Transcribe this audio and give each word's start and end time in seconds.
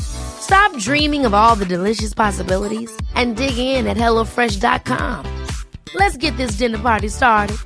Stop 0.00 0.76
dreaming 0.78 1.26
of 1.26 1.34
all 1.34 1.56
the 1.56 1.66
delicious 1.66 2.14
possibilities 2.14 2.90
and 3.14 3.36
dig 3.36 3.58
in 3.58 3.86
at 3.86 3.96
HelloFresh.com. 3.96 5.46
Let's 5.94 6.16
get 6.16 6.36
this 6.36 6.52
dinner 6.52 6.78
party 6.78 7.08
started. 7.08 7.56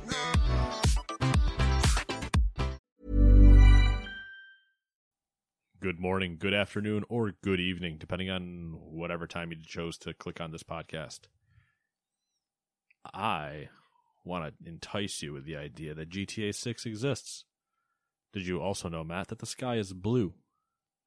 Good 5.81 5.99
morning, 5.99 6.37
good 6.39 6.53
afternoon, 6.53 7.03
or 7.09 7.33
good 7.43 7.59
evening, 7.59 7.97
depending 7.99 8.29
on 8.29 8.77
whatever 8.79 9.27
time 9.27 9.51
you 9.51 9.57
chose 9.61 9.97
to 9.97 10.13
click 10.13 10.39
on 10.39 10.51
this 10.51 10.63
podcast. 10.63 11.27
I 13.13 13.67
want 14.23 14.45
to 14.45 14.69
entice 14.69 15.21
you 15.21 15.33
with 15.33 15.45
the 15.45 15.57
idea 15.57 15.93
that 15.93 16.09
GTA 16.09 16.55
6 16.55 16.85
exists. 16.85 17.43
Did 18.31 18.47
you 18.47 18.61
also 18.61 18.87
know, 18.87 19.03
Matt, 19.03 19.27
that 19.27 19.39
the 19.39 19.45
sky 19.45 19.75
is 19.75 19.91
blue? 19.91 20.33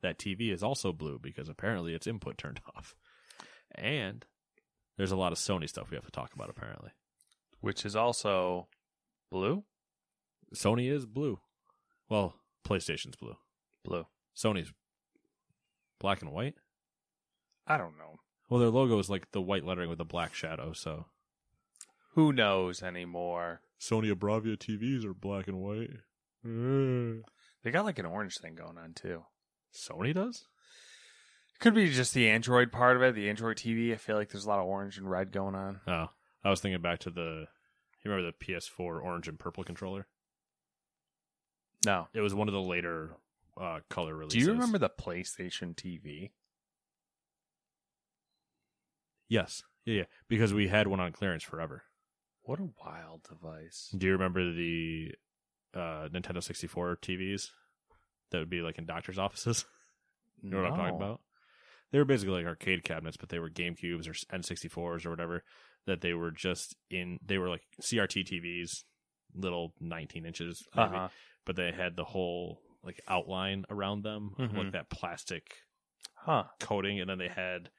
That 0.06 0.18
TV 0.20 0.52
is 0.52 0.62
also 0.62 0.92
blue 0.92 1.18
because 1.20 1.48
apparently 1.48 1.92
its 1.92 2.06
input 2.06 2.38
turned 2.38 2.60
off. 2.76 2.94
And 3.74 4.24
there's 4.96 5.10
a 5.10 5.16
lot 5.16 5.32
of 5.32 5.38
Sony 5.38 5.68
stuff 5.68 5.90
we 5.90 5.96
have 5.96 6.04
to 6.04 6.12
talk 6.12 6.32
about, 6.32 6.48
apparently. 6.48 6.90
which 7.60 7.84
is 7.84 7.96
also 7.96 8.68
blue. 9.32 9.64
Sony 10.54 10.88
is 10.88 11.06
blue. 11.06 11.40
Well, 12.08 12.34
PlayStation's 12.64 13.16
blue. 13.16 13.34
Blue. 13.84 14.06
Sony's 14.36 14.72
black 15.98 16.22
and 16.22 16.30
white. 16.30 16.54
I 17.66 17.76
don't 17.76 17.98
know. 17.98 18.20
Well, 18.48 18.60
their 18.60 18.70
logo 18.70 19.00
is 19.00 19.10
like 19.10 19.32
the 19.32 19.42
white 19.42 19.64
lettering 19.64 19.88
with 19.88 19.98
the 19.98 20.04
black 20.04 20.34
shadow, 20.34 20.72
so. 20.72 21.06
Who 22.12 22.32
knows 22.32 22.80
anymore? 22.80 23.60
Sony 23.80 24.12
Bravia 24.12 24.56
TVs 24.56 25.04
are 25.04 25.14
black 25.14 25.48
and 25.48 25.58
white. 25.58 25.90
They 26.44 27.72
got 27.72 27.84
like 27.84 27.98
an 27.98 28.06
orange 28.06 28.38
thing 28.38 28.54
going 28.54 28.78
on 28.78 28.92
too. 28.94 29.24
Sony 29.76 30.14
does? 30.14 30.44
It 31.54 31.60
Could 31.60 31.74
be 31.74 31.90
just 31.90 32.14
the 32.14 32.28
Android 32.28 32.72
part 32.72 32.96
of 32.96 33.02
it, 33.02 33.14
the 33.14 33.28
Android 33.28 33.56
TV. 33.56 33.92
I 33.92 33.96
feel 33.96 34.16
like 34.16 34.30
there's 34.30 34.44
a 34.44 34.48
lot 34.48 34.58
of 34.58 34.66
orange 34.66 34.98
and 34.98 35.10
red 35.10 35.32
going 35.32 35.54
on. 35.54 35.80
Oh, 35.86 36.08
I 36.44 36.50
was 36.50 36.60
thinking 36.60 36.82
back 36.82 37.00
to 37.00 37.10
the. 37.10 37.46
You 38.04 38.10
remember 38.10 38.30
the 38.38 38.44
PS4 38.44 39.02
orange 39.02 39.26
and 39.28 39.38
purple 39.38 39.64
controller? 39.64 40.06
No. 41.84 42.08
It 42.14 42.20
was 42.20 42.34
one 42.34 42.48
of 42.48 42.54
the 42.54 42.60
later 42.60 43.16
uh, 43.60 43.80
color 43.90 44.14
releases. 44.14 44.34
Do 44.34 44.46
you 44.46 44.52
remember 44.52 44.78
the 44.78 44.90
PlayStation 44.90 45.74
TV? 45.74 46.30
Yes. 49.28 49.62
Yeah, 49.84 49.94
yeah. 49.94 50.04
Because 50.28 50.54
we 50.54 50.68
had 50.68 50.86
one 50.86 51.00
on 51.00 51.12
clearance 51.12 51.42
forever. 51.42 51.82
What 52.42 52.60
a 52.60 52.68
wild 52.84 53.22
device. 53.28 53.92
Do 53.96 54.06
you 54.06 54.12
remember 54.12 54.52
the 54.52 55.12
uh, 55.74 56.08
Nintendo 56.12 56.42
64 56.42 56.98
TVs 57.02 57.50
that 58.30 58.38
would 58.38 58.50
be 58.50 58.60
like 58.60 58.78
in 58.78 58.86
doctors' 58.86 59.18
offices? 59.18 59.64
You 60.42 60.50
know 60.50 60.58
what 60.62 60.72
I'm 60.72 60.76
talking 60.78 60.96
about? 60.96 61.20
They 61.92 61.98
were 61.98 62.04
basically 62.04 62.34
like 62.34 62.46
arcade 62.46 62.84
cabinets, 62.84 63.16
but 63.16 63.30
they 63.30 63.38
were 63.38 63.48
GameCubes 63.48 64.06
or 64.06 64.12
N64s 64.36 65.06
or 65.06 65.10
whatever. 65.10 65.42
That 65.86 66.02
they 66.02 66.12
were 66.12 66.30
just 66.30 66.76
in. 66.90 67.18
They 67.24 67.38
were 67.38 67.48
like 67.48 67.62
CRT 67.80 68.24
TVs, 68.30 68.84
little 69.34 69.72
19 69.80 70.26
inches, 70.26 70.62
maybe, 70.76 70.94
Uh-huh. 70.94 71.08
but 71.46 71.56
they 71.56 71.72
had 71.72 71.96
the 71.96 72.04
whole 72.04 72.60
like 72.84 73.00
outline 73.08 73.64
around 73.70 74.02
them, 74.02 74.34
Mhm. 74.38 74.56
like 74.56 74.72
that 74.72 74.90
plastic 74.90 75.62
Huh. 76.14 76.44
coating, 76.60 77.00
and 77.00 77.08
then 77.08 77.18
they 77.18 77.28
had 77.28 77.70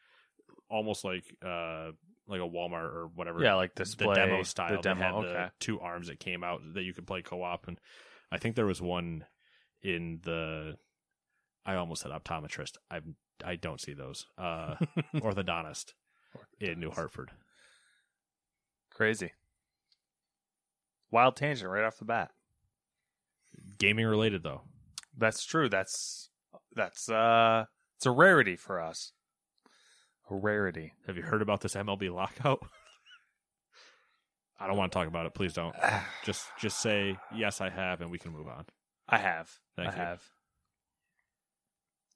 almost 0.70 1.04
like 1.06 1.24
uh 1.46 1.92
like 2.28 2.42
a 2.42 2.50
Walmart 2.50 2.92
or 2.94 3.08
whatever. 3.14 3.42
Yeah, 3.44 3.54
like 3.54 3.76
the 3.76 3.84
display. 3.86 4.16
demo 4.16 4.42
style. 4.44 4.76
The 4.78 4.82
demo. 4.82 5.00
They 5.00 5.06
had 5.06 5.14
okay. 5.14 5.34
the 5.46 5.52
two 5.60 5.80
arms 5.80 6.08
that 6.08 6.20
came 6.20 6.44
out 6.44 6.62
that 6.74 6.84
you 6.84 6.94
could 6.94 7.06
play 7.08 7.22
co-op, 7.22 7.68
and 7.68 7.80
I 8.32 8.40
think 8.40 8.56
there 8.56 8.66
was 8.66 8.82
one 8.82 9.26
in 9.82 10.20
the. 10.24 10.78
I 11.66 11.76
almost 11.76 12.02
said 12.02 12.12
optometrist. 12.12 12.74
I 12.90 13.02
I 13.44 13.56
don't 13.56 13.82
see 13.82 13.94
those. 13.94 14.26
Uh, 14.38 14.76
orthodontist 15.16 15.94
in 16.60 16.80
New 16.80 16.92
Hartford. 16.92 17.32
Crazy. 18.92 19.34
Wild 21.12 21.36
tangent 21.36 21.70
right 21.70 21.84
off 21.84 21.98
the 22.00 22.06
bat. 22.06 22.32
Gaming 23.78 24.06
related 24.06 24.44
though. 24.44 24.62
That's 25.18 25.46
true. 25.46 25.70
That's 25.70 26.30
that's 26.76 27.10
uh 27.10 27.66
it's 27.96 28.06
a 28.06 28.12
rarity 28.12 28.56
for 28.56 28.80
us. 28.82 29.14
A 30.30 30.36
rarity. 30.36 30.94
Have 31.06 31.16
you 31.16 31.24
heard 31.24 31.42
about 31.42 31.62
this 31.62 31.76
MLB 31.76 32.14
lockout? 32.14 32.68
I 34.60 34.68
don't 34.68 34.78
want 34.78 34.92
to 34.92 34.98
talk 34.98 35.08
about 35.08 35.26
it. 35.26 35.34
Please 35.34 35.54
don't. 35.54 35.76
Just 36.26 36.48
just 36.60 36.80
say 36.80 37.18
yes, 37.34 37.62
I 37.62 37.70
have, 37.70 38.02
and 38.02 38.12
we 38.12 38.18
can 38.18 38.32
move 38.32 38.48
on. 38.48 38.66
I 39.08 39.18
have. 39.18 39.50
I 39.78 39.92
have. 39.92 40.22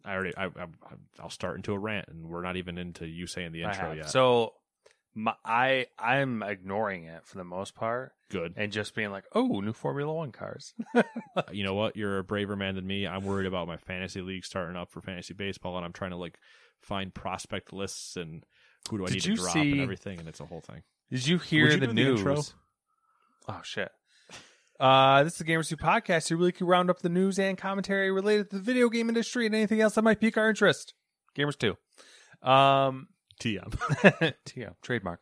I 0.03 0.13
already. 0.13 0.35
I, 0.35 0.45
I 0.45 0.65
I'll 1.19 1.29
start 1.29 1.57
into 1.57 1.73
a 1.73 1.79
rant, 1.79 2.07
and 2.07 2.27
we're 2.27 2.41
not 2.41 2.57
even 2.57 2.77
into 2.77 3.05
you 3.05 3.27
saying 3.27 3.51
the 3.51 3.63
intro 3.63 3.91
yet. 3.93 4.09
So 4.09 4.53
my, 5.13 5.35
I 5.45 5.87
I'm 5.99 6.41
ignoring 6.41 7.05
it 7.05 7.25
for 7.25 7.37
the 7.37 7.43
most 7.43 7.75
part 7.75 8.13
good. 8.29 8.53
and 8.55 8.71
just 8.71 8.95
being 8.95 9.11
like, 9.11 9.25
"Oh, 9.33 9.59
new 9.59 9.73
Formula 9.73 10.13
1 10.13 10.31
cars." 10.31 10.73
Uh, 11.33 11.43
you 11.53 11.63
know 11.63 11.75
what? 11.75 11.95
You're 11.95 12.17
a 12.17 12.25
braver 12.25 12.57
man 12.57 12.75
than 12.75 12.85
me. 12.85 13.07
I'm 13.07 13.23
worried 13.23 13.45
about 13.45 13.65
my 13.65 13.77
fantasy 13.77 14.19
league 14.19 14.43
starting 14.43 14.75
up 14.75 14.91
for 14.91 14.99
fantasy 14.99 15.33
baseball, 15.33 15.77
and 15.77 15.85
I'm 15.85 15.93
trying 15.93 16.11
to 16.11 16.17
like 16.17 16.37
find 16.81 17.13
prospect 17.13 17.71
lists 17.71 18.17
and 18.17 18.43
who 18.89 18.97
do 18.97 19.05
I 19.05 19.07
Did 19.07 19.13
need 19.13 19.21
to 19.21 19.35
drop 19.35 19.53
see- 19.53 19.71
and 19.71 19.79
everything, 19.79 20.19
and 20.19 20.27
it's 20.27 20.41
a 20.41 20.45
whole 20.45 20.59
thing. 20.59 20.83
Did 21.09 21.25
you 21.25 21.37
hear 21.37 21.69
you 21.69 21.77
the 21.77 21.87
the 21.87 21.93
news? 21.93 22.19
intro? 22.19 22.41
Oh 23.47 23.61
shit. 23.63 23.91
Uh, 24.81 25.21
this 25.21 25.33
is 25.33 25.37
the 25.37 25.45
Gamers 25.45 25.69
Two 25.69 25.77
podcast. 25.77 26.31
You 26.31 26.37
really 26.37 26.51
can 26.51 26.65
round 26.65 26.89
up 26.89 27.03
the 27.03 27.09
news 27.09 27.37
and 27.37 27.55
commentary 27.55 28.09
related 28.09 28.49
to 28.49 28.55
the 28.55 28.63
video 28.63 28.89
game 28.89 29.09
industry 29.09 29.45
and 29.45 29.53
anything 29.53 29.79
else 29.79 29.93
that 29.93 30.01
might 30.01 30.19
pique 30.19 30.37
our 30.37 30.49
interest. 30.49 30.95
Gamers 31.37 31.55
Two. 31.55 31.77
Um, 32.41 33.09
TM. 33.39 33.71
TM 34.47 34.73
trademark. 34.81 35.21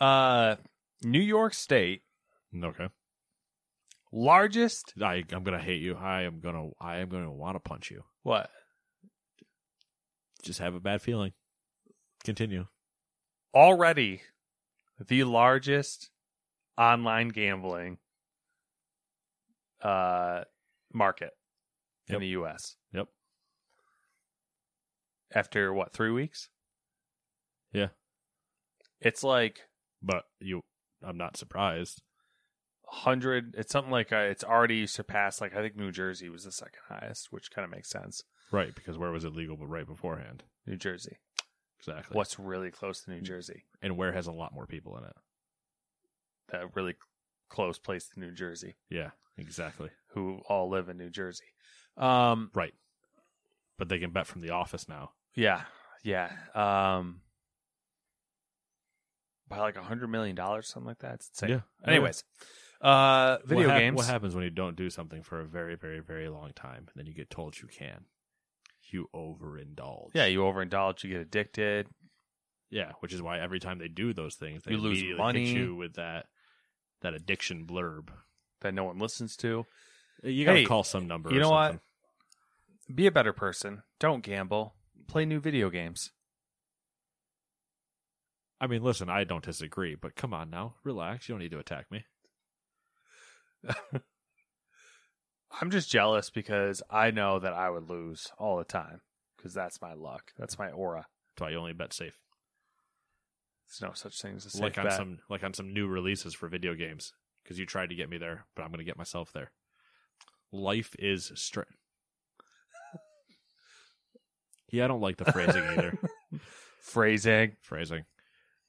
Uh, 0.00 0.54
New 1.02 1.20
York 1.20 1.54
State 1.54 2.02
okay. 2.62 2.86
largest 4.12 4.94
I 5.02 5.24
I'm 5.32 5.42
gonna 5.42 5.58
hate 5.58 5.82
you. 5.82 5.96
I 5.96 6.22
am 6.22 6.38
gonna 6.38 6.68
I 6.80 6.98
am 6.98 7.08
gonna 7.08 7.32
want 7.32 7.56
to 7.56 7.60
punch 7.60 7.90
you. 7.90 8.04
what 8.22 8.48
Just 10.44 10.60
have 10.60 10.76
a 10.76 10.80
bad 10.80 11.02
feeling. 11.02 11.32
Continue. 12.22 12.66
already 13.52 14.22
the 15.04 15.24
largest 15.24 16.10
online 16.78 17.30
gambling 17.30 17.98
uh 19.84 20.44
market 20.92 21.30
in 22.08 22.20
the 22.20 22.28
US. 22.28 22.76
Yep. 22.92 23.08
After 25.34 25.72
what, 25.72 25.92
3 25.92 26.10
weeks? 26.12 26.48
Yeah. 27.72 27.88
It's 29.00 29.22
like 29.24 29.62
But 30.02 30.24
you, 30.40 30.60
I'm 31.02 31.16
not 31.16 31.36
surprised. 31.36 32.02
100 32.84 33.54
it's 33.58 33.72
something 33.72 33.90
like 33.90 34.12
uh, 34.12 34.16
it's 34.16 34.44
already 34.44 34.86
surpassed 34.86 35.40
like 35.40 35.56
I 35.56 35.62
think 35.62 35.76
New 35.76 35.90
Jersey 35.90 36.28
was 36.28 36.44
the 36.44 36.52
second 36.52 36.80
highest, 36.88 37.32
which 37.32 37.50
kind 37.50 37.64
of 37.64 37.70
makes 37.70 37.90
sense. 37.90 38.22
Right, 38.52 38.74
because 38.74 38.96
where 38.98 39.10
was 39.10 39.24
it 39.24 39.34
legal 39.34 39.56
but 39.56 39.66
right 39.66 39.86
beforehand? 39.86 40.44
New 40.66 40.76
Jersey. 40.76 41.16
Exactly. 41.80 42.14
What's 42.16 42.38
really 42.38 42.70
close 42.70 43.00
to 43.02 43.10
New 43.10 43.20
Jersey? 43.20 43.64
and 43.82 43.96
where 43.96 44.12
has 44.12 44.26
a 44.26 44.32
lot 44.32 44.54
more 44.54 44.66
people 44.66 44.96
in 44.96 45.04
it? 45.04 45.16
That 46.52 46.76
really 46.76 46.94
close 47.54 47.78
place 47.78 48.08
to 48.08 48.20
New 48.20 48.32
Jersey 48.32 48.74
Yeah, 48.90 49.10
exactly. 49.38 49.90
who 50.08 50.40
all 50.48 50.68
live 50.68 50.88
in 50.88 50.96
New 50.98 51.10
Jersey. 51.10 51.44
Um 51.96 52.50
Right. 52.54 52.74
But 53.78 53.88
they 53.88 53.98
can 53.98 54.10
bet 54.10 54.26
from 54.26 54.40
the 54.40 54.50
office 54.50 54.88
now. 54.88 55.12
Yeah, 55.34 55.62
yeah. 56.02 56.30
Um, 56.54 57.20
by 59.48 59.58
like 59.58 59.76
a 59.76 59.82
hundred 59.82 60.08
million 60.08 60.36
dollars, 60.36 60.68
something 60.68 60.86
like 60.88 60.98
that. 61.00 61.14
It's 61.14 61.28
insane. 61.28 61.50
Yeah. 61.50 61.60
Anyways, 61.92 62.24
Uh, 62.80 63.38
video 63.44 63.68
what 63.68 63.78
games. 63.78 63.96
What 63.96 64.06
happens 64.06 64.34
when 64.34 64.44
you 64.44 64.50
don't 64.50 64.76
do 64.76 64.90
something 64.90 65.22
for 65.22 65.40
a 65.40 65.44
very, 65.44 65.74
very, 65.76 66.00
very 66.00 66.28
long 66.28 66.52
time, 66.54 66.86
and 66.88 66.94
then 66.94 67.06
you 67.06 67.14
get 67.14 67.30
told 67.30 67.58
you 67.60 67.68
can? 67.68 68.04
You 68.90 69.08
overindulge. 69.14 70.10
Yeah, 70.14 70.26
you 70.26 70.40
overindulge, 70.40 71.02
you 71.04 71.10
get 71.10 71.20
addicted. 71.20 71.88
yeah. 72.70 72.92
Which 73.00 73.12
is 73.12 73.20
why 73.22 73.38
every 73.40 73.58
time 73.60 73.78
they 73.78 73.88
do 73.88 74.12
those 74.12 74.34
things, 74.36 74.62
they 74.62 74.72
You 74.72 74.78
lose 74.78 75.02
money. 75.16 75.46
you 75.46 75.74
with 75.74 75.94
that 75.94 76.26
that 77.04 77.14
addiction 77.14 77.64
blurb. 77.66 78.08
that 78.62 78.74
no 78.74 78.84
one 78.84 78.98
listens 78.98 79.36
to. 79.36 79.66
You 80.22 80.44
gotta 80.44 80.58
Hey, 80.60 80.64
call 80.64 80.82
some 80.84 81.06
number. 81.06 81.30
you 81.30 81.36
or 81.36 81.40
know 81.40 81.50
what? 81.50 81.78
Be 82.92 83.06
a 83.06 83.12
better 83.12 83.32
person. 83.34 83.82
Don't 84.00 84.22
gamble. 84.22 84.74
Play 85.06 85.24
new 85.26 85.38
video 85.38 85.68
games. 85.70 86.10
I 88.60 88.66
mean, 88.66 88.82
listen, 88.82 89.10
I 89.10 89.24
don't 89.24 89.44
disagree, 89.44 89.94
but 89.94 90.16
come 90.16 90.32
on 90.32 90.48
now, 90.48 90.76
relax. 90.82 91.28
You 91.28 91.34
don't 91.34 91.42
need 91.42 91.50
to 91.50 91.58
attack 91.58 91.90
me. 91.90 92.06
I'm 95.60 95.70
just 95.70 95.90
jealous 95.90 96.30
because 96.30 96.82
I 96.90 97.10
know 97.10 97.38
that 97.38 97.52
I 97.52 97.68
would 97.70 97.88
lose 97.90 98.28
all 98.38 98.56
the 98.56 98.64
time 98.64 99.02
because 99.36 99.52
that's 99.52 99.80
my 99.82 99.92
luck. 99.94 100.32
That's 100.38 100.58
my 100.58 100.70
aura. 100.70 101.06
That's 101.36 101.42
why 101.42 101.50
you 101.50 101.58
only 101.58 101.72
bet 101.74 101.92
safe. 101.92 102.18
There's 103.66 103.90
no 103.90 103.94
such 103.94 104.20
thing 104.20 104.36
as 104.36 104.46
a 104.46 104.50
safe 104.50 104.62
like 104.62 104.78
on 104.78 104.84
bet. 104.84 104.92
some 104.94 105.18
like 105.28 105.42
on 105.42 105.54
some 105.54 105.72
new 105.72 105.86
releases 105.86 106.34
for 106.34 106.48
video 106.48 106.74
games 106.74 107.12
because 107.42 107.58
you 107.58 107.66
tried 107.66 107.88
to 107.90 107.94
get 107.94 108.08
me 108.08 108.18
there, 108.18 108.46
but 108.54 108.62
I'm 108.62 108.68
going 108.68 108.78
to 108.78 108.84
get 108.84 108.98
myself 108.98 109.32
there. 109.32 109.50
Life 110.52 110.94
is 110.98 111.32
strange. 111.34 111.68
yeah, 114.70 114.84
I 114.84 114.88
don't 114.88 115.00
like 115.00 115.16
the 115.16 115.30
phrasing 115.32 115.64
either. 115.64 115.98
Phrasing. 116.80 117.56
phrasing. 117.62 118.04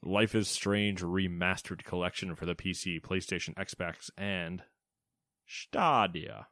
Life 0.02 0.36
is 0.36 0.48
Strange 0.48 1.02
remastered 1.02 1.84
collection 1.84 2.34
for 2.36 2.46
the 2.46 2.56
PC, 2.56 3.02
PlayStation, 3.02 3.54
Xbox, 3.56 4.10
and 4.18 4.64
Stadia. 5.46 6.48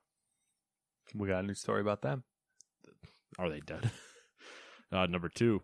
We 1.16 1.30
got 1.30 1.44
a 1.44 1.48
new 1.48 1.54
story 1.54 1.82
about 1.82 2.02
them. 2.02 2.24
Are 3.40 3.50
they 3.50 3.60
dead? 3.60 3.92
Uh, 4.92 5.08
number 5.08 5.28
two, 5.28 5.64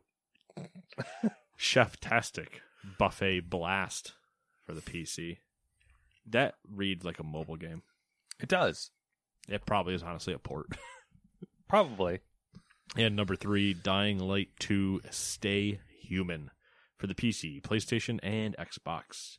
Chef 1.55 1.99
Tastic 1.99 2.61
Buffet 2.97 3.49
Blast 3.49 4.13
for 4.65 4.73
the 4.73 4.81
PC. 4.81 5.37
That 6.27 6.55
reads 6.67 7.03
like 7.03 7.19
a 7.19 7.23
mobile 7.23 7.57
game. 7.57 7.83
It 8.39 8.49
does. 8.49 8.91
It 9.47 9.65
probably 9.65 9.95
is 9.95 10.03
honestly 10.03 10.33
a 10.33 10.39
port. 10.39 10.67
Probably. 11.67 12.19
And 12.95 13.15
number 13.15 13.35
three, 13.35 13.73
Dying 13.73 14.19
Light 14.19 14.49
2 14.59 15.01
Stay 15.11 15.79
Human 16.01 16.51
for 16.97 17.07
the 17.07 17.15
PC, 17.15 17.61
PlayStation, 17.61 18.19
and 18.23 18.55
Xbox. 18.57 19.37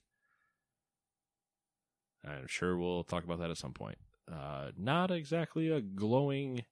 I'm 2.24 2.46
sure 2.46 2.76
we'll 2.76 3.04
talk 3.04 3.24
about 3.24 3.38
that 3.40 3.50
at 3.50 3.58
some 3.58 3.72
point. 3.72 3.98
Uh, 4.30 4.70
not 4.76 5.10
exactly 5.10 5.70
a 5.70 5.80
glowing 5.80 6.64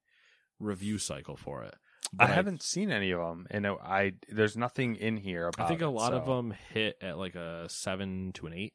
review 0.61 0.99
cycle 0.99 1.37
for 1.37 1.65
it. 1.65 1.75
I 2.19 2.27
haven't 2.27 2.63
seen 2.63 2.91
any 2.91 3.11
of 3.11 3.21
them, 3.21 3.47
and 3.51 3.67
I 3.67 4.13
there's 4.31 4.57
nothing 4.57 4.97
in 4.97 5.17
here 5.19 5.49
about. 5.49 5.67
I 5.67 5.69
think 5.69 5.83
a 5.83 5.87
it, 5.87 5.89
lot 5.89 6.15
of 6.15 6.25
them 6.27 6.55
hit 6.73 6.97
at 7.03 7.19
like 7.19 7.35
a 7.35 7.69
seven 7.69 8.33
to 8.35 8.47
an 8.47 8.55
eight. 8.55 8.75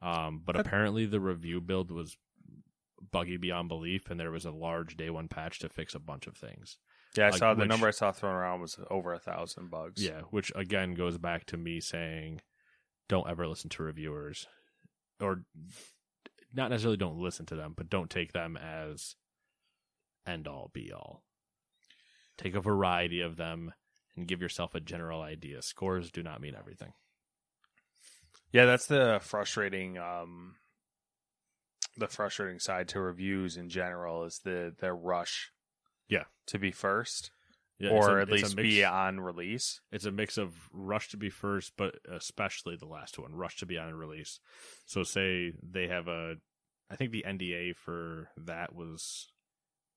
Um, 0.00 0.42
but 0.44 0.56
That- 0.56 0.66
apparently 0.66 1.06
the 1.06 1.20
review 1.20 1.60
build 1.60 1.90
was 1.92 2.16
buggy 3.12 3.36
beyond 3.36 3.68
belief, 3.68 4.10
and 4.10 4.18
there 4.18 4.32
was 4.32 4.44
a 4.44 4.50
large 4.50 4.96
day 4.96 5.10
one 5.10 5.28
patch 5.28 5.60
to 5.60 5.68
fix 5.68 5.94
a 5.94 6.00
bunch 6.00 6.26
of 6.26 6.36
things. 6.36 6.78
Yeah, 7.16 7.26
I 7.26 7.30
like, 7.30 7.38
saw 7.38 7.54
the 7.54 7.60
which- 7.60 7.68
number 7.68 7.86
I 7.86 7.92
saw 7.92 8.10
thrown 8.10 8.34
around 8.34 8.60
was 8.60 8.78
over 8.90 9.12
a 9.12 9.18
thousand 9.20 9.70
bugs. 9.70 10.02
Yeah, 10.04 10.22
which 10.30 10.50
again 10.56 10.94
goes 10.94 11.18
back 11.18 11.44
to 11.46 11.56
me 11.56 11.78
saying, 11.80 12.40
don't 13.08 13.28
ever 13.28 13.46
listen 13.46 13.70
to 13.70 13.82
reviewers, 13.84 14.46
or 15.20 15.44
not 16.52 16.70
necessarily 16.70 16.96
don't 16.96 17.18
listen 17.18 17.46
to 17.46 17.54
them, 17.54 17.74
but 17.76 17.88
don't 17.90 18.10
take 18.10 18.32
them 18.32 18.56
as 18.56 19.14
end 20.26 20.48
all 20.48 20.70
be 20.72 20.90
all. 20.92 21.22
Take 22.42 22.54
a 22.56 22.60
variety 22.60 23.20
of 23.20 23.36
them 23.36 23.72
and 24.16 24.26
give 24.26 24.42
yourself 24.42 24.74
a 24.74 24.80
general 24.80 25.22
idea. 25.22 25.62
Scores 25.62 26.10
do 26.10 26.22
not 26.22 26.40
mean 26.40 26.54
everything. 26.58 26.92
Yeah, 28.52 28.66
that's 28.66 28.86
the 28.86 29.20
frustrating 29.22 29.96
um 29.98 30.56
the 31.96 32.08
frustrating 32.08 32.58
side 32.58 32.88
to 32.88 33.00
reviews 33.00 33.56
in 33.56 33.68
general 33.68 34.24
is 34.24 34.40
the 34.44 34.74
the 34.78 34.92
rush 34.92 35.52
Yeah. 36.08 36.24
to 36.48 36.58
be 36.58 36.72
first 36.72 37.30
Yeah, 37.78 37.90
or 37.90 38.18
a- 38.18 38.22
at 38.22 38.28
least 38.30 38.56
mix- 38.56 38.68
be 38.68 38.84
on 38.84 39.20
release. 39.20 39.80
It's 39.90 40.04
a 40.04 40.12
mix 40.12 40.36
of 40.38 40.68
rush 40.72 41.08
to 41.10 41.16
be 41.16 41.30
first, 41.30 41.72
but 41.76 41.96
especially 42.08 42.76
the 42.76 42.86
last 42.86 43.18
one, 43.18 43.34
rush 43.34 43.56
to 43.58 43.66
be 43.66 43.78
on 43.78 43.92
release. 43.94 44.40
So, 44.86 45.02
say 45.02 45.52
they 45.62 45.88
have 45.88 46.08
a, 46.08 46.36
I 46.90 46.96
think 46.96 47.10
the 47.12 47.24
NDA 47.26 47.72
for 47.76 48.30
that 48.36 48.74
was 48.74 49.32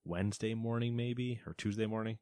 Wednesday 0.04 0.54
morning, 0.54 0.96
maybe, 0.96 1.42
or 1.46 1.54
Tuesday 1.54 1.86
morning. 1.86 2.18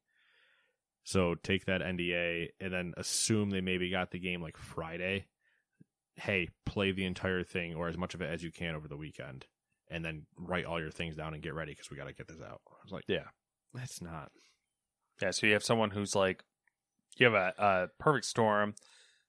So, 1.03 1.35
take 1.35 1.65
that 1.65 1.81
NDA 1.81 2.49
and 2.59 2.73
then 2.73 2.93
assume 2.97 3.49
they 3.49 3.61
maybe 3.61 3.89
got 3.89 4.11
the 4.11 4.19
game 4.19 4.41
like 4.41 4.57
Friday. 4.57 5.25
Hey, 6.15 6.49
play 6.65 6.91
the 6.91 7.05
entire 7.05 7.43
thing 7.43 7.73
or 7.75 7.87
as 7.87 7.97
much 7.97 8.13
of 8.13 8.21
it 8.21 8.29
as 8.29 8.43
you 8.43 8.51
can 8.51 8.75
over 8.75 8.87
the 8.87 8.95
weekend, 8.97 9.45
and 9.89 10.05
then 10.05 10.25
write 10.37 10.65
all 10.65 10.79
your 10.79 10.91
things 10.91 11.15
down 11.15 11.33
and 11.33 11.41
get 11.43 11.53
ready 11.55 11.71
because 11.73 11.89
we 11.89 11.97
got 11.97 12.07
to 12.07 12.13
get 12.13 12.27
this 12.27 12.39
out. 12.41 12.61
I 12.69 12.75
was 12.83 12.91
like, 12.91 13.03
Yeah. 13.07 13.25
that's 13.73 14.01
not. 14.01 14.31
Yeah, 15.21 15.31
so 15.31 15.47
you 15.47 15.53
have 15.53 15.63
someone 15.63 15.91
who's 15.91 16.15
like 16.15 16.43
you 17.17 17.25
have 17.29 17.33
a, 17.35 17.53
a 17.57 17.87
perfect 18.01 18.25
storm 18.25 18.75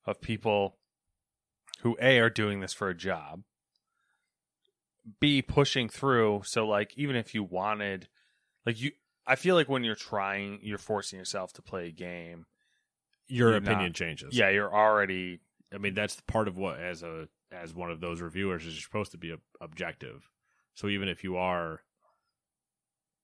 of 0.06 0.20
people 0.20 0.76
who 1.80 1.96
A 2.00 2.18
are 2.18 2.30
doing 2.30 2.60
this 2.60 2.72
for 2.72 2.88
a 2.88 2.94
job, 2.96 3.42
B 5.20 5.42
pushing 5.42 5.88
through. 5.88 6.42
So 6.44 6.66
like 6.66 6.92
even 6.96 7.16
if 7.16 7.34
you 7.34 7.42
wanted 7.42 8.08
like 8.64 8.80
you 8.80 8.92
I 9.26 9.36
feel 9.36 9.54
like 9.54 9.68
when 9.68 9.84
you're 9.84 9.94
trying 9.94 10.60
you're 10.62 10.78
forcing 10.78 11.18
yourself 11.18 11.52
to 11.54 11.62
play 11.62 11.88
a 11.88 11.92
game. 11.92 12.46
Your 13.26 13.50
You're 13.50 13.58
opinion 13.58 13.86
not- 13.86 13.94
changes. 13.94 14.36
Yeah, 14.36 14.50
you're 14.50 14.74
already 14.74 15.40
I 15.74 15.78
mean, 15.78 15.94
that's 15.94 16.20
part 16.26 16.46
of 16.46 16.56
what 16.56 16.78
as 16.78 17.02
a 17.02 17.28
as 17.50 17.74
one 17.74 17.90
of 17.90 18.00
those 18.00 18.20
reviewers 18.20 18.66
is 18.66 18.82
supposed 18.82 19.12
to 19.12 19.18
be 19.18 19.32
ob- 19.32 19.40
objective. 19.60 20.28
So 20.74 20.88
even 20.88 21.08
if 21.08 21.22
you 21.24 21.36
are 21.36 21.80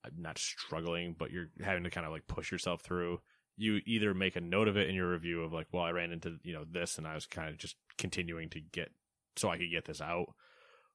uh, 0.04 0.10
not 0.16 0.38
struggling, 0.38 1.14
but 1.18 1.30
you're 1.30 1.50
having 1.62 1.84
to 1.84 1.90
kind 1.90 2.06
of 2.06 2.12
like 2.12 2.26
push 2.26 2.50
yourself 2.50 2.80
through, 2.80 3.20
you 3.56 3.80
either 3.86 4.14
make 4.14 4.36
a 4.36 4.40
note 4.40 4.68
of 4.68 4.76
it 4.76 4.88
in 4.88 4.94
your 4.94 5.10
review 5.10 5.42
of 5.42 5.52
like, 5.52 5.66
well, 5.72 5.82
I 5.82 5.90
ran 5.90 6.12
into 6.12 6.38
you 6.42 6.54
know 6.54 6.64
this, 6.70 6.96
and 6.96 7.06
I 7.06 7.14
was 7.14 7.26
kind 7.26 7.48
of 7.50 7.58
just 7.58 7.76
continuing 7.98 8.48
to 8.50 8.60
get 8.60 8.90
so 9.36 9.48
I 9.50 9.58
could 9.58 9.70
get 9.70 9.84
this 9.84 10.00
out, 10.00 10.26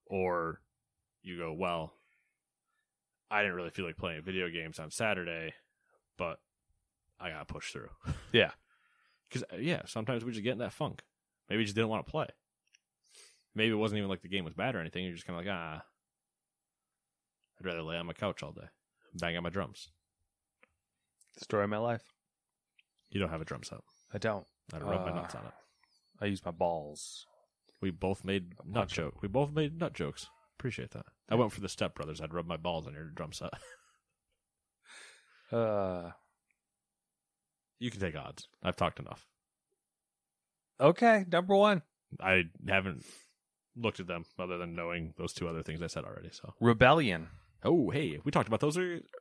or 0.08 0.62
you 1.22 1.38
go, 1.38 1.54
well, 1.54 1.94
I 3.36 3.42
didn't 3.42 3.56
really 3.56 3.70
feel 3.70 3.86
like 3.86 3.98
playing 3.98 4.22
video 4.24 4.50
games 4.50 4.80
on 4.80 4.92
Saturday, 4.92 5.54
but 6.18 6.39
I 7.20 7.30
got 7.32 7.39
to 7.48 7.54
push 7.54 7.72
through. 7.72 7.89
Yeah. 8.32 8.51
Because 9.30 9.44
yeah, 9.60 9.82
sometimes 9.86 10.24
we 10.24 10.32
just 10.32 10.44
get 10.44 10.54
in 10.54 10.60
that 10.60 10.72
funk. 10.74 11.01
Maybe 11.50 11.60
you 11.62 11.65
just 11.65 11.75
didn't 11.75 11.89
want 11.89 12.06
to 12.06 12.12
play. 12.12 12.27
Maybe 13.56 13.72
it 13.72 13.75
wasn't 13.75 13.98
even 13.98 14.10
like 14.10 14.22
the 14.22 14.27
game 14.30 14.46
was 14.46 14.54
bad 14.54 14.75
or 14.75 14.80
anything. 14.80 15.04
You're 15.04 15.13
just 15.15 15.25
kind 15.25 15.39
of 15.39 15.46
like, 15.46 15.54
ah, 15.54 15.82
I'd 17.60 17.65
rather 17.65 17.82
lay 17.82 17.98
on 17.98 18.06
my 18.06 18.13
couch 18.13 18.44
all 18.44 18.51
day, 18.51 18.68
bang 19.20 19.36
on 19.36 19.44
my 19.44 19.50
drums. 19.50 19.89
story 21.38 21.63
of 21.63 21.70
my 21.70 21.77
life. 21.77 22.04
You 23.10 23.20
don't 23.20 23.30
have 23.30 23.42
a 23.42 23.46
drum 23.46 23.63
set. 23.63 23.80
I 24.13 24.18
don't. 24.18 24.46
I'd 24.74 24.84
rub 24.84 25.01
my 25.06 25.12
Uh, 25.12 25.15
nuts 25.15 25.36
on 25.36 25.46
it. 25.46 25.54
I 26.22 26.25
use 26.27 26.44
my 26.46 26.51
balls. 26.51 27.25
We 27.82 27.92
both 27.92 28.24
made 28.24 28.54
nut 28.65 28.88
joke. 28.89 29.22
We 29.22 29.27
both 29.27 29.51
made 29.51 29.77
nut 29.80 29.94
jokes. 29.94 30.27
Appreciate 30.57 30.91
that. 30.91 31.05
I 31.29 31.35
went 31.35 31.51
for 31.51 31.62
the 31.62 31.69
Step 31.69 31.95
Brothers. 31.95 32.21
I'd 32.21 32.33
rub 32.33 32.47
my 32.47 32.57
balls 32.57 32.88
on 32.88 32.93
your 32.93 33.05
drum 33.05 33.33
set. 33.33 33.51
Uh 35.51 36.12
you 37.79 37.91
can 37.91 38.00
take 38.00 38.15
odds. 38.15 38.47
I've 38.63 38.77
talked 38.77 39.00
enough. 39.00 39.25
okay, 40.79 41.25
number 41.31 41.55
1. 41.55 41.81
I 42.21 42.43
haven't 42.67 43.03
looked 43.75 44.00
at 44.00 44.07
them 44.07 44.24
other 44.39 44.57
than 44.57 44.75
knowing 44.75 45.13
those 45.17 45.33
two 45.33 45.47
other 45.47 45.62
things 45.62 45.81
I 45.81 45.88
said 45.88 46.05
already. 46.05 46.29
So, 46.31 46.53
Rebellion, 46.62 47.27
oh 47.63 47.89
hey, 47.89 48.19
we 48.24 48.31
talked 48.31 48.47
about 48.47 48.62
those 48.62 48.77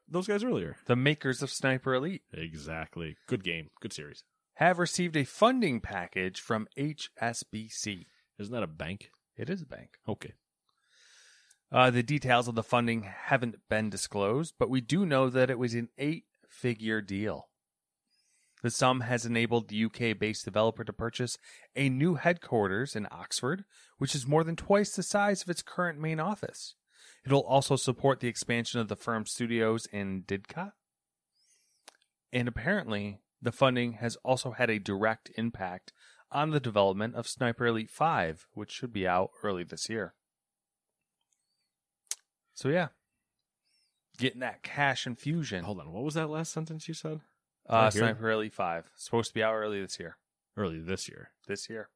those 0.08 0.26
guys 0.28 0.44
earlier. 0.44 0.76
the 0.86 0.96
makers 0.96 1.42
of 1.42 1.50
Sniper 1.50 1.94
Elite. 1.94 2.22
Exactly. 2.32 3.16
Good 3.26 3.42
game. 3.44 3.70
Good 3.80 3.92
series. 3.92 4.22
have 4.54 4.78
received 4.78 5.16
a 5.16 5.24
funding 5.24 5.80
package 5.80 6.40
from 6.40 6.68
HSBC. 6.78 8.06
Isn't 8.38 8.54
that 8.54 8.62
a 8.62 8.68
bank? 8.68 9.10
It 9.36 9.50
is 9.50 9.62
a 9.62 9.66
bank. 9.66 9.98
Okay. 10.08 10.32
Uh, 11.72 11.90
the 11.90 12.02
details 12.02 12.46
of 12.46 12.54
the 12.54 12.62
funding 12.62 13.02
haven't 13.02 13.56
been 13.68 13.90
disclosed, 13.90 14.54
but 14.58 14.70
we 14.70 14.80
do 14.80 15.04
know 15.04 15.28
that 15.28 15.50
it 15.50 15.58
was 15.58 15.74
an 15.74 15.88
eight 15.98 16.24
figure 16.48 17.00
deal. 17.00 17.48
The 18.62 18.70
sum 18.70 19.00
has 19.00 19.26
enabled 19.26 19.68
the 19.68 19.84
UK 19.84 20.18
based 20.18 20.46
developer 20.46 20.84
to 20.84 20.92
purchase 20.92 21.36
a 21.76 21.90
new 21.90 22.14
headquarters 22.14 22.96
in 22.96 23.06
Oxford, 23.10 23.64
which 23.98 24.14
is 24.14 24.26
more 24.26 24.42
than 24.42 24.56
twice 24.56 24.92
the 24.92 25.02
size 25.02 25.42
of 25.42 25.50
its 25.50 25.60
current 25.60 26.00
main 26.00 26.18
office. 26.18 26.74
It'll 27.26 27.42
also 27.42 27.76
support 27.76 28.20
the 28.20 28.28
expansion 28.28 28.80
of 28.80 28.88
the 28.88 28.96
firm's 28.96 29.32
studios 29.32 29.86
in 29.92 30.22
Didcot. 30.22 30.72
And 32.32 32.48
apparently, 32.48 33.20
the 33.42 33.52
funding 33.52 33.94
has 33.94 34.16
also 34.24 34.52
had 34.52 34.70
a 34.70 34.78
direct 34.78 35.30
impact 35.36 35.92
on 36.32 36.50
the 36.50 36.60
development 36.60 37.14
of 37.14 37.28
Sniper 37.28 37.66
Elite 37.66 37.90
5, 37.90 38.46
which 38.54 38.72
should 38.72 38.92
be 38.92 39.06
out 39.06 39.30
early 39.42 39.64
this 39.64 39.90
year. 39.90 40.14
So 42.54 42.68
yeah, 42.68 42.88
getting 44.18 44.40
that 44.40 44.62
cash 44.62 45.06
infusion. 45.06 45.64
Hold 45.64 45.80
on, 45.80 45.92
what 45.92 46.04
was 46.04 46.14
that 46.14 46.30
last 46.30 46.52
sentence 46.52 46.88
you 46.88 46.94
said? 46.94 47.20
Uh? 47.68 47.90
Sniper 47.90 48.30
Elite 48.30 48.54
Five 48.54 48.90
supposed 48.96 49.28
to 49.30 49.34
be 49.34 49.42
out 49.42 49.54
early 49.54 49.80
this 49.80 49.98
year. 49.98 50.16
Early 50.56 50.78
this 50.78 51.08
year. 51.08 51.30
This 51.48 51.68
year. 51.68 51.88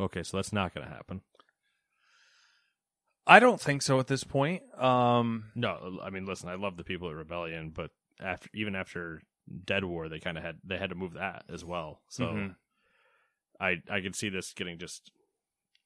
Okay, 0.00 0.22
so 0.22 0.36
that's 0.36 0.52
not 0.52 0.74
going 0.74 0.86
to 0.86 0.92
happen. 0.92 1.22
I 3.26 3.40
don't 3.40 3.60
think 3.60 3.82
so 3.82 3.98
at 4.00 4.06
this 4.06 4.24
point. 4.24 4.62
Um, 4.80 5.50
No, 5.54 5.98
I 6.02 6.10
mean, 6.10 6.24
listen, 6.24 6.48
I 6.48 6.54
love 6.54 6.76
the 6.76 6.84
people 6.84 7.10
at 7.10 7.14
Rebellion, 7.16 7.70
but 7.70 7.90
after 8.20 8.48
even 8.54 8.74
after 8.74 9.22
Dead 9.64 9.84
War, 9.84 10.08
they 10.08 10.18
kind 10.18 10.38
of 10.38 10.44
had 10.44 10.58
they 10.64 10.78
had 10.78 10.90
to 10.90 10.96
move 10.96 11.14
that 11.14 11.44
as 11.48 11.64
well. 11.64 12.00
So 12.08 12.24
Mhm. 12.26 12.56
I 13.60 13.82
I 13.90 14.00
could 14.00 14.16
see 14.16 14.28
this 14.28 14.52
getting 14.54 14.78
just 14.78 15.10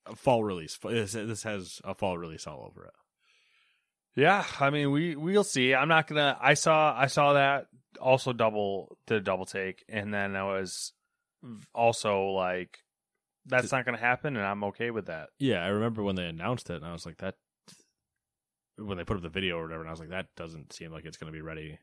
a 0.06 0.16
fall 0.16 0.42
release. 0.44 0.78
This, 0.82 1.12
this 1.12 1.42
has 1.44 1.80
a 1.84 1.94
fall 1.94 2.18
release 2.18 2.46
all 2.46 2.68
over 2.70 2.86
it. 2.86 2.92
Yeah, 4.14 4.44
I 4.60 4.70
mean 4.70 4.90
we 4.90 5.16
we'll 5.16 5.44
see. 5.44 5.74
I'm 5.74 5.88
not 5.88 6.06
gonna. 6.06 6.36
I 6.40 6.54
saw 6.54 6.94
I 6.94 7.06
saw 7.06 7.32
that 7.32 7.66
also 8.00 8.32
double 8.32 8.96
the 9.06 9.20
double 9.20 9.46
take, 9.46 9.84
and 9.88 10.12
then 10.12 10.36
I 10.36 10.42
was 10.44 10.92
also 11.74 12.26
like, 12.26 12.78
that's 13.46 13.72
not 13.72 13.86
gonna 13.86 13.98
happen, 13.98 14.36
and 14.36 14.44
I'm 14.44 14.64
okay 14.64 14.90
with 14.90 15.06
that. 15.06 15.30
Yeah, 15.38 15.64
I 15.64 15.68
remember 15.68 16.02
when 16.02 16.16
they 16.16 16.26
announced 16.26 16.68
it, 16.68 16.76
and 16.76 16.84
I 16.84 16.92
was 16.92 17.06
like, 17.06 17.18
that. 17.18 17.36
When 18.76 18.96
they 18.96 19.04
put 19.04 19.16
up 19.16 19.22
the 19.22 19.28
video 19.28 19.58
or 19.58 19.62
whatever, 19.62 19.82
and 19.82 19.88
I 19.88 19.92
was 19.92 20.00
like, 20.00 20.10
that 20.10 20.28
doesn't 20.34 20.72
seem 20.72 20.92
like 20.92 21.04
it's 21.04 21.18
going 21.18 21.30
to 21.30 21.36
be 21.36 21.42
ready 21.42 21.78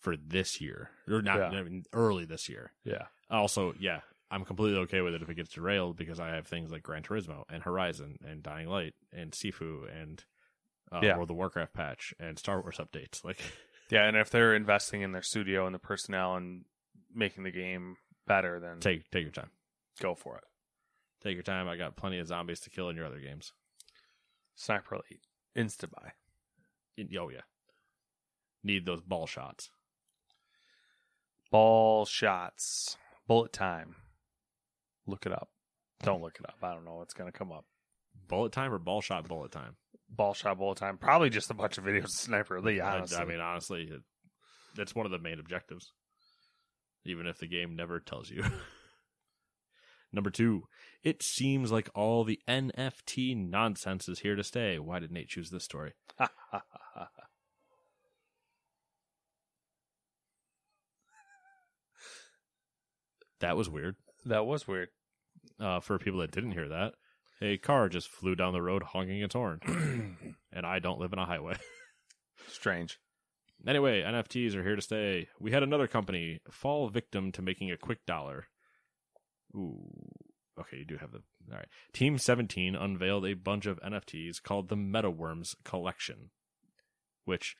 for 0.00 0.16
this 0.16 0.60
year, 0.60 0.90
or 1.08 1.20
not. 1.20 1.38
Yeah. 1.38 1.58
I 1.58 1.62
mean, 1.62 1.84
early 1.92 2.24
this 2.24 2.48
year. 2.48 2.72
Yeah, 2.84 3.04
Also, 3.30 3.74
yeah, 3.78 4.00
I'm 4.30 4.44
completely 4.44 4.78
okay 4.80 5.00
with 5.00 5.14
it 5.14 5.22
if 5.22 5.28
it 5.28 5.34
gets 5.34 5.50
derailed 5.50 5.96
because 5.96 6.20
I 6.20 6.28
have 6.28 6.46
things 6.46 6.70
like 6.70 6.82
Gran 6.84 7.02
Turismo 7.02 7.42
and 7.50 7.62
Horizon 7.62 8.18
and 8.24 8.42
Dying 8.42 8.68
Light 8.68 8.94
and 9.12 9.32
Sifu 9.32 9.84
and 10.00 10.22
uh, 10.92 11.00
Yeah. 11.02 11.16
World 11.16 11.30
of 11.30 11.36
Warcraft 11.36 11.72
patch 11.74 12.14
and 12.20 12.38
Star 12.38 12.60
Wars 12.60 12.78
updates. 12.78 13.24
Like, 13.24 13.40
yeah, 13.90 14.04
and 14.06 14.16
if 14.16 14.30
they're 14.30 14.54
investing 14.54 15.02
in 15.02 15.10
their 15.12 15.22
studio 15.22 15.66
and 15.66 15.74
the 15.74 15.80
personnel 15.80 16.36
and 16.36 16.64
making 17.12 17.42
the 17.42 17.50
game 17.50 17.96
better, 18.26 18.60
then 18.60 18.78
take 18.78 19.10
take 19.10 19.22
your 19.24 19.32
time. 19.32 19.50
go 20.00 20.14
for 20.14 20.36
it. 20.36 20.44
Take 21.24 21.34
your 21.34 21.42
time. 21.42 21.68
I 21.68 21.76
got 21.76 21.96
plenty 21.96 22.20
of 22.20 22.28
zombies 22.28 22.60
to 22.60 22.70
kill 22.70 22.88
in 22.88 22.94
your 22.96 23.06
other 23.06 23.18
games. 23.18 23.52
Sniper 24.54 24.94
Elite 24.94 25.26
insta 25.56 25.90
buy. 25.90 26.12
Oh 27.18 27.30
yeah, 27.30 27.40
need 28.62 28.86
those 28.86 29.00
ball 29.00 29.26
shots. 29.26 29.70
Ball 31.50 32.04
shots, 32.06 32.96
bullet 33.26 33.52
time. 33.52 33.96
Look 35.10 35.26
it 35.26 35.32
up. 35.32 35.48
Don't 36.02 36.22
look 36.22 36.36
it 36.38 36.46
up. 36.48 36.54
I 36.62 36.72
don't 36.72 36.84
know 36.84 36.94
what's 36.94 37.14
gonna 37.14 37.32
come 37.32 37.50
up. 37.52 37.64
Bullet 38.28 38.52
time 38.52 38.72
or 38.72 38.78
ball 38.78 39.00
shot 39.00 39.26
bullet 39.28 39.50
time. 39.52 39.76
Ball 40.08 40.34
shot, 40.34 40.58
bullet 40.58 40.78
time. 40.78 40.98
Probably 40.98 41.30
just 41.30 41.50
a 41.50 41.54
bunch 41.54 41.78
of 41.78 41.84
videos 41.84 42.04
of 42.04 42.10
Sniper 42.10 42.56
Elite. 42.56 42.80
I- 42.80 43.04
I, 43.16 43.24
mean, 43.24 43.40
honestly, 43.40 43.82
it, 43.90 44.00
that's 44.76 44.94
one 44.94 45.06
of 45.06 45.12
the 45.12 45.18
main 45.18 45.38
objectives. 45.38 45.92
Even 47.04 47.26
if 47.26 47.38
the 47.38 47.46
game 47.46 47.76
never 47.76 48.00
tells 48.00 48.30
you. 48.30 48.44
Number 50.12 50.30
two, 50.30 50.64
it 51.04 51.22
seems 51.22 51.70
like 51.70 51.88
all 51.94 52.24
the 52.24 52.40
NFT 52.48 53.36
nonsense 53.36 54.08
is 54.08 54.20
here 54.20 54.34
to 54.34 54.42
stay. 54.42 54.78
Why 54.78 54.98
did 54.98 55.12
Nate 55.12 55.28
choose 55.28 55.50
this 55.50 55.64
story? 55.64 55.92
That 63.40 63.56
was 63.56 63.68
weird. 63.70 63.96
that 64.26 64.44
was 64.44 64.68
weird. 64.68 64.88
Uh, 65.58 65.80
for 65.80 65.98
people 65.98 66.20
that 66.20 66.30
didn't 66.30 66.52
hear 66.52 66.68
that, 66.68 66.94
a 67.42 67.58
car 67.58 67.88
just 67.88 68.08
flew 68.08 68.34
down 68.34 68.52
the 68.52 68.62
road 68.62 68.82
honking 68.82 69.20
its 69.20 69.34
horn, 69.34 69.60
and 70.52 70.66
I 70.66 70.78
don't 70.78 71.00
live 71.00 71.12
in 71.12 71.18
a 71.18 71.26
highway. 71.26 71.56
Strange. 72.48 72.98
Anyway, 73.66 74.02
NFTs 74.02 74.54
are 74.54 74.62
here 74.62 74.76
to 74.76 74.82
stay. 74.82 75.28
We 75.38 75.52
had 75.52 75.62
another 75.62 75.86
company 75.86 76.40
fall 76.50 76.88
victim 76.88 77.30
to 77.32 77.42
making 77.42 77.70
a 77.70 77.76
quick 77.76 78.06
dollar. 78.06 78.46
Ooh. 79.54 79.90
Okay, 80.58 80.78
you 80.78 80.84
do 80.84 80.96
have 80.96 81.12
the. 81.12 81.22
All 81.50 81.56
right. 81.56 81.68
Team 81.92 82.18
17 82.18 82.74
unveiled 82.74 83.26
a 83.26 83.34
bunch 83.34 83.66
of 83.66 83.80
NFTs 83.80 84.42
called 84.42 84.68
the 84.68 84.76
MetaWorms 84.76 85.54
Collection, 85.64 86.30
which 87.24 87.56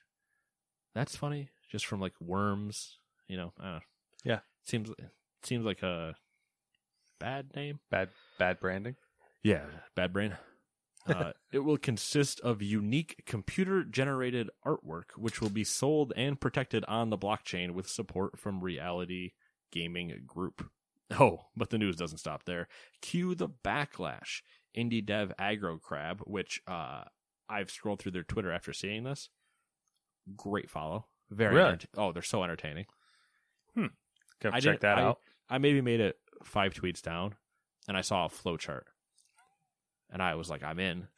that's 0.95 1.17
funny. 1.17 1.51
Just 1.71 1.87
from 1.87 2.01
like 2.01 2.15
worms, 2.21 2.99
you 3.27 3.37
know. 3.37 3.53
I 3.59 3.65
don't 3.65 3.73
know. 3.75 3.81
Yeah. 4.25 4.39
Seems 4.65 4.91
seems 5.43 5.65
like 5.65 5.83
a 5.83 6.15
bad 7.21 7.55
name. 7.55 7.79
Bad 7.91 8.09
bad 8.39 8.59
branding. 8.59 8.97
Yeah, 9.43 9.65
bad 9.95 10.13
brain. 10.13 10.37
Uh, 11.07 11.33
it 11.53 11.61
will 11.61 11.79
consist 11.79 12.41
of 12.41 12.61
unique 12.61 13.23
computer 13.27 13.85
generated 13.85 14.51
artwork, 14.67 15.05
which 15.17 15.41
will 15.41 15.49
be 15.51 15.65
sold 15.65 16.13
and 16.17 16.41
protected 16.41 16.85
on 16.89 17.11
the 17.11 17.17
blockchain 17.19 17.71
with 17.73 17.89
support 17.89 18.39
from 18.39 18.61
Reality 18.63 19.31
Gaming 19.71 20.23
Group. 20.27 20.69
Oh, 21.19 21.47
but 21.57 21.71
the 21.71 21.79
news 21.79 21.97
doesn't 21.97 22.19
stop 22.19 22.45
there. 22.45 22.69
Cue 23.01 23.35
the 23.35 23.49
backlash. 23.49 24.43
Indie 24.77 25.05
dev 25.05 25.33
Aggro 25.41 25.81
Crab, 25.81 26.21
which 26.25 26.61
uh, 26.69 27.03
I've 27.49 27.71
scrolled 27.71 27.99
through 28.01 28.13
their 28.13 28.23
Twitter 28.23 28.53
after 28.53 28.73
seeing 28.73 29.03
this. 29.05 29.29
Great 30.37 30.71
follow. 30.71 31.07
Very 31.31 31.57
Really? 31.57 31.73
enter- 31.73 31.89
oh, 31.97 32.13
they're 32.13 32.23
so 32.23 32.45
entertaining. 32.45 32.87
Gotta 34.43 34.55
I 34.57 34.61
check 34.61 34.81
that 34.81 34.99
I- 34.99 35.03
out. 35.03 35.19
I 35.49 35.59
maybe 35.59 35.81
made 35.81 36.01
it 36.01 36.17
five 36.43 36.75
tweets 36.75 37.03
down, 37.03 37.35
and 37.89 37.97
I 37.97 38.01
saw 38.01 38.27
a 38.27 38.31
flow 38.31 38.57
chart, 38.57 38.87
and 40.11 40.23
I 40.23 40.35
was 40.35 40.51
like, 40.51 40.63
"I'm 40.63 40.79
in." 40.79 41.09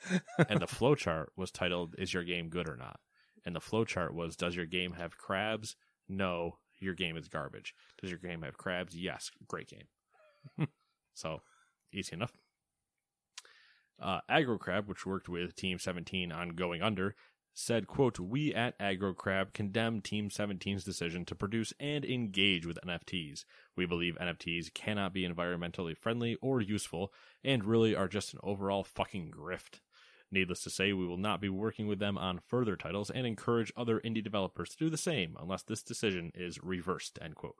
and 0.48 0.60
the 0.60 0.66
flow 0.78 0.94
chart 0.94 1.32
was 1.36 1.50
titled, 1.50 1.94
"Is 1.98 2.14
your 2.14 2.24
game 2.24 2.48
good 2.48 2.68
or 2.68 2.76
not?" 2.76 3.00
And 3.44 3.54
the 3.54 3.60
flow 3.60 3.84
chart 3.84 4.14
was, 4.14 4.36
"Does 4.36 4.56
your 4.56 4.66
game 4.66 4.92
have 4.92 5.18
crabs? 5.18 5.76
No, 6.08 6.58
your 6.78 6.94
game 6.94 7.16
is 7.16 7.28
garbage. 7.28 7.74
Does 8.00 8.10
your 8.10 8.18
game 8.18 8.42
have 8.42 8.58
crabs? 8.58 8.96
Yes, 8.96 9.30
great 9.48 9.68
game." 9.68 10.68
so 11.14 11.42
easy 11.92 12.14
enough. 12.14 12.32
Uh, 14.00 14.20
Aggro 14.28 14.58
Crab, 14.58 14.88
which 14.88 15.06
worked 15.06 15.28
with 15.28 15.54
Team 15.54 15.78
17 15.78 16.32
on 16.32 16.50
going 16.50 16.82
under, 16.82 17.14
said, 17.54 17.86
quote, 17.86 18.18
We 18.18 18.54
at 18.54 18.78
Aggro 18.78 19.14
Crab 19.14 19.52
condemn 19.52 20.00
Team 20.00 20.28
17's 20.28 20.84
decision 20.84 21.24
to 21.26 21.34
produce 21.34 21.72
and 21.78 22.04
engage 22.04 22.66
with 22.66 22.78
NFTs. 22.86 23.44
We 23.76 23.86
believe 23.86 24.16
NFTs 24.20 24.72
cannot 24.72 25.12
be 25.12 25.26
environmentally 25.28 25.96
friendly 25.96 26.36
or 26.40 26.60
useful 26.60 27.12
and 27.44 27.64
really 27.64 27.94
are 27.94 28.08
just 28.08 28.32
an 28.32 28.40
overall 28.42 28.84
fucking 28.84 29.30
grift. 29.30 29.80
Needless 30.30 30.62
to 30.62 30.70
say, 30.70 30.94
we 30.94 31.06
will 31.06 31.18
not 31.18 31.42
be 31.42 31.50
working 31.50 31.86
with 31.86 31.98
them 31.98 32.16
on 32.16 32.40
further 32.46 32.74
titles 32.74 33.10
and 33.10 33.26
encourage 33.26 33.72
other 33.76 34.00
indie 34.00 34.24
developers 34.24 34.70
to 34.70 34.78
do 34.78 34.88
the 34.88 34.96
same 34.96 35.36
unless 35.38 35.62
this 35.62 35.82
decision 35.82 36.32
is 36.34 36.62
reversed, 36.62 37.18
end 37.20 37.34
quote. 37.34 37.56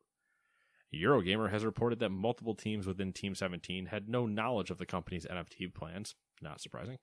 Eurogamer 0.94 1.50
has 1.50 1.64
reported 1.64 1.98
that 2.00 2.10
multiple 2.10 2.54
teams 2.54 2.86
within 2.86 3.12
Team 3.12 3.34
17 3.34 3.86
had 3.86 4.08
no 4.08 4.26
knowledge 4.26 4.70
of 4.70 4.78
the 4.78 4.86
company's 4.86 5.26
NFT 5.26 5.72
plans, 5.72 6.14
not 6.40 6.60
surprising, 6.60 6.98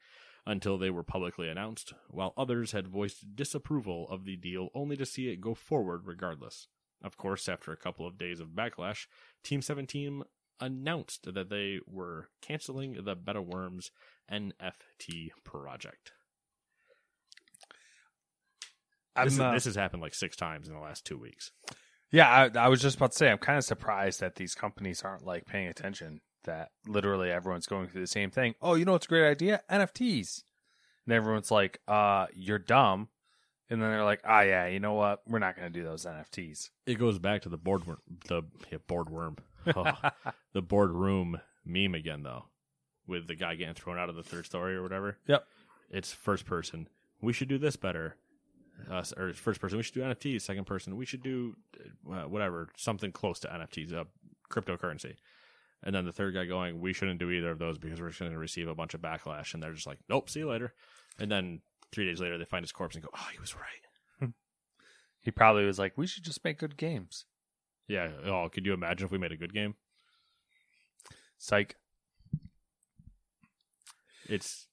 until 0.50 0.80
they 0.80 0.90
were 0.90 1.04
publicly 1.04 1.48
announced, 1.48 1.94
while 2.10 2.34
others 2.36 2.72
had 2.72 2.88
voiced 2.88 3.36
disapproval 3.36 4.08
of 4.10 4.26
the 4.26 4.36
deal 4.36 4.70
only 4.74 4.98
to 4.98 5.06
see 5.06 5.30
it 5.30 5.40
go 5.40 5.54
forward 5.54 6.02
regardless. 6.06 6.68
Of 7.04 7.18
course, 7.18 7.48
after 7.48 7.72
a 7.72 7.78
couple 7.78 8.08
of 8.08 8.18
days 8.18 8.40
of 8.40 8.50
backlash, 8.50 9.06
Team 9.44 9.62
17 9.62 10.24
announced 10.60 11.32
that 11.32 11.52
they 11.52 11.80
were 11.86 12.30
canceling 12.42 12.94
the 12.94 13.16
MetaWorms 13.16 13.92
NFT 14.30 15.30
project. 15.44 16.14
This, 19.24 19.40
uh, 19.40 19.52
this 19.52 19.66
has 19.66 19.76
happened 19.76 20.02
like 20.02 20.16
six 20.16 20.36
times 20.36 20.68
in 20.68 20.74
the 20.74 20.80
last 20.80 21.06
two 21.06 21.18
weeks. 21.18 21.52
Yeah, 22.12 22.28
I, 22.28 22.58
I 22.58 22.68
was 22.70 22.82
just 22.82 22.98
about 22.98 23.12
to 23.12 23.18
say, 23.18 23.30
I'm 23.30 23.38
kind 23.38 23.60
of 23.60 23.64
surprised 23.66 24.20
that 24.22 24.36
these 24.36 24.56
companies 24.56 25.04
aren't 25.04 25.26
like 25.26 25.46
paying 25.46 25.68
attention. 25.68 26.22
That 26.46 26.72
literally 26.88 27.32
everyone's 27.32 27.68
going 27.68 27.88
through 27.88 28.02
the 28.02 28.08
same 28.08 28.32
thing. 28.32 28.56
Oh, 28.62 28.76
you 28.76 28.86
know 28.86 28.94
what's 28.94 29.06
a 29.06 29.10
great 29.10 29.30
idea? 29.30 29.62
NFTs. 29.70 30.44
And 31.06 31.14
everyone's 31.14 31.52
like, 31.52 31.80
"Uh, 31.88 32.28
you're 32.34 32.60
dumb." 32.60 33.10
And 33.70 33.82
then 33.82 33.92
they're 33.92 34.06
like, 34.06 34.22
"Ah, 34.24 34.42
yeah, 34.42 34.66
you 34.68 34.80
know 34.80 34.94
what? 34.94 35.22
We're 35.28 35.40
not 35.40 35.56
going 35.56 35.72
to 35.72 35.80
do 35.80 35.84
those 35.84 36.06
NFTs." 36.06 36.70
It 36.86 36.96
goes 36.96 37.20
back 37.20 37.42
to 37.44 37.50
the 37.50 37.58
board 37.58 37.84
the 38.28 38.44
yeah, 38.72 38.78
board 38.88 39.10
worm, 39.10 39.38
Oh, 39.76 39.92
the 40.54 40.62
boardroom 40.62 41.42
meme 41.66 41.96
again 41.96 42.24
though, 42.24 42.46
with 43.08 43.28
the 43.28 43.36
guy 43.36 43.56
getting 43.56 43.76
thrown 43.76 43.98
out 43.98 44.10
of 44.10 44.16
the 44.16 44.24
third 44.24 44.46
story 44.46 44.76
or 44.76 44.82
whatever. 44.82 45.18
Yep. 45.28 45.46
It's 45.90 46.14
first 46.14 46.46
person. 46.46 46.88
We 47.22 47.34
should 47.34 47.50
do 47.50 47.58
this 47.58 47.76
better. 47.76 48.16
Uh, 48.90 49.04
or 49.18 49.34
first 49.34 49.60
person, 49.60 49.78
we 49.78 49.84
should 49.84 49.96
do 49.96 50.02
NFTs. 50.02 50.42
Second 50.42 50.66
person, 50.66 50.96
we 50.96 51.06
should 51.06 51.22
do 51.22 51.56
uh, 52.10 52.24
whatever, 52.24 52.70
something 52.78 53.12
close 53.12 53.40
to 53.40 53.48
NFTs, 53.48 53.94
uh, 53.94 54.06
cryptocurrency. 54.50 55.16
And 55.84 55.96
then 55.96 56.06
the 56.06 56.12
third 56.12 56.34
guy 56.34 56.46
going, 56.46 56.82
we 56.82 56.94
shouldn't 56.94 57.20
do 57.20 57.32
either 57.32 57.52
of 57.52 57.60
those 57.60 57.78
because 57.78 58.02
we're 58.02 58.10
just 58.10 58.20
going 58.20 58.32
to 58.32 58.38
receive 58.38 58.68
a 58.68 58.76
bunch 58.76 58.94
of 58.94 59.02
backlash. 59.02 59.54
And 59.54 59.64
they're 59.64 59.74
just 59.74 59.88
like, 59.88 60.00
nope, 60.10 60.30
see 60.30 60.40
you 60.40 60.50
later. 60.50 60.74
And 61.18 61.32
then 61.32 61.62
three 61.92 62.06
days 62.06 62.20
later, 62.20 62.38
they 62.38 62.46
find 62.46 62.64
his 62.64 62.72
corpse 62.72 62.96
and 62.96 63.04
go, 63.04 63.10
oh, 63.14 63.28
he 63.32 63.40
was 63.40 63.56
right. 63.56 63.64
He 65.22 65.32
probably 65.32 65.66
was 65.66 65.80
like, 65.80 65.98
"We 65.98 66.08
should 66.08 66.24
just 66.24 66.44
make 66.44 66.60
good 66.60 66.78
games." 66.78 67.26
Yeah. 67.88 68.10
Oh, 68.26 68.50
could 68.50 68.66
you 68.66 68.74
imagine 68.74 69.06
if 69.06 69.12
we 69.12 69.18
made 69.18 69.32
a 69.32 69.38
good 69.38 69.54
game? 69.54 69.76
Psych. 71.38 71.76
It's 74.28 74.68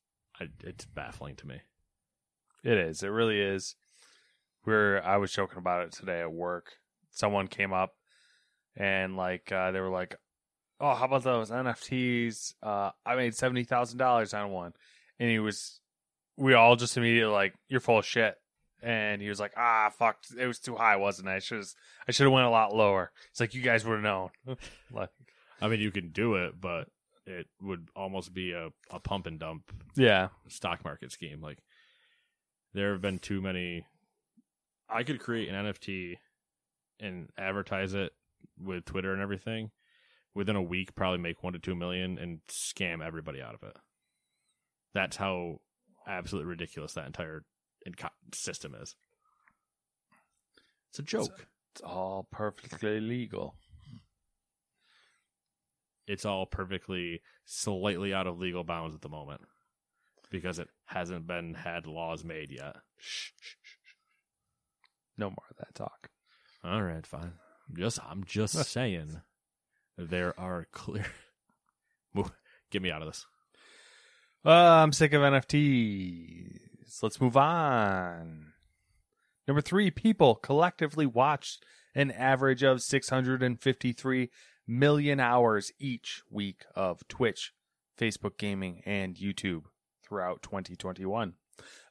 it's 0.63 0.85
baffling 0.85 1.35
to 1.37 1.47
me. 1.47 1.63
It 2.63 2.79
is. 2.79 3.03
It 3.03 3.09
really 3.09 3.41
is. 3.41 3.75
We're 4.65 5.01
I 5.01 5.17
was 5.17 5.33
joking 5.33 5.59
about 5.59 5.85
it 5.85 5.93
today 5.93 6.21
at 6.21 6.33
work. 6.33 6.73
Someone 7.11 7.49
came 7.49 7.73
up 7.73 7.95
and 8.77 9.17
like 9.17 9.51
uh, 9.51 9.71
they 9.71 9.81
were 9.81 9.91
like, 9.91 10.17
"Oh, 10.81 10.95
how 10.95 11.07
about 11.07 11.25
those 11.25 11.51
NFTs? 11.51 12.55
Uh, 12.63 12.91
I 13.05 13.17
made 13.17 13.35
seventy 13.35 13.65
thousand 13.65 13.99
dollars 13.99 14.35
on 14.35 14.51
one," 14.51 14.73
and 15.19 15.31
he 15.31 15.39
was. 15.39 15.81
We 16.39 16.53
all 16.53 16.77
just 16.77 16.97
immediately 16.97 17.33
like, 17.33 17.55
"You're 17.69 17.81
full 17.81 17.99
of 17.99 18.07
shit." 18.07 18.37
And 18.83 19.23
he 19.23 19.29
was 19.29 19.41
like, 19.41 19.53
"Ah, 19.57 19.91
fuck! 19.97 20.19
It 20.39 20.47
was 20.47 20.59
too 20.59 20.77
high, 20.77 20.97
wasn't 20.97 21.29
it? 21.29 21.33
I 21.33 21.39
should 21.39 21.65
I 22.07 22.13
should 22.13 22.25
have 22.25 22.33
went 22.33 22.47
a 22.47 22.51
lot 22.51 22.75
lower." 22.75 23.11
It's 23.31 23.41
like 23.41 23.55
you 23.55 23.63
guys 23.63 23.85
would 23.85 23.95
have 23.95 24.03
known. 24.03 24.31
like, 24.93 25.11
I 25.61 25.69
mean, 25.69 25.81
you 25.81 25.91
can 25.91 26.11
do 26.11 26.35
it, 26.35 26.61
but 26.61 26.89
it 27.27 27.49
would 27.61 27.89
almost 27.97 28.33
be 28.33 28.53
a, 28.53 28.69
a 28.91 29.01
pump 29.01 29.27
and 29.27 29.39
dump 29.39 29.73
yeah, 29.97 30.29
stock 30.49 30.85
market 30.85 31.11
scheme. 31.11 31.41
Like 31.41 31.59
there 32.75 32.93
have 32.93 33.03
been 33.03 33.19
too 33.19 33.41
many. 33.41 33.85
I 34.89 35.03
could 35.03 35.19
create 35.21 35.49
an 35.49 35.67
NFT 35.67 36.17
and 37.01 37.29
advertise 37.37 37.95
it 37.95 38.13
with 38.59 38.85
Twitter 38.85 39.13
and 39.13 39.21
everything 39.21 39.71
within 40.37 40.55
a 40.57 40.63
week. 40.63 40.95
Probably 40.95 41.19
make 41.19 41.43
one 41.43 41.55
to 41.55 41.59
two 41.59 41.75
million 41.75 42.19
and 42.19 42.41
scam 42.49 43.05
everybody 43.05 43.43
out 43.43 43.55
of 43.55 43.63
it. 43.69 43.77
That's 44.95 45.17
how 45.17 45.61
absolutely 46.07 46.49
ridiculous 46.51 46.93
that 46.95 47.07
entire 47.07 47.43
inco- 47.89 48.11
system 48.33 48.75
is. 48.81 48.95
It's 50.91 50.99
a 51.01 51.03
joke. 51.03 51.47
it's 51.73 51.83
all 51.83 52.29
perfectly 52.31 53.01
legal. 53.01 53.57
it's 56.07 56.25
all 56.25 56.47
perfectly 56.47 57.21
slightly 57.45 58.15
out 58.15 58.27
of 58.29 58.39
legal 58.39 58.63
bounds 58.65 58.95
at 58.95 59.01
the 59.03 59.09
moment 59.09 59.41
because 60.31 60.59
it 60.59 60.69
hasn't 60.87 61.27
been 61.27 61.55
had 61.55 61.87
laws 61.87 62.25
made 62.25 62.51
yet. 62.51 62.77
Shh, 62.99 63.31
shh, 63.41 63.57
shh, 63.63 63.77
shh. 63.85 63.95
No 65.19 65.31
more 65.31 65.47
of 65.51 65.57
that 65.59 65.75
talk. 65.75 66.11
All 66.65 66.83
right, 66.83 67.07
fine. 67.07 67.33
Just 67.77 67.99
I'm 68.09 68.25
just 68.25 68.55
saying 68.71 69.21
there 69.97 70.39
are 70.39 70.67
clear 70.73 71.07
get 72.71 72.83
me 72.83 72.91
out 72.91 73.03
of 73.03 73.09
this. 73.09 73.27
Uh, 74.45 74.51
I'm 74.51 74.93
sick 74.93 75.13
of 75.13 75.23
NFTs. 75.23 77.03
Let's 77.03 77.21
move 77.21 77.37
on. 77.37 78.53
Number 79.49 79.61
three, 79.61 79.91
people 79.91 80.35
collectively 80.35 81.07
watched 81.07 81.65
an 81.95 82.11
average 82.11 82.63
of 82.63 82.83
653 82.83 84.31
million 84.67 85.21
hours 85.21 85.73
each 85.79 86.23
week 86.31 86.65
of 86.75 87.07
Twitch, 87.09 87.53
Facebook 87.99 88.39
Gaming, 88.39 88.83
and 88.85 89.17
YouTube 89.17 89.65
throughout 90.07 90.43
2021. 90.43 91.35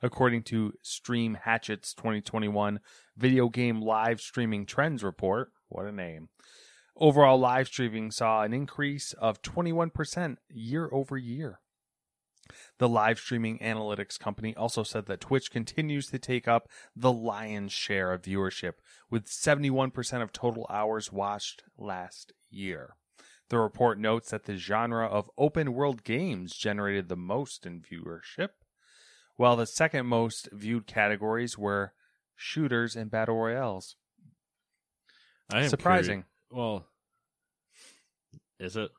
According 0.01 0.43
to 0.43 0.73
Stream 0.81 1.37
Hatchet's 1.43 1.93
2021 1.93 2.79
Video 3.17 3.49
Game 3.49 3.81
Live 3.81 4.21
Streaming 4.21 4.65
Trends 4.65 5.03
Report, 5.03 5.51
what 5.69 5.85
a 5.85 5.91
name. 5.91 6.29
Overall 6.97 7.37
live 7.37 7.67
streaming 7.67 8.11
saw 8.11 8.43
an 8.43 8.53
increase 8.53 9.13
of 9.13 9.41
21% 9.41 10.37
year 10.49 10.89
over 10.91 11.17
year. 11.17 11.59
The 12.77 12.87
live 12.87 13.19
streaming 13.19 13.57
analytics 13.59 14.19
company 14.19 14.55
also 14.55 14.83
said 14.83 15.07
that 15.07 15.19
Twitch 15.19 15.49
continues 15.51 16.07
to 16.07 16.19
take 16.19 16.47
up 16.47 16.69
the 16.95 17.11
lion's 17.11 17.73
share 17.73 18.13
of 18.13 18.21
viewership, 18.21 18.73
with 19.09 19.25
71% 19.25 20.21
of 20.21 20.31
total 20.31 20.67
hours 20.69 21.11
watched 21.11 21.63
last 21.77 22.33
year. 22.49 22.95
The 23.49 23.57
report 23.57 23.99
notes 23.99 24.29
that 24.29 24.45
the 24.45 24.57
genre 24.57 25.05
of 25.05 25.29
open 25.37 25.73
world 25.73 26.03
games 26.03 26.55
generated 26.55 27.09
the 27.09 27.15
most 27.17 27.65
in 27.65 27.81
viewership, 27.81 28.49
while 29.35 29.55
the 29.55 29.67
second 29.67 30.05
most 30.05 30.47
viewed 30.53 30.87
categories 30.87 31.57
were 31.57 31.93
shooters 32.35 32.95
and 32.95 33.11
battle 33.11 33.35
royales. 33.37 33.95
I 35.51 35.63
am 35.63 35.69
Surprising. 35.69 36.21
curi- 36.21 36.25
well, 36.51 36.85
is 38.59 38.75
it? 38.77 38.89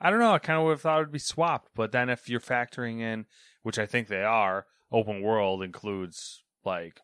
I 0.00 0.10
don't 0.10 0.18
know. 0.20 0.32
I 0.34 0.38
kind 0.38 0.58
of 0.58 0.64
would 0.64 0.72
have 0.72 0.80
thought 0.80 0.98
it 0.98 1.02
would 1.04 1.12
be 1.12 1.18
swapped, 1.18 1.70
but 1.74 1.92
then 1.92 2.08
if 2.10 2.28
you're 2.28 2.40
factoring 2.40 3.00
in, 3.00 3.26
which 3.62 3.78
I 3.78 3.86
think 3.86 4.08
they 4.08 4.24
are, 4.24 4.66
open 4.90 5.22
world 5.22 5.62
includes 5.62 6.42
like 6.64 7.00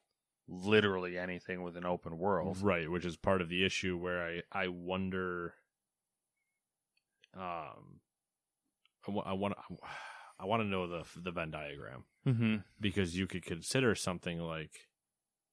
literally 0.49 1.17
anything 1.19 1.63
with 1.63 1.77
an 1.77 1.87
open 1.87 2.19
world. 2.19 2.59
Right, 2.61 2.91
which 2.91 3.05
is 3.05 3.17
part 3.17 3.41
of 3.41 3.49
the 3.49 3.65
issue 3.65 3.97
where 3.97 4.23
I 4.25 4.43
I 4.65 4.69
wonder 4.69 5.55
um 7.37 8.01
I 9.07 9.11
wa- 9.11 9.23
I 9.27 9.33
want 9.35 9.55
I 10.41 10.45
want 10.45 10.63
to 10.63 10.69
know 10.69 10.87
the 10.87 11.05
the 11.21 11.31
Venn 11.31 11.51
diagram 11.51 12.05
Mm-hmm. 12.27 12.57
because 12.81 13.17
you 13.17 13.27
could 13.27 13.45
consider 13.45 13.95
something 13.95 14.39
like 14.39 14.89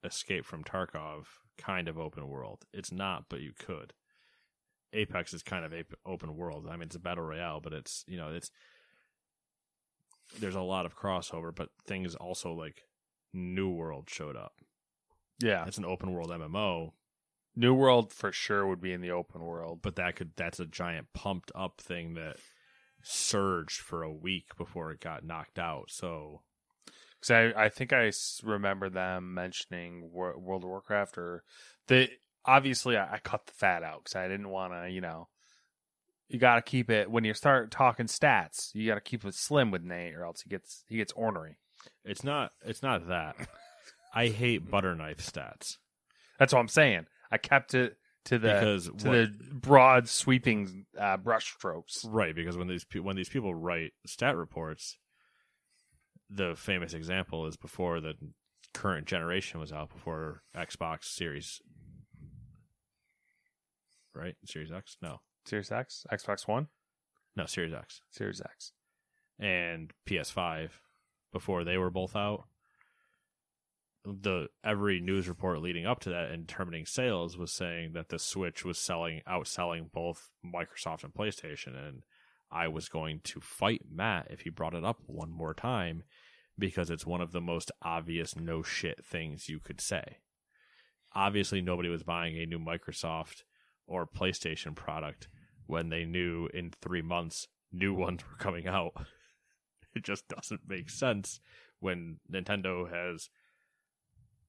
Escape 0.03 0.45
from 0.45 0.63
Tarkov 0.63 1.25
kind 1.57 1.87
of 1.87 1.97
open 1.97 2.27
world. 2.27 2.65
It's 2.73 2.91
not, 2.91 3.25
but 3.29 3.41
you 3.41 3.51
could. 3.57 3.93
Apex 4.93 5.33
is 5.33 5.43
kind 5.43 5.65
of 5.65 5.73
open 6.05 6.35
world. 6.35 6.67
I 6.69 6.73
mean, 6.73 6.83
it's 6.83 6.95
a 6.95 6.99
battle 6.99 7.23
royale, 7.25 7.59
but 7.59 7.73
it's 7.73 8.03
you 8.07 8.17
know 8.17 8.29
it's 8.29 8.49
there's 10.39 10.55
a 10.55 10.61
lot 10.61 10.85
of 10.85 10.95
crossover, 10.97 11.53
but 11.53 11.69
things 11.85 12.15
also 12.15 12.51
like 12.51 12.83
New 13.33 13.69
World 13.69 14.09
showed 14.09 14.35
up. 14.35 14.53
Yeah, 15.41 15.65
It's 15.67 15.77
an 15.77 15.85
open 15.85 16.13
world 16.13 16.29
MMO, 16.29 16.93
New 17.55 17.73
World 17.73 18.13
for 18.13 18.31
sure 18.31 18.65
would 18.65 18.81
be 18.81 18.93
in 18.93 19.01
the 19.01 19.11
open 19.11 19.41
world. 19.41 19.81
but 19.81 19.95
that 19.97 20.15
could 20.15 20.31
that's 20.35 20.59
a 20.59 20.65
giant 20.65 21.07
pumped 21.13 21.51
up 21.53 21.81
thing 21.81 22.13
that 22.13 22.37
surged 23.03 23.79
for 23.79 24.01
a 24.01 24.11
week 24.11 24.55
before 24.57 24.91
it 24.91 24.99
got 24.99 25.23
knocked 25.25 25.59
out. 25.59 25.89
So 25.89 26.41
Because 27.27 27.53
I, 27.55 27.65
I 27.65 27.69
think 27.69 27.93
I 27.93 28.11
remember 28.43 28.89
them 28.89 29.33
mentioning 29.33 30.09
Wor- 30.11 30.37
World 30.37 30.63
of 30.63 30.69
Warcraft 30.69 31.17
or 31.17 31.43
the 31.87 32.09
obviously 32.45 32.97
I, 32.97 33.15
I 33.15 33.17
cut 33.19 33.45
the 33.47 33.53
fat 33.53 33.83
out 33.83 34.03
because 34.03 34.15
I 34.15 34.27
didn't 34.27 34.49
want 34.49 34.73
to, 34.73 34.89
you 34.91 35.01
know, 35.01 35.27
you 36.27 36.39
got 36.39 36.55
to 36.55 36.61
keep 36.61 36.89
it 36.89 37.09
when 37.09 37.23
you 37.23 37.33
start 37.33 37.71
talking 37.71 38.07
stats. 38.07 38.69
You 38.73 38.87
got 38.87 38.95
to 38.95 39.01
keep 39.01 39.23
it 39.25 39.33
slim 39.35 39.71
with 39.71 39.83
Nate, 39.83 40.15
or 40.15 40.25
else 40.25 40.41
he 40.41 40.49
gets 40.49 40.83
he 40.87 40.97
gets 40.97 41.13
ornery. 41.13 41.57
it's 42.03 42.23
not 42.23 42.51
it's 42.63 42.83
not 42.83 43.07
that. 43.07 43.35
I 44.13 44.27
hate 44.27 44.69
butter 44.71 44.95
knife 44.95 45.17
stats 45.17 45.77
That's 46.39 46.53
what 46.53 46.59
I'm 46.59 46.67
saying. 46.67 47.05
I 47.31 47.37
kept 47.37 47.73
it 47.73 47.97
to 48.25 48.39
the 48.39 48.47
because 48.53 48.85
to 48.85 48.91
what- 48.91 49.03
the 49.03 49.33
broad 49.53 50.07
sweeping 50.09 50.85
uh, 50.99 51.17
brush 51.17 51.53
strokes. 51.53 52.03
right 52.05 52.33
because 52.35 52.57
when 52.57 52.67
these 52.67 52.85
pe- 52.85 52.99
when 52.99 53.15
these 53.15 53.29
people 53.29 53.53
write 53.53 53.91
stat 54.05 54.35
reports, 54.35 54.97
the 56.29 56.55
famous 56.55 56.93
example 56.93 57.45
is 57.45 57.57
before 57.57 58.01
the 58.01 58.13
current 58.73 59.07
generation 59.07 59.59
was 59.59 59.71
out 59.71 59.89
before 59.89 60.41
Xbox 60.55 61.05
Series. 61.05 61.61
Right, 64.13 64.35
Series 64.45 64.71
X? 64.71 64.97
No, 65.01 65.21
Series 65.45 65.71
X, 65.71 66.05
Xbox 66.11 66.47
One, 66.47 66.67
no, 67.35 67.45
Series 67.45 67.73
X. 67.73 68.01
Series 68.11 68.41
X. 68.41 68.71
and 69.37 69.91
PS5 70.07 70.69
before 71.33 71.63
they 71.63 71.77
were 71.77 71.91
both 71.91 72.15
out. 72.15 72.45
The 74.05 74.47
every 74.63 75.01
news 75.01 75.27
report 75.27 75.61
leading 75.61 75.85
up 75.85 75.99
to 76.01 76.09
that 76.09 76.29
and 76.31 76.45
determining 76.45 76.85
sales 76.85 77.37
was 77.37 77.51
saying 77.51 77.93
that 77.93 78.09
the 78.09 78.19
Switch 78.19 78.63
was 78.63 78.77
selling 78.77 79.21
outselling 79.27 79.91
both 79.91 80.29
Microsoft 80.45 81.03
and 81.03 81.13
PlayStation 81.13 81.75
and 81.75 82.03
I 82.51 82.67
was 82.67 82.89
going 82.89 83.21
to 83.25 83.39
fight 83.41 83.81
Matt 83.89 84.27
if 84.29 84.41
he 84.41 84.49
brought 84.49 84.73
it 84.75 84.85
up 84.85 84.99
one 85.07 85.31
more 85.31 85.53
time 85.53 86.03
because 86.57 86.89
it's 86.89 87.05
one 87.05 87.21
of 87.21 87.31
the 87.31 87.41
most 87.41 87.71
obvious 87.81 88.35
no 88.35 88.63
shit 88.63 89.05
things 89.05 89.49
you 89.49 89.59
could 89.59 89.81
say. 89.81 90.17
Obviously 91.13 91.61
nobody 91.61 91.89
was 91.89 92.03
buying 92.03 92.37
a 92.37 92.45
new 92.45 92.59
Microsoft 92.59 93.43
or 93.87 94.07
PlayStation 94.07 94.75
product 94.75 95.27
when 95.67 95.89
they 95.89 96.05
knew 96.05 96.47
in 96.53 96.71
3 96.81 97.01
months 97.01 97.47
new 97.71 97.93
ones 98.05 98.23
were 98.29 98.37
coming 98.37 98.67
out 98.67 98.93
it 99.95 100.03
just 100.03 100.27
doesn't 100.27 100.61
make 100.67 100.89
sense 100.89 101.39
when 101.79 102.17
Nintendo 102.31 102.89
has 102.91 103.29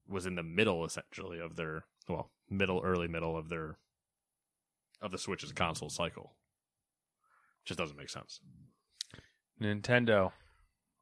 was 0.07 0.25
in 0.25 0.35
the 0.35 0.43
middle 0.43 0.85
essentially 0.85 1.39
of 1.39 1.55
their 1.55 1.85
well 2.07 2.31
middle 2.49 2.81
early 2.83 3.07
middle 3.07 3.37
of 3.37 3.49
their 3.49 3.77
of 5.01 5.11
the 5.11 5.17
Switch's 5.17 5.51
console 5.51 5.89
cycle. 5.89 6.35
Just 7.67 7.77
doesn't 7.77 7.97
make 7.97 8.09
sense. 8.09 8.39
Nintendo 9.61 10.31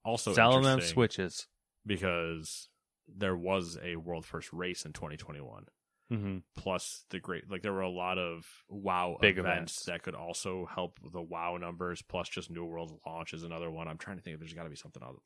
Also 0.03 0.33
selling 0.33 0.63
them 0.63 0.81
switches. 0.81 1.47
because 1.85 2.69
there 3.07 3.35
was 3.37 3.77
a 3.83 3.95
world 3.97 4.25
first 4.25 4.51
race 4.51 4.85
in 4.85 4.91
2021 4.93 5.65
Mm-hmm. 6.13 6.37
plus 6.55 7.03
the 7.09 7.19
great 7.19 7.49
like 7.49 7.63
there 7.63 7.73
were 7.73 7.81
a 7.81 7.89
lot 7.89 8.19
of 8.19 8.45
wow 8.69 9.17
Big 9.19 9.39
events, 9.39 9.73
events. 9.73 9.85
that 9.85 10.03
could 10.03 10.13
also 10.13 10.67
help 10.71 10.99
the 11.11 11.19
wow 11.21 11.57
numbers 11.57 12.03
plus 12.03 12.29
just 12.29 12.51
new 12.51 12.63
world 12.63 12.99
launch 13.07 13.33
is 13.33 13.41
another 13.41 13.71
one 13.71 13.87
i'm 13.87 13.97
trying 13.97 14.17
to 14.17 14.21
think 14.21 14.35
if 14.35 14.39
there's 14.39 14.53
got 14.53 14.65
to 14.65 14.69
be 14.69 14.75
something 14.75 15.01
else 15.01 15.17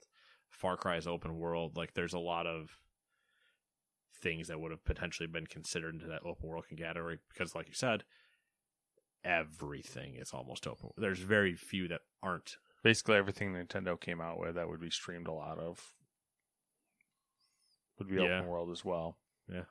far 0.50 0.78
cry's 0.78 1.06
open 1.06 1.38
world 1.38 1.76
like 1.76 1.94
there's 1.96 2.14
a 2.14 2.20
lot 2.20 2.48
of 2.48 2.70
things 4.22 4.48
that 4.48 4.62
would 4.62 4.72
have 4.72 4.86
potentially 4.86 5.28
been 5.28 5.46
considered 5.48 5.94
into 5.94 6.08
that 6.08 6.22
open 6.26 6.48
world 6.48 6.64
category 6.78 7.20
because 7.28 7.54
like 7.54 7.68
you 7.68 7.74
said 7.74 8.06
everything 9.24 10.16
is 10.16 10.32
almost 10.34 10.66
open 10.68 10.90
there's 10.98 11.20
very 11.20 11.56
few 11.56 11.88
that 11.88 12.02
aren't 12.24 12.58
Basically, 12.82 13.18
everything 13.18 13.52
Nintendo 13.54 14.00
came 14.00 14.22
out 14.22 14.40
with 14.40 14.56
that 14.56 14.70
would 14.70 14.80
be 14.80 14.90
streamed 14.90 15.28
a 15.28 15.34
lot 15.34 15.60
of 15.60 15.94
would 17.98 18.08
be 18.08 18.16
Yeah. 18.16 18.38
open 18.38 18.48
world 18.48 18.72
as 18.72 18.86
well. 18.86 19.18
Yeah. 19.52 19.64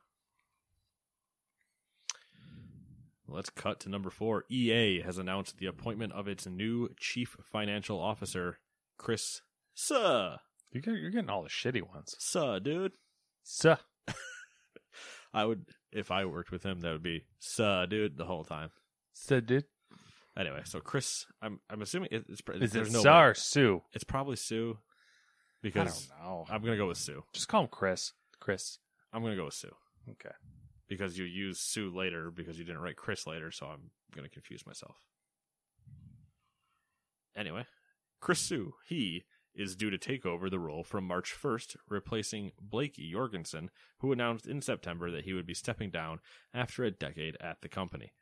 Let's 3.27 3.51
cut 3.51 3.81
to 3.81 3.89
number 3.89 4.11
four. 4.11 4.45
EA 4.51 5.01
has 5.01 5.19
announced 5.19 5.59
the 5.59 5.67
appointment 5.67 6.13
of 6.13 6.29
its 6.29 6.47
new 6.47 6.91
chief 6.99 7.37
financial 7.43 7.99
officer, 8.01 8.59
Chris 8.97 9.43
Suh. 9.75 10.37
You're 10.71 11.11
getting, 11.11 11.31
all 11.31 11.43
the 11.43 11.49
shitty 11.49 11.83
ones. 11.83 12.15
Suh, 12.19 12.59
dude. 12.59 12.93
Suh. 13.43 13.77
I 15.33 15.45
would, 15.45 15.67
if 15.93 16.11
I 16.11 16.25
worked 16.27 16.51
with 16.51 16.63
him, 16.63 16.81
that 16.81 16.93
would 16.93 17.03
be 17.03 17.25
Suh, 17.39 17.87
dude, 17.87 18.17
the 18.19 18.25
whole 18.27 18.45
time. 18.45 18.71
So 19.25 19.41
dude, 19.41 19.65
Anyway, 20.37 20.63
so 20.65 20.81
Chris, 20.81 21.27
I'm 21.43 21.61
I'm 21.69 21.83
assuming 21.83 22.11
it- 22.13 22.27
it's 22.29 22.41
is 22.61 22.75
it 22.77 22.93
no 22.93 23.03
way- 23.03 23.33
Sue? 23.35 23.83
It's 23.93 24.05
probably 24.05 24.37
Sue, 24.37 24.79
I 24.79 24.81
because 25.63 26.07
don't 26.07 26.19
know. 26.21 26.47
I'm 26.49 26.63
gonna 26.63 26.77
go 26.77 26.87
with 26.89 26.99
Sue. 26.99 27.25
Just 27.33 27.49
call 27.49 27.63
him 27.63 27.69
Chris. 27.69 28.13
Chris. 28.39 28.79
I'm 29.13 29.23
gonna 29.23 29.35
go 29.37 29.47
with 29.47 29.55
Sue 29.55 29.75
Okay. 30.11 30.31
because 30.87 31.19
you 31.19 31.25
use 31.25 31.59
Sue 31.61 31.91
later 31.91 32.31
because 32.31 32.59
you 32.59 32.65
didn't 32.65 32.83
write 32.83 32.97
Chris 32.97 33.27
later, 33.27 33.51
so 33.51 33.67
I'm 33.67 33.91
gonna 34.13 34.29
confuse 34.29 34.65
myself. 34.65 34.97
Anyway, 37.35 37.67
Chris 38.21 38.41
Sue, 38.41 38.75
he 38.87 39.25
is 39.55 39.75
due 39.77 39.91
to 39.91 39.99
take 39.99 40.25
over 40.25 40.49
the 40.49 40.59
role 40.59 40.85
from 40.85 41.05
March 41.05 41.33
1st, 41.33 41.77
replacing 41.89 42.53
Blake 42.61 42.95
Jorgensen, 42.95 43.71
who 43.99 44.13
announced 44.13 44.47
in 44.47 44.61
September 44.63 45.11
that 45.11 45.25
he 45.25 45.33
would 45.33 45.47
be 45.47 45.55
stepping 45.55 45.91
down 45.91 46.21
after 46.55 46.85
a 46.85 46.91
decade 46.93 47.37
at 47.41 47.61
the 47.61 47.69
company. 47.69 48.13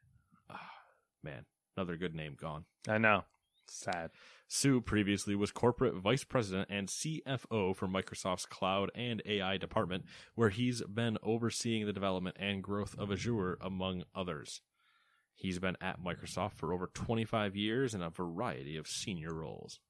Man, 1.27 1.45
another 1.77 1.97
good 1.97 2.15
name 2.15 2.37
gone. 2.41 2.67
I 2.89 2.99
know. 2.99 3.25
Sad. 3.69 4.11
Sue 4.47 4.81
previously 4.81 5.35
was 5.35 5.51
corporate 5.51 5.95
vice 5.95 6.23
president 6.23 6.69
and 6.71 6.87
CFO 6.87 7.75
for 7.75 7.89
Microsoft's 7.89 8.47
cloud 8.47 8.93
and 8.95 9.21
AI 9.27 9.57
department, 9.57 10.05
where 10.37 10.51
he's 10.51 10.83
been 10.83 11.19
overseeing 11.25 11.85
the 11.85 11.93
development 11.93 12.37
and 12.39 12.63
growth 12.63 12.97
of 12.97 13.11
Azure, 13.11 13.59
among 13.61 14.05
others. 14.15 14.61
He's 15.35 15.59
been 15.59 15.77
at 15.81 16.01
Microsoft 16.01 16.53
for 16.53 16.73
over 16.73 16.87
25 16.87 17.57
years 17.57 17.93
in 17.93 18.03
a 18.03 18.09
variety 18.11 18.77
of 18.77 18.87
senior 18.87 19.35
roles. 19.35 19.81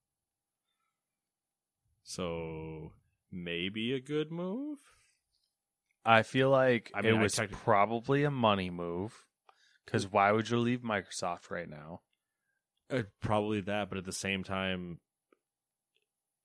So, 2.02 2.92
maybe 3.30 3.92
a 3.92 4.00
good 4.00 4.32
move? 4.32 4.78
I 6.02 6.22
feel 6.22 6.48
like 6.48 6.90
I 6.94 7.02
mean, 7.02 7.16
it 7.16 7.22
was 7.22 7.34
technically- 7.34 7.62
probably 7.62 8.24
a 8.24 8.30
money 8.30 8.70
move. 8.70 9.26
Because 9.86 10.10
why 10.10 10.32
would 10.32 10.50
you 10.50 10.58
leave 10.58 10.80
Microsoft 10.80 11.50
right 11.50 11.68
now? 11.68 12.00
Uh, 12.90 13.02
probably 13.20 13.60
that, 13.62 13.88
but 13.88 13.96
at 13.98 14.04
the 14.04 14.12
same 14.12 14.44
time, 14.44 14.98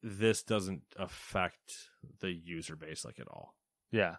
this 0.04 0.44
doesn't 0.44 0.82
affect 0.98 1.90
the 2.22 2.32
user 2.32 2.76
base 2.76 3.06
like 3.06 3.20
at 3.20 3.28
all. 3.28 3.56
Yeah. 3.92 4.16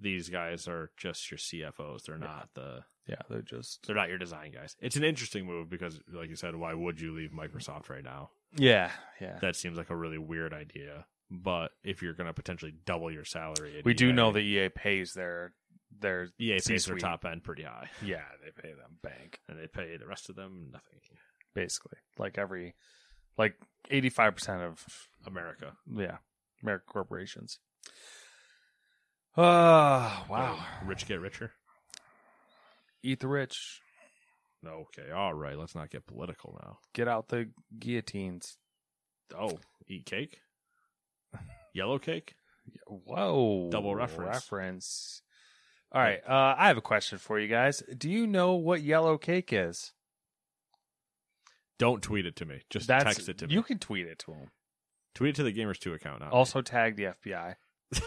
these 0.00 0.28
guys 0.28 0.68
are 0.68 0.92
just 0.96 1.28
your 1.28 1.38
CFOs. 1.38 2.04
They're 2.04 2.14
Yeah. 2.18 2.24
not 2.24 2.50
the 2.54 2.84
Yeah, 3.08 3.16
they're 3.28 3.42
just. 3.42 3.84
they're 3.84 3.96
not 3.96 4.08
your 4.08 4.16
design 4.18 4.52
guys. 4.52 4.76
It's 4.80 4.94
an 4.94 5.02
interesting 5.02 5.44
move 5.44 5.68
because, 5.68 5.98
like 6.12 6.28
you 6.30 6.36
said, 6.36 6.54
why 6.54 6.72
would 6.72 7.00
you 7.00 7.12
leave 7.16 7.32
Microsoft 7.32 7.88
right 7.88 8.04
now? 8.04 8.30
Yeah, 8.54 8.92
yeah. 9.20 9.38
That 9.40 9.56
seems 9.56 9.76
like 9.76 9.90
a 9.90 9.96
really 9.96 10.18
weird 10.18 10.54
idea. 10.54 11.06
But 11.30 11.72
if 11.82 12.00
you're 12.00 12.12
going 12.14 12.28
to 12.28 12.32
potentially 12.32 12.74
double 12.84 13.10
your 13.10 13.24
salary, 13.24 13.82
we 13.84 13.92
do 13.92 14.12
know 14.12 14.30
that 14.30 14.40
EA 14.40 14.68
pays 14.68 15.14
their 15.14 15.54
their 16.00 16.28
EA 16.38 16.60
pays 16.64 16.86
their 16.86 16.96
top 16.96 17.24
end 17.24 17.44
pretty 17.44 17.62
high, 17.64 17.88
Yeah, 18.04 18.22
they 18.44 18.50
pay 18.62 18.74
them 18.74 18.98
bank 19.02 19.40
and 19.48 19.58
they 19.58 19.66
pay 19.66 19.96
the 19.96 20.06
rest 20.06 20.28
of 20.28 20.36
them 20.36 20.68
nothing. 20.72 20.98
basically. 21.54 21.98
Like 22.18 22.38
every, 22.38 22.74
like 23.36 23.54
eighty 23.90 24.08
five 24.10 24.34
percent 24.34 24.62
of 24.62 24.84
America, 25.26 25.72
yeah 25.92 26.18
American 26.62 26.86
corporations. 26.88 27.58
Oh 29.36 30.24
wow! 30.28 30.58
rich 30.84 31.06
get 31.06 31.20
richer. 31.20 31.52
Eat 33.02 33.20
the 33.20 33.28
rich. 33.28 33.80
Okay, 34.66 35.12
all 35.12 35.34
right. 35.34 35.56
Let's 35.56 35.76
not 35.76 35.90
get 35.90 36.06
political 36.06 36.58
now. 36.60 36.78
Get 36.92 37.06
out 37.06 37.28
the 37.28 37.50
guillotines. 37.78 38.56
Oh, 39.38 39.58
eat 39.86 40.04
cake, 40.06 40.40
yellow 41.74 41.98
cake. 41.98 42.34
Whoa! 42.86 43.68
Double 43.70 43.94
reference. 43.94 44.34
Reference. 44.34 45.22
All 45.90 46.02
right. 46.02 46.20
Uh, 46.28 46.54
I 46.58 46.68
have 46.68 46.76
a 46.76 46.82
question 46.82 47.18
for 47.18 47.38
you 47.38 47.48
guys. 47.48 47.82
Do 47.96 48.10
you 48.10 48.26
know 48.26 48.54
what 48.54 48.82
yellow 48.82 49.16
cake 49.16 49.52
is? 49.52 49.92
Don't 51.78 52.02
tweet 52.02 52.26
it 52.26 52.36
to 52.36 52.44
me. 52.44 52.60
Just 52.70 52.88
That's 52.88 53.04
text 53.04 53.28
it 53.28 53.38
to 53.38 53.46
me. 53.46 53.54
you 53.54 53.62
can 53.62 53.78
tweet 53.78 54.06
it 54.06 54.18
to 54.20 54.32
them. 54.32 54.50
Tweet 55.14 55.30
it 55.30 55.36
to 55.36 55.42
the 55.44 55.52
Gamers 55.52 55.78
Two 55.78 55.94
account. 55.94 56.20
Not 56.20 56.30
me. 56.32 56.36
Also 56.36 56.60
tag 56.60 56.96
the 56.96 57.14
FBI. 57.24 57.54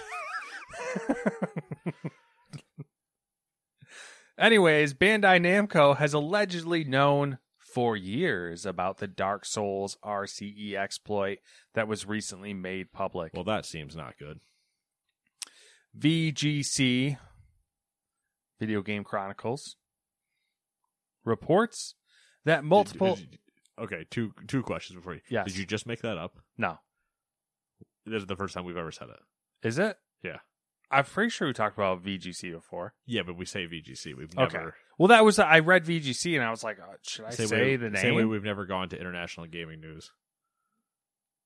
Anyways, 4.38 4.94
Bandai 4.94 5.39
Namco 5.39 5.98
has 5.98 6.13
allegedly 6.13 6.84
known 6.84 7.38
for 7.58 7.96
years 7.96 8.65
about 8.65 8.98
the 8.98 9.08
Dark 9.08 9.46
Souls 9.46 9.98
RCE 10.04 10.74
exploit 10.74 11.39
that 11.74 11.88
was 11.88 12.06
recently 12.06 12.54
made 12.54 12.91
public. 12.91 13.32
Well, 13.34 13.44
that 13.46 13.65
seems 13.65 13.96
not 13.96 14.17
good. 14.17 14.39
VGC, 15.98 17.17
Video 18.62 18.84
Game 18.84 19.04
Chronicles, 19.04 19.76
reports 21.26 21.95
that 22.45 22.63
multiple. 22.63 23.15
Did- 23.15 23.32
did- 23.32 23.39
okay, 23.80 24.06
two 24.12 24.34
two 24.47 24.62
questions 24.62 24.95
before 24.97 25.15
you. 25.15 25.21
Yes. 25.30 25.47
Did 25.47 25.58
you 25.58 25.65
just 25.65 25.88
make 25.88 26.02
that 26.02 26.17
up? 26.17 26.38
no, 26.58 26.78
This 28.06 28.21
is 28.21 28.28
the 28.28 28.36
first 28.36 28.54
time 28.54 28.63
we've 28.65 28.78
ever 28.78 28.91
said 28.91 29.10
it. 29.10 29.67
is 29.67 29.80
it? 29.80 29.97
Yeah. 30.24 30.38
I'm 30.91 31.06
pretty 31.06 31.30
sure 31.30 31.47
we 31.47 31.54
talked 31.54 31.78
about 31.78 32.04
VGC 32.04 32.52
before. 32.52 32.93
Yeah, 33.06 33.21
but 33.26 33.36
we 33.38 33.45
say 33.45 33.65
VGC. 33.65 34.13
We've 34.13 34.30
Okay. 34.38 34.58
never 34.58 34.76
Well, 35.00 35.08
that 35.08 35.24
was 35.26 35.39
I 35.39 35.60
read 35.60 35.86
VGC 35.86 36.36
and 36.36 36.43
I 36.43 36.52
was 36.52 36.63
like, 36.63 36.78
oh, 36.80 36.93
should 37.02 37.26
I 37.26 37.30
same 37.32 37.47
say 37.47 37.62
way, 37.62 37.76
the 37.78 37.89
name? 37.89 38.02
Same 38.02 38.15
way 38.15 38.26
we've 38.26 38.43
never 38.43 38.65
gone 38.65 38.89
to 38.89 39.00
international 39.00 39.47
gaming 39.47 39.80
news. 39.82 40.12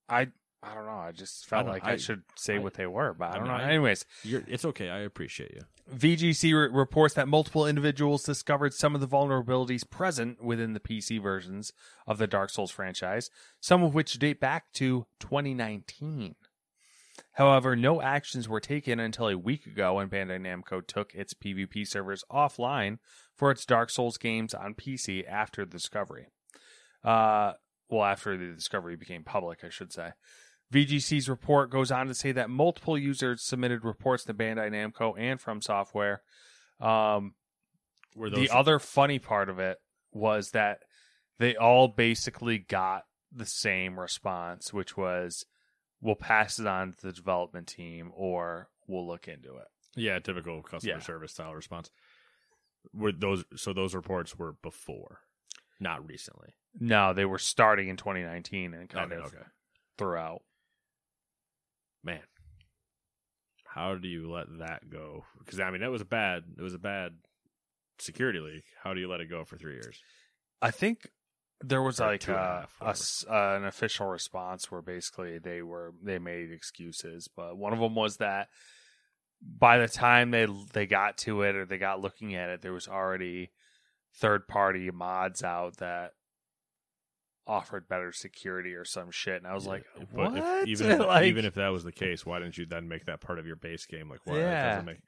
I 0.09 0.31
I 0.65 0.73
don't 0.73 0.85
know. 0.85 0.91
I 0.97 1.11
just 1.11 1.45
felt 1.47 1.65
don't- 1.65 1.73
like 1.73 1.85
I, 1.85 1.91
I- 1.93 1.97
should 1.97 2.23
say 2.35 2.55
I- 2.55 2.59
what 2.59 2.73
they 2.73 2.87
were, 2.87 3.13
but 3.13 3.25
I 3.31 3.35
I 3.35 3.37
don't 3.37 3.47
know. 3.47 3.55
Anyways, 3.55 4.05
You're, 4.23 4.43
it's 4.47 4.65
okay. 4.65 4.89
I 4.89 4.99
appreciate 4.99 5.51
you. 5.53 5.61
VGC 5.95 6.43
re- 6.53 6.69
reports 6.75 7.13
that 7.13 7.27
multiple 7.27 7.67
individuals 7.67 8.23
discovered 8.23 8.73
some 8.73 8.95
of 8.95 9.01
the 9.01 9.07
vulnerabilities 9.07 9.87
present 9.87 10.43
within 10.43 10.73
the 10.73 10.79
PC 10.79 11.21
versions 11.21 11.71
of 12.07 12.17
the 12.17 12.25
Dark 12.27 12.49
Souls 12.49 12.71
franchise, 12.71 13.29
some 13.61 13.83
of 13.83 13.93
which 13.93 14.17
date 14.17 14.39
back 14.39 14.71
to 14.73 15.05
2019. 15.19 16.35
However, 17.33 17.75
no 17.75 18.01
actions 18.01 18.49
were 18.49 18.59
taken 18.59 18.99
until 18.99 19.27
a 19.29 19.37
week 19.37 19.65
ago 19.65 19.95
when 19.95 20.09
Bandai 20.09 20.39
Namco 20.41 20.85
took 20.85 21.13
its 21.13 21.33
PvP 21.33 21.85
servers 21.87 22.23
offline 22.31 22.97
for 23.35 23.51
its 23.51 23.65
Dark 23.65 23.89
Souls 23.89 24.17
games 24.17 24.53
on 24.53 24.73
PC 24.73 25.23
after 25.27 25.65
the 25.65 25.71
discovery. 25.71 26.27
Uh, 27.03 27.53
well, 27.89 28.03
after 28.05 28.35
the 28.37 28.53
discovery 28.55 28.95
became 28.95 29.23
public, 29.23 29.63
I 29.63 29.69
should 29.69 29.93
say. 29.93 30.11
VGC's 30.73 31.29
report 31.29 31.69
goes 31.69 31.91
on 31.91 32.07
to 32.07 32.13
say 32.13 32.31
that 32.31 32.49
multiple 32.49 32.97
users 32.97 33.43
submitted 33.43 33.83
reports 33.83 34.23
to 34.25 34.33
Bandai 34.33 34.71
Namco 34.71 35.13
and 35.17 35.39
From 35.39 35.61
Software. 35.61 36.21
Um, 36.79 37.35
Were 38.15 38.29
the 38.29 38.49
other 38.49 38.79
funny 38.79 39.19
part 39.19 39.49
of 39.49 39.59
it 39.59 39.77
was 40.11 40.51
that 40.51 40.79
they 41.37 41.55
all 41.55 41.87
basically 41.87 42.57
got 42.57 43.03
the 43.31 43.45
same 43.45 43.99
response, 43.99 44.73
which 44.73 44.95
was, 44.97 45.45
"We'll 46.01 46.15
pass 46.15 46.59
it 46.59 46.67
on 46.67 46.93
to 46.93 47.07
the 47.07 47.13
development 47.13 47.67
team, 47.67 48.11
or 48.15 48.69
we'll 48.87 49.07
look 49.07 49.27
into 49.27 49.55
it." 49.57 49.67
yeah, 49.97 50.19
typical 50.19 50.61
customer 50.61 50.95
Yeah. 50.95 50.99
service 50.99 51.31
style 51.33 51.53
response. 51.55 51.89
Were 52.93 53.11
those 53.13 53.45
so? 53.55 53.71
Those 53.73 53.95
reports 53.95 54.37
were 54.37 54.53
before, 54.53 55.21
not 55.79 56.05
recently. 56.07 56.53
No, 56.79 57.13
they 57.13 57.25
were 57.25 57.39
starting 57.39 57.87
in 57.87 57.95
2019 57.97 58.73
and 58.73 58.89
kind 58.89 59.11
okay, 59.13 59.21
of 59.21 59.27
okay, 59.33 59.45
throughout. 59.97 60.43
Man. 62.05 62.21
How 63.65 63.95
do 63.95 64.07
you 64.07 64.31
let 64.31 64.45
that 64.59 64.89
go? 64.89 65.25
Because 65.39 65.59
I 65.59 65.69
mean, 65.71 65.81
that 65.81 65.91
was 65.91 66.01
a 66.01 66.05
bad. 66.05 66.43
It 66.57 66.61
was 66.61 66.73
a 66.73 66.79
bad 66.79 67.13
security 67.99 68.39
leak. 68.39 68.63
How 68.83 68.93
do 68.93 69.01
you 69.01 69.09
let 69.09 69.19
it 69.19 69.29
go 69.29 69.43
for 69.43 69.57
three 69.57 69.73
years? 69.73 69.99
I 70.61 70.71
think 70.71 71.09
there 71.61 71.81
was 71.81 71.99
Or 71.99 72.07
like 72.07 72.21
two 72.21 72.31
and 72.31 72.39
a 72.39 72.67
half, 72.81 73.27
a 73.29 73.33
uh, 73.33 73.57
an 73.57 73.65
official 73.65 74.07
response 74.07 74.71
where 74.71 74.81
basically 74.81 75.39
they 75.39 75.61
were 75.61 75.93
they 76.01 76.19
made 76.19 76.51
excuses, 76.51 77.27
but 77.27 77.57
one 77.57 77.73
of 77.73 77.79
them 77.79 77.95
was 77.95 78.17
that 78.17 78.49
by 79.41 79.77
the 79.77 79.87
time 79.87 80.31
they 80.31 80.47
they 80.73 80.85
got 80.85 81.17
to 81.19 81.41
it 81.41 81.55
or 81.55 81.65
they 81.65 81.77
got 81.77 82.01
looking 82.01 82.35
at 82.35 82.49
it, 82.49 82.61
there 82.61 82.73
was 82.73 82.87
already 82.87 83.51
third 84.15 84.47
party 84.47 84.89
mods 84.91 85.43
out 85.43 85.77
that 85.77 86.11
offered 87.47 87.87
better 87.87 88.11
security 88.11 88.73
or 88.73 88.85
some 88.85 89.11
shit, 89.11 89.37
and 89.37 89.47
I 89.47 89.53
was 89.53 89.67
like, 89.67 89.83
But 90.13 90.31
what? 90.33 90.37
if, 90.37 90.67
even 90.67 90.91
if, 90.91 90.99
Like- 90.99 91.25
even 91.25 91.45
if 91.45 91.55
that 91.55 91.69
was 91.69 91.83
the 91.83 91.91
case, 91.91 92.25
why 92.25 92.39
didn't 92.39 92.57
you 92.57 92.65
then 92.65 92.87
make 92.87 93.05
that 93.05 93.21
part 93.21 93.39
of 93.39 93.45
your 93.47 93.55
base 93.55 93.85
game? 93.85 94.09
Like, 94.09 94.21
why? 94.25 94.37
Yeah. 94.37 94.69
doesn't 94.69 94.85
make 94.85 94.99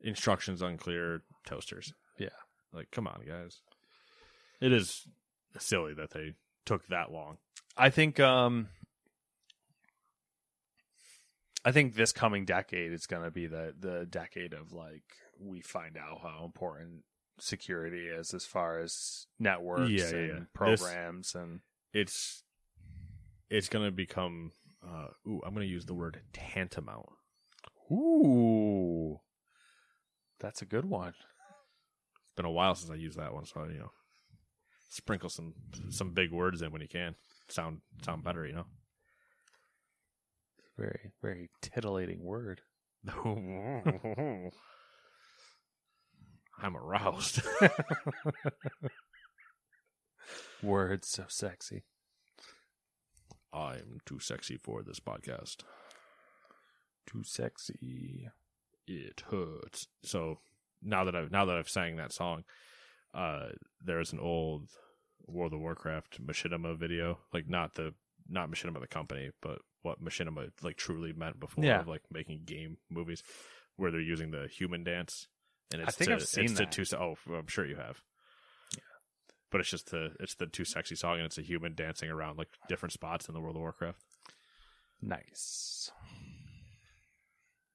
instructions 0.00 0.62
unclear. 0.62 1.22
Toasters. 1.46 1.92
Yeah. 2.18 2.28
Like, 2.72 2.90
come 2.90 3.06
on, 3.06 3.22
guys. 3.26 3.60
It 4.60 4.72
is 4.72 5.06
silly 5.58 5.94
that 5.94 6.10
they 6.10 6.34
took 6.64 6.86
that 6.88 7.12
long. 7.12 7.38
I 7.76 7.90
think 7.90 8.18
um 8.20 8.68
I 11.64 11.72
think 11.72 11.94
this 11.94 12.12
coming 12.12 12.44
decade 12.44 12.92
is 12.92 13.06
going 13.06 13.24
to 13.24 13.30
be 13.30 13.46
the 13.46 13.74
the 13.78 14.06
decade 14.08 14.52
of 14.54 14.72
like 14.72 15.02
we 15.40 15.60
find 15.60 15.96
out 15.96 16.20
how 16.22 16.44
important 16.44 17.02
security 17.38 18.06
is 18.06 18.32
as 18.34 18.44
far 18.46 18.78
as 18.80 19.26
networks 19.38 19.90
Yeah, 19.90 20.04
and 20.18 20.28
yeah. 20.28 20.34
This- 20.38 20.80
programs 20.80 21.34
and 21.34 21.60
It's 21.92 22.42
it's 23.50 23.68
gonna 23.68 23.90
become. 23.92 24.52
Uh, 24.86 25.08
ooh, 25.26 25.40
I'm 25.44 25.52
gonna 25.54 25.66
use 25.66 25.86
the 25.86 25.94
word 25.94 26.20
tantamount. 26.32 27.08
ooh 27.90 29.20
that's 30.38 30.60
a 30.60 30.66
good 30.66 30.84
one. 30.84 31.14
It's 31.14 32.34
been 32.36 32.44
a 32.44 32.50
while 32.50 32.74
since 32.74 32.90
I 32.90 32.94
used 32.96 33.18
that 33.18 33.32
one, 33.32 33.46
so 33.46 33.64
you 33.64 33.78
know, 33.78 33.92
sprinkle 34.90 35.30
some 35.30 35.54
some 35.90 36.12
big 36.12 36.30
words 36.32 36.60
in 36.62 36.72
when 36.72 36.82
you 36.82 36.88
can. 36.88 37.14
Sound 37.48 37.80
sound 38.04 38.22
better, 38.24 38.46
you 38.46 38.52
know. 38.52 38.66
Very 40.76 41.12
very 41.22 41.48
titillating 41.62 42.22
word. 42.22 42.60
I'm 46.62 46.76
aroused. 46.76 47.42
Words 50.62 51.08
so 51.08 51.24
sexy. 51.28 51.84
I'm 53.52 53.98
too 54.04 54.18
sexy 54.18 54.58
for 54.62 54.82
this 54.82 55.00
podcast. 55.00 55.58
Too 57.06 57.22
sexy. 57.24 58.28
It 58.86 59.22
hurts. 59.30 59.86
So 60.02 60.40
now 60.82 61.04
that 61.04 61.14
I've 61.14 61.30
now 61.30 61.44
that 61.44 61.56
I've 61.56 61.68
sang 61.68 61.96
that 61.96 62.12
song, 62.12 62.44
uh, 63.14 63.48
there's 63.84 64.12
an 64.12 64.20
old 64.20 64.68
World 65.26 65.52
of 65.54 65.60
Warcraft 65.60 66.24
Machinima 66.24 66.76
video, 66.76 67.18
like 67.32 67.48
not 67.48 67.74
the 67.74 67.94
not 68.28 68.50
Machinima 68.50 68.80
the 68.80 68.86
company, 68.88 69.30
but 69.42 69.58
what 69.82 70.02
Machinima 70.02 70.50
like 70.62 70.76
truly 70.76 71.12
meant 71.12 71.38
before 71.38 71.64
Yeah. 71.64 71.80
of 71.80 71.88
like 71.88 72.02
making 72.10 72.42
game 72.44 72.76
movies, 72.90 73.22
where 73.76 73.90
they're 73.90 74.00
using 74.00 74.30
the 74.32 74.48
human 74.48 74.82
dance, 74.84 75.28
and 75.72 75.82
I 75.82 75.86
it's 75.86 75.96
think 75.96 76.08
to, 76.08 76.14
I've 76.14 76.22
seen 76.22 76.54
that. 76.54 76.72
two. 76.72 76.84
Oh, 76.96 77.16
I'm 77.34 77.48
sure 77.48 77.66
you 77.66 77.76
have. 77.76 78.00
Yeah. 78.74 78.80
But 79.50 79.60
it's 79.60 79.70
just 79.70 79.90
the 79.90 80.12
it's 80.20 80.34
the 80.34 80.46
too 80.46 80.64
sexy 80.64 80.94
song, 80.94 81.16
and 81.16 81.26
it's 81.26 81.38
a 81.38 81.42
human 81.42 81.74
dancing 81.74 82.10
around 82.10 82.38
like 82.38 82.48
different 82.68 82.92
spots 82.92 83.28
in 83.28 83.34
the 83.34 83.40
World 83.40 83.56
of 83.56 83.60
Warcraft. 83.60 84.00
Nice. 85.02 85.90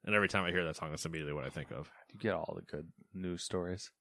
And 0.04 0.16
every 0.16 0.28
time 0.30 0.46
I 0.46 0.52
hear 0.52 0.66
that 0.66 0.76
song, 0.78 0.90
that's 0.90 1.06
immediately 1.06 1.34
what 1.34 1.46
I 1.46 1.50
think 1.50 1.72
of. 1.72 1.90
You 2.12 2.20
get 2.20 2.34
all 2.34 2.56
the 2.56 2.64
good 2.64 2.88
news 3.14 3.44
stories. 3.44 3.92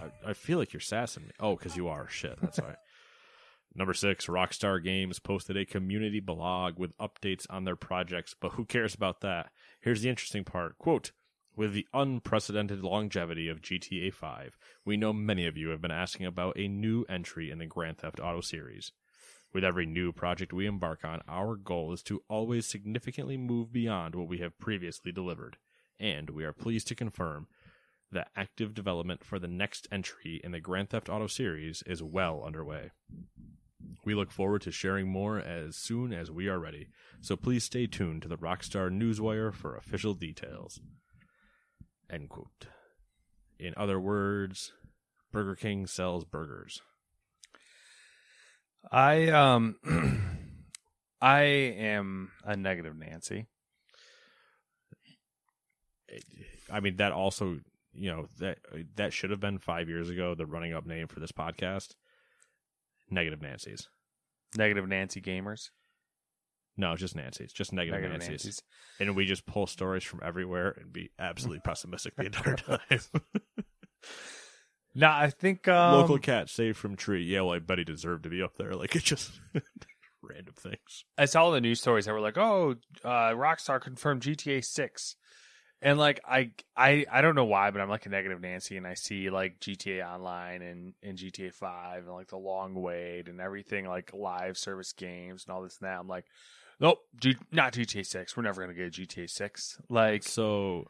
I, 0.00 0.30
I 0.30 0.32
feel 0.32 0.58
like 0.58 0.72
you're 0.72 0.80
sassing 0.80 1.24
me. 1.24 1.30
Oh, 1.38 1.56
because 1.56 1.76
you 1.76 1.88
are. 1.88 2.08
Shit, 2.08 2.40
that's 2.40 2.58
right. 2.58 2.76
Number 3.74 3.92
six, 3.92 4.26
Rockstar 4.26 4.82
Games 4.82 5.18
posted 5.18 5.56
a 5.56 5.64
community 5.66 6.20
blog 6.20 6.78
with 6.78 6.96
updates 6.98 7.44
on 7.50 7.64
their 7.64 7.74
projects, 7.76 8.34
but 8.40 8.52
who 8.52 8.64
cares 8.64 8.94
about 8.94 9.20
that? 9.22 9.50
Here's 9.80 10.00
the 10.02 10.08
interesting 10.08 10.44
part. 10.44 10.78
Quote, 10.78 11.10
with 11.56 11.72
the 11.72 11.86
unprecedented 11.94 12.82
longevity 12.82 13.48
of 13.48 13.62
GTA 13.62 14.12
5, 14.12 14.56
we 14.84 14.96
know 14.96 15.12
many 15.12 15.46
of 15.46 15.56
you 15.56 15.68
have 15.68 15.80
been 15.80 15.90
asking 15.90 16.26
about 16.26 16.58
a 16.58 16.68
new 16.68 17.04
entry 17.08 17.50
in 17.50 17.58
the 17.58 17.66
Grand 17.66 17.98
Theft 17.98 18.20
Auto 18.20 18.40
series. 18.40 18.92
With 19.52 19.64
every 19.64 19.86
new 19.86 20.10
project 20.10 20.52
we 20.52 20.66
embark 20.66 21.04
on, 21.04 21.22
our 21.28 21.54
goal 21.54 21.92
is 21.92 22.02
to 22.04 22.22
always 22.28 22.66
significantly 22.66 23.36
move 23.36 23.72
beyond 23.72 24.16
what 24.16 24.28
we 24.28 24.38
have 24.38 24.58
previously 24.58 25.12
delivered. 25.12 25.58
And 26.00 26.30
we 26.30 26.44
are 26.44 26.52
pleased 26.52 26.88
to 26.88 26.96
confirm 26.96 27.46
that 28.10 28.30
active 28.36 28.74
development 28.74 29.24
for 29.24 29.38
the 29.38 29.48
next 29.48 29.86
entry 29.92 30.40
in 30.42 30.50
the 30.50 30.60
Grand 30.60 30.90
Theft 30.90 31.08
Auto 31.08 31.28
series 31.28 31.82
is 31.86 32.02
well 32.02 32.42
underway. 32.44 32.90
We 34.04 34.14
look 34.14 34.32
forward 34.32 34.62
to 34.62 34.72
sharing 34.72 35.08
more 35.08 35.38
as 35.38 35.76
soon 35.76 36.12
as 36.12 36.30
we 36.30 36.48
are 36.48 36.58
ready, 36.58 36.88
so 37.20 37.36
please 37.36 37.64
stay 37.64 37.86
tuned 37.86 38.22
to 38.22 38.28
the 38.28 38.36
Rockstar 38.38 38.90
Newswire 38.90 39.54
for 39.54 39.76
official 39.76 40.14
details. 40.14 40.80
End 42.10 42.28
quote. 42.28 42.66
In 43.58 43.74
other 43.76 43.98
words, 44.00 44.72
Burger 45.32 45.54
King 45.54 45.86
sells 45.86 46.24
burgers. 46.24 46.80
I 48.90 49.28
um 49.28 49.76
I 51.20 51.42
am 51.42 52.32
a 52.44 52.56
negative 52.56 52.96
Nancy. 52.96 53.46
I 56.70 56.80
mean, 56.80 56.96
that 56.96 57.12
also, 57.12 57.60
you 57.92 58.10
know, 58.10 58.28
that 58.38 58.58
that 58.96 59.12
should 59.12 59.30
have 59.30 59.40
been 59.40 59.58
five 59.58 59.88
years 59.88 60.10
ago. 60.10 60.34
The 60.34 60.46
running 60.46 60.72
up 60.72 60.86
name 60.86 61.08
for 61.08 61.20
this 61.20 61.32
podcast, 61.32 61.94
Negative 63.10 63.40
Nancy's. 63.40 63.88
Negative 64.56 64.86
Nancy 64.86 65.20
gamers. 65.20 65.70
No, 66.76 66.92
it's 66.92 67.00
just 67.00 67.14
Nancy's, 67.14 67.52
just 67.52 67.72
negative, 67.72 68.00
Negative 68.00 68.18
Nancy's. 68.18 68.44
Nancy's. 68.44 68.62
and 68.98 69.16
we 69.16 69.26
just 69.26 69.46
pull 69.46 69.66
stories 69.66 70.02
from 70.02 70.20
everywhere 70.24 70.76
and 70.80 70.92
be 70.92 71.10
absolutely 71.18 71.60
pessimistic 71.64 72.16
the 72.16 72.26
entire 72.26 72.56
time. 72.56 72.78
No, 74.94 75.08
I 75.08 75.30
think 75.30 75.66
um, 75.66 75.94
Local 75.94 76.18
cat 76.18 76.48
saved 76.48 76.76
from 76.76 76.94
tree. 76.94 77.24
Yeah, 77.24 77.40
well, 77.40 77.54
I 77.54 77.58
bet 77.58 77.78
he 77.78 77.84
deserved 77.84 78.22
to 78.24 78.28
be 78.30 78.42
up 78.42 78.56
there. 78.56 78.74
Like 78.74 78.94
it's 78.94 79.04
just 79.04 79.40
random 80.22 80.54
things. 80.56 81.04
I 81.18 81.24
saw 81.24 81.50
the 81.50 81.60
news 81.60 81.80
stories 81.80 82.04
that 82.04 82.12
were 82.12 82.20
like, 82.20 82.38
"Oh, 82.38 82.76
uh, 83.02 83.30
Rockstar 83.30 83.80
confirmed 83.80 84.22
GTA 84.22 84.64
6." 84.64 85.16
And 85.82 85.98
like 85.98 86.20
I 86.26 86.52
I 86.76 87.04
I 87.10 87.20
don't 87.22 87.34
know 87.34 87.44
why, 87.44 87.70
but 87.72 87.80
I'm 87.80 87.90
like 87.90 88.06
a 88.06 88.08
negative 88.08 88.40
Nancy 88.40 88.76
and 88.76 88.86
I 88.86 88.94
see 88.94 89.30
like 89.30 89.58
GTA 89.58 90.06
Online 90.06 90.62
and, 90.62 90.94
and 91.02 91.18
GTA 91.18 91.52
5 91.52 92.04
and 92.04 92.14
like 92.14 92.28
the 92.28 92.38
long 92.38 92.74
wait 92.74 93.28
and 93.28 93.40
everything 93.40 93.86
like 93.86 94.14
live 94.14 94.56
service 94.56 94.92
games 94.92 95.44
and 95.44 95.54
all 95.54 95.62
this 95.62 95.78
and 95.80 95.88
that. 95.88 95.98
I'm 95.98 96.08
like, 96.08 96.24
nope, 96.80 96.98
G- 97.20 97.36
not 97.52 97.72
GTA 97.72 98.04
6. 98.06 98.36
We're 98.36 98.42
never 98.42 98.62
going 98.62 98.74
to 98.74 98.80
get 98.82 98.86
a 98.98 99.02
GTA 99.02 99.28
6. 99.30 99.78
Like, 99.88 100.22
So 100.22 100.84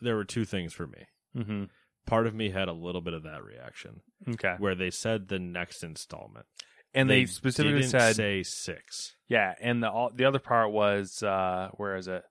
there 0.00 0.16
were 0.16 0.24
two 0.24 0.44
things 0.44 0.72
for 0.72 0.86
me. 0.86 1.04
mhm. 1.36 1.68
Part 2.06 2.26
of 2.26 2.34
me 2.34 2.50
had 2.50 2.68
a 2.68 2.72
little 2.72 3.00
bit 3.02 3.12
of 3.14 3.22
that 3.24 3.44
reaction 3.44 4.00
okay. 4.30 4.56
where 4.58 4.74
they 4.74 4.90
said 4.90 5.28
the 5.28 5.38
next 5.38 5.84
installment, 5.84 6.46
And 6.94 7.08
they, 7.08 7.26
specifically 7.26 7.80
didn't 7.82 7.90
said, 7.90 8.16
say 8.16 8.42
six. 8.42 9.14
Yeah, 9.28 9.54
and 9.60 9.82
the 9.82 9.90
all, 9.90 10.10
the 10.12 10.24
other 10.24 10.40
part 10.40 10.72
was 10.72 11.22
uh 11.22 11.68
where 11.74 11.96
is 11.96 12.08
it? 12.08 12.24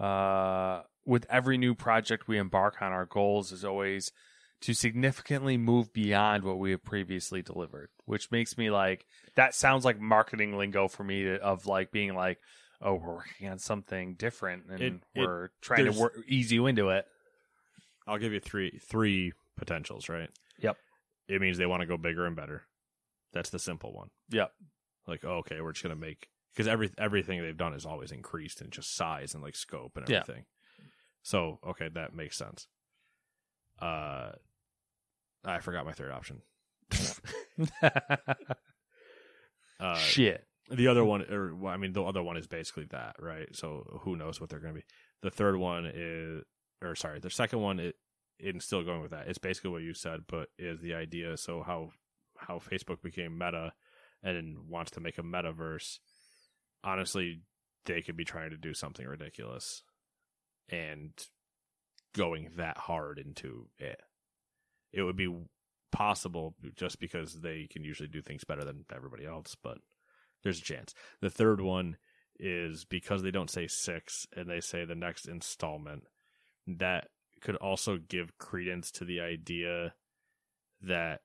Uh 0.00 0.82
with 1.04 1.26
every 1.28 1.58
new 1.58 1.74
project 1.74 2.26
we 2.28 2.38
embark 2.38 2.80
on, 2.80 2.92
our 2.92 3.04
goals 3.04 3.52
is 3.52 3.64
always 3.64 4.10
to 4.64 4.74
significantly 4.74 5.56
move 5.56 5.92
beyond 5.92 6.44
what 6.44 6.58
we 6.58 6.72
have 6.72 6.84
previously 6.84 7.40
delivered, 7.42 7.88
which 8.04 8.30
makes 8.30 8.58
me 8.58 8.70
like 8.70 9.06
that 9.36 9.54
sounds 9.54 9.84
like 9.84 9.98
marketing 10.00 10.56
lingo 10.56 10.88
for 10.88 11.04
me 11.04 11.22
to, 11.24 11.36
of 11.40 11.66
like 11.66 11.90
being 11.90 12.14
like, 12.14 12.38
oh, 12.82 12.94
we're 12.94 13.14
working 13.14 13.48
on 13.48 13.58
something 13.58 14.14
different 14.14 14.64
and 14.70 14.80
It- 14.80 14.92
it- 14.94 15.00
we're 15.26 15.50
trying 15.60 15.84
to 15.90 15.98
work, 15.98 16.14
ease 16.28 16.52
you 16.52 16.66
into 16.66 16.90
it. 16.90 17.06
I'll 18.06 18.18
give 18.18 18.32
you 18.32 18.40
three 18.40 18.78
three 18.82 19.32
potentials. 19.56 20.08
Right. 20.08 20.28
Yep. 20.60 20.76
It 21.28 21.40
means 21.40 21.56
they 21.56 21.66
want 21.66 21.80
to 21.80 21.86
go 21.86 21.96
bigger 21.96 22.26
and 22.26 22.36
better. 22.36 22.62
That's 23.32 23.50
the 23.50 23.58
simple 23.58 23.92
one. 23.92 24.10
Yep. 24.30 24.52
like 25.06 25.24
oh, 25.24 25.38
okay 25.38 25.60
we're 25.60 25.72
just 25.72 25.82
gonna 25.82 25.94
make 25.96 26.28
because 26.54 26.66
every 26.68 26.90
everything 26.98 27.42
they've 27.42 27.56
done 27.56 27.74
is 27.74 27.84
always 27.84 28.12
increased 28.12 28.60
in 28.62 28.70
just 28.70 28.94
size 28.94 29.34
and 29.34 29.42
like 29.42 29.56
scope 29.56 29.96
and 29.96 30.08
Yeah. 30.08 30.20
everything 30.20 30.44
so 31.22 31.58
okay 31.66 31.88
that 31.94 32.14
makes 32.14 32.36
sense 32.38 32.68
uh 33.82 34.30
i 35.44 35.58
forgot 35.60 35.84
my 35.86 35.92
third 35.92 36.12
option. 36.12 36.42
Uh 39.80 39.96
Shit. 39.96 40.46
the 40.70 40.86
other 40.86 41.04
one 41.04 41.22
or 41.22 41.68
i 41.68 41.76
mean 41.76 41.92
the 41.92 42.02
other 42.02 42.22
one 42.22 42.36
is 42.36 42.46
basically 42.46 42.86
that 42.90 43.16
right? 43.18 43.48
So 43.54 44.00
who 44.02 44.14
knows 44.16 44.40
what 44.40 44.50
they're 44.50 44.60
gonna 44.60 44.74
be. 44.74 44.84
The 45.22 45.30
third 45.30 45.56
one 45.56 45.84
is 45.92 46.44
or 46.80 46.94
sorry 46.94 47.18
the 47.18 47.28
second 47.30 47.60
one 47.60 47.80
it 47.80 47.96
in 48.38 48.60
still 48.60 48.82
going 48.82 49.00
with 49.00 49.10
that 49.10 49.26
it's 49.28 49.38
basically 49.38 49.70
what 49.70 49.82
you 49.82 49.94
said 49.94 50.20
but 50.28 50.48
is 50.58 50.80
the 50.80 50.94
idea 50.94 51.36
so 51.36 51.62
how 51.62 51.90
how 52.38 52.58
facebook 52.58 53.00
became 53.02 53.36
meta 53.38 53.72
and 54.22 54.68
wants 54.68 54.90
to 54.92 55.00
make 55.00 55.18
a 55.18 55.22
metaverse 55.22 55.98
honestly 56.82 57.40
they 57.86 58.02
could 58.02 58.16
be 58.16 58.24
trying 58.24 58.50
to 58.50 58.56
do 58.56 58.74
something 58.74 59.06
ridiculous 59.06 59.82
and 60.68 61.12
going 62.14 62.50
that 62.56 62.76
hard 62.76 63.18
into 63.18 63.66
it 63.78 64.00
it 64.94 65.02
would 65.02 65.16
be 65.16 65.32
possible 65.92 66.54
just 66.74 66.98
because 66.98 67.40
they 67.40 67.68
can 67.70 67.84
usually 67.84 68.08
do 68.08 68.20
things 68.20 68.44
better 68.44 68.64
than 68.64 68.84
everybody 68.94 69.24
else 69.24 69.56
but 69.62 69.78
there's 70.42 70.58
a 70.58 70.62
chance 70.62 70.94
the 71.20 71.30
third 71.30 71.60
one 71.60 71.96
is 72.38 72.84
because 72.84 73.22
they 73.22 73.30
don't 73.30 73.50
say 73.50 73.66
six 73.68 74.26
and 74.36 74.48
they 74.48 74.60
say 74.60 74.84
the 74.84 74.94
next 74.94 75.26
installment 75.26 76.04
that 76.66 77.08
could 77.40 77.56
also 77.56 77.98
give 78.08 78.36
credence 78.38 78.90
to 78.90 79.04
the 79.04 79.20
idea 79.20 79.94
that 80.80 81.20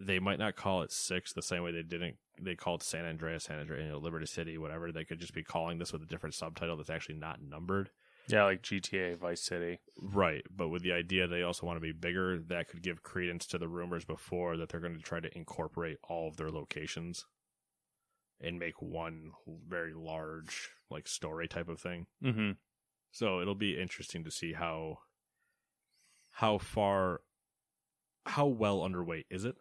they 0.00 0.18
might 0.18 0.38
not 0.38 0.56
call 0.56 0.82
it 0.82 0.90
six 0.90 1.32
the 1.32 1.42
same 1.42 1.62
way 1.62 1.70
they 1.70 1.82
didn't 1.82 2.16
they 2.40 2.54
called 2.54 2.82
San 2.82 3.04
Andreas, 3.04 3.44
San 3.44 3.58
Andreas, 3.58 3.94
Liberty 4.00 4.26
City, 4.26 4.58
whatever. 4.58 4.92
They 4.92 5.04
could 5.04 5.18
just 5.18 5.34
be 5.34 5.42
calling 5.42 5.78
this 5.78 5.92
with 5.92 6.02
a 6.02 6.06
different 6.06 6.34
subtitle 6.34 6.76
that's 6.76 6.90
actually 6.90 7.16
not 7.16 7.42
numbered. 7.42 7.90
Yeah, 8.28 8.44
like 8.44 8.62
GTA 8.62 9.16
Vice 9.18 9.42
City. 9.42 9.80
Right. 10.00 10.42
But 10.54 10.68
with 10.68 10.82
the 10.82 10.92
idea 10.92 11.26
they 11.26 11.42
also 11.42 11.66
want 11.66 11.76
to 11.76 11.80
be 11.80 11.92
bigger, 11.92 12.38
that 12.48 12.68
could 12.68 12.82
give 12.82 13.02
credence 13.02 13.46
to 13.46 13.58
the 13.58 13.68
rumors 13.68 14.04
before 14.04 14.56
that 14.58 14.68
they're 14.68 14.80
going 14.80 14.96
to 14.96 15.02
try 15.02 15.20
to 15.20 15.36
incorporate 15.36 15.98
all 16.08 16.28
of 16.28 16.36
their 16.36 16.50
locations. 16.50 17.24
and 18.40 18.58
make 18.58 18.80
one 18.80 19.32
very 19.66 19.92
large 19.94 20.70
like 20.90 21.08
story 21.08 21.48
type 21.48 21.68
of 21.68 21.80
thing. 21.80 22.06
Mm-hmm. 22.22 22.52
So 23.10 23.40
it'll 23.40 23.54
be 23.54 23.80
interesting 23.80 24.24
to 24.24 24.30
see 24.30 24.52
how 24.52 24.98
how 26.32 26.58
far 26.58 27.20
how 28.26 28.46
well 28.46 28.80
underweight 28.80 29.24
is 29.30 29.44
it 29.44 29.56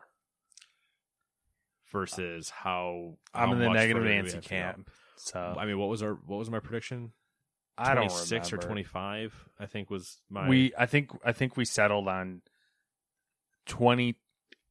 versus 1.92 2.50
how 2.50 3.18
I'm 3.34 3.48
how 3.48 3.54
in 3.54 3.60
the 3.60 3.70
negative 3.70 4.04
Nancy 4.04 4.36
have 4.36 4.44
to 4.44 4.50
go. 4.50 4.56
camp. 4.56 4.90
So 5.16 5.56
I 5.58 5.66
mean, 5.66 5.80
what 5.80 5.90
was 5.90 6.04
our 6.04 6.14
what 6.14 6.38
was 6.38 6.50
my 6.52 6.60
prediction? 6.60 7.14
I 7.78 7.94
don't 7.96 8.12
six 8.12 8.52
or 8.52 8.58
twenty 8.58 8.84
five. 8.84 9.34
I 9.60 9.66
think 9.66 9.90
was 9.90 10.18
my 10.30 10.48
We 10.48 10.74
I 10.78 10.86
think 10.86 11.12
I 11.24 11.32
think 11.32 11.56
we 11.58 11.66
settled 11.66 12.08
on 12.08 12.42
twenty. 13.66 14.16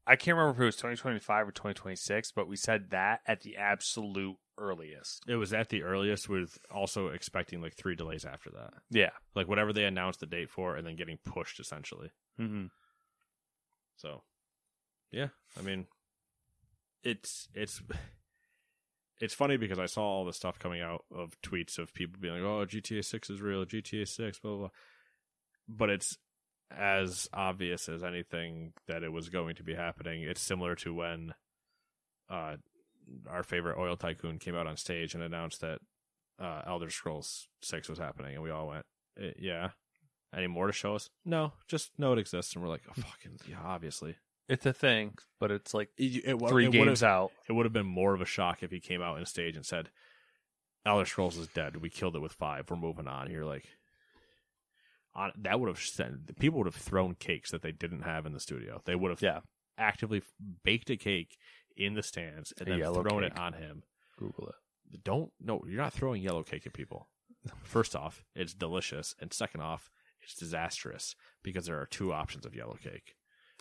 I 0.07 0.16
can't 0.16 0.37
remember 0.37 0.57
if 0.57 0.62
it 0.62 0.66
was 0.66 0.77
twenty 0.77 0.97
twenty 0.97 1.19
five 1.21 1.49
or 1.49 1.53
twenty 1.53 1.75
twenty 1.75 1.97
six, 1.97 2.33
but 2.33 2.49
we 2.49 2.57
said 2.57 2.90
that 2.90 3.21
at 3.27 3.42
the 3.42 3.57
absolute 3.57 4.37
earliest. 4.59 5.25
It 5.29 5.37
was 5.37 5.53
at 5.53 5.69
the 5.69 5.83
earliest, 5.83 6.29
with 6.29 6.59
also 6.71 7.09
expecting 7.09 7.61
like 7.61 7.75
three 7.75 7.95
delays 7.95 8.25
after 8.25 8.51
that, 8.51 8.73
Yeah. 8.90 9.11
like 9.35 9.49
whatever 9.49 9.73
they 9.73 9.85
announced 9.85 10.21
the 10.21 10.27
date 10.27 10.49
for, 10.51 10.77
and 10.77 10.87
then 10.87 10.97
getting 10.97 11.19
pushed 11.25 11.61
essentially. 11.61 12.11
Mm-hmm. 12.40 12.66
So, 13.97 14.23
yeah, 15.11 15.29
I 15.59 15.62
mean, 15.62 15.87
it's 17.03 17.49
it's 17.55 17.83
it's 19.21 19.35
funny 19.35 19.57
because 19.57 19.79
I 19.79 19.87
saw 19.87 20.03
all 20.03 20.25
the 20.25 20.33
stuff 20.33 20.59
coming 20.59 20.81
out 20.81 21.05
of 21.15 21.41
tweets 21.43 21.79
of 21.79 21.95
people 21.95 22.19
being 22.21 22.35
like, 22.35 22.43
"Oh, 22.43 22.67
GTA 22.67 23.05
Six 23.05 23.31
is 23.31 23.41
real, 23.41 23.65
GTA 23.65 24.07
Six, 24.07 24.39
blah 24.39 24.51
blah,", 24.53 24.59
blah. 24.59 24.69
but 25.69 25.91
it's 25.91 26.19
as 26.71 27.29
obvious 27.33 27.89
as 27.89 28.03
anything 28.03 28.73
that 28.89 29.03
it 29.03 29.13
was 29.13 29.29
going 29.29 29.55
to 29.57 29.63
be 29.63 29.75
happening. 29.75 30.23
It's 30.23 30.41
similar 30.41 30.75
to 30.77 30.93
when 30.93 31.35
uh, 32.29 32.57
our 33.29 33.43
favorite 33.43 33.79
oil 33.79 33.97
tycoon 33.97 34.39
came 34.39 34.57
out 34.57 34.67
on 34.67 34.77
stage 34.77 35.15
and 35.15 35.23
announced 35.23 35.61
that 35.61 35.79
uh, 36.41 36.63
Elder 36.67 36.91
Scrolls 36.91 37.49
Six 37.63 37.89
was 37.89 37.99
happening, 37.99 38.35
and 38.35 38.43
we 38.43 38.51
all 38.51 38.69
went, 38.69 38.87
"Eh, 39.21 39.33
"Yeah." 39.39 39.71
Any 40.35 40.49
more 40.49 40.67
to 40.67 40.73
show 40.73 40.97
us? 40.97 41.09
No, 41.25 41.53
just 41.67 41.93
know 41.99 42.13
it 42.13 42.19
exists, 42.19 42.55
and 42.55 42.63
we're 42.63 42.69
like, 42.69 42.83
oh, 42.91 43.01
"Fucking 43.01 43.39
yeah, 43.49 43.61
obviously." 43.65 44.17
It's 44.49 44.65
a 44.67 44.73
thing, 44.73 45.15
but 45.41 45.51
it's 45.51 45.75
like 45.75 45.89
It, 45.97 46.25
it, 46.25 46.39
wa- 46.39 46.49
three 46.49 46.67
it 46.67 46.73
games 46.73 47.03
out. 47.03 47.33
It 47.49 47.53
would 47.53 47.67
have 47.67 47.73
been 47.73 47.87
more 47.87 48.15
of 48.15 48.21
a 48.21 48.27
shock 48.27 48.63
if 48.63 48.71
he 48.71 48.79
came 48.81 49.03
out 49.03 49.17
on 49.19 49.27
stage 49.27 49.57
and 49.57 49.67
said, 49.67 49.91
"Elder 50.85 51.05
Scrolls 51.05 51.37
is 51.37 51.49
dead. 51.49 51.77
We 51.79 51.91
killed 51.91 52.15
it 52.17 52.21
with 52.23 52.33
five. 52.33 52.71
We're 52.71 52.77
moving 52.77 53.09
on." 53.09 53.31
You're 53.31 53.45
like, 53.45 53.65
on, 55.15 55.33
that 55.39 55.59
would 55.59 55.69
have 55.69 55.79
sent 55.81 56.39
people 56.39 56.59
would 56.59 56.67
have 56.67 56.75
thrown 56.75 57.15
cakes 57.15 57.51
that 57.51 57.63
they 57.63 57.73
didn't 57.73 58.03
have 58.03 58.27
in 58.27 58.33
the 58.33 58.41
studio. 58.41 58.81
They 58.85 58.95
would 58.95 59.11
have 59.11 59.23
Yeah. 59.23 59.41
actively 59.79 60.23
baked 60.63 60.91
a 60.91 60.97
cake 60.97 61.37
in 61.77 61.95
the 61.95 62.03
stands 62.03 62.53
and 62.59 62.69
A 62.69 62.79
then 62.79 62.93
thrown 62.95 63.25
it 63.25 63.39
on 63.39 63.55
him. 63.55 63.83
Google 64.19 64.49
it. 64.49 65.03
Don't 65.05 65.33
no, 65.41 65.63
you're 65.67 65.83
not 65.83 65.93
throwing 65.93 66.23
yellow 66.23 66.43
cake 66.45 66.67
at 66.67 66.73
people. 66.73 67.09
First 67.63 67.95
off, 67.97 68.25
it's 68.35 68.55
delicious, 68.55 69.15
and 69.21 69.33
second 69.33 69.61
off, 69.61 69.91
it's 70.23 70.35
disastrous 70.35 71.15
because 71.43 71.67
there 71.67 71.81
are 71.81 71.87
two 71.87 72.13
options 72.13 72.45
of 72.47 72.55
yellow 72.55 72.77
cake, 72.83 73.15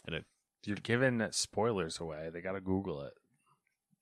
and 0.06 0.16
it 0.16 0.26
You're 0.66 0.78
giving 0.78 1.26
spoilers 1.32 2.00
away. 2.00 2.30
They 2.34 2.42
got 2.42 2.54
to 2.54 2.62
Google 2.62 3.02
it. 3.02 3.14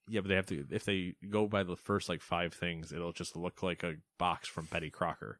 Yeah, 0.08 0.20
but 0.20 0.28
they 0.28 0.34
have 0.34 0.46
to. 0.46 0.66
If 0.70 0.84
they 0.84 1.14
go 1.30 1.46
by 1.46 1.62
the 1.62 1.76
first 1.76 2.08
like 2.08 2.20
five 2.20 2.52
things, 2.52 2.92
it'll 2.92 3.12
just 3.12 3.36
look 3.36 3.62
like 3.62 3.82
a 3.82 3.96
box 4.18 4.48
from 4.48 4.66
Betty 4.66 4.90
Crocker, 4.90 5.38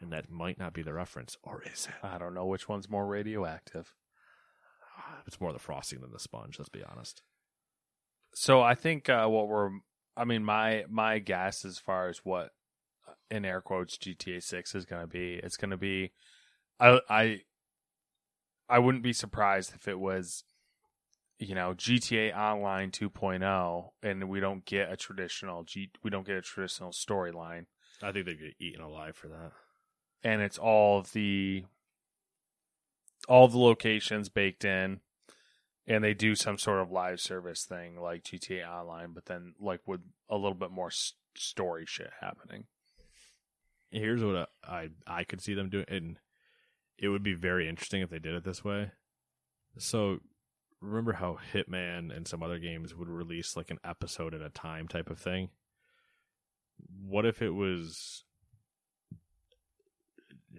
and 0.00 0.12
that 0.12 0.30
might 0.30 0.58
not 0.58 0.72
be 0.72 0.82
the 0.82 0.92
reference, 0.92 1.36
or 1.42 1.62
is 1.62 1.86
it? 1.86 2.04
I 2.04 2.18
don't 2.18 2.34
know 2.34 2.46
which 2.46 2.68
one's 2.68 2.90
more 2.90 3.06
radioactive. 3.06 3.94
It's 5.26 5.40
more 5.40 5.52
the 5.52 5.58
frosting 5.58 6.00
than 6.00 6.12
the 6.12 6.18
sponge. 6.18 6.58
Let's 6.58 6.68
be 6.68 6.82
honest. 6.82 7.22
So 8.34 8.60
I 8.60 8.74
think 8.74 9.08
uh, 9.08 9.26
what 9.26 9.48
we're, 9.48 9.70
I 10.16 10.24
mean, 10.24 10.44
my 10.44 10.84
my 10.88 11.18
guess 11.18 11.64
as 11.64 11.78
far 11.78 12.08
as 12.08 12.18
what 12.24 12.50
in 13.30 13.44
air 13.44 13.60
quotes 13.60 13.98
GTA 13.98 14.42
Six 14.42 14.74
is 14.74 14.84
going 14.84 15.02
to 15.02 15.08
be, 15.08 15.34
it's 15.34 15.56
going 15.56 15.70
to 15.70 15.76
be, 15.76 16.12
I 16.78 17.00
I 17.08 17.40
I 18.70 18.78
wouldn't 18.78 19.02
be 19.02 19.12
surprised 19.12 19.74
if 19.74 19.88
it 19.88 19.98
was, 19.98 20.44
you 21.38 21.54
know, 21.54 21.74
GTA 21.74 22.32
Online 22.32 22.90
2.0, 22.90 23.90
and 24.02 24.28
we 24.28 24.40
don't 24.40 24.64
get 24.64 24.92
a 24.92 24.96
traditional 24.96 25.64
G, 25.64 25.90
we 26.02 26.10
don't 26.10 26.26
get 26.26 26.36
a 26.36 26.42
traditional 26.42 26.92
storyline, 26.92 27.66
I 28.02 28.12
think 28.12 28.26
they'd 28.26 28.38
get 28.38 28.54
eaten 28.60 28.82
alive 28.82 29.16
for 29.16 29.28
that. 29.28 29.52
and 30.22 30.42
it's 30.42 30.58
all 30.58 30.98
of 30.98 31.12
the 31.12 31.64
all 33.28 33.48
the 33.48 33.58
locations 33.58 34.28
baked 34.28 34.64
in 34.64 35.00
and 35.86 36.02
they 36.04 36.14
do 36.14 36.34
some 36.34 36.58
sort 36.58 36.80
of 36.80 36.90
live 36.90 37.20
service 37.20 37.64
thing 37.64 38.00
like 38.00 38.24
GTA 38.24 38.68
Online, 38.68 39.12
but 39.12 39.26
then 39.26 39.54
like 39.60 39.80
with 39.86 40.00
a 40.28 40.36
little 40.36 40.54
bit 40.54 40.70
more 40.70 40.88
s- 40.88 41.14
story 41.36 41.84
shit 41.86 42.10
happening. 42.20 42.64
Here's 43.90 44.22
what 44.22 44.48
I, 44.64 44.72
I 44.72 44.88
I 45.20 45.24
could 45.24 45.40
see 45.40 45.54
them 45.54 45.68
doing, 45.68 45.86
and 45.88 46.16
it 47.00 47.08
would 47.08 47.22
be 47.22 47.34
very 47.34 47.68
interesting 47.68 48.02
if 48.02 48.10
they 48.10 48.18
did 48.18 48.34
it 48.34 48.44
this 48.44 48.62
way. 48.64 48.90
So, 49.78 50.18
remember 50.80 51.12
how 51.14 51.38
Hitman 51.52 52.14
and 52.14 52.26
some 52.28 52.42
other 52.42 52.58
games 52.58 52.94
would 52.94 53.08
release 53.08 53.56
like 53.56 53.70
an 53.70 53.78
episode 53.84 54.34
at 54.34 54.42
a 54.42 54.50
time 54.50 54.86
type 54.88 55.10
of 55.10 55.18
thing? 55.18 55.48
What 57.02 57.26
if 57.26 57.42
it 57.42 57.50
was 57.50 58.24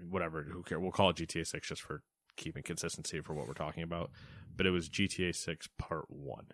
whatever? 0.08 0.43
Who 0.43 0.63
care? 0.63 0.80
We'll 0.80 0.91
call 0.91 1.10
it 1.10 1.17
GTA 1.17 1.45
Six 1.45 1.67
just 1.67 1.82
for 1.82 2.04
keeping 2.38 2.63
consistency 2.63 3.21
for 3.21 3.34
what 3.34 3.47
we're 3.47 3.54
talking 3.54 3.84
about. 3.84 4.12
But 4.56 4.65
it 4.65 4.71
was 4.71 4.89
GTA 4.89 5.34
Six 5.36 5.67
Part 5.77 6.06
One, 6.10 6.47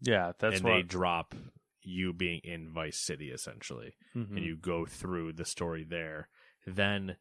Yeah, 0.00 0.32
that's 0.38 0.56
and 0.56 0.64
what 0.64 0.74
they 0.74 0.82
drop 0.82 1.34
you 1.82 2.12
being 2.14 2.40
in 2.44 2.70
Vice 2.72 2.98
City 2.98 3.30
essentially 3.30 3.94
Mhm. 4.14 4.36
and 4.36 4.44
you 4.44 4.56
go 4.56 4.86
through 4.86 5.34
the 5.34 5.44
story 5.44 5.84
there. 5.84 6.28
Then 6.66 7.16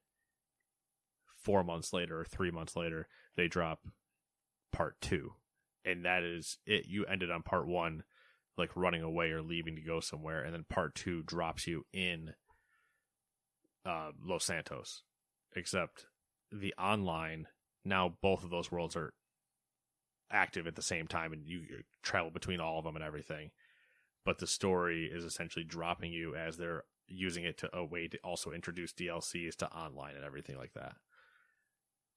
four 1.44 1.64
months 1.64 1.94
later 1.94 2.20
or 2.20 2.26
three 2.26 2.52
months 2.52 2.76
later, 2.76 3.08
they 3.36 3.48
drop 3.48 3.80
part 4.72 5.00
two. 5.02 5.34
And 5.86 6.06
that 6.06 6.24
is 6.24 6.58
it. 6.66 6.86
You 6.88 7.06
ended 7.06 7.30
on 7.30 7.44
part 7.44 7.68
one, 7.68 8.04
like 8.58 8.76
running 8.76 9.02
away 9.02 9.32
or 9.32 9.42
leaving 9.42 9.76
to 9.76 9.82
go 9.82 10.00
somewhere, 10.00 10.42
and 10.42 10.54
then 10.54 10.66
part 10.70 10.96
two 10.96 11.24
drops 11.24 11.68
you 11.68 11.86
in 11.92 12.34
uh, 13.86 14.12
Los 14.22 14.46
Santos. 14.46 15.04
Except 15.56 16.06
the 16.52 16.74
online, 16.80 17.48
now 17.84 18.16
both 18.22 18.44
of 18.44 18.50
those 18.50 18.72
worlds 18.72 18.96
are 18.96 19.14
active 20.32 20.66
at 20.66 20.76
the 20.76 20.82
same 20.82 21.08
time, 21.08 21.34
and 21.34 21.46
you 21.46 21.64
travel 22.02 22.32
between 22.32 22.60
all 22.60 22.80
of 22.80 22.86
them 22.86 22.96
and 22.96 23.04
everything 23.04 23.52
but 24.26 24.40
the 24.40 24.48
story 24.48 25.10
is 25.12 25.24
essentially 25.24 25.66
dropping 25.66 26.12
you 26.12 26.36
as 26.36 26.58
they're 26.58 26.84
using 27.08 27.44
it 27.44 27.58
to 27.58 27.76
a 27.76 27.84
way 27.84 28.08
to 28.08 28.18
also 28.24 28.52
introduce 28.52 28.94
DLCs 28.94 29.56
to 29.58 29.72
online 29.72 30.16
and 30.16 30.24
everything 30.24 30.58
like 30.58 30.74
that. 30.74 30.96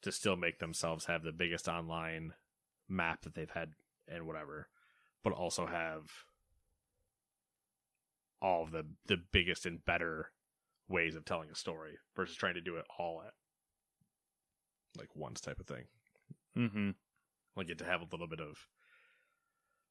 To 0.02 0.12
still 0.12 0.36
make 0.36 0.58
themselves 0.58 1.06
have 1.06 1.22
the 1.22 1.32
biggest 1.32 1.66
online 1.68 2.34
map 2.88 3.22
that 3.22 3.34
they've 3.34 3.50
had 3.50 3.72
and 4.06 4.26
whatever, 4.26 4.68
but 5.24 5.32
also 5.32 5.66
have 5.66 6.04
all 8.40 8.62
of 8.62 8.70
the 8.70 8.84
the 9.06 9.16
biggest 9.32 9.66
and 9.66 9.84
better 9.84 10.30
ways 10.88 11.16
of 11.16 11.24
telling 11.24 11.50
a 11.50 11.54
story 11.54 11.98
versus 12.14 12.36
trying 12.36 12.54
to 12.54 12.60
do 12.60 12.76
it 12.76 12.84
all 12.98 13.22
at 13.26 13.32
like 14.96 15.08
once 15.16 15.40
type 15.40 15.58
of 15.58 15.66
thing 15.66 15.84
Mm-hmm. 16.56 16.90
like 17.56 17.66
get 17.66 17.78
to 17.78 17.84
have 17.84 18.00
a 18.00 18.06
little 18.10 18.28
bit 18.28 18.40
of 18.40 18.66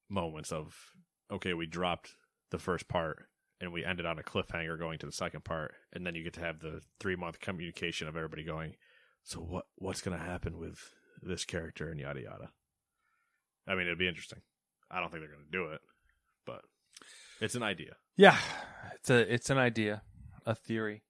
moments 0.09 0.51
of 0.51 0.75
okay, 1.31 1.53
we 1.53 1.65
dropped 1.67 2.15
the 2.51 2.59
first 2.59 2.87
part 2.87 3.27
and 3.59 3.71
we 3.71 3.85
ended 3.85 4.05
on 4.05 4.19
a 4.19 4.23
cliffhanger 4.23 4.77
going 4.77 4.99
to 4.99 5.05
the 5.05 5.11
second 5.11 5.43
part, 5.43 5.73
and 5.93 6.05
then 6.05 6.15
you 6.15 6.23
get 6.23 6.33
to 6.33 6.41
have 6.41 6.59
the 6.59 6.81
three 6.99 7.15
month 7.15 7.39
communication 7.39 8.07
of 8.07 8.15
everybody 8.15 8.43
going, 8.43 8.75
so 9.25 9.39
what 9.39 9.65
what's 9.75 10.01
going 10.01 10.17
to 10.17 10.23
happen 10.23 10.57
with 10.57 10.79
this 11.21 11.43
character 11.43 11.89
and 11.89 11.99
yada 11.99 12.21
yada. 12.21 12.49
I 13.67 13.73
mean, 13.73 13.87
it'd 13.87 13.97
be 13.97 14.07
interesting. 14.07 14.39
I 14.89 14.99
don't 14.99 15.09
think 15.09 15.23
they're 15.23 15.31
going 15.31 15.45
to 15.45 15.51
do 15.51 15.71
it, 15.71 15.81
but 16.45 16.61
it's 17.41 17.55
an 17.55 17.63
idea. 17.63 17.95
Yeah, 18.15 18.37
it's 18.93 19.09
a 19.09 19.33
it's 19.33 19.49
an 19.49 19.57
idea, 19.57 20.03
a 20.45 20.55
theory. 20.55 21.03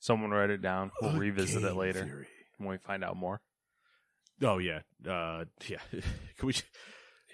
Someone 0.00 0.30
write 0.30 0.50
it 0.50 0.62
down. 0.62 0.90
We'll 1.00 1.16
revisit 1.16 1.62
it 1.62 1.74
later 1.74 2.04
theory. 2.04 2.26
when 2.58 2.70
we 2.70 2.78
find 2.78 3.02
out 3.02 3.16
more. 3.16 3.40
Oh 4.42 4.58
yeah, 4.58 4.80
uh, 5.08 5.44
yeah. 5.68 5.78
can 6.38 6.46
we? 6.46 6.54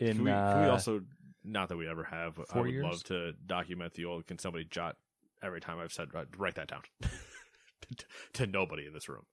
In 0.00 0.16
can, 0.16 0.24
we 0.24 0.30
can 0.30 0.60
we 0.62 0.68
uh, 0.68 0.70
also 0.70 1.00
not 1.42 1.68
that 1.68 1.76
we 1.76 1.88
ever 1.88 2.04
have. 2.04 2.38
I 2.52 2.60
would 2.60 2.70
years? 2.70 2.84
love 2.84 3.04
to 3.04 3.32
document 3.46 3.94
the 3.94 4.04
old. 4.04 4.26
Can 4.26 4.38
somebody 4.38 4.64
jot 4.64 4.96
every 5.42 5.60
time 5.60 5.78
I've 5.78 5.92
said 5.92 6.12
write, 6.12 6.26
write 6.36 6.54
that 6.56 6.68
down 6.68 6.82
to 8.34 8.46
nobody 8.46 8.86
in 8.86 8.92
this 8.92 9.08
room, 9.08 9.24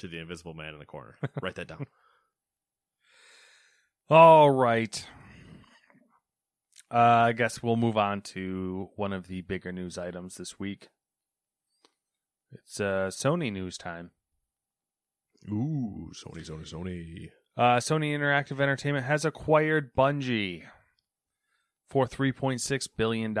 to 0.00 0.08
the 0.08 0.18
invisible 0.18 0.54
man 0.54 0.74
in 0.74 0.78
the 0.78 0.86
corner. 0.86 1.16
write 1.42 1.54
that 1.56 1.68
down. 1.68 1.86
All 4.08 4.50
right. 4.50 5.06
Uh, 6.92 7.26
I 7.28 7.32
guess 7.32 7.62
we'll 7.62 7.76
move 7.76 7.96
on 7.96 8.20
to 8.22 8.88
one 8.96 9.12
of 9.12 9.28
the 9.28 9.42
bigger 9.42 9.70
news 9.70 9.96
items 9.96 10.34
this 10.34 10.58
week. 10.58 10.88
It's 12.50 12.80
uh, 12.80 13.10
Sony 13.12 13.52
news 13.52 13.78
time. 13.78 14.10
Ooh, 15.48 16.10
Sony, 16.12 16.48
Sony, 16.48 16.72
Sony. 16.72 17.30
Uh, 17.56 17.76
Sony 17.78 18.12
Interactive 18.12 18.60
Entertainment 18.60 19.06
has 19.06 19.24
acquired 19.24 19.94
Bungie 19.94 20.64
for 21.88 22.06
$3.6 22.06 22.88
billion. 22.96 23.36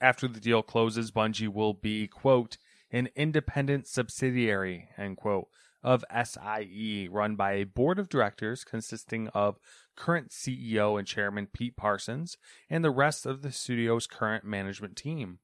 After 0.00 0.28
the 0.28 0.40
deal 0.40 0.62
closes, 0.62 1.10
Bungie 1.10 1.48
will 1.48 1.74
be, 1.74 2.08
quote, 2.08 2.58
an 2.90 3.08
independent 3.14 3.86
subsidiary, 3.86 4.88
end 4.96 5.16
quote, 5.16 5.48
of 5.82 6.04
SIE, 6.10 7.08
run 7.10 7.36
by 7.36 7.52
a 7.52 7.64
board 7.64 7.98
of 7.98 8.08
directors 8.08 8.64
consisting 8.64 9.28
of 9.28 9.58
current 9.96 10.30
CEO 10.30 10.98
and 10.98 11.06
chairman 11.06 11.46
Pete 11.46 11.76
Parsons 11.76 12.36
and 12.68 12.84
the 12.84 12.90
rest 12.90 13.24
of 13.24 13.42
the 13.42 13.52
studio's 13.52 14.06
current 14.06 14.44
management 14.44 14.96
team. 14.96 15.38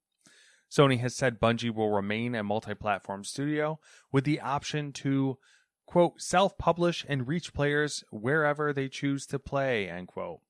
Sony 0.70 0.98
has 1.00 1.14
said 1.14 1.38
Bungie 1.38 1.72
will 1.72 1.90
remain 1.90 2.34
a 2.34 2.42
multi 2.42 2.74
platform 2.74 3.24
studio 3.24 3.78
with 4.10 4.24
the 4.24 4.40
option 4.40 4.90
to, 4.92 5.38
quote, 5.86 6.20
self 6.20 6.56
publish 6.56 7.04
and 7.08 7.28
reach 7.28 7.52
players 7.52 8.02
wherever 8.10 8.72
they 8.72 8.88
choose 8.88 9.26
to 9.26 9.38
play, 9.38 9.88
end 9.88 10.08
quote. 10.08 10.40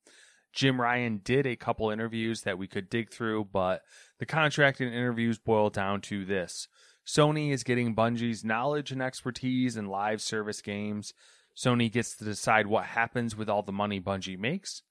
Jim 0.52 0.80
Ryan 0.80 1.20
did 1.24 1.46
a 1.46 1.56
couple 1.56 1.90
interviews 1.90 2.42
that 2.42 2.58
we 2.58 2.66
could 2.66 2.90
dig 2.90 3.10
through, 3.10 3.48
but 3.52 3.82
the 4.18 4.26
contract 4.26 4.80
and 4.80 4.92
interviews 4.92 5.38
boil 5.38 5.70
down 5.70 6.00
to 6.02 6.24
this. 6.24 6.68
Sony 7.06 7.52
is 7.52 7.64
getting 7.64 7.96
Bungie's 7.96 8.44
knowledge 8.44 8.92
and 8.92 9.02
expertise 9.02 9.76
in 9.76 9.86
live 9.86 10.20
service 10.20 10.60
games. 10.60 11.12
Sony 11.56 11.90
gets 11.90 12.16
to 12.16 12.24
decide 12.24 12.66
what 12.66 12.84
happens 12.84 13.34
with 13.34 13.48
all 13.48 13.62
the 13.62 13.72
money 13.72 14.00
Bungie 14.00 14.38
makes. 14.38 14.82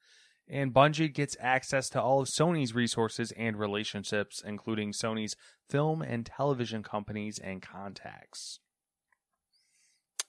And 0.49 0.73
Bungie 0.73 1.13
gets 1.13 1.37
access 1.39 1.89
to 1.89 2.01
all 2.01 2.21
of 2.21 2.27
Sony's 2.27 2.75
resources 2.75 3.31
and 3.37 3.57
relationships, 3.57 4.43
including 4.45 4.91
Sony's 4.91 5.35
film 5.69 6.01
and 6.01 6.25
television 6.25 6.83
companies 6.83 7.39
and 7.39 7.61
contacts. 7.61 8.59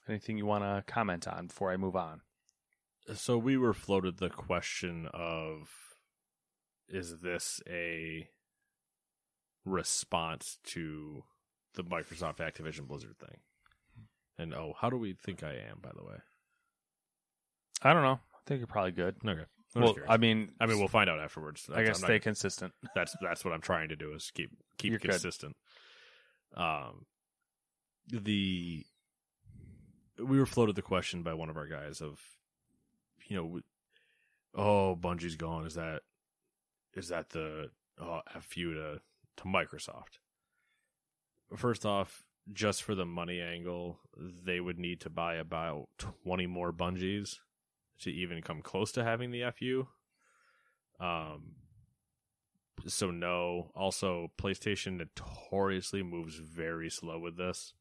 Anything 0.07 0.37
you 0.37 0.45
want 0.45 0.63
to 0.63 0.83
comment 0.91 1.27
on 1.27 1.47
before 1.47 1.71
I 1.71 1.77
move 1.77 1.95
on? 1.95 2.21
So 3.15 3.37
we 3.37 3.57
were 3.57 3.73
floated 3.73 4.17
the 4.17 4.29
question 4.29 5.07
of 5.13 5.69
is 6.87 7.19
this 7.21 7.61
a 7.67 8.29
response 9.65 10.57
to 10.67 11.23
the 11.73 11.83
Microsoft 11.83 12.37
Activision 12.37 12.87
Blizzard 12.87 13.17
thing? 13.19 13.37
And 14.37 14.53
oh, 14.53 14.73
how 14.79 14.89
do 14.89 14.97
we 14.97 15.13
think 15.13 15.43
I 15.43 15.53
am, 15.53 15.79
by 15.81 15.91
the 15.95 16.03
way? 16.03 16.15
I 17.81 17.93
don't 17.93 18.03
know. 18.03 18.19
I 18.33 18.39
think 18.45 18.59
you're 18.59 18.67
probably 18.67 18.91
good. 18.91 19.17
Okay. 19.25 19.45
I'm 19.75 19.81
Well. 19.81 19.95
I 20.07 20.17
mean, 20.17 20.51
I 20.59 20.65
mean, 20.65 20.77
we'll 20.79 20.87
find 20.87 21.09
out 21.09 21.19
afterwards. 21.19 21.69
I 21.73 21.83
guess 21.83 21.99
stay 21.99 22.19
consistent. 22.19 22.73
that's 22.95 23.15
that's 23.21 23.43
what 23.43 23.53
I'm 23.53 23.61
trying 23.61 23.89
to 23.89 23.95
do 23.95 24.13
is 24.13 24.31
keep 24.33 24.51
keep 24.77 24.91
You're 24.91 24.99
good. 24.99 25.11
consistent. 25.11 25.55
Um, 26.55 27.05
the 28.07 28.85
we 30.19 30.37
were 30.37 30.45
floated 30.45 30.75
the 30.75 30.81
question 30.83 31.23
by 31.23 31.33
one 31.33 31.49
of 31.49 31.57
our 31.57 31.65
guys 31.67 32.01
of, 32.01 32.19
you 33.27 33.35
know, 33.37 33.59
oh 34.55 34.95
Bungie's 34.95 35.35
gone. 35.35 35.65
Is 35.65 35.75
that 35.75 36.01
is 36.95 37.09
that 37.09 37.29
the 37.29 37.69
uh, 38.01 38.21
fu 38.41 38.73
to 38.73 39.01
to 39.37 39.43
Microsoft? 39.43 40.19
First 41.55 41.85
off, 41.85 42.23
just 42.51 42.83
for 42.83 42.95
the 42.95 43.05
money 43.05 43.41
angle, 43.41 43.99
they 44.17 44.59
would 44.59 44.79
need 44.79 45.01
to 45.01 45.09
buy 45.09 45.35
about 45.35 45.87
twenty 45.97 46.47
more 46.47 46.73
Bungies 46.73 47.39
to 47.99 48.11
even 48.11 48.41
come 48.41 48.61
close 48.61 48.91
to 48.93 49.03
having 49.03 49.31
the 49.31 49.43
fu. 49.57 49.87
Um, 50.99 51.55
so 52.87 53.11
no. 53.11 53.71
Also, 53.75 54.31
PlayStation 54.39 54.97
notoriously 54.97 56.03
moves 56.03 56.35
very 56.35 56.89
slow 56.89 57.19
with 57.19 57.37
this. 57.37 57.73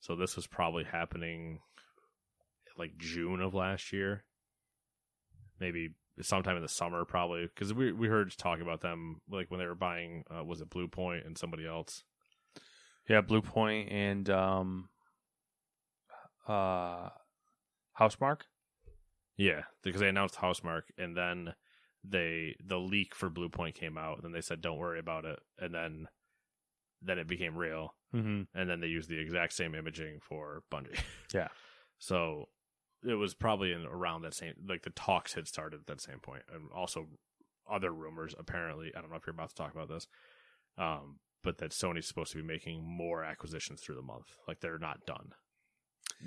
So 0.00 0.16
this 0.16 0.36
was 0.36 0.46
probably 0.46 0.84
happening 0.84 1.60
like 2.76 2.96
June 2.98 3.40
of 3.40 3.54
last 3.54 3.92
year, 3.92 4.24
maybe 5.62 5.94
sometime 6.20 6.56
in 6.56 6.62
the 6.62 6.68
summer, 6.68 7.06
probably 7.06 7.46
because 7.46 7.72
we 7.72 7.92
we 7.92 8.08
heard 8.08 8.36
talk 8.36 8.60
about 8.60 8.82
them 8.82 9.22
like 9.30 9.50
when 9.50 9.58
they 9.60 9.66
were 9.66 9.74
buying 9.74 10.24
uh, 10.30 10.44
was 10.44 10.60
it 10.60 10.68
Bluepoint 10.68 11.24
and 11.26 11.38
somebody 11.38 11.66
else. 11.66 12.04
Yeah, 13.08 13.22
Bluepoint 13.22 13.90
and 13.90 14.28
um, 14.28 14.88
uh, 16.46 17.08
Housemarque. 17.98 18.42
Yeah, 19.36 19.62
because 19.82 20.00
they 20.00 20.08
announced 20.08 20.36
Housemarque 20.36 20.90
and 20.98 21.16
then 21.16 21.54
they 22.04 22.56
the 22.64 22.78
leak 22.78 23.14
for 23.14 23.30
Bluepoint 23.30 23.74
came 23.74 23.96
out 23.96 24.16
and 24.16 24.24
then 24.24 24.32
they 24.32 24.40
said 24.40 24.60
don't 24.60 24.78
worry 24.78 24.98
about 24.98 25.24
it 25.24 25.38
and 25.58 25.72
then 25.72 26.08
then 27.00 27.18
it 27.18 27.28
became 27.28 27.56
real 27.56 27.94
Mm-hmm. 28.14 28.42
and 28.54 28.68
then 28.68 28.80
they 28.80 28.88
used 28.88 29.08
the 29.08 29.18
exact 29.18 29.54
same 29.54 29.74
imaging 29.74 30.18
for 30.20 30.62
Bungie. 30.70 31.00
Yeah. 31.32 31.48
So 31.98 32.48
it 33.04 33.14
was 33.14 33.34
probably 33.34 33.72
in 33.72 33.84
around 33.86 34.22
that 34.22 34.34
same 34.34 34.54
like 34.68 34.82
the 34.82 34.90
talks 34.90 35.34
had 35.34 35.48
started 35.48 35.80
at 35.80 35.86
that 35.86 36.00
same 36.00 36.18
point, 36.20 36.42
and 36.52 36.70
also 36.74 37.06
other 37.70 37.92
rumors. 37.92 38.34
Apparently, 38.38 38.92
I 38.96 39.00
don't 39.00 39.10
know 39.10 39.16
if 39.16 39.26
you're 39.26 39.34
about 39.34 39.50
to 39.50 39.54
talk 39.54 39.74
about 39.74 39.88
this, 39.88 40.06
um, 40.78 41.18
but 41.42 41.58
that 41.58 41.70
Sony's 41.70 42.06
supposed 42.06 42.32
to 42.32 42.38
be 42.38 42.42
making 42.46 42.82
more 42.84 43.24
acquisitions 43.24 43.80
through 43.80 43.96
the 43.96 44.02
month. 44.02 44.36
Like 44.46 44.60
they're 44.60 44.78
not 44.78 45.06
done. 45.06 45.32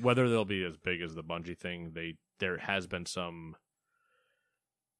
Whether 0.01 0.27
they'll 0.29 0.43
be 0.45 0.63
as 0.65 0.77
big 0.77 1.01
as 1.01 1.15
the 1.15 1.23
Bungie 1.23 1.57
thing, 1.57 1.91
they 1.93 2.15
there 2.39 2.57
has 2.57 2.85
been 2.87 3.05
some 3.05 3.55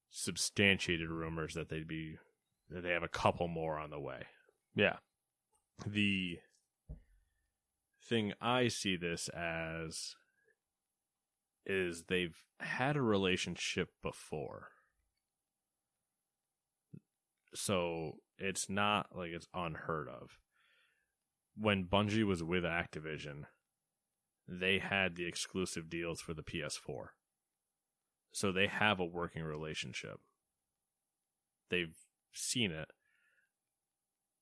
substantiated 0.09 1.09
rumors 1.09 1.53
that 1.55 1.69
they'd 1.69 1.88
be 1.88 2.17
that 2.69 2.84
they 2.84 2.91
have 2.91 3.03
a 3.03 3.07
couple 3.09 3.47
more 3.47 3.78
on 3.78 3.89
the 3.89 3.99
way 3.99 4.23
Yeah. 4.76 4.97
the 5.86 6.39
thing 8.01 8.34
I 8.39 8.69
see 8.69 8.95
this 8.95 9.28
as 9.30 10.15
is 11.66 12.03
they've 12.07 12.38
had 12.59 12.95
a 12.95 13.01
relationship 13.01 13.89
before. 14.01 14.70
So 17.53 18.18
it's 18.38 18.70
not 18.70 19.07
like 19.16 19.32
it's 19.32 19.47
unheard 19.53 20.07
of. 20.09 20.38
When 21.57 21.86
Bungie 21.86 22.26
was 22.26 22.43
with 22.43 22.63
Activision, 22.63 23.43
they 24.47 24.80
had 24.80 25.16
the 25.16 25.26
exclusive 25.26 25.89
deals 25.89 26.20
for 26.20 26.34
the 26.34 26.43
PS4. 26.43 27.07
So 28.34 28.51
they 28.51 28.68
have 28.68 28.99
a 28.99 29.05
working 29.05 29.43
relationship. 29.43 30.20
They've 31.70 31.95
seen 32.34 32.72
it 32.72 32.89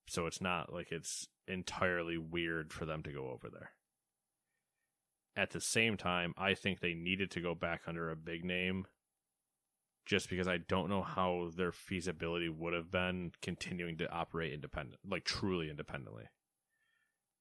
so 0.07 0.26
it's 0.26 0.41
not 0.41 0.71
like 0.71 0.91
it's 0.91 1.28
entirely 1.47 2.17
weird 2.17 2.74
for 2.74 2.86
them 2.86 3.03
to 3.03 3.11
go 3.11 3.30
over 3.30 3.49
there. 3.49 3.71
At 5.36 5.51
the 5.51 5.61
same 5.61 5.97
time, 5.97 6.34
I 6.38 6.53
think 6.53 6.79
they 6.79 6.93
needed 6.93 7.31
to 7.31 7.41
go 7.41 7.55
back 7.55 7.81
under 7.88 8.11
a 8.11 8.15
big 8.15 8.45
name 8.45 8.86
just 10.05 10.29
because 10.29 10.47
I 10.47 10.57
don't 10.57 10.89
know 10.89 11.01
how 11.01 11.49
their 11.55 11.71
feasibility 11.71 12.49
would 12.49 12.73
have 12.73 12.91
been 12.91 13.31
continuing 13.41 13.97
to 13.97 14.11
operate 14.11 14.53
independent, 14.53 14.99
like 15.09 15.23
truly 15.23 15.69
independently. 15.69 16.25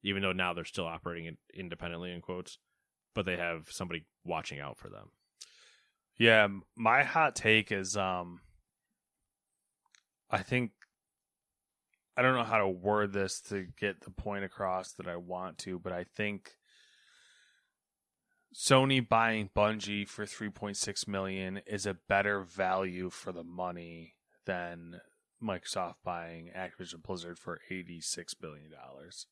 Even 0.02 0.22
though 0.22 0.32
now 0.32 0.52
they're 0.52 0.64
still 0.64 0.86
operating 0.86 1.26
in- 1.26 1.38
independently 1.52 2.12
in 2.12 2.20
quotes, 2.20 2.58
but 3.14 3.26
they 3.26 3.36
have 3.36 3.70
somebody 3.70 4.06
watching 4.24 4.60
out 4.60 4.78
for 4.78 4.88
them. 4.88 5.10
Yeah, 6.16 6.48
my 6.76 7.02
hot 7.02 7.34
take 7.34 7.72
is 7.72 7.96
um 7.96 8.40
I 10.30 10.38
think 10.38 10.70
I 12.16 12.22
don't 12.22 12.34
know 12.34 12.44
how 12.44 12.58
to 12.58 12.68
word 12.68 13.12
this 13.12 13.40
to 13.48 13.66
get 13.78 14.02
the 14.02 14.10
point 14.10 14.44
across 14.44 14.92
that 14.94 15.08
I 15.08 15.16
want 15.16 15.58
to, 15.58 15.78
but 15.78 15.92
I 15.92 16.04
think 16.04 16.52
Sony 18.54 19.06
buying 19.06 19.50
Bungie 19.56 20.06
for 20.06 20.24
3.6 20.24 21.08
million 21.08 21.60
is 21.66 21.86
a 21.86 21.96
better 22.08 22.42
value 22.42 23.08
for 23.10 23.32
the 23.32 23.44
money 23.44 24.14
than 24.44 25.00
Microsoft 25.42 25.94
buying 26.04 26.50
Activision 26.56 27.02
Blizzard 27.02 27.38
for 27.38 27.60
86 27.70 28.34
billion 28.34 28.70
dollars. 28.70 29.26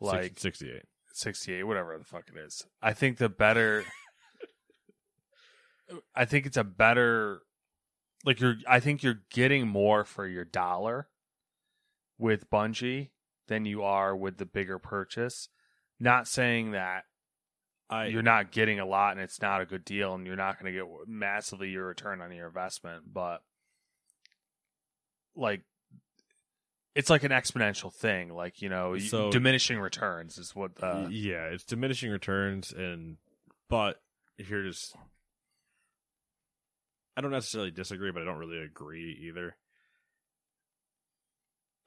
Like 0.00 0.38
68. 0.38 0.82
68 1.12 1.64
whatever 1.64 1.96
the 1.98 2.04
fuck 2.04 2.24
it 2.28 2.38
is 2.38 2.66
i 2.80 2.92
think 2.92 3.18
the 3.18 3.28
better 3.28 3.84
i 6.14 6.24
think 6.24 6.46
it's 6.46 6.56
a 6.56 6.64
better 6.64 7.40
like 8.24 8.40
you're 8.40 8.56
i 8.68 8.80
think 8.80 9.02
you're 9.02 9.22
getting 9.30 9.66
more 9.66 10.04
for 10.04 10.26
your 10.26 10.44
dollar 10.44 11.08
with 12.18 12.48
bungie 12.50 13.10
than 13.48 13.64
you 13.64 13.82
are 13.82 14.16
with 14.16 14.38
the 14.38 14.46
bigger 14.46 14.78
purchase 14.78 15.48
not 15.98 16.28
saying 16.28 16.70
that 16.70 17.04
I 17.90 18.06
you're 18.06 18.22
not 18.22 18.52
getting 18.52 18.78
a 18.80 18.86
lot 18.86 19.12
and 19.12 19.20
it's 19.20 19.42
not 19.42 19.60
a 19.60 19.66
good 19.66 19.84
deal 19.84 20.14
and 20.14 20.26
you're 20.26 20.36
not 20.36 20.58
going 20.60 20.72
to 20.72 20.78
get 20.78 20.88
massively 21.08 21.70
your 21.70 21.86
return 21.86 22.20
on 22.20 22.32
your 22.32 22.46
investment 22.46 23.02
but 23.12 23.42
like 25.34 25.62
it's 26.94 27.10
like 27.10 27.24
an 27.24 27.30
exponential 27.30 27.92
thing 27.92 28.32
like 28.34 28.62
you 28.62 28.68
know 28.68 28.96
So- 28.98 29.30
diminishing 29.30 29.78
returns 29.78 30.38
is 30.38 30.54
what 30.54 30.72
uh, 30.82 31.06
yeah, 31.10 31.44
it's 31.46 31.64
diminishing 31.64 32.10
returns, 32.10 32.72
and 32.72 33.16
but 33.68 34.00
if 34.38 34.50
you're 34.50 34.64
just, 34.64 34.96
I 37.16 37.20
don't 37.20 37.30
necessarily 37.30 37.70
disagree, 37.70 38.10
but 38.10 38.22
I 38.22 38.24
don't 38.24 38.38
really 38.38 38.58
agree 38.58 39.18
either. 39.28 39.56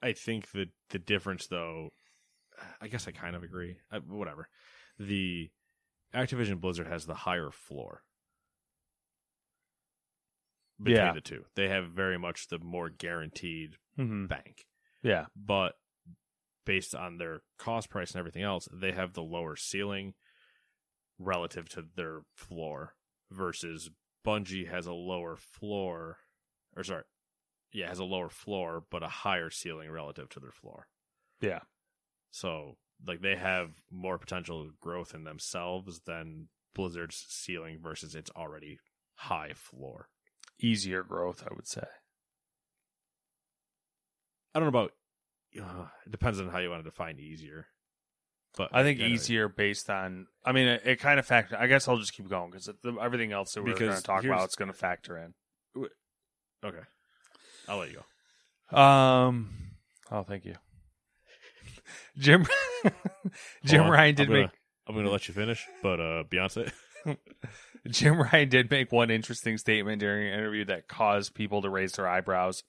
I 0.02 0.12
think 0.12 0.50
that 0.52 0.68
the 0.90 0.98
difference, 0.98 1.46
though, 1.46 1.90
I 2.80 2.88
guess 2.88 3.06
I 3.08 3.10
kind 3.10 3.36
of 3.36 3.42
agree. 3.42 3.76
I, 3.92 3.98
whatever, 3.98 4.48
the 4.98 5.50
Activision 6.14 6.60
Blizzard 6.60 6.86
has 6.86 7.06
the 7.06 7.14
higher 7.14 7.50
floor. 7.50 8.02
between 10.78 10.96
Yeah. 10.96 11.12
the 11.12 11.20
two. 11.20 11.44
They 11.54 11.68
have 11.68 11.90
very 11.92 12.18
much 12.18 12.48
the 12.48 12.58
more 12.58 12.90
guaranteed 12.90 13.76
Mm-hmm. 13.96 14.26
bank. 14.26 14.66
Yeah. 15.02 15.26
But 15.36 15.74
based 16.66 16.96
on 16.96 17.16
their 17.18 17.42
cost 17.58 17.88
price 17.90 18.10
and 18.10 18.18
everything 18.18 18.42
else, 18.42 18.68
they 18.72 18.90
have 18.90 19.12
the 19.12 19.22
lower 19.22 19.54
ceiling 19.54 20.14
relative 21.18 21.68
to 21.70 21.82
their 21.94 22.22
floor 22.34 22.96
versus 23.30 23.90
Bungie 24.26 24.68
has 24.68 24.86
a 24.86 24.92
lower 24.92 25.36
floor 25.36 26.18
or 26.76 26.82
sorry, 26.82 27.04
yeah, 27.72 27.88
has 27.88 28.00
a 28.00 28.04
lower 28.04 28.28
floor 28.28 28.84
but 28.90 29.04
a 29.04 29.08
higher 29.08 29.50
ceiling 29.50 29.90
relative 29.92 30.28
to 30.30 30.40
their 30.40 30.50
floor. 30.52 30.88
Yeah. 31.40 31.60
So 32.32 32.78
like 33.06 33.20
they 33.20 33.36
have 33.36 33.70
more 33.90 34.18
potential 34.18 34.70
growth 34.80 35.14
in 35.14 35.24
themselves 35.24 36.00
than 36.06 36.48
Blizzard's 36.74 37.24
ceiling 37.28 37.78
versus 37.82 38.14
its 38.14 38.30
already 38.36 38.78
high 39.14 39.52
floor. 39.54 40.08
Easier 40.60 41.02
growth, 41.02 41.42
I 41.48 41.54
would 41.54 41.66
say. 41.66 41.86
I 44.54 44.60
don't 44.60 44.70
know 44.72 44.78
about. 44.80 44.92
Uh, 45.60 45.86
it 46.06 46.10
depends 46.12 46.40
on 46.40 46.48
how 46.48 46.58
you 46.58 46.70
want 46.70 46.82
to 46.82 46.88
define 46.90 47.18
easier. 47.18 47.66
But 48.56 48.70
I 48.72 48.82
think 48.84 49.00
anyway, 49.00 49.14
easier 49.14 49.48
based 49.48 49.90
on. 49.90 50.28
I 50.44 50.52
mean, 50.52 50.68
it, 50.68 50.82
it 50.84 51.00
kind 51.00 51.18
of 51.18 51.26
factor. 51.26 51.56
I 51.58 51.66
guess 51.66 51.88
I'll 51.88 51.98
just 51.98 52.12
keep 52.12 52.28
going 52.28 52.50
because 52.50 52.70
everything 53.00 53.32
else 53.32 53.54
that 53.54 53.64
we're 53.64 53.74
going 53.74 53.94
to 53.96 54.02
talk 54.02 54.24
about 54.24 54.48
is 54.48 54.54
going 54.54 54.70
to 54.70 54.76
factor 54.76 55.18
in. 55.18 55.34
Okay, 56.64 56.84
I'll 57.68 57.78
let 57.78 57.90
you 57.90 58.00
go. 58.70 58.76
Um. 58.76 59.50
Oh, 60.10 60.22
thank 60.22 60.44
you, 60.44 60.54
Jim. 62.18 62.46
Jim 63.64 63.82
on, 63.82 63.90
Ryan 63.90 64.14
did 64.14 64.26
I'm 64.26 64.28
gonna, 64.28 64.40
make 64.42 64.50
I'm 64.86 64.94
going 64.94 65.06
to 65.06 65.12
let 65.12 65.28
you 65.28 65.34
finish, 65.34 65.66
but 65.82 66.00
uh, 66.00 66.24
Beyonce. 66.24 66.70
Jim 67.88 68.20
Ryan 68.20 68.48
did 68.48 68.70
make 68.70 68.92
one 68.92 69.10
interesting 69.10 69.58
statement 69.58 70.00
during 70.00 70.26
an 70.26 70.38
interview 70.38 70.64
that 70.66 70.88
caused 70.88 71.34
people 71.34 71.62
to 71.62 71.70
raise 71.70 71.92
their 71.92 72.08
eyebrows. 72.08 72.62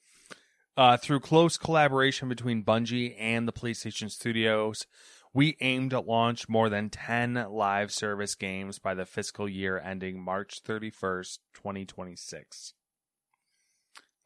Uh, 0.78 0.98
through 0.98 1.22
close 1.22 1.58
collaboration 1.58 2.28
between 2.28 2.64
Bungie 2.64 3.16
and 3.18 3.48
the 3.48 3.54
PlayStation 3.54 4.12
Studios, 4.12 4.86
we 5.34 5.56
aim 5.62 5.90
to 5.90 6.02
launch 6.02 6.50
more 6.50 6.70
than 6.70 6.90
10 6.90 7.48
live 7.50 7.92
service 7.94 8.36
games 8.36 8.80
by 8.80 8.94
the 8.94 9.06
fiscal 9.06 9.48
year 9.48 9.78
ending 9.78 10.22
March 10.22 10.62
31st, 10.64 11.40
2026. 11.54 12.74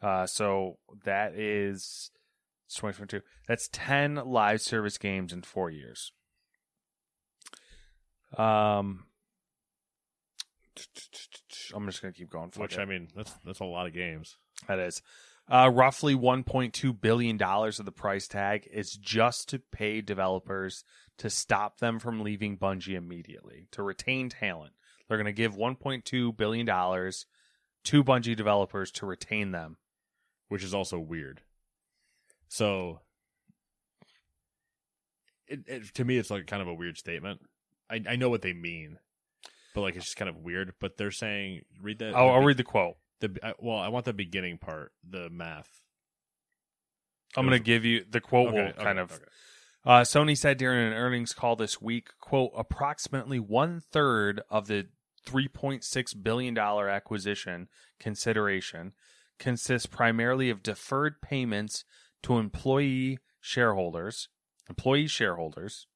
Uh, 0.01 0.25
so 0.25 0.77
that 1.03 1.33
is 1.33 2.11
2022. 2.75 3.25
That's 3.47 3.69
10 3.71 4.15
live 4.15 4.61
service 4.61 4.97
games 4.97 5.33
in 5.33 5.41
four 5.41 5.69
years. 5.69 6.11
Um, 8.37 9.05
I'm 11.73 11.85
just 11.87 12.01
gonna 12.01 12.13
keep 12.13 12.29
going. 12.29 12.51
Which 12.55 12.77
it. 12.77 12.79
I 12.79 12.85
mean, 12.85 13.07
that's 13.15 13.33
that's 13.45 13.59
a 13.59 13.65
lot 13.65 13.87
of 13.87 13.93
games. 13.93 14.37
That 14.67 14.79
is. 14.79 15.01
Uh, 15.51 15.71
roughly 15.73 16.13
$1.2 16.13 17.01
billion 17.01 17.41
of 17.41 17.85
the 17.85 17.91
price 17.91 18.27
tag 18.27 18.69
is 18.71 18.91
just 18.93 19.49
to 19.49 19.57
pay 19.57 19.99
developers 19.99 20.83
to 21.17 21.27
stop 21.27 21.79
them 21.79 21.97
from 21.97 22.21
leaving 22.21 22.55
Bungie 22.55 22.95
immediately, 22.95 23.65
to 23.71 23.81
retain 23.81 24.29
talent. 24.29 24.73
They're 25.07 25.17
going 25.17 25.25
to 25.25 25.31
give 25.33 25.55
$1.2 25.55 26.37
billion 26.37 26.67
to 26.67 28.03
Bungie 28.03 28.35
developers 28.35 28.91
to 28.91 29.07
retain 29.07 29.49
them. 29.49 29.77
which 30.49 30.63
is 30.63 30.73
also 30.73 30.99
weird. 30.99 31.41
So, 32.49 32.99
it, 35.47 35.61
it, 35.67 35.93
to 35.95 36.05
me, 36.05 36.17
it's 36.17 36.29
like 36.29 36.45
kind 36.47 36.61
of 36.61 36.67
a 36.67 36.73
weird 36.73 36.97
statement. 36.97 37.41
I 37.89 38.01
I 38.07 38.15
know 38.15 38.29
what 38.29 38.41
they 38.41 38.53
mean, 38.53 38.99
but 39.73 39.81
like 39.81 39.95
it's 39.95 40.05
just 40.05 40.17
kind 40.17 40.29
of 40.29 40.37
weird. 40.37 40.73
But 40.79 40.97
they're 40.97 41.11
saying 41.11 41.61
read 41.81 41.99
that. 41.99 42.15
I'll, 42.15 42.29
I'll 42.29 42.43
read 42.43 42.57
the 42.57 42.63
quote. 42.63 42.95
the. 43.19 43.35
I- 43.43 43.53
Well, 43.59 43.77
I 43.77 43.87
want 43.87 44.05
the 44.05 44.13
beginning 44.13 44.57
part, 44.57 44.91
the 45.07 45.29
math. 45.29 45.81
I'm 47.37 47.45
going 47.45 47.57
to 47.57 47.63
give 47.63 47.85
you 47.85 48.03
the 48.09 48.21
quote. 48.21 48.49
Okay, 48.49 48.57
will 48.57 48.67
okay, 48.69 48.83
kind 48.83 48.99
of 48.99 49.11
okay. 49.11 49.23
Uh, 49.85 50.01
Sony 50.01 50.37
said 50.37 50.57
during 50.57 50.87
an 50.87 50.93
earnings 50.93 51.31
call 51.33 51.55
this 51.55 51.81
week, 51.81 52.09
quote, 52.19 52.51
approximately 52.57 53.39
one 53.39 53.79
third 53.79 54.41
of 54.49 54.67
the 54.67 54.87
$3.6 55.25 56.23
billion 56.23 56.57
acquisition 56.57 57.69
consideration 57.99 58.91
consists 59.37 59.85
primarily 59.85 60.49
of 60.49 60.61
deferred 60.63 61.21
payments 61.21 61.85
to 62.23 62.37
employee 62.37 63.19
shareholders, 63.39 64.29
employee 64.69 65.07
shareholders, 65.07 65.87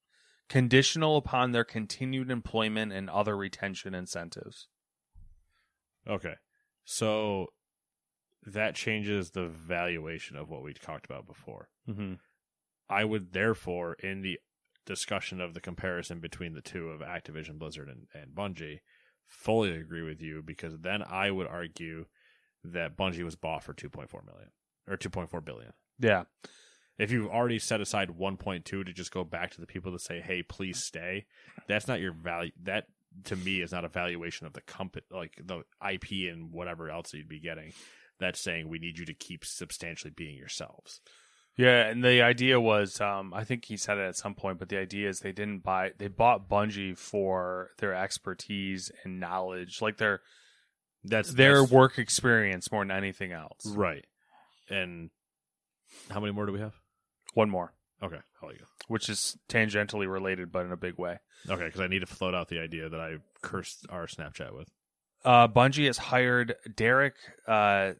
conditional 0.49 1.17
upon 1.17 1.51
their 1.51 1.63
continued 1.63 2.29
employment 2.29 2.91
and 2.91 3.09
other 3.09 3.35
retention 3.35 3.93
incentives. 3.93 4.67
Okay, 6.07 6.35
so 6.83 7.47
that 8.45 8.75
changes 8.75 9.31
the 9.31 9.47
valuation 9.47 10.35
of 10.35 10.49
what 10.49 10.63
we 10.63 10.73
talked 10.73 11.05
about 11.05 11.25
before. 11.25 11.69
Mm-hmm. 11.87 12.15
I 12.89 13.05
would 13.05 13.31
therefore, 13.31 13.93
in 13.93 14.21
the 14.21 14.39
discussion 14.85 15.39
of 15.39 15.53
the 15.53 15.61
comparison 15.61 16.19
between 16.19 16.53
the 16.53 16.61
two 16.61 16.89
of 16.89 16.99
Activision 16.99 17.57
Blizzard 17.57 17.87
and, 17.87 18.07
and 18.13 18.35
Bungie, 18.35 18.79
fully 19.27 19.71
agree 19.71 20.03
with 20.03 20.21
you 20.21 20.41
because 20.43 20.79
then 20.79 21.01
I 21.01 21.31
would 21.31 21.47
argue 21.47 22.05
that 22.63 22.97
Bungie 22.97 23.23
was 23.23 23.35
bought 23.35 23.63
for 23.63 23.73
2.4 23.73 24.25
million 24.25 24.49
or 24.87 24.97
2.4 24.97 25.43
billion. 25.43 25.73
Yeah. 25.99 26.23
If 26.97 27.11
you've 27.11 27.27
already 27.29 27.59
set 27.59 27.81
aside 27.81 28.09
1.2 28.09 28.63
to 28.63 28.83
just 28.93 29.11
go 29.11 29.23
back 29.23 29.51
to 29.51 29.61
the 29.61 29.67
people 29.67 29.91
to 29.91 29.99
say, 29.99 30.21
"Hey, 30.21 30.43
please 30.43 30.83
stay," 30.83 31.25
that's 31.67 31.87
not 31.87 31.99
your 31.99 32.13
value. 32.13 32.51
That 32.63 32.85
to 33.25 33.35
me 33.35 33.61
is 33.61 33.71
not 33.71 33.85
a 33.85 33.89
valuation 33.89 34.45
of 34.47 34.53
the 34.53 34.61
company, 34.61 35.05
like 35.11 35.35
the 35.43 35.63
IP 35.81 36.27
and 36.31 36.51
whatever 36.51 36.89
else 36.89 37.13
you'd 37.13 37.27
be 37.27 37.39
getting. 37.39 37.73
That's 38.19 38.39
saying 38.39 38.69
we 38.69 38.79
need 38.79 38.97
you 38.99 39.05
to 39.05 39.13
keep 39.13 39.43
substantially 39.43 40.11
being 40.15 40.37
yourselves. 40.37 41.01
Yeah, 41.55 41.87
and 41.87 42.03
the 42.03 42.21
idea 42.23 42.59
was, 42.59 42.99
um, 42.99 43.31
I 43.33 43.43
think 43.43 43.65
he 43.65 43.77
said 43.77 43.99
it 43.99 44.07
at 44.07 44.15
some 44.15 44.33
point, 44.33 44.57
but 44.57 44.69
the 44.69 44.77
idea 44.79 45.07
is 45.09 45.19
they 45.19 45.31
didn't 45.31 45.59
buy, 45.59 45.91
they 45.97 46.07
bought 46.07 46.49
Bungie 46.49 46.97
for 46.97 47.69
their 47.77 47.93
expertise 47.93 48.91
and 49.03 49.19
knowledge, 49.19 49.79
like 49.81 49.97
their 49.97 50.21
That's 51.03 51.33
their 51.33 51.55
that's- 51.61 51.71
work 51.71 51.99
experience 51.99 52.71
more 52.71 52.83
than 52.83 52.89
anything 52.91 53.31
else. 53.33 53.65
Right. 53.67 54.05
And 54.69 55.11
how 56.09 56.19
many 56.19 56.31
more 56.33 56.45
do 56.45 56.53
we 56.53 56.59
have? 56.59 56.73
One 57.33 57.49
more, 57.49 57.73
Okay, 58.01 58.19
let 58.41 58.55
you 58.55 58.65
which 58.87 59.09
is 59.09 59.37
tangentially 59.49 60.11
related, 60.11 60.51
but 60.51 60.65
in 60.65 60.71
a 60.71 60.77
big 60.77 60.97
way. 60.97 61.19
Okay, 61.49 61.65
because 61.65 61.81
I 61.81 61.87
need 61.87 61.99
to 61.99 62.05
float 62.05 62.35
out 62.35 62.49
the 62.49 62.59
idea 62.59 62.89
that 62.89 62.99
I 62.99 63.15
cursed 63.41 63.85
our 63.89 64.07
Snapchat 64.07 64.55
with. 64.55 64.69
Uh, 65.23 65.47
Bungie 65.47 65.87
has 65.87 65.97
hired 65.97 66.55
Derek. 66.75 67.15
Uh, 67.47 67.93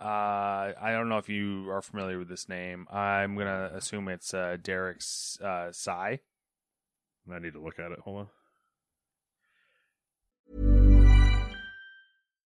uh, 0.00 0.72
I 0.80 0.92
don't 0.92 1.08
know 1.08 1.18
if 1.18 1.28
you 1.28 1.68
are 1.70 1.82
familiar 1.82 2.18
with 2.18 2.28
this 2.28 2.48
name. 2.48 2.86
I'm 2.90 3.36
gonna 3.36 3.70
assume 3.74 4.08
it's 4.08 4.34
uh, 4.34 4.56
Derek 4.60 5.00
uh, 5.42 5.72
Sai. 5.72 6.20
I 7.30 7.38
need 7.38 7.52
to 7.52 7.60
look 7.60 7.78
at 7.78 7.92
it. 7.92 7.98
Hold 8.00 8.18
on. 8.18 8.28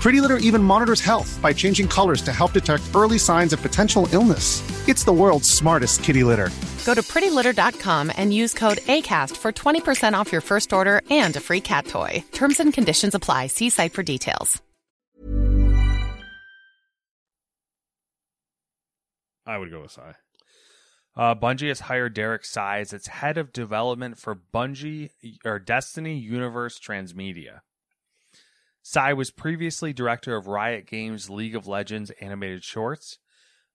Pretty 0.00 0.20
Litter 0.20 0.36
even 0.38 0.62
monitors 0.62 1.00
health 1.00 1.38
by 1.42 1.52
changing 1.52 1.88
colors 1.88 2.22
to 2.22 2.32
help 2.32 2.52
detect 2.52 2.84
early 2.94 3.18
signs 3.18 3.52
of 3.52 3.60
potential 3.60 4.08
illness. 4.12 4.62
It's 4.88 5.04
the 5.04 5.12
world's 5.12 5.50
smartest 5.50 6.04
kitty 6.04 6.24
litter. 6.24 6.50
Go 6.86 6.94
to 6.94 7.02
prettylitter.com 7.02 8.12
and 8.16 8.32
use 8.32 8.54
code 8.54 8.78
ACAST 8.78 9.36
for 9.36 9.52
20% 9.52 10.14
off 10.14 10.32
your 10.32 10.40
first 10.40 10.72
order 10.72 11.02
and 11.10 11.36
a 11.36 11.40
free 11.40 11.60
cat 11.60 11.86
toy. 11.86 12.24
Terms 12.32 12.60
and 12.60 12.72
conditions 12.72 13.14
apply. 13.14 13.48
See 13.48 13.68
site 13.70 13.92
for 13.92 14.02
details. 14.02 14.62
I 19.46 19.56
would 19.56 19.70
go 19.70 19.80
with 19.80 19.92
Psy. 19.92 20.12
Uh, 21.16 21.34
Bungie 21.34 21.68
has 21.68 21.80
hired 21.80 22.14
Derek 22.14 22.44
Sy 22.44 22.80
as 22.80 22.92
its 22.92 23.08
head 23.08 23.38
of 23.38 23.52
development 23.52 24.18
for 24.18 24.36
Bungie 24.36 25.10
or 25.44 25.58
Destiny 25.58 26.18
Universe 26.18 26.78
Transmedia. 26.78 27.62
Sy 28.90 29.12
was 29.12 29.30
previously 29.30 29.92
director 29.92 30.34
of 30.34 30.46
Riot 30.46 30.86
Games' 30.86 31.28
League 31.28 31.54
of 31.54 31.66
Legends 31.66 32.10
animated 32.22 32.64
shorts. 32.64 33.18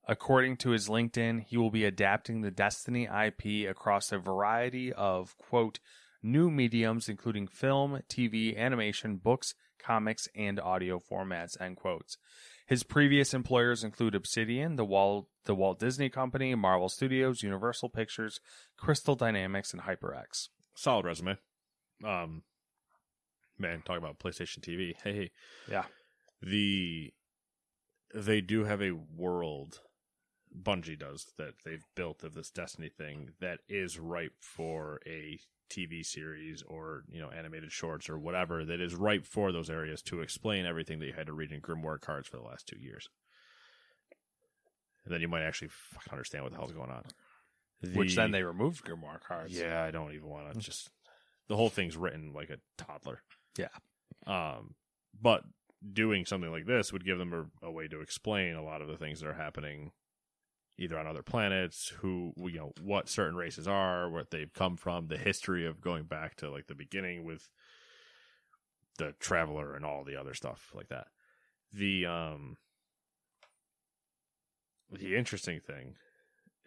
According 0.07 0.57
to 0.57 0.71
his 0.71 0.89
LinkedIn, 0.89 1.43
he 1.43 1.55
will 1.55 1.69
be 1.69 1.85
adapting 1.85 2.41
the 2.41 2.49
Destiny 2.49 3.03
IP 3.03 3.69
across 3.69 4.11
a 4.11 4.17
variety 4.17 4.91
of, 4.91 5.37
quote, 5.37 5.77
new 6.23 6.49
mediums, 6.49 7.09
including 7.09 7.45
film, 7.45 8.01
TV, 8.09 8.57
animation, 8.57 9.17
books, 9.17 9.53
comics, 9.77 10.27
and 10.35 10.59
audio 10.59 10.99
formats, 10.99 11.61
end 11.61 11.77
quotes. 11.77 12.17
His 12.65 12.81
previous 12.81 13.35
employers 13.35 13.83
include 13.83 14.15
Obsidian, 14.15 14.77
the 14.77 14.83
Walt, 14.83 15.27
the 15.45 15.53
Walt 15.53 15.77
Disney 15.77 16.09
Company, 16.09 16.55
Marvel 16.55 16.89
Studios, 16.89 17.43
Universal 17.43 17.89
Pictures, 17.89 18.39
Crystal 18.77 19.13
Dynamics, 19.13 19.73
and 19.73 19.83
HyperX. 19.83 20.47
Solid 20.73 21.05
resume. 21.05 21.37
Um, 22.03 22.41
man, 23.57 23.81
talk 23.81 23.97
about 23.97 24.19
PlayStation 24.19 24.59
TV. 24.59 24.93
Hey, 25.03 25.31
Yeah. 25.69 25.85
the 26.41 27.13
they 28.13 28.41
do 28.41 28.65
have 28.65 28.81
a 28.81 28.91
world 28.91 29.81
Bungie 30.55 30.99
does 30.99 31.33
that 31.37 31.55
they've 31.65 31.85
built 31.95 32.23
of 32.23 32.35
this 32.35 32.51
Destiny 32.51 32.89
thing 32.89 33.31
that 33.39 33.59
is 33.67 33.97
ripe 33.97 34.35
for 34.39 34.99
a 35.07 35.39
TV 35.69 36.05
series 36.05 36.61
or 36.67 37.03
you 37.09 37.19
know 37.19 37.31
animated 37.31 37.71
shorts 37.71 38.09
or 38.09 38.19
whatever 38.19 38.63
that 38.63 38.79
is 38.79 38.93
ripe 38.93 39.25
for 39.25 39.51
those 39.51 39.69
areas 39.69 40.01
to 40.03 40.21
explain 40.21 40.65
everything 40.65 40.99
that 40.99 41.07
you 41.07 41.13
had 41.13 41.25
to 41.27 41.33
read 41.33 41.51
in 41.51 41.61
Grimoire 41.61 41.99
cards 41.99 42.27
for 42.27 42.37
the 42.37 42.43
last 42.43 42.67
two 42.67 42.77
years. 42.77 43.09
And 45.05 45.13
then 45.13 45.21
you 45.21 45.27
might 45.27 45.43
actually 45.43 45.69
fucking 45.69 46.13
understand 46.13 46.43
what 46.43 46.53
the 46.53 46.59
hell's 46.59 46.71
going 46.71 46.91
on. 46.91 47.03
Which 47.93 48.15
then 48.15 48.31
they 48.31 48.43
removed 48.43 48.85
Grimoire 48.85 49.19
cards. 49.21 49.57
yeah, 49.57 49.83
I 49.83 49.91
don't 49.91 50.13
even 50.13 50.29
want 50.29 50.47
to 50.47 50.53
hmm. 50.53 50.59
just. 50.59 50.89
The 51.49 51.57
whole 51.57 51.69
thing's 51.69 51.97
written 51.97 52.31
like 52.33 52.49
a 52.49 52.57
toddler. 52.77 53.21
Yeah. 53.57 53.67
Um, 54.25 54.75
but 55.19 55.43
doing 55.91 56.25
something 56.25 56.51
like 56.51 56.65
this 56.65 56.93
would 56.93 57.05
give 57.05 57.17
them 57.17 57.51
a, 57.61 57.67
a 57.67 57.71
way 57.71 57.87
to 57.87 58.01
explain 58.01 58.55
a 58.55 58.63
lot 58.63 58.81
of 58.81 58.87
the 58.87 58.97
things 58.97 59.19
that 59.19 59.27
are 59.27 59.33
happening, 59.33 59.91
either 60.77 60.97
on 60.97 61.07
other 61.07 61.23
planets, 61.23 61.93
who 61.99 62.33
you 62.37 62.57
know 62.57 62.73
what 62.81 63.09
certain 63.09 63.35
races 63.35 63.67
are, 63.67 64.09
what 64.09 64.31
they've 64.31 64.53
come 64.53 64.77
from, 64.77 65.07
the 65.07 65.17
history 65.17 65.65
of 65.65 65.81
going 65.81 66.03
back 66.03 66.35
to 66.35 66.49
like 66.49 66.67
the 66.67 66.75
beginning 66.75 67.23
with 67.25 67.49
the 68.97 69.13
traveler 69.19 69.75
and 69.75 69.85
all 69.85 70.03
the 70.03 70.15
other 70.15 70.33
stuff 70.33 70.71
like 70.73 70.89
that. 70.89 71.07
The 71.73 72.05
um, 72.05 72.57
the 74.91 75.15
interesting 75.15 75.59
thing, 75.59 75.95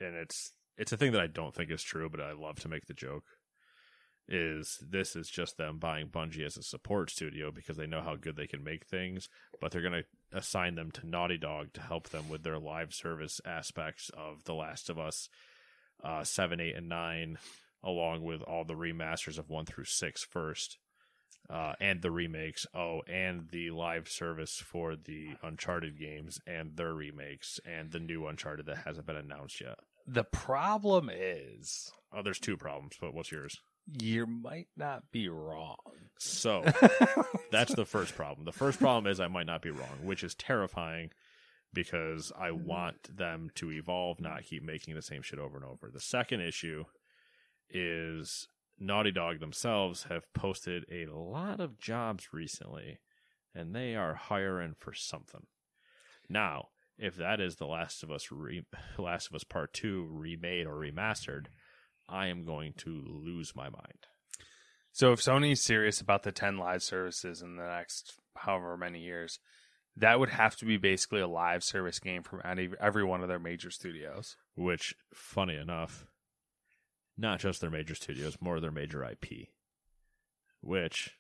and 0.00 0.14
it's 0.14 0.52
it's 0.76 0.92
a 0.92 0.96
thing 0.96 1.12
that 1.12 1.20
I 1.20 1.26
don't 1.26 1.54
think 1.54 1.70
is 1.70 1.82
true, 1.82 2.08
but 2.10 2.20
I 2.20 2.32
love 2.32 2.60
to 2.60 2.68
make 2.68 2.86
the 2.86 2.94
joke. 2.94 3.24
Is 4.28 4.82
this 4.82 5.14
is 5.14 5.28
just 5.28 5.56
them 5.56 5.78
buying 5.78 6.08
Bungie 6.08 6.44
as 6.44 6.56
a 6.56 6.62
support 6.62 7.10
studio 7.10 7.52
because 7.52 7.76
they 7.76 7.86
know 7.86 8.00
how 8.00 8.16
good 8.16 8.36
they 8.36 8.48
can 8.48 8.64
make 8.64 8.84
things, 8.84 9.28
but 9.60 9.70
they're 9.70 9.82
going 9.82 10.02
to 10.02 10.36
assign 10.36 10.74
them 10.74 10.90
to 10.92 11.06
Naughty 11.06 11.38
Dog 11.38 11.72
to 11.74 11.80
help 11.80 12.08
them 12.08 12.28
with 12.28 12.42
their 12.42 12.58
live 12.58 12.92
service 12.92 13.40
aspects 13.44 14.10
of 14.16 14.42
The 14.44 14.54
Last 14.54 14.90
of 14.90 14.98
Us 14.98 15.28
uh, 16.02 16.24
7, 16.24 16.60
8, 16.60 16.76
and 16.76 16.88
9, 16.88 17.38
along 17.84 18.22
with 18.22 18.42
all 18.42 18.64
the 18.64 18.74
remasters 18.74 19.38
of 19.38 19.48
1 19.48 19.64
through 19.66 19.84
6 19.84 20.24
first, 20.24 20.78
uh, 21.48 21.74
and 21.80 22.02
the 22.02 22.10
remakes. 22.10 22.66
Oh, 22.74 23.02
and 23.08 23.48
the 23.50 23.70
live 23.70 24.08
service 24.08 24.56
for 24.56 24.96
the 24.96 25.36
Uncharted 25.42 25.98
games 25.98 26.40
and 26.46 26.76
their 26.76 26.94
remakes, 26.94 27.60
and 27.64 27.92
the 27.92 28.00
new 28.00 28.26
Uncharted 28.26 28.66
that 28.66 28.78
hasn't 28.78 29.06
been 29.06 29.16
announced 29.16 29.60
yet. 29.60 29.78
The 30.06 30.24
problem 30.24 31.10
is 31.12 31.90
Oh, 32.12 32.22
there's 32.22 32.38
two 32.38 32.56
problems, 32.56 32.96
but 33.00 33.12
what's 33.12 33.32
yours? 33.32 33.60
You 33.86 34.26
might 34.26 34.68
not 34.76 35.10
be 35.12 35.28
wrong. 35.28 35.76
So 36.18 36.64
that's 37.50 37.74
the 37.74 37.84
first 37.84 38.14
problem. 38.14 38.44
The 38.44 38.52
first 38.52 38.78
problem 38.78 39.10
is 39.10 39.20
I 39.20 39.28
might 39.28 39.46
not 39.46 39.62
be 39.62 39.70
wrong, 39.70 39.98
which 40.02 40.24
is 40.24 40.34
terrifying 40.34 41.10
because 41.72 42.32
I 42.38 42.48
mm-hmm. 42.48 42.66
want 42.66 43.16
them 43.16 43.50
to 43.56 43.70
evolve, 43.70 44.20
not 44.20 44.44
keep 44.44 44.62
making 44.62 44.94
the 44.94 45.02
same 45.02 45.22
shit 45.22 45.38
over 45.38 45.56
and 45.56 45.64
over. 45.64 45.90
The 45.92 46.00
second 46.00 46.40
issue 46.40 46.84
is 47.70 48.48
Naughty 48.78 49.12
Dog 49.12 49.40
themselves 49.40 50.04
have 50.04 50.32
posted 50.32 50.84
a 50.90 51.06
lot 51.12 51.60
of 51.60 51.78
jobs 51.78 52.28
recently, 52.32 52.98
and 53.54 53.74
they 53.74 53.94
are 53.94 54.14
hiring 54.14 54.74
for 54.76 54.92
something. 54.94 55.46
Now, 56.28 56.68
if 56.98 57.16
that 57.16 57.40
is 57.40 57.56
The 57.56 57.66
Last 57.66 58.02
of 58.02 58.10
Us, 58.10 58.30
re- 58.30 58.64
Last 58.98 59.28
of 59.28 59.34
Us 59.34 59.44
Part 59.44 59.72
Two 59.72 60.08
remade 60.10 60.66
or 60.66 60.74
remastered, 60.74 61.46
I 62.08 62.26
am 62.26 62.44
going 62.44 62.74
to 62.78 63.02
lose 63.06 63.54
my 63.56 63.68
mind. 63.68 64.06
So 64.92 65.12
if 65.12 65.20
Sony's 65.20 65.62
serious 65.62 66.00
about 66.00 66.22
the 66.22 66.32
10 66.32 66.56
live 66.56 66.82
services 66.82 67.42
in 67.42 67.56
the 67.56 67.66
next 67.66 68.14
however 68.36 68.76
many 68.76 69.00
years, 69.00 69.38
that 69.96 70.18
would 70.18 70.30
have 70.30 70.56
to 70.56 70.64
be 70.64 70.76
basically 70.76 71.20
a 71.20 71.26
live 71.28 71.62
service 71.64 71.98
game 71.98 72.22
from 72.22 72.40
any, 72.44 72.70
every 72.80 73.04
one 73.04 73.22
of 73.22 73.28
their 73.28 73.38
major 73.38 73.70
studios. 73.70 74.36
which, 74.54 74.94
funny 75.12 75.56
enough, 75.56 76.06
not 77.18 77.40
just 77.40 77.60
their 77.60 77.70
major 77.70 77.94
studios, 77.94 78.38
more 78.40 78.58
their 78.60 78.70
major 78.70 79.04
IP, 79.04 79.48
which 80.60 81.10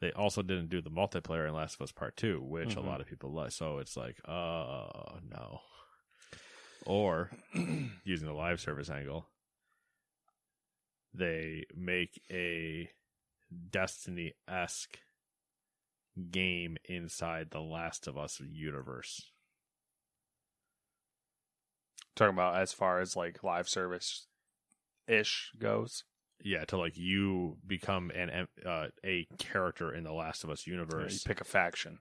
they 0.00 0.12
also 0.12 0.42
didn't 0.42 0.68
do 0.68 0.80
the 0.80 0.90
multiplayer 0.90 1.48
in 1.48 1.54
Last 1.54 1.74
of 1.76 1.82
Us 1.82 1.92
Part 1.92 2.16
2, 2.16 2.40
which 2.42 2.70
Mhm. 2.70 2.76
a 2.76 2.80
lot 2.80 3.00
of 3.00 3.06
people 3.06 3.32
like. 3.32 3.52
So 3.52 3.78
it's 3.78 3.96
like, 3.96 4.20
uh, 4.26 5.18
no. 5.22 5.60
Or, 6.86 7.30
using 8.04 8.26
the 8.26 8.34
live 8.34 8.60
service 8.60 8.88
angle, 8.90 9.28
they 11.18 11.64
make 11.76 12.20
a 12.30 12.90
Destiny 13.70 14.34
esque 14.48 14.98
game 16.30 16.76
inside 16.84 17.50
the 17.50 17.60
Last 17.60 18.06
of 18.06 18.16
Us 18.18 18.40
universe. 18.40 19.30
Talking 22.16 22.34
about 22.34 22.56
as 22.60 22.72
far 22.72 23.00
as 23.00 23.16
like 23.16 23.42
live 23.44 23.68
service 23.68 24.26
ish 25.06 25.50
goes. 25.58 26.04
yeah 26.42 26.64
to 26.66 26.76
like 26.76 26.96
you 26.98 27.56
become 27.66 28.10
an 28.10 28.46
uh, 28.66 28.88
a 29.04 29.26
character 29.38 29.94
in 29.94 30.04
the 30.04 30.12
last 30.12 30.44
of 30.44 30.50
us 30.50 30.66
You 30.66 30.74
universe 30.74 31.22
pick 31.22 31.40
a 31.40 31.44
faction. 31.44 31.98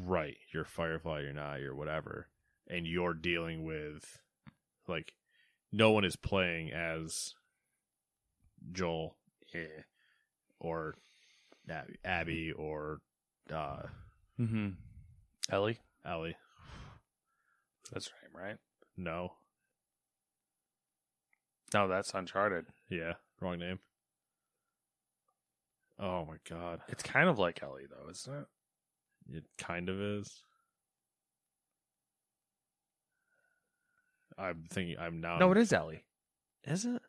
right 0.00 0.36
you're 0.54 0.64
firefly 0.64 1.20
you're 1.20 1.32
not 1.32 1.60
you're 1.60 1.74
whatever 1.74 2.28
and 2.68 2.86
you're 2.86 3.12
dealing 3.14 3.64
with 3.64 4.20
like 4.86 5.12
no 5.70 5.90
one 5.90 6.04
is 6.04 6.16
playing 6.16 6.72
as 6.72 7.34
joel 8.72 9.16
eh, 9.54 9.66
or 10.60 10.94
abby 12.04 12.52
or 12.52 12.98
uh 13.52 13.82
Mm-hmm. 14.40 14.68
Ellie, 15.50 15.78
ellie 16.04 16.36
that's 17.92 18.08
her 18.08 18.14
name, 18.22 18.46
right? 18.46 18.56
no 18.96 19.32
No, 21.74 21.88
that's 21.88 22.12
Uncharted. 22.14 22.66
yeah 22.90 23.14
wrong 23.40 23.58
name 23.58 23.78
oh 25.98 26.24
my 26.26 26.36
god 26.48 26.80
It's 26.88 27.02
kind 27.02 27.28
of 27.28 27.38
like 27.38 27.62
Ellie, 27.62 27.86
though, 27.90 28.08
isn't 28.10 28.32
it? 28.34 28.46
It 29.38 29.44
kind 29.58 29.88
of 29.88 30.00
is. 30.00 30.42
I'm 34.38 34.64
thinking. 34.70 34.96
I'm 34.98 35.20
now. 35.20 35.38
No, 35.38 35.50
it 35.52 35.58
is 35.58 35.72
Ellie. 35.72 36.04
Is 36.64 36.84
it? 36.84 37.02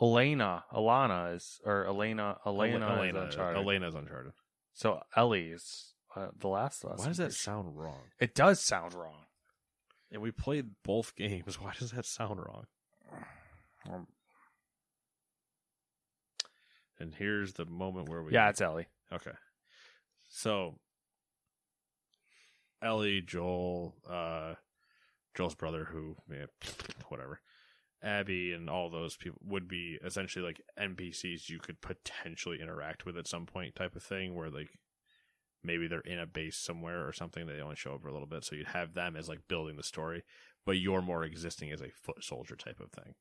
Elena, 0.00 0.64
Alana 0.72 1.34
is 1.36 1.60
or 1.64 1.84
Elena, 1.86 2.38
Elena, 2.46 2.86
Elena, 2.88 3.20
is 3.20 3.34
Uncharted. 3.34 3.62
Elena's 3.62 3.94
Uncharted. 3.94 4.32
So 4.72 5.00
Ellie 5.14 5.48
is 5.48 5.92
uh, 6.16 6.28
the 6.38 6.48
Last 6.48 6.84
of 6.84 6.92
Us. 6.92 6.98
Why 7.00 7.06
does 7.08 7.16
that 7.18 7.32
sound 7.32 7.76
wrong? 7.76 8.00
It 8.18 8.34
does 8.34 8.60
sound 8.60 8.94
wrong. 8.94 9.26
And 10.10 10.22
we 10.22 10.30
played 10.30 10.66
both 10.84 11.14
games. 11.16 11.60
Why 11.60 11.72
does 11.78 11.92
that 11.92 12.06
sound 12.06 12.40
wrong? 12.40 12.64
Um, 13.88 14.06
And 16.98 17.14
here's 17.14 17.54
the 17.54 17.64
moment 17.64 18.08
where 18.08 18.22
we 18.22 18.32
yeah, 18.32 18.48
it's 18.50 18.60
Ellie. 18.60 18.88
Okay. 19.12 19.32
So 20.28 20.78
Ellie, 22.82 23.20
Joel, 23.20 23.94
uh 24.08 24.54
Joel's 25.34 25.54
brother 25.54 25.84
who 25.84 26.16
yeah, 26.30 26.46
whatever. 27.08 27.40
Abby 28.02 28.52
and 28.52 28.70
all 28.70 28.88
those 28.90 29.16
people 29.16 29.40
would 29.46 29.68
be 29.68 29.98
essentially 30.04 30.44
like 30.44 30.60
NPCs 30.80 31.48
you 31.48 31.58
could 31.58 31.80
potentially 31.80 32.60
interact 32.60 33.04
with 33.04 33.16
at 33.16 33.26
some 33.26 33.46
point 33.46 33.74
type 33.74 33.94
of 33.96 34.02
thing 34.02 34.34
where 34.34 34.50
like 34.50 34.70
maybe 35.62 35.86
they're 35.86 36.00
in 36.00 36.18
a 36.18 36.26
base 36.26 36.56
somewhere 36.56 37.06
or 37.06 37.12
something 37.12 37.46
that 37.46 37.54
they 37.54 37.60
only 37.62 37.76
show 37.76 37.94
up 37.94 38.02
for 38.02 38.08
a 38.08 38.12
little 38.12 38.26
bit 38.26 38.44
so 38.44 38.56
you'd 38.56 38.68
have 38.68 38.94
them 38.94 39.16
as 39.16 39.28
like 39.28 39.46
building 39.48 39.76
the 39.76 39.82
story 39.82 40.22
but 40.64 40.78
you're 40.78 41.02
more 41.02 41.24
existing 41.24 41.70
as 41.70 41.82
a 41.82 41.90
foot 41.90 42.24
soldier 42.24 42.56
type 42.56 42.80
of 42.80 42.90
thing 42.90 43.14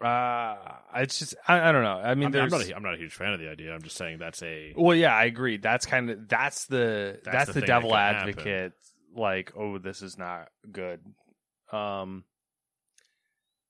Uh, 0.00 0.56
it's 0.96 1.18
just 1.18 1.34
I, 1.48 1.68
I 1.68 1.72
don't 1.72 1.82
know. 1.82 1.98
I 1.98 2.14
mean, 2.14 2.34
I'm, 2.36 2.42
I'm 2.42 2.48
not 2.50 2.68
a, 2.68 2.76
I'm 2.76 2.82
not 2.82 2.94
a 2.94 2.98
huge 2.98 3.14
fan 3.14 3.32
of 3.32 3.40
the 3.40 3.48
idea 3.48 3.72
i'm 3.74 3.80
just 3.82 3.96
saying 3.96 4.18
that's 4.18 4.42
a 4.42 4.74
well, 4.76 4.94
yeah, 4.94 5.14
I 5.14 5.24
agree. 5.24 5.56
That's 5.56 5.86
kind 5.86 6.10
of 6.10 6.28
that's 6.28 6.66
the 6.66 7.18
That's 7.24 7.46
that's, 7.46 7.52
the 7.54 7.60
the, 7.60 7.66
devil 7.66 7.90
could 7.90 7.96
happen. 7.96 8.28
advocate. 8.28 8.72
Like, 9.14 9.52
oh, 9.56 9.78
this 9.78 10.02
is 10.02 10.18
not 10.18 10.48
good. 10.70 11.00
Um, 11.72 12.24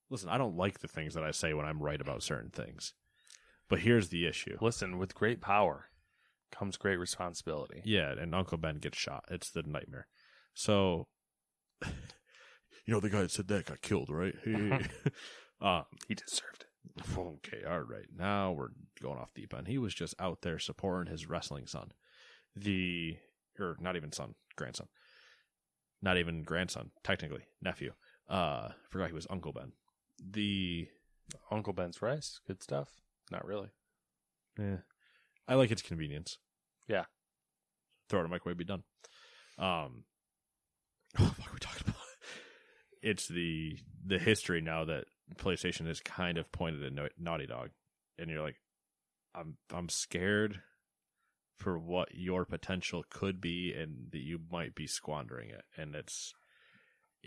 listen 0.09 0.29
i 0.29 0.37
don't 0.37 0.57
like 0.57 0.79
the 0.79 0.87
things 0.87 1.13
that 1.13 1.23
i 1.23 1.31
say 1.31 1.53
when 1.53 1.65
i'm 1.65 1.81
right 1.81 2.01
about 2.01 2.23
certain 2.23 2.49
things 2.49 2.93
but 3.69 3.79
here's 3.79 4.09
the 4.09 4.25
issue 4.25 4.57
listen, 4.61 4.97
with 4.97 5.15
great 5.15 5.41
power 5.41 5.89
comes 6.51 6.77
great 6.77 6.97
responsibility. 6.97 7.81
Yeah, 7.83 8.11
and 8.11 8.33
Uncle 8.33 8.57
Ben 8.57 8.77
gets 8.77 8.97
shot. 8.97 9.25
It's 9.29 9.49
the 9.49 9.63
nightmare. 9.63 10.07
So, 10.53 11.07
you 11.85 11.89
know, 12.87 12.99
the 12.99 13.09
guy 13.09 13.21
that 13.21 13.31
said 13.31 13.47
that 13.49 13.65
got 13.65 13.81
killed, 13.81 14.09
right? 14.09 14.33
um, 15.61 15.83
He 16.07 16.15
deserved 16.15 16.61
it. 16.61 17.17
okay, 17.17 17.63
all 17.67 17.81
right. 17.81 18.07
Now 18.15 18.53
we're 18.53 18.69
going 19.01 19.19
off 19.19 19.33
deep 19.33 19.53
end. 19.53 19.67
He 19.67 19.77
was 19.77 19.93
just 19.93 20.15
out 20.19 20.41
there 20.41 20.59
supporting 20.59 21.11
his 21.11 21.29
wrestling 21.29 21.67
son. 21.67 21.91
The, 22.55 23.17
or 23.59 23.75
not 23.79 23.95
even 23.97 24.11
son, 24.11 24.35
grandson. 24.55 24.87
Not 26.01 26.17
even 26.17 26.43
grandson, 26.43 26.91
technically, 27.03 27.43
nephew. 27.61 27.91
Uh, 28.29 28.69
forgot 28.89 29.07
he 29.07 29.13
was 29.13 29.27
Uncle 29.29 29.51
Ben. 29.51 29.73
The, 30.23 30.87
Uncle 31.51 31.73
Ben's 31.73 32.01
rice, 32.01 32.39
good 32.47 32.61
stuff. 32.63 32.89
Not 33.31 33.45
really. 33.45 33.69
yeah, 34.57 34.77
I 35.47 35.55
like 35.55 35.71
its 35.71 35.81
convenience. 35.81 36.37
Yeah. 36.87 37.03
Throw 38.09 38.19
it 38.19 38.23
in 38.23 38.27
a 38.27 38.29
microwave, 38.29 38.57
be 38.57 38.63
done. 38.63 38.83
Um, 39.57 40.03
what 41.17 41.27
are 41.29 41.53
we 41.53 41.59
talking 41.59 41.83
about? 41.87 41.95
It's 43.03 43.27
the 43.27 43.77
the 44.05 44.17
history 44.17 44.59
now 44.59 44.85
that 44.85 45.05
PlayStation 45.35 45.87
is 45.87 45.99
kind 46.01 46.37
of 46.37 46.51
pointed 46.51 46.83
at 46.83 46.93
Nau- 46.93 47.07
Naughty 47.17 47.45
Dog, 47.45 47.69
and 48.17 48.29
you're 48.29 48.41
like, 48.41 48.59
I'm 49.35 49.57
I'm 49.73 49.87
scared 49.87 50.61
for 51.57 51.77
what 51.77 52.09
your 52.15 52.43
potential 52.43 53.03
could 53.09 53.39
be, 53.39 53.71
and 53.73 54.07
that 54.11 54.21
you 54.21 54.39
might 54.51 54.73
be 54.73 54.87
squandering 54.87 55.49
it, 55.51 55.63
and 55.77 55.93
it's 55.95 56.33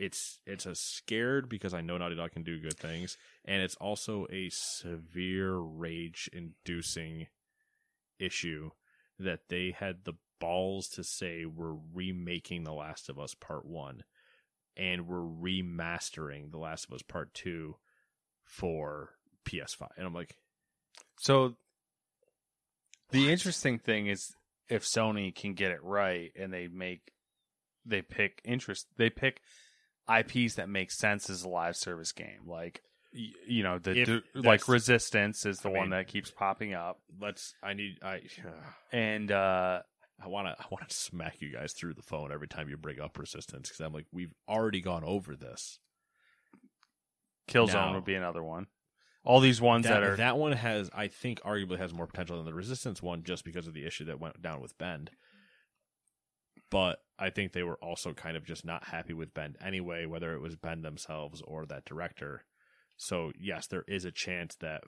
it's 0.00 0.38
it's 0.46 0.64
a 0.64 0.74
scared 0.74 1.48
because 1.50 1.74
I 1.74 1.82
know 1.82 1.98
Naughty 1.98 2.16
Dog 2.16 2.32
can 2.32 2.42
do 2.42 2.58
good 2.58 2.78
things, 2.78 3.18
and 3.44 3.62
it's 3.62 3.76
also 3.76 4.26
a 4.32 4.48
severe 4.50 5.56
rage 5.58 6.30
inducing 6.32 7.26
issue 8.18 8.70
that 9.18 9.40
they 9.48 9.74
had 9.78 10.04
the 10.04 10.14
balls 10.40 10.88
to 10.88 11.04
say 11.04 11.44
we're 11.44 11.76
remaking 11.92 12.64
The 12.64 12.72
Last 12.72 13.10
of 13.10 13.18
Us 13.18 13.34
Part 13.34 13.66
1 13.66 14.02
and 14.76 15.06
we're 15.06 15.18
remastering 15.18 16.50
The 16.50 16.58
Last 16.58 16.86
of 16.86 16.94
Us 16.94 17.02
Part 17.02 17.34
2 17.34 17.76
for 18.42 19.10
PS5. 19.44 19.88
And 19.98 20.06
I'm 20.06 20.14
like, 20.14 20.36
So 21.18 21.56
the 23.10 23.30
interesting 23.30 23.78
thing 23.78 24.06
is 24.06 24.34
if 24.70 24.84
Sony 24.84 25.34
can 25.34 25.52
get 25.52 25.72
it 25.72 25.84
right 25.84 26.32
and 26.38 26.50
they 26.50 26.68
make 26.68 27.12
they 27.84 28.02
pick 28.02 28.40
interest 28.44 28.86
they 28.96 29.10
pick 29.10 29.40
IPs 30.18 30.54
that 30.56 30.68
make 30.68 30.90
sense 30.90 31.30
as 31.30 31.42
a 31.44 31.48
live 31.48 31.76
service 31.76 32.12
game 32.12 32.46
like 32.46 32.82
you 33.12 33.62
know 33.62 33.78
the 33.78 34.22
like 34.34 34.68
Resistance 34.68 35.44
is 35.46 35.58
the 35.58 35.68
I 35.68 35.72
one 35.72 35.80
mean- 35.82 35.90
that 35.90 36.06
keeps 36.08 36.30
popping 36.30 36.74
up 36.74 37.00
let's 37.20 37.54
I 37.62 37.72
need 37.74 37.98
I 38.02 38.20
and 38.92 39.30
uh 39.32 39.80
I 40.22 40.28
want 40.28 40.46
to 40.48 40.52
I 40.62 40.66
want 40.70 40.88
to 40.88 40.94
smack 40.94 41.36
you 41.40 41.50
guys 41.52 41.72
through 41.72 41.94
the 41.94 42.02
phone 42.02 42.30
every 42.32 42.46
time 42.48 42.68
you 42.68 42.76
bring 42.76 43.00
up 43.00 43.18
resistance 43.18 43.70
cuz 43.70 43.80
I'm 43.80 43.92
like 43.92 44.06
we've 44.12 44.34
already 44.48 44.80
gone 44.80 45.02
over 45.04 45.34
this. 45.36 45.78
Killzone 47.48 47.72
Now- 47.74 47.94
would 47.94 48.04
be 48.04 48.14
another 48.14 48.42
one. 48.42 48.66
All 49.22 49.40
these 49.40 49.60
ones 49.60 49.84
That, 49.86 50.00
that, 50.00 50.02
are 50.02 50.16
that 50.16 50.38
one 50.38 50.52
has 50.52 50.88
I 50.94 51.08
think 51.08 51.40
arguably 51.40 51.78
has 51.78 51.92
more 51.92 52.06
potential 52.06 52.36
than 52.36 52.46
the 52.46 52.54
resistance 52.54 53.02
one 53.02 53.22
just 53.22 53.44
because 53.44 53.66
of 53.66 53.74
the 53.74 53.84
issue 53.84 54.04
that 54.06 54.18
went 54.20 54.40
down 54.40 54.60
with 54.62 54.78
Bend. 54.78 55.10
But 56.70 57.00
I 57.20 57.30
think 57.30 57.52
they 57.52 57.62
were 57.62 57.76
also 57.76 58.14
kind 58.14 58.36
of 58.36 58.44
just 58.44 58.64
not 58.64 58.84
happy 58.84 59.12
with 59.12 59.34
Bend 59.34 59.58
anyway, 59.60 60.06
whether 60.06 60.32
it 60.34 60.40
was 60.40 60.56
Bend 60.56 60.84
themselves 60.84 61.42
or 61.42 61.66
that 61.66 61.84
director. 61.84 62.44
So 62.96 63.30
yes, 63.38 63.66
there 63.66 63.84
is 63.86 64.04
a 64.04 64.10
chance 64.10 64.56
that 64.56 64.82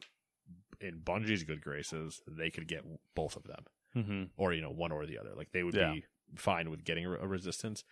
in 0.80 1.00
Bungie's 1.00 1.44
good 1.44 1.60
graces, 1.60 2.22
they 2.26 2.50
could 2.50 2.66
get 2.66 2.84
both 3.14 3.36
of 3.36 3.44
them, 3.44 3.66
Mhm. 3.94 4.30
or 4.36 4.52
you 4.52 4.62
know, 4.62 4.70
one 4.70 4.92
or 4.92 5.06
the 5.06 5.18
other. 5.18 5.34
Like 5.34 5.52
they 5.52 5.62
would 5.62 5.74
Yeah. 5.74 5.92
be 5.92 6.06
fine 6.34 6.70
with 6.70 6.84
getting 6.84 7.04
a 7.04 7.10
resistance. 7.10 7.84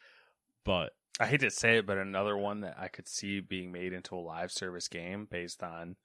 But 0.64 0.96
I 1.18 1.26
hate 1.26 1.40
to 1.40 1.50
say 1.50 1.78
it, 1.78 1.86
but 1.86 1.98
another 1.98 2.36
one 2.36 2.60
that 2.60 2.78
I 2.78 2.88
could 2.88 3.06
see 3.06 3.40
being 3.40 3.70
made 3.70 3.92
into 3.92 4.14
a 4.14 4.20
live 4.20 4.50
service 4.50 4.88
game 4.88 5.26
based 5.26 5.62
on 5.62 5.96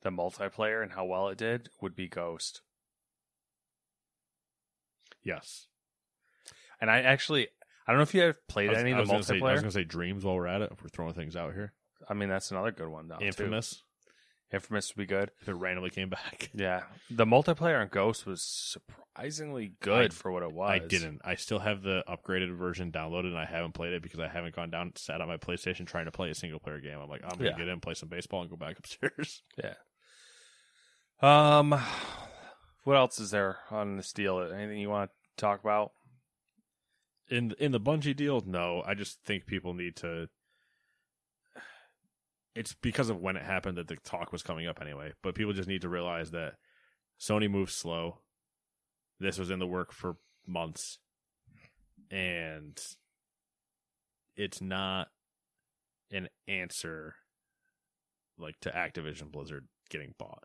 the 0.00 0.10
multiplayer 0.10 0.82
and 0.82 0.92
how 0.92 1.04
well 1.04 1.28
it 1.28 1.38
did 1.38 1.70
would 1.80 1.94
be 1.94 2.08
Ghost. 2.08 2.62
yes, 5.22 5.68
And 6.80 6.90
I 6.90 7.00
actually, 7.02 7.48
I 7.88 7.92
don't 7.92 7.98
know 7.98 8.02
if 8.02 8.14
you 8.14 8.20
have 8.20 8.36
played 8.48 8.68
was, 8.68 8.78
any 8.78 8.92
of 8.92 8.98
the 8.98 9.04
gonna 9.04 9.22
say, 9.22 9.40
I 9.40 9.42
was 9.52 9.62
going 9.62 9.64
to 9.64 9.70
say 9.72 9.82
Dreams 9.84 10.22
while 10.24 10.34
we're 10.36 10.46
at 10.46 10.60
it. 10.60 10.70
If 10.72 10.82
we're 10.82 10.90
throwing 10.90 11.14
things 11.14 11.34
out 11.36 11.54
here, 11.54 11.72
I 12.08 12.12
mean, 12.14 12.28
that's 12.28 12.50
another 12.50 12.70
good 12.70 12.88
one 12.88 13.08
though. 13.08 13.16
too. 13.16 13.24
Infamous. 13.24 13.82
Infamous 14.52 14.94
would 14.94 15.02
be 15.02 15.06
good. 15.06 15.30
If 15.40 15.48
it 15.48 15.54
randomly 15.54 15.90
came 15.90 16.08
back. 16.10 16.50
Yeah, 16.54 16.82
the 17.10 17.24
multiplayer 17.26 17.80
on 17.80 17.88
Ghost 17.88 18.26
was 18.26 18.42
surprisingly 18.42 19.72
good 19.80 20.12
I- 20.12 20.14
for 20.14 20.30
what 20.30 20.42
it 20.42 20.52
was. 20.52 20.70
I 20.70 20.78
didn't. 20.78 21.20
I 21.24 21.34
still 21.36 21.58
have 21.58 21.82
the 21.82 22.04
upgraded 22.08 22.54
version 22.56 22.92
downloaded, 22.92 23.26
and 23.26 23.38
I 23.38 23.44
haven't 23.46 23.72
played 23.72 23.92
it 23.94 24.02
because 24.02 24.20
I 24.20 24.28
haven't 24.28 24.54
gone 24.54 24.70
down, 24.70 24.92
sat 24.96 25.20
on 25.22 25.28
my 25.28 25.36
PlayStation 25.38 25.86
trying 25.86 26.04
to 26.06 26.10
play 26.12 26.28
a 26.30 26.34
single 26.34 26.60
player 26.60 26.80
game. 26.80 26.98
I'm 27.02 27.08
like, 27.08 27.22
I'm 27.24 27.36
gonna 27.38 27.50
Yeah. 27.50 27.56
get 27.56 27.68
in, 27.68 27.80
play 27.80 27.94
some 27.94 28.08
baseball, 28.10 28.42
and 28.42 28.50
go 28.50 28.56
back 28.56 28.78
upstairs. 28.78 29.42
Yeah. 29.56 29.74
Um, 31.20 31.70
what 32.84 32.96
else 32.96 33.18
is 33.20 33.30
there 33.30 33.58
on 33.70 33.96
this 33.96 34.12
deal? 34.12 34.40
Anything 34.40 34.78
you 34.78 34.88
want 34.90 35.10
to 35.10 35.40
talk 35.42 35.60
about? 35.60 35.92
In 37.30 37.52
in 37.58 37.72
the 37.72 37.80
Bungie 37.80 38.16
deal, 38.16 38.42
no. 38.46 38.82
I 38.86 38.94
just 38.94 39.22
think 39.24 39.46
people 39.46 39.74
need 39.74 39.96
to. 39.96 40.28
It's 42.54 42.74
because 42.74 43.08
of 43.10 43.20
when 43.20 43.36
it 43.36 43.44
happened 43.44 43.78
that 43.78 43.86
the 43.88 43.96
talk 43.96 44.32
was 44.32 44.42
coming 44.42 44.66
up 44.66 44.80
anyway. 44.80 45.12
But 45.22 45.34
people 45.34 45.52
just 45.52 45.68
need 45.68 45.82
to 45.82 45.88
realize 45.88 46.30
that 46.32 46.54
Sony 47.20 47.50
moves 47.50 47.74
slow. 47.74 48.20
This 49.20 49.38
was 49.38 49.50
in 49.50 49.58
the 49.58 49.66
work 49.66 49.92
for 49.92 50.16
months, 50.46 50.98
and 52.10 52.78
it's 54.36 54.60
not 54.60 55.08
an 56.10 56.28
answer 56.46 57.14
like 58.38 58.58
to 58.60 58.70
Activision 58.70 59.30
Blizzard 59.30 59.66
getting 59.90 60.14
bought. 60.18 60.44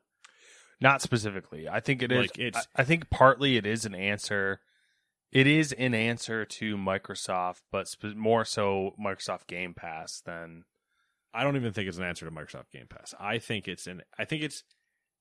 Not 0.81 1.01
specifically. 1.01 1.69
I 1.69 1.79
think 1.79 2.01
it 2.03 2.11
is. 2.11 2.17
Like, 2.17 2.39
it's- 2.39 2.67
I, 2.75 2.81
I 2.81 2.83
think 2.83 3.09
partly 3.09 3.55
it 3.57 3.65
is 3.65 3.85
an 3.85 3.95
answer. 3.95 4.59
It 5.33 5.47
is 5.47 5.71
an 5.73 5.95
answer 5.95 6.45
to 6.45 6.77
Microsoft, 6.77 7.61
but 7.71 7.87
sp- 7.89 8.15
more 8.15 8.45
so 8.45 8.91
Microsoft 9.03 9.47
Game 9.47 9.73
Pass 9.73 10.21
than 10.25 10.63
I 11.33 11.43
don't 11.43 11.55
even 11.55 11.73
think 11.73 11.87
it's 11.87 11.97
an 11.97 12.03
answer 12.03 12.25
to 12.25 12.31
Microsoft 12.31 12.69
Game 12.71 12.85
Pass. 12.87 13.15
I 13.19 13.39
think 13.39 13.67
it's 13.67 13.87
an 13.87 14.03
I 14.17 14.25
think 14.25 14.43
it's 14.43 14.63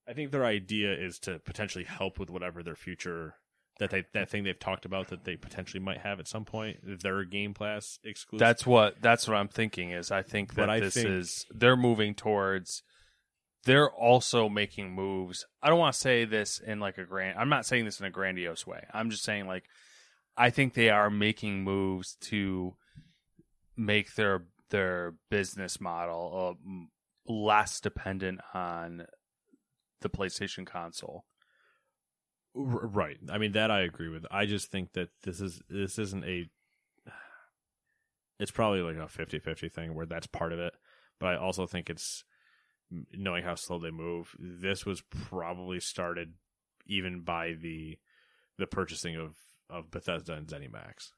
I 0.07 0.13
think 0.13 0.31
their 0.31 0.45
idea 0.45 0.93
is 0.93 1.19
to 1.21 1.39
potentially 1.39 1.85
help 1.85 2.19
with 2.19 2.29
whatever 2.29 2.63
their 2.63 2.77
future 2.77 3.37
that 3.79 3.89
they 3.91 4.05
that 4.13 4.29
thing 4.29 4.45
they've 4.45 4.59
talked 4.59 4.85
about 4.85 5.09
that 5.09 5.25
they 5.25 5.37
potentially 5.37 5.83
might 5.83 5.99
have 6.03 6.21
at 6.21 6.29
some 6.29 6.45
point. 6.45 7.01
Their 7.01 7.25
Game 7.25 7.55
Pass 7.55 7.99
exclusive. 8.05 8.41
That's 8.41 8.67
what 8.67 9.01
that's 9.01 9.27
what 9.27 9.39
I'm 9.39 9.49
thinking 9.49 9.91
is 9.93 10.11
I 10.11 10.23
think 10.23 10.55
that 10.55 10.69
I 10.69 10.81
this 10.81 10.95
think- 10.95 11.09
is 11.09 11.47
they're 11.51 11.77
moving 11.77 12.15
towards 12.15 12.83
they're 13.65 13.91
also 13.91 14.49
making 14.49 14.93
moves. 14.93 15.47
I 15.63 15.69
don't 15.71 15.79
want 15.79 15.95
to 15.95 16.01
say 16.01 16.25
this 16.25 16.59
in 16.59 16.81
like 16.81 16.99
a 16.99 17.05
grand 17.05 17.39
I'm 17.39 17.49
not 17.49 17.65
saying 17.65 17.87
this 17.87 17.99
in 17.99 18.05
a 18.05 18.11
grandiose 18.11 18.67
way. 18.67 18.85
I'm 18.93 19.09
just 19.09 19.25
saying 19.25 19.47
like 19.47 19.65
I 20.37 20.51
think 20.51 20.75
they 20.75 20.91
are 20.91 21.11
making 21.11 21.63
moves 21.63 22.17
to 22.23 22.77
make 23.77 24.15
their 24.15 24.45
their 24.71 25.15
business 25.31 25.81
model 25.81 26.57
uh, 26.67 27.33
less 27.33 27.81
dependent 27.81 28.41
on 28.55 29.07
the 30.01 30.09
PlayStation 30.09 30.67
console. 30.67 31.25
Right. 32.55 33.19
I 33.31 33.39
mean 33.39 33.53
that 33.53 33.71
I 33.71 33.81
agree 33.81 34.09
with. 34.09 34.27
I 34.31 34.47
just 34.47 34.71
think 34.71 34.93
that 34.93 35.09
this 35.23 35.41
is 35.41 35.63
this 35.69 35.99
isn't 35.99 36.25
a 36.25 36.49
it's 38.39 38.51
probably 38.51 38.81
like 38.81 38.97
a 38.97 39.07
50-50 39.07 39.73
thing 39.73 39.95
where 39.95 40.07
that's 40.07 40.27
part 40.27 40.53
of 40.53 40.59
it, 40.59 40.75
but 41.21 41.27
I 41.29 41.37
also 41.37 41.67
think 41.67 41.89
it's 41.89 42.25
knowing 43.13 43.45
how 43.45 43.55
slow 43.55 43.79
they 43.79 43.91
move. 43.91 44.35
This 44.39 44.85
was 44.85 45.03
probably 45.11 45.81
started 45.81 46.35
even 46.87 47.21
by 47.21 47.53
the 47.53 47.99
the 48.59 48.67
purchasing 48.67 49.17
of 49.17 49.37
of 49.73 49.91
Bethesda 49.91 50.35
and 50.35 50.47
ZeniMax. 50.47 51.13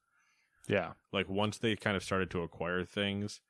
Yeah. 0.68 0.92
Like 1.12 1.28
once 1.28 1.58
they 1.58 1.76
kind 1.76 1.96
of 1.96 2.02
started 2.02 2.30
to 2.30 2.42
acquire 2.42 2.84
things, 2.84 3.40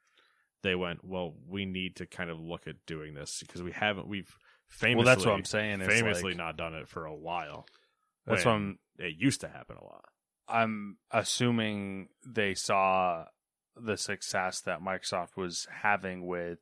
they 0.62 0.74
went, 0.74 1.04
"Well, 1.04 1.34
we 1.46 1.64
need 1.64 1.96
to 1.96 2.06
kind 2.06 2.30
of 2.30 2.40
look 2.40 2.66
at 2.66 2.84
doing 2.86 3.14
this 3.14 3.40
because 3.40 3.62
we 3.62 3.72
haven't 3.72 4.08
we've 4.08 4.36
famously 4.68 5.04
Well, 5.04 5.14
that's 5.14 5.26
what 5.26 5.34
I'm 5.34 5.44
saying. 5.44 5.80
It's 5.80 5.92
famously 5.92 6.32
like- 6.32 6.38
not 6.38 6.56
done 6.56 6.74
it 6.74 6.88
for 6.88 7.04
a 7.04 7.14
while. 7.14 7.66
That's 8.26 8.44
when 8.44 8.54
what 8.54 8.60
I'm 8.60 8.78
it 8.98 9.14
used 9.18 9.42
to 9.42 9.48
happen 9.48 9.76
a 9.76 9.84
lot. 9.84 10.06
I'm 10.48 10.98
assuming 11.10 12.08
they 12.26 12.54
saw 12.54 13.26
the 13.76 13.96
success 13.96 14.60
that 14.62 14.80
Microsoft 14.80 15.36
was 15.36 15.66
having 15.82 16.26
with 16.26 16.58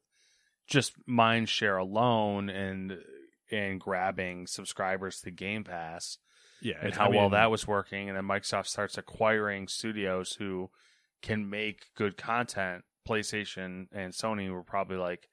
just 0.67 0.93
mindshare 1.07 1.81
alone 1.81 2.49
and 2.49 2.99
and 3.51 3.81
grabbing 3.81 4.47
subscribers 4.47 5.21
to 5.21 5.31
Game 5.31 5.63
Pass 5.65 6.19
Yeah, 6.63 6.77
and 6.81 6.95
how 6.95 7.07
I 7.07 7.09
well 7.09 7.31
that 7.31 7.51
was 7.51 7.67
working 7.67 8.09
and 8.09 8.17
then 8.17 8.25
Microsoft 8.25 8.69
starts 8.69 8.97
acquiring 8.97 9.69
studios 9.69 10.35
who 10.35 10.71
can 11.21 11.49
make 11.51 11.87
good 11.97 12.17
content. 12.17 12.85
PlayStation 13.09 13.87
and 13.93 14.13
Sony 14.13 14.51
were 14.51 14.63
probably 14.63 14.97
like, 14.97 15.29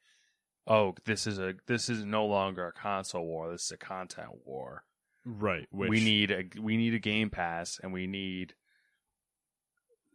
"Oh, 0.66 0.94
this 1.04 1.26
is 1.26 1.38
a 1.38 1.54
this 1.66 1.88
is 1.88 2.04
no 2.04 2.26
longer 2.26 2.66
a 2.66 2.72
console 2.72 3.24
war. 3.24 3.50
This 3.50 3.66
is 3.66 3.70
a 3.72 3.76
content 3.78 4.30
war." 4.44 4.84
right. 5.24 5.66
Which, 5.70 5.90
we 5.90 6.00
need 6.02 6.30
a 6.30 6.44
we 6.60 6.76
need 6.76 6.94
a 6.94 6.98
game 6.98 7.30
pass 7.30 7.78
and 7.82 7.92
we 7.92 8.06
need 8.06 8.54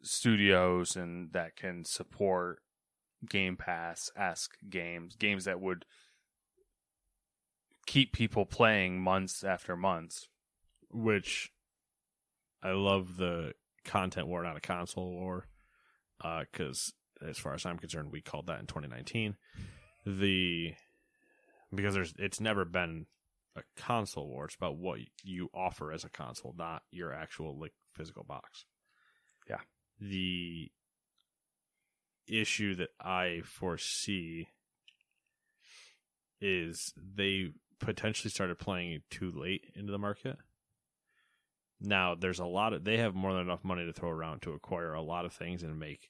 studios 0.02 0.96
and 0.96 1.32
that 1.34 1.56
can 1.56 1.84
support 1.84 2.60
game 3.28 3.58
pass 3.58 4.12
esque 4.16 4.56
games 4.70 5.16
games 5.16 5.46
that 5.46 5.60
would 5.60 5.86
keep 7.88 8.14
people 8.14 8.46
playing 8.46 9.00
months 9.00 9.44
after 9.44 9.76
months 9.76 10.28
which 10.92 11.52
I 12.64 12.72
love 12.72 13.18
the 13.18 13.54
content 13.84 14.28
war, 14.28 14.44
not 14.44 14.58
a 14.58 14.62
console 14.62 15.12
war, 15.12 15.48
uh, 16.24 16.44
because 16.52 16.94
as 17.28 17.38
far 17.38 17.54
as 17.54 17.66
I'm 17.66 17.78
concerned, 17.78 18.12
we 18.12 18.22
called 18.22 18.48
that 18.48 18.60
in 18.60 18.66
2019. 18.66 19.36
The 20.06 20.74
because 21.74 21.94
there's 21.94 22.14
it's 22.18 22.40
never 22.40 22.66
been 22.66 23.08
a 23.56 23.62
console 23.76 24.28
war. 24.28 24.46
It's 24.46 24.56
about 24.56 24.78
what 24.78 25.00
you 25.24 25.50
offer 25.54 25.92
as 25.92 26.04
a 26.04 26.10
console, 26.10 26.54
not 26.58 26.84
your 26.92 27.14
actual 27.14 27.58
like 27.60 27.74
physical 27.96 28.24
box. 28.24 28.66
Yeah. 29.50 29.60
The 30.00 30.72
issue 32.28 32.76
that 32.76 32.90
I 33.00 33.42
foresee 33.46 34.48
is 36.42 36.94
they 36.98 37.52
potentially 37.80 38.32
started 38.32 38.58
playing 38.58 39.02
too 39.10 39.32
late 39.32 39.66
into 39.76 39.92
the 39.92 39.98
market. 39.98 40.38
Now 41.86 42.16
there's 42.16 42.40
a 42.40 42.46
lot 42.46 42.74
of 42.74 42.84
they 42.84 42.98
have 42.98 43.16
more 43.16 43.34
than 43.34 43.44
enough 43.44 43.64
money 43.64 43.86
to 43.86 43.94
throw 43.94 44.10
around 44.10 44.42
to 44.44 44.54
acquire 44.54 44.94
a 44.94 45.02
lot 45.02 45.26
of 45.26 45.34
things 45.34 45.64
and 45.64 45.80
make 45.80 46.10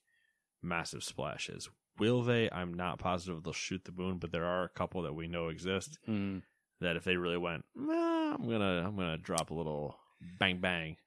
massive 0.61 1.03
splashes. 1.03 1.69
Will 1.97 2.23
they? 2.23 2.49
I'm 2.51 2.73
not 2.73 2.99
positive 2.99 3.43
they'll 3.43 3.53
shoot 3.53 3.86
the 3.86 3.91
moon, 3.91 4.17
but 4.17 4.32
there 4.32 4.45
are 4.45 4.63
a 4.63 4.69
couple 4.69 5.01
that 5.03 5.15
we 5.15 5.28
know 5.28 5.47
exist 5.47 5.97
hmm. 6.05 6.39
that 6.82 6.95
if 6.95 7.03
they 7.03 7.17
really 7.17 7.38
went, 7.38 7.65
"Nah, 7.76 8.36
I'm 8.36 8.49
gonna 8.49 8.86
I'm 8.86 8.95
gonna 8.95 9.17
drop 9.17 9.49
a 9.49 9.53
little 9.53 9.97
bang 10.39 10.59
bang. 10.59 10.97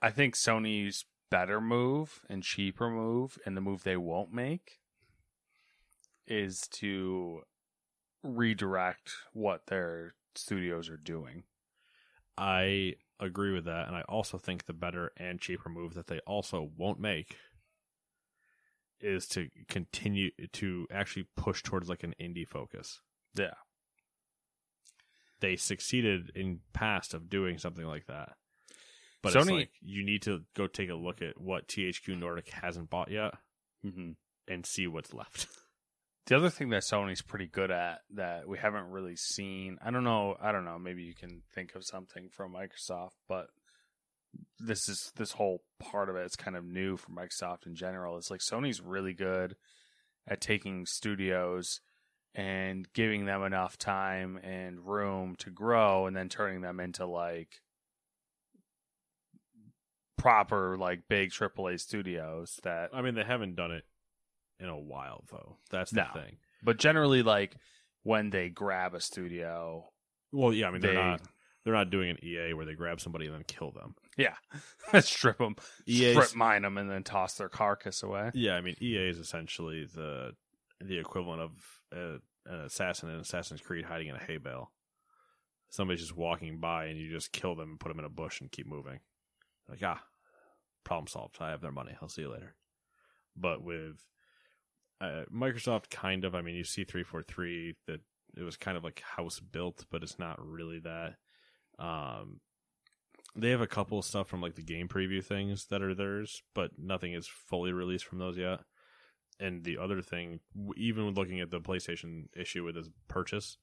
i 0.00 0.10
think 0.10 0.34
sony's 0.34 1.04
better 1.30 1.60
move 1.60 2.20
and 2.28 2.42
cheaper 2.42 2.88
move 2.88 3.38
and 3.44 3.56
the 3.56 3.60
move 3.60 3.82
they 3.82 3.96
won't 3.96 4.32
make 4.32 4.78
is 6.26 6.62
to 6.68 7.42
redirect 8.22 9.10
what 9.32 9.66
their 9.66 10.14
studios 10.34 10.88
are 10.88 10.96
doing 10.96 11.44
I 12.38 12.96
agree 13.20 13.52
with 13.52 13.64
that, 13.64 13.86
and 13.86 13.96
I 13.96 14.02
also 14.02 14.38
think 14.38 14.64
the 14.64 14.72
better 14.72 15.12
and 15.16 15.40
cheaper 15.40 15.68
move 15.68 15.94
that 15.94 16.06
they 16.06 16.20
also 16.26 16.70
won't 16.76 17.00
make 17.00 17.36
is 19.00 19.26
to 19.28 19.48
continue 19.68 20.30
to 20.52 20.86
actually 20.90 21.26
push 21.36 21.62
towards 21.62 21.88
like 21.88 22.02
an 22.02 22.14
indie 22.20 22.48
focus. 22.48 23.00
yeah 23.34 23.54
They 25.40 25.56
succeeded 25.56 26.30
in 26.34 26.60
past 26.72 27.14
of 27.14 27.28
doing 27.28 27.58
something 27.58 27.84
like 27.84 28.06
that. 28.06 28.32
But 29.22 29.34
Sony- 29.34 29.40
it's 29.40 29.50
like 29.50 29.70
you 29.80 30.04
need 30.04 30.22
to 30.22 30.42
go 30.54 30.66
take 30.66 30.90
a 30.90 30.94
look 30.94 31.20
at 31.20 31.40
what 31.40 31.68
THQ 31.68 32.18
Nordic 32.18 32.48
hasn't 32.48 32.90
bought 32.90 33.10
yet 33.10 33.34
mm-hmm. 33.84 34.12
and 34.48 34.66
see 34.66 34.86
what's 34.86 35.12
left. 35.12 35.48
The 36.26 36.36
other 36.36 36.50
thing 36.50 36.70
that 36.70 36.82
Sony's 36.82 37.22
pretty 37.22 37.46
good 37.46 37.70
at 37.70 38.00
that 38.14 38.48
we 38.48 38.58
haven't 38.58 38.90
really 38.90 39.14
seen, 39.14 39.78
I 39.84 39.92
don't 39.92 40.02
know, 40.02 40.36
I 40.40 40.50
don't 40.50 40.64
know, 40.64 40.78
maybe 40.78 41.04
you 41.04 41.14
can 41.14 41.42
think 41.54 41.76
of 41.76 41.84
something 41.84 42.30
from 42.30 42.52
Microsoft, 42.52 43.12
but 43.28 43.46
this 44.58 44.88
is 44.88 45.12
this 45.16 45.32
whole 45.32 45.62
part 45.78 46.10
of 46.10 46.16
it 46.16 46.26
is 46.26 46.34
kind 46.34 46.56
of 46.56 46.64
new 46.64 46.96
for 46.96 47.12
Microsoft 47.12 47.66
in 47.66 47.76
general. 47.76 48.16
It's 48.16 48.30
like 48.30 48.40
Sony's 48.40 48.80
really 48.80 49.12
good 49.12 49.54
at 50.26 50.40
taking 50.40 50.84
studios 50.84 51.80
and 52.34 52.92
giving 52.92 53.24
them 53.24 53.44
enough 53.44 53.78
time 53.78 54.36
and 54.42 54.84
room 54.84 55.36
to 55.38 55.50
grow 55.50 56.06
and 56.06 56.16
then 56.16 56.28
turning 56.28 56.60
them 56.60 56.80
into 56.80 57.06
like 57.06 57.60
proper 60.18 60.76
like 60.76 61.02
big 61.08 61.30
AAA 61.30 61.78
studios 61.78 62.58
that 62.64 62.90
I 62.92 63.00
mean, 63.00 63.14
they 63.14 63.22
haven't 63.22 63.54
done 63.54 63.70
it 63.70 63.84
in 64.60 64.68
a 64.68 64.78
while 64.78 65.24
though. 65.30 65.58
That's 65.70 65.90
the 65.90 66.02
No. 66.04 66.20
thing. 66.20 66.38
but 66.62 66.78
generally 66.78 67.22
like 67.22 67.56
when 68.02 68.30
they 68.30 68.48
grab 68.48 68.94
a 68.94 69.00
studio 69.00 69.90
Well, 70.32 70.52
yeah, 70.52 70.68
I 70.68 70.70
mean 70.70 70.80
they're 70.80 70.94
They- 70.94 71.00
not 71.00 71.22
they're 71.64 71.74
not 71.74 71.90
doing 71.90 72.10
an 72.10 72.24
EA 72.24 72.52
where 72.54 72.64
they 72.64 72.74
grab 72.74 73.00
somebody 73.00 73.26
and 73.26 73.34
then 73.34 73.42
kill 73.44 73.72
them. 73.72 73.96
Yeah, 74.16 74.36
strip 75.00 75.38
them, 75.38 75.56
EA's 75.88 76.14
strip 76.16 76.36
mine 76.36 76.62
them, 76.62 76.78
and 76.78 76.88
then 76.88 77.02
toss 77.02 77.34
their 77.36 77.48
carcass 77.48 78.02
away. 78.04 78.30
Yeah, 78.34 78.54
I 78.54 78.60
mean 78.60 78.76
EA 78.80 79.08
is 79.08 79.18
essentially 79.18 79.84
the 79.84 80.36
the 80.80 80.98
equivalent 80.98 81.42
of 81.42 81.52
uh, 81.92 82.18
an 82.46 82.60
assassin 82.60 83.08
in 83.10 83.16
Assassin's 83.18 83.60
Creed 83.60 83.84
hiding 83.86 84.08
in 84.08 84.14
a 84.16 84.22
hay 84.22 84.36
bale. 84.36 84.70
Somebody's 85.70 86.00
just 86.02 86.16
walking 86.16 86.60
by 86.60 86.86
and 86.86 86.98
you 86.98 87.10
just 87.10 87.32
kill 87.32 87.54
them 87.56 87.70
and 87.70 87.80
put 87.80 87.88
them 87.88 87.98
in 87.98 88.04
a 88.04 88.08
bush 88.10 88.40
and 88.40 88.52
keep 88.52 88.66
moving. 88.68 89.00
Like 89.68 89.82
ah, 89.82 90.00
problem 90.84 91.08
solved. 91.08 91.36
I 91.40 91.50
have 91.50 91.60
their 91.62 91.72
money. 91.72 91.96
I'll 92.00 92.08
see 92.08 92.22
you 92.22 92.30
later. 92.32 92.54
But 93.36 93.62
with 93.62 93.96
uh, 95.00 95.22
Microsoft, 95.32 95.90
kind 95.90 96.24
of. 96.24 96.34
I 96.34 96.42
mean, 96.42 96.54
you 96.54 96.64
see 96.64 96.84
three 96.84 97.04
four 97.04 97.22
three 97.22 97.74
that 97.86 98.00
it 98.36 98.42
was 98.42 98.56
kind 98.56 98.76
of 98.76 98.84
like 98.84 99.00
house 99.00 99.40
built, 99.40 99.84
but 99.90 100.02
it's 100.02 100.18
not 100.18 100.44
really 100.44 100.80
that. 100.80 101.14
Um, 101.78 102.40
they 103.34 103.50
have 103.50 103.60
a 103.60 103.66
couple 103.66 103.98
of 103.98 104.04
stuff 104.04 104.28
from 104.28 104.40
like 104.40 104.54
the 104.54 104.62
game 104.62 104.88
preview 104.88 105.22
things 105.22 105.66
that 105.66 105.82
are 105.82 105.94
theirs, 105.94 106.42
but 106.54 106.70
nothing 106.78 107.12
is 107.12 107.26
fully 107.26 107.72
released 107.72 108.04
from 108.04 108.18
those 108.18 108.38
yet. 108.38 108.60
And 109.38 109.64
the 109.64 109.76
other 109.78 110.00
thing, 110.00 110.40
even 110.76 111.10
looking 111.10 111.40
at 111.40 111.50
the 111.50 111.60
PlayStation 111.60 112.28
issue 112.34 112.64
with 112.64 112.74
this 112.74 112.88
purchase, 113.08 113.58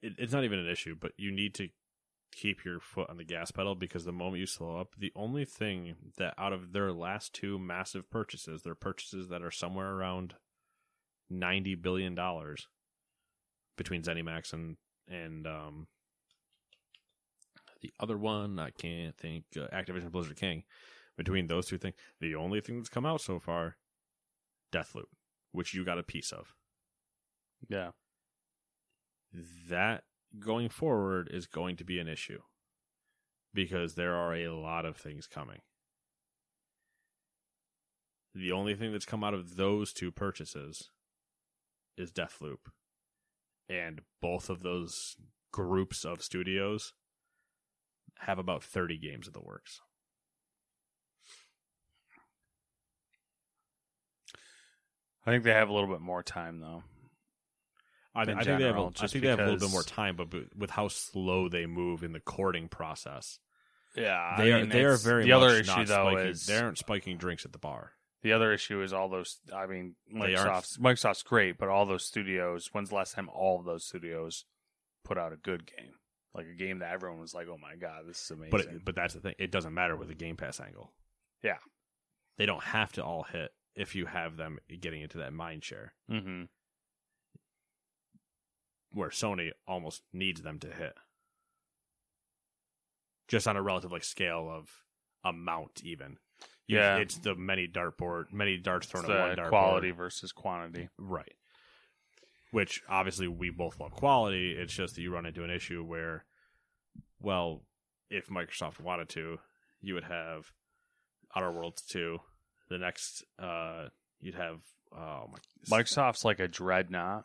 it, 0.00 0.12
it's 0.18 0.32
not 0.32 0.44
even 0.44 0.60
an 0.60 0.68
issue, 0.68 0.94
but 0.98 1.12
you 1.16 1.32
need 1.32 1.54
to 1.54 1.68
keep 2.32 2.64
your 2.64 2.80
foot 2.80 3.08
on 3.10 3.16
the 3.18 3.24
gas 3.24 3.50
pedal 3.50 3.74
because 3.74 4.04
the 4.04 4.12
moment 4.12 4.40
you 4.40 4.46
slow 4.46 4.78
up, 4.80 4.94
the 4.98 5.12
only 5.14 5.44
thing 5.44 5.94
that 6.18 6.34
out 6.38 6.52
of 6.52 6.72
their 6.72 6.92
last 6.92 7.32
two 7.32 7.58
massive 7.58 8.10
purchases, 8.10 8.62
their 8.62 8.74
purchases 8.74 9.28
that 9.28 9.42
are 9.42 9.50
somewhere 9.50 9.90
around 9.92 10.34
ninety 11.30 11.74
billion 11.74 12.14
dollars 12.14 12.66
between 13.76 14.02
ZeniMax 14.02 14.52
and 14.52 14.76
and 15.08 15.46
um, 15.46 15.86
the 17.80 17.92
other 18.00 18.16
one 18.16 18.58
I 18.58 18.70
can't 18.70 19.16
think 19.16 19.44
uh, 19.56 19.66
Activision 19.74 20.10
Blizzard 20.10 20.36
King. 20.36 20.64
Between 21.18 21.46
those 21.46 21.66
two 21.66 21.76
things, 21.76 21.94
the 22.20 22.34
only 22.34 22.62
thing 22.62 22.78
that's 22.78 22.88
come 22.88 23.04
out 23.04 23.20
so 23.20 23.38
far, 23.38 23.76
Deathloop, 24.72 25.10
which 25.52 25.74
you 25.74 25.84
got 25.84 25.98
a 25.98 26.02
piece 26.02 26.32
of. 26.32 26.54
Yeah, 27.68 27.90
That 29.68 30.04
going 30.38 30.68
forward 30.68 31.28
is 31.32 31.46
going 31.46 31.76
to 31.76 31.84
be 31.84 31.98
an 31.98 32.08
issue 32.08 32.40
because 33.54 33.94
there 33.94 34.14
are 34.14 34.34
a 34.34 34.48
lot 34.48 34.84
of 34.84 34.96
things 34.96 35.26
coming. 35.26 35.60
The 38.34 38.52
only 38.52 38.74
thing 38.74 38.92
that's 38.92 39.04
come 39.04 39.22
out 39.22 39.34
of 39.34 39.56
those 39.56 39.92
two 39.92 40.10
purchases 40.10 40.88
is 41.98 42.10
Deathloop. 42.10 42.70
And 43.68 44.00
both 44.20 44.48
of 44.48 44.62
those 44.62 45.16
groups 45.52 46.04
of 46.04 46.22
studios 46.22 46.94
have 48.20 48.38
about 48.38 48.64
30 48.64 48.98
games 48.98 49.26
of 49.26 49.34
the 49.34 49.42
works. 49.42 49.80
I 55.26 55.30
think 55.30 55.44
they 55.44 55.52
have 55.52 55.68
a 55.68 55.72
little 55.72 55.88
bit 55.88 56.00
more 56.00 56.22
time 56.22 56.60
though. 56.60 56.82
I, 58.14 58.22
I 58.22 58.24
think 58.24 58.38
they 58.44 58.50
have. 58.50 58.60
A, 58.60 58.64
general, 58.64 58.92
I 59.00 59.06
think 59.06 59.22
they 59.24 59.30
have 59.30 59.40
a 59.40 59.44
little 59.44 59.58
bit 59.60 59.70
more 59.70 59.82
time, 59.82 60.16
but 60.16 60.28
with 60.56 60.70
how 60.70 60.88
slow 60.88 61.48
they 61.48 61.66
move 61.66 62.02
in 62.04 62.12
the 62.12 62.20
courting 62.20 62.68
process, 62.68 63.38
Yeah, 63.96 64.34
they 64.36 64.52
I 64.52 64.56
are 64.56 64.60
mean, 64.60 64.68
they 64.68 64.84
are 64.84 64.96
very 64.96 65.24
the 65.24 65.30
much 65.30 65.36
other 65.42 65.54
issue 65.60 65.84
though 65.86 66.10
spiking, 66.10 66.26
is 66.30 66.46
they 66.46 66.58
aren't 66.58 66.78
spiking 66.78 67.16
drinks 67.16 67.44
at 67.44 67.52
the 67.52 67.58
bar. 67.58 67.92
the 68.22 68.32
other 68.32 68.52
issue 68.52 68.82
is 68.82 68.92
all 68.92 69.08
those. 69.08 69.38
I 69.54 69.66
mean, 69.66 69.96
Microsoft's 70.14 70.78
Microsoft's 70.78 71.22
great, 71.22 71.56
but 71.58 71.68
all 71.68 71.86
those 71.86 72.04
studios. 72.04 72.68
When's 72.72 72.90
the 72.90 72.94
last 72.96 73.14
time 73.14 73.28
all 73.32 73.58
of 73.58 73.64
those 73.64 73.84
studios 73.84 74.44
put 75.04 75.16
out 75.18 75.32
a 75.32 75.36
good 75.36 75.66
game? 75.66 75.94
Like 76.34 76.46
a 76.46 76.54
game 76.56 76.78
that 76.78 76.92
everyone 76.92 77.20
was 77.20 77.34
like, 77.34 77.46
"Oh 77.48 77.58
my 77.58 77.76
god, 77.76 78.04
this 78.06 78.22
is 78.22 78.30
amazing." 78.30 78.50
But 78.50 78.60
it, 78.60 78.84
but 78.84 78.94
that's 78.94 79.14
the 79.14 79.20
thing; 79.20 79.34
it 79.38 79.50
doesn't 79.50 79.74
matter 79.74 79.96
with 79.96 80.08
the 80.08 80.14
Game 80.14 80.36
Pass 80.36 80.60
angle. 80.60 80.92
Yeah. 81.42 81.58
they 82.38 82.46
don't 82.46 82.62
have 82.62 82.92
to 82.92 83.04
all 83.04 83.24
hit 83.24 83.50
if 83.74 83.94
you 83.94 84.06
have 84.06 84.36
them 84.36 84.58
getting 84.80 85.00
into 85.02 85.18
that 85.18 85.32
mind 85.32 85.64
share 85.64 85.92
hmm 86.08 86.44
where 88.92 89.10
Sony 89.10 89.50
almost 89.66 90.02
needs 90.12 90.42
them 90.42 90.58
to 90.60 90.68
hit. 90.68 90.94
Just 93.28 93.48
on 93.48 93.56
a 93.56 93.62
relative 93.62 93.92
like 93.92 94.04
scale 94.04 94.50
of 94.52 94.68
amount, 95.24 95.80
even. 95.84 96.16
Yeah. 96.68 96.96
it's 96.98 97.18
the 97.18 97.34
many 97.34 97.68
dartboard, 97.68 98.32
many 98.32 98.56
darts 98.56 98.86
thrown 98.86 99.04
It's 99.04 99.10
at 99.10 99.28
one 99.28 99.36
dartboard. 99.36 99.48
quality 99.48 99.90
versus 99.90 100.32
quantity. 100.32 100.88
Right. 100.98 101.34
Which 102.50 102.82
obviously 102.88 103.28
we 103.28 103.50
both 103.50 103.80
love 103.80 103.92
quality. 103.92 104.52
It's 104.52 104.72
just 104.72 104.94
that 104.94 105.02
you 105.02 105.12
run 105.12 105.26
into 105.26 105.44
an 105.44 105.50
issue 105.50 105.82
where, 105.82 106.24
well, 107.20 107.62
if 108.10 108.28
Microsoft 108.28 108.80
wanted 108.80 109.08
to, 109.10 109.38
you 109.80 109.94
would 109.94 110.04
have 110.04 110.52
Outer 111.34 111.50
Worlds 111.50 111.82
2. 111.82 112.18
The 112.68 112.78
next, 112.78 113.24
uh, 113.38 113.88
you'd 114.20 114.34
have, 114.34 114.60
oh 114.94 115.30
my. 115.30 115.38
Microsoft's 115.78 116.24
like 116.24 116.40
a 116.40 116.48
dreadnought, 116.48 117.24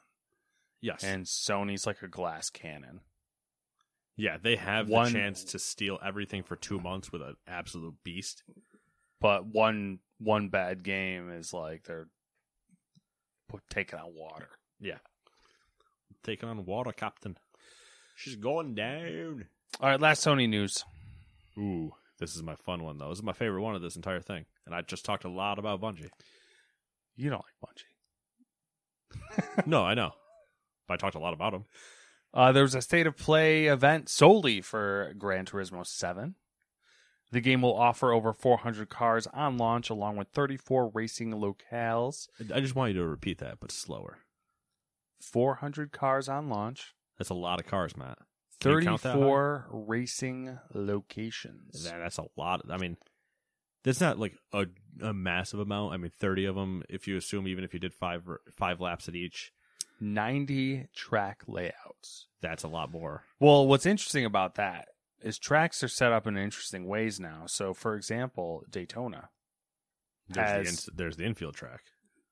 Yes. 0.81 1.03
and 1.03 1.25
Sony's 1.25 1.85
like 1.87 2.01
a 2.03 2.07
glass 2.07 2.49
cannon. 2.49 3.01
yeah, 4.15 4.37
they 4.41 4.55
have 4.55 4.89
One- 4.89 5.05
the 5.05 5.11
chance 5.19 5.43
to 5.45 5.59
steal 5.59 5.99
everything 6.05 6.43
for 6.43 6.55
two 6.55 6.79
months 6.79 7.11
with 7.11 7.21
an 7.21 7.35
absolute 7.47 7.95
beast. 8.03 8.43
But 9.19 9.45
one 9.47 9.99
one 10.19 10.49
bad 10.49 10.83
game 10.83 11.31
is 11.31 11.53
like 11.53 11.83
they're 11.85 12.07
taking 13.69 13.97
on 13.99 14.13
water. 14.13 14.49
Yeah. 14.79 14.97
Taking 16.23 16.49
on 16.49 16.65
water, 16.65 16.91
Captain. 16.91 17.37
She's 18.15 18.35
going 18.35 18.75
down. 18.75 19.45
All 19.79 19.89
right, 19.89 19.99
last 19.99 20.25
Sony 20.25 20.47
news. 20.49 20.83
Ooh, 21.57 21.91
this 22.19 22.35
is 22.35 22.43
my 22.43 22.55
fun 22.55 22.83
one, 22.83 22.97
though. 22.97 23.09
This 23.09 23.19
is 23.19 23.23
my 23.23 23.33
favorite 23.33 23.61
one 23.61 23.75
of 23.75 23.81
this 23.81 23.95
entire 23.95 24.21
thing. 24.21 24.45
And 24.65 24.73
I 24.75 24.81
just 24.81 25.05
talked 25.05 25.23
a 25.23 25.29
lot 25.29 25.59
about 25.59 25.81
Bungie. 25.81 26.09
You 27.15 27.29
don't 27.29 27.43
like 27.63 27.71
Bungie. 29.15 29.65
no, 29.67 29.83
I 29.83 29.93
know. 29.93 30.11
I 30.89 30.95
talked 30.97 31.15
a 31.15 31.19
lot 31.19 31.33
about 31.33 31.51
them. 31.53 31.65
Uh, 32.33 32.51
there 32.51 32.63
was 32.63 32.75
a 32.75 32.81
state 32.81 33.07
of 33.07 33.15
play 33.17 33.65
event 33.65 34.09
solely 34.09 34.61
for 34.61 35.13
Gran 35.17 35.45
Turismo 35.45 35.85
7. 35.85 36.35
The 37.31 37.41
game 37.41 37.61
will 37.61 37.75
offer 37.75 38.11
over 38.13 38.31
400 38.33 38.89
cars 38.89 39.27
on 39.27 39.57
launch, 39.57 39.89
along 39.89 40.15
with 40.17 40.29
34 40.29 40.89
racing 40.93 41.31
locales. 41.33 42.27
I 42.53 42.59
just 42.61 42.75
want 42.75 42.93
you 42.93 42.99
to 43.01 43.07
repeat 43.07 43.39
that, 43.39 43.59
but 43.59 43.71
slower. 43.71 44.19
400 45.21 45.91
cars 45.91 46.29
on 46.29 46.49
launch. 46.49 46.93
That's 47.17 47.29
a 47.29 47.33
lot 47.35 47.59
of 47.59 47.65
cars, 47.65 47.97
Matt. 47.97 48.17
Can 48.59 48.71
you 48.71 48.81
count 48.81 49.01
that 49.03 49.09
high? 49.13 49.19
34 49.19 49.67
racing 49.71 50.57
locations. 50.73 51.83
That- 51.83 51.99
that's 51.99 52.17
a 52.17 52.25
lot. 52.37 52.61
I 52.69 52.77
mean, 52.77 52.97
that's 53.83 54.01
not 54.01 54.19
like 54.19 54.37
a, 54.53 54.65
a 55.01 55.13
massive 55.13 55.59
amount. 55.59 55.93
I 55.93 55.97
mean, 55.97 56.11
30 56.17 56.45
of 56.45 56.55
them, 56.55 56.83
if 56.89 57.07
you 57.07 57.17
assume 57.17 57.47
even 57.47 57.63
if 57.63 57.73
you 57.73 57.79
did 57.79 57.93
five 57.93 58.23
five 58.51 58.79
laps 58.81 59.07
at 59.07 59.15
each, 59.15 59.51
90 59.99 60.87
track 60.95 61.43
layouts. 61.47 62.27
that's 62.41 62.63
a 62.63 62.67
lot 62.67 62.91
more. 62.91 63.23
Well, 63.39 63.65
what's 63.67 63.85
interesting 63.85 64.25
about 64.25 64.55
that 64.55 64.89
is 65.21 65.39
tracks 65.39 65.81
are 65.83 65.87
set 65.87 66.11
up 66.11 66.27
in 66.27 66.37
interesting 66.37 66.85
ways 66.85 67.19
now. 67.19 67.43
So, 67.47 67.73
for 67.73 67.95
example, 67.95 68.63
Daytona, 68.69 69.29
There's, 70.29 70.47
Has- 70.47 70.63
the, 70.63 70.69
ins- 70.69 70.89
there's 70.95 71.17
the 71.17 71.25
infield 71.25 71.55
track. 71.55 71.81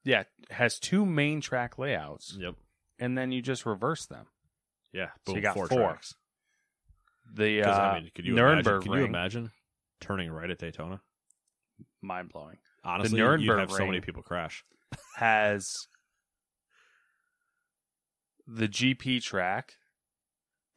yeah, 0.03 0.23
has 0.51 0.77
two 0.79 1.05
main 1.05 1.41
track 1.41 1.77
layouts, 1.79 2.35
Yep. 2.39 2.55
and 2.99 3.17
then 3.17 3.31
you 3.31 3.41
just 3.41 3.65
reverse 3.65 4.05
them. 4.05 4.27
Yeah. 4.93 5.07
So 5.25 5.33
Boom, 5.33 5.35
you 5.37 5.41
got 5.41 5.55
four, 5.55 5.67
four. 5.67 5.79
tracks. 5.79 6.13
The 7.33 7.63
uh, 7.63 7.71
I 7.79 7.99
mean, 8.01 8.11
could 8.13 8.25
you 8.25 8.35
Nuremberg 8.35 8.83
imagine, 8.85 8.91
Can 8.91 8.99
you 8.99 9.05
imagine 9.05 9.51
turning 9.99 10.31
right 10.31 10.49
at 10.49 10.59
Daytona? 10.59 11.01
mind 12.01 12.29
blowing, 12.29 12.57
Honestly, 12.83 13.17
you'd 13.17 13.23
Nuremberg 13.25 13.59
have 13.59 13.71
so 13.71 13.85
many 13.85 13.99
people 13.99 14.21
crash. 14.21 14.63
has 15.17 15.87
the 18.47 18.67
GP 18.67 19.21
track. 19.23 19.73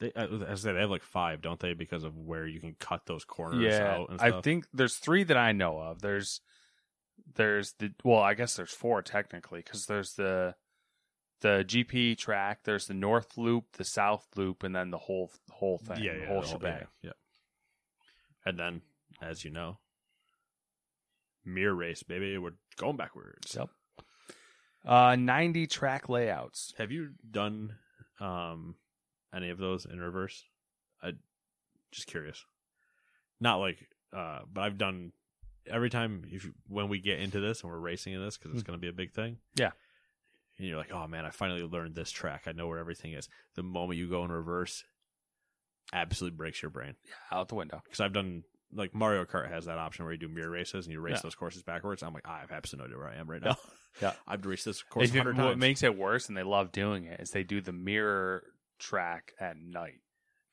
They, 0.01 0.13
as 0.15 0.31
I 0.43 0.55
say, 0.55 0.73
they 0.75 0.81
have 0.81 0.91
like 0.91 1.03
five, 1.03 1.41
don't 1.43 1.59
they? 1.59 1.75
Because 1.75 2.05
of 2.05 2.17
where 2.17 2.47
you 2.47 2.61
can 2.61 2.77
cut 2.79 3.07
those 3.07 3.25
corners 3.25 3.63
Yeah, 3.63 3.97
out 3.97 4.11
and 4.11 4.21
I 4.21 4.41
think 4.41 4.67
there's 4.73 4.97
three 4.97 5.25
that 5.25 5.37
I 5.37 5.53
know 5.53 5.79
of. 5.79 6.01
There's 6.03 6.41
there's 7.35 7.73
the 7.81 7.93
well, 8.05 8.21
I 8.21 8.35
guess 8.35 8.55
there's 8.55 8.71
four 8.73 9.03
technically 9.03 9.61
because 9.61 9.87
there's 9.87 10.13
the 10.15 10.55
the 11.41 11.65
GP 11.67 12.17
track, 12.17 12.61
there's 12.65 12.87
the 12.87 12.95
North 12.95 13.37
Loop, 13.37 13.73
the 13.73 13.85
South 13.85 14.27
Loop, 14.37 14.63
and 14.63 14.75
then 14.75 14.91
the 14.91 14.99
whole 14.99 15.33
whole 15.51 15.79
thing, 15.79 16.03
yeah, 16.03 16.15
the 16.15 16.21
yeah, 16.21 16.27
whole 16.27 16.41
the 16.43 16.47
whole- 16.47 16.59
shebang. 16.59 16.79
Yeah, 17.03 17.11
yeah. 17.11 17.13
And 18.47 18.59
then, 18.59 18.83
as 19.21 19.45
you 19.45 19.51
know, 19.51 19.79
mirror 21.45 21.75
race, 21.75 22.03
baby. 22.03 22.39
We're 22.39 22.53
going 22.77 22.97
backwards. 22.97 23.55
Yep. 23.57 23.69
Uh, 24.89 25.17
ninety 25.17 25.67
track 25.67 26.09
layouts. 26.09 26.73
Have 26.79 26.91
you 26.91 27.11
done 27.31 27.75
um 28.21 28.75
any 29.35 29.51
of 29.51 29.59
those 29.59 29.85
in 29.85 30.01
reverse? 30.01 30.43
I 31.03 31.13
just 31.93 32.07
curious. 32.07 32.45
Not 33.41 33.57
like, 33.57 33.79
uh, 34.17 34.41
but 34.53 34.63
I've 34.63 34.79
done 34.79 35.13
every 35.67 35.91
time 35.91 36.25
if 36.33 36.45
you, 36.45 36.55
when 36.67 36.89
we 36.89 36.99
get 36.99 37.21
into 37.21 37.41
this 37.41 37.63
and 37.63 37.71
we're 37.71 37.79
racing 37.79 38.15
in 38.15 38.25
this 38.25 38.37
because 38.37 38.55
it's 38.55 38.63
going 38.63 38.79
to 38.79 38.81
be 38.81 38.89
a 38.89 38.93
big 38.93 39.13
thing. 39.13 39.37
Yeah. 39.55 39.71
And 40.59 40.67
you're 40.67 40.79
like, 40.79 40.93
oh 40.93 41.07
man, 41.07 41.25
I 41.25 41.31
finally 41.31 41.63
learned 41.63 41.95
this 41.95 42.11
track. 42.11 42.45
I 42.47 42.53
know 42.53 42.67
where 42.67 42.79
everything 42.79 43.13
is. 43.13 43.29
The 43.55 43.63
moment 43.63 43.99
you 43.99 44.09
go 44.09 44.25
in 44.25 44.33
reverse, 44.33 44.83
absolutely 45.93 46.37
breaks 46.37 46.63
your 46.63 46.71
brain. 46.71 46.95
Yeah, 47.05 47.39
Out 47.39 47.49
the 47.49 47.55
window. 47.55 47.81
Because 47.85 48.01
I've 48.01 48.13
done 48.13 48.43
like 48.73 48.95
Mario 48.95 49.25
Kart 49.25 49.51
has 49.51 49.65
that 49.65 49.79
option 49.79 50.05
where 50.05 50.13
you 50.13 50.19
do 50.19 50.29
mirror 50.29 50.51
races 50.51 50.87
and 50.87 50.93
you 50.93 51.01
race 51.01 51.15
Yeah. 51.17 51.21
those 51.23 51.35
courses 51.35 51.63
backwards. 51.63 52.03
I'm 52.03 52.13
like, 52.13 52.27
I 52.29 52.41
have 52.41 52.51
absolutely 52.53 52.91
no 52.91 52.95
idea 52.97 53.05
where 53.05 53.15
I 53.17 53.21
am 53.21 53.31
right 53.31 53.43
now. 53.43 53.57
Yeah. 54.03 54.13
I've 54.29 54.45
raced 54.47 54.65
this 54.67 54.83
course 54.83 55.07
If 55.07 55.11
a 55.13 55.15
you- 55.15 55.21
hundred 55.25 55.43
what 55.45 55.59
makes 55.59 55.83
it 55.83 55.97
worse, 55.97 56.29
and 56.29 56.37
they 56.37 56.43
love 56.45 56.71
doing 56.71 57.05
it, 57.05 57.19
is 57.21 57.31
they 57.31 57.43
do 57.43 57.61
the 57.61 57.73
mirror 57.73 58.45
track 58.79 59.33
at 59.41 59.57
night, 59.57 60.01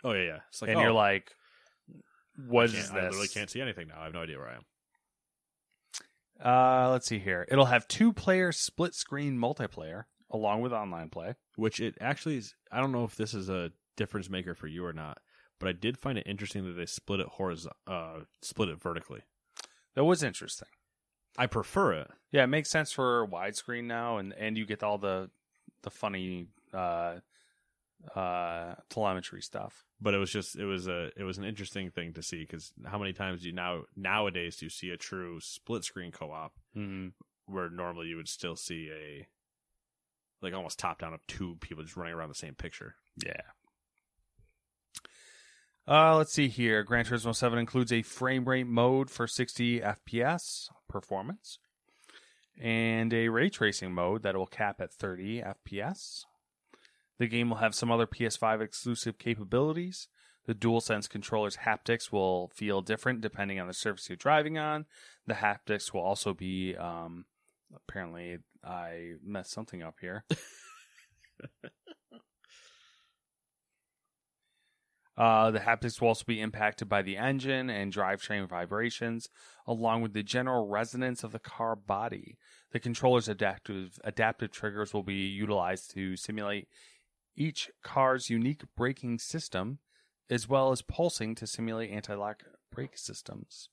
oh 0.04 0.14
yeah, 0.14 0.24
yeah. 0.24 0.40
It's 0.50 0.62
like, 0.64 0.70
and 0.72 0.80
oh, 0.80 0.82
you're 0.84 0.92
like, 0.94 1.32
"What 2.48 2.62
I 2.62 2.64
is 2.66 2.72
can't- 2.74 2.84
this?" 2.86 2.92
I 2.94 3.02
literally 3.08 3.28
can't 3.28 3.50
see 3.52 3.62
anything 3.62 3.88
now. 3.90 4.00
I 4.00 4.06
have 4.06 4.14
no 4.14 4.22
idea 4.22 4.38
where 4.40 4.50
I 4.50 4.56
am. 4.56 4.64
Uh, 6.44 6.90
let's 6.92 7.08
see 7.08 7.20
here. 7.20 7.46
It'll 7.50 7.66
have 7.66 7.88
two 7.88 8.12
player 8.14 8.52
split 8.52 8.94
screen 8.96 9.38
multiplayer 9.38 10.04
along 10.32 10.62
with 10.62 10.74
online 10.74 11.10
play. 11.10 11.36
Which 11.56 11.80
it 11.80 11.96
actually 12.02 12.38
is. 12.38 12.56
I 12.72 12.80
don't 12.82 12.92
know 12.92 13.04
if 13.04 13.16
this 13.16 13.34
is 13.34 13.50
a 13.50 13.72
difference 13.96 14.30
maker 14.30 14.56
for 14.56 14.68
you 14.68 14.86
or 14.86 14.94
not, 14.94 15.20
but 15.66 15.70
I 15.70 15.80
did 15.80 15.98
find 15.98 16.18
it 16.20 16.28
interesting 16.28 16.64
that 16.66 16.74
they 16.74 16.86
split 16.86 17.20
it 17.20 17.28
horizontal, 17.28 17.78
uh, 17.88 18.20
split 18.44 18.70
it 18.70 18.80
vertically. 18.80 19.22
That 19.96 20.04
was 20.06 20.22
interesting. 20.22 20.68
I 21.38 21.48
prefer 21.48 21.94
it. 21.94 22.12
Yeah, 22.32 22.44
it 22.44 22.48
makes 22.48 22.70
sense 22.70 22.92
for 22.92 23.28
widescreen 23.28 23.86
now, 23.86 24.18
and 24.18 24.32
and 24.34 24.58
you 24.58 24.66
get 24.68 24.84
all 24.84 24.98
the 25.00 25.30
the 25.82 25.90
funny 25.90 26.48
uh, 26.74 27.16
uh, 28.16 28.76
telemetry 28.90 29.42
stuff. 29.42 29.86
but 30.00 30.14
it 30.14 30.18
was 30.18 30.30
just 30.32 30.56
it 30.56 30.66
was 30.66 30.88
a 30.88 31.10
it 31.18 31.24
was 31.24 31.38
an 31.38 31.44
interesting 31.46 31.90
thing 31.90 32.14
to 32.14 32.22
see 32.22 32.42
because 32.42 32.72
how 32.86 32.98
many 33.00 33.14
times 33.14 33.42
do 33.42 33.48
you 33.48 33.54
now 33.54 33.84
nowadays 33.96 34.58
do 34.58 34.66
you 34.66 34.70
see 34.70 34.90
a 34.92 34.98
true 34.98 35.40
split 35.40 35.84
screen 35.84 36.12
co-op 36.12 36.54
Mm-hmm. 36.78 37.08
where 37.54 37.70
normally 37.70 38.08
you 38.08 38.18
would 38.18 38.28
still 38.30 38.56
see 38.56 38.90
a 38.92 39.28
like 40.42 40.54
almost 40.54 40.78
top 40.78 41.00
down 41.00 41.14
of 41.14 41.26
two 41.28 41.56
people 41.62 41.84
just 41.84 41.98
running 41.98 42.14
around 42.14 42.30
the 42.30 42.36
same 42.36 42.54
picture 42.56 42.96
Yeah. 43.26 43.42
Uh, 45.88 46.18
let's 46.18 46.34
see 46.34 46.48
here. 46.48 46.84
Gran 46.84 47.06
Turismo 47.06 47.36
7 47.36 47.60
includes 47.60 47.92
a 47.92 48.02
frame 48.02 48.46
rate 48.46 48.66
mode 48.66 49.12
for 49.12 49.28
60 49.28 49.82
FPS 49.82 50.70
performance 50.90 51.60
and 52.60 53.14
a 53.14 53.30
ray 53.30 53.50
tracing 53.50 53.94
mode 53.94 54.24
that 54.24 54.36
will 54.36 54.48
cap 54.48 54.82
at 54.82 54.92
30 54.92 55.42
FPS. 55.42 56.24
The 57.20 57.28
game 57.28 57.50
will 57.50 57.58
have 57.58 57.76
some 57.76 57.92
other 57.92 58.08
PS5 58.08 58.62
exclusive 58.62 59.20
capabilities. 59.20 60.08
The 60.48 60.56
DualSense 60.56 61.08
controller's 61.10 61.58
haptics 61.58 62.12
will 62.12 62.50
feel 62.50 62.82
different 62.82 63.22
depending 63.22 63.60
on 63.60 63.68
the 63.68 63.74
surface 63.74 64.10
you're 64.10 64.16
driving 64.16 64.58
on. 64.58 64.86
The 65.28 65.36
haptics 65.36 65.94
will 65.94 66.02
also 66.02 66.34
be, 66.34 66.76
um, 66.76 67.26
apparently, 67.76 68.40
I 68.64 69.14
messed 69.24 69.52
something 69.52 69.84
up 69.84 69.96
here. 70.02 70.24
Uh, 75.18 75.50
the 75.50 75.60
haptics 75.60 76.02
will 76.02 76.10
also 76.10 76.26
be 76.28 76.42
impacted 76.42 76.90
by 76.90 77.02
the 77.02 77.16
engine 77.16 77.70
and 77.70 77.94
drivetrain 77.94 78.48
vibrations, 78.48 79.30
along 79.66 80.02
with 80.02 80.14
the 80.14 80.24
general 80.24 80.68
resonance 80.68 81.24
of 81.24 81.32
the 81.32 81.40
car 81.40 81.76
body. 81.76 82.38
The 82.72 82.80
controller's 82.80 83.30
adaptive 83.30 83.98
adaptive 84.04 84.52
triggers 84.52 84.94
will 84.94 85.04
be 85.04 85.26
utilized 85.28 85.92
to 85.92 86.18
simulate 86.18 86.68
each 87.38 87.70
car's 87.82 88.30
unique 88.30 88.64
braking 88.76 89.20
system, 89.20 89.80
as 90.30 90.50
well 90.50 90.72
as 90.72 90.82
pulsing 90.82 91.34
to 91.36 91.48
simulate 91.48 91.92
anti-lock 91.92 92.44
brake 92.72 92.98
systems. 92.98 93.70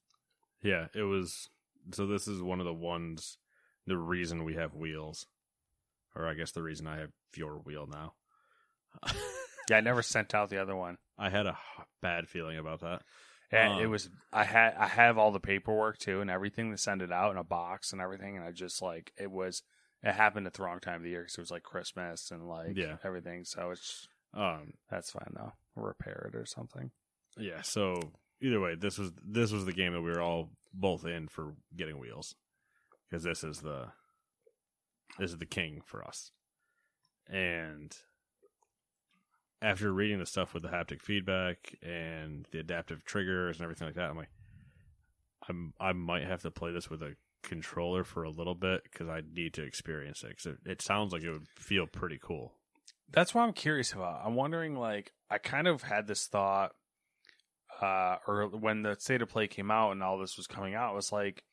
Yeah, 0.62 0.86
it 0.94 1.02
was. 1.02 1.48
So 1.92 2.06
this 2.06 2.28
is 2.28 2.40
one 2.40 2.60
of 2.60 2.66
the 2.66 2.74
ones. 2.74 3.38
The 3.84 3.98
reason 3.98 4.44
we 4.44 4.54
have 4.54 4.76
wheels, 4.76 5.26
or 6.14 6.28
I 6.28 6.34
guess 6.34 6.52
the 6.52 6.62
reason 6.62 6.86
I 6.86 7.00
have 7.00 7.10
your 7.34 7.54
wheel 7.54 7.88
now. 7.90 8.14
Yeah, 9.70 9.76
I 9.76 9.80
never 9.80 10.02
sent 10.02 10.34
out 10.34 10.50
the 10.50 10.60
other 10.60 10.76
one. 10.76 10.98
I 11.18 11.30
had 11.30 11.46
a 11.46 11.56
bad 12.00 12.28
feeling 12.28 12.58
about 12.58 12.80
that. 12.80 13.02
And 13.50 13.74
it 13.80 13.84
Um, 13.84 13.90
was 13.90 14.08
I 14.32 14.44
had 14.44 14.74
I 14.74 14.86
have 14.88 15.18
all 15.18 15.30
the 15.30 15.38
paperwork 15.40 15.98
too 15.98 16.20
and 16.20 16.30
everything 16.30 16.70
to 16.70 16.78
send 16.78 17.02
it 17.02 17.12
out 17.12 17.32
in 17.32 17.36
a 17.36 17.44
box 17.44 17.92
and 17.92 18.00
everything 18.00 18.36
and 18.36 18.46
I 18.46 18.50
just 18.50 18.80
like 18.80 19.12
it 19.18 19.30
was 19.30 19.62
it 20.02 20.14
happened 20.14 20.46
at 20.46 20.54
the 20.54 20.62
wrong 20.62 20.80
time 20.80 20.96
of 20.96 21.02
the 21.02 21.10
year 21.10 21.20
because 21.22 21.36
it 21.36 21.42
was 21.42 21.50
like 21.50 21.62
Christmas 21.62 22.30
and 22.30 22.48
like 22.48 22.76
Yeah. 22.76 22.96
everything 23.04 23.44
so 23.44 23.70
it's 23.70 24.08
Um, 24.34 24.72
that's 24.90 25.10
fine 25.10 25.32
though 25.34 25.52
We'll 25.76 25.84
repair 25.86 26.30
it 26.32 26.36
or 26.36 26.46
something 26.46 26.90
yeah. 27.38 27.60
So 27.62 28.12
either 28.40 28.60
way, 28.60 28.74
this 28.74 28.98
was 28.98 29.10
this 29.22 29.52
was 29.52 29.64
the 29.66 29.72
game 29.72 29.92
that 29.92 30.02
we 30.02 30.10
were 30.10 30.20
all 30.22 30.50
both 30.72 31.04
in 31.06 31.28
for 31.28 31.54
getting 31.76 31.98
wheels 31.98 32.34
because 33.10 33.22
this 33.22 33.44
is 33.44 33.60
the 33.60 33.88
this 35.18 35.30
is 35.30 35.38
the 35.38 35.46
king 35.46 35.82
for 35.84 36.02
us. 36.06 36.30
And 37.28 37.94
after 39.62 39.92
reading 39.92 40.18
the 40.18 40.26
stuff 40.26 40.52
with 40.52 40.62
the 40.64 40.68
haptic 40.68 41.00
feedback 41.00 41.76
and 41.82 42.46
the 42.50 42.58
adaptive 42.58 43.04
triggers 43.04 43.56
and 43.56 43.64
everything 43.64 43.86
like 43.88 43.94
that, 43.94 44.10
I'm 44.10 44.16
like, 44.16 44.30
I'm 45.48 45.72
I 45.80 45.92
might 45.92 46.24
have 46.24 46.42
to 46.42 46.50
play 46.50 46.72
this 46.72 46.90
with 46.90 47.02
a 47.02 47.14
controller 47.42 48.04
for 48.04 48.22
a 48.22 48.30
little 48.30 48.54
bit 48.54 48.82
because 48.84 49.08
I 49.08 49.22
need 49.32 49.54
to 49.54 49.62
experience 49.62 50.22
it. 50.24 50.36
'cause 50.36 50.46
it, 50.46 50.58
it 50.70 50.82
sounds 50.82 51.12
like 51.12 51.22
it 51.22 51.30
would 51.30 51.48
feel 51.48 51.86
pretty 51.86 52.18
cool. 52.20 52.54
That's 53.10 53.34
what 53.34 53.42
I'm 53.42 53.52
curious 53.52 53.92
about. 53.92 54.22
I'm 54.24 54.34
wondering, 54.34 54.74
like, 54.76 55.12
I 55.30 55.38
kind 55.38 55.66
of 55.66 55.82
had 55.82 56.06
this 56.06 56.26
thought, 56.26 56.72
uh, 57.80 58.16
or 58.26 58.48
when 58.48 58.82
the 58.82 58.94
state 58.98 59.22
of 59.22 59.28
play 59.28 59.48
came 59.48 59.70
out 59.70 59.90
and 59.92 60.02
all 60.02 60.18
this 60.18 60.36
was 60.36 60.46
coming 60.46 60.74
out, 60.74 60.92
it 60.92 60.96
was 60.96 61.12
like, 61.12 61.44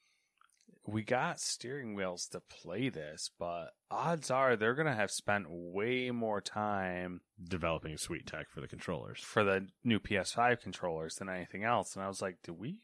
we 0.91 1.03
got 1.03 1.39
steering 1.39 1.93
wheels 1.95 2.27
to 2.29 2.39
play 2.41 2.89
this, 2.89 3.29
but 3.37 3.67
odds 3.91 4.29
are 4.31 4.55
they're 4.55 4.75
gonna 4.75 4.95
have 4.95 5.11
spent 5.11 5.45
way 5.49 6.11
more 6.11 6.41
time 6.41 7.21
Developing 7.43 7.97
sweet 7.97 8.25
tech 8.25 8.49
for 8.49 8.61
the 8.61 8.67
controllers. 8.67 9.19
for 9.19 9.43
the 9.43 9.67
new 9.83 9.99
PS5 9.99 10.61
controllers 10.61 11.15
than 11.15 11.29
anything 11.29 11.63
else. 11.63 11.95
And 11.95 12.03
I 12.03 12.07
was 12.07 12.21
like, 12.21 12.41
did 12.43 12.59
we 12.59 12.79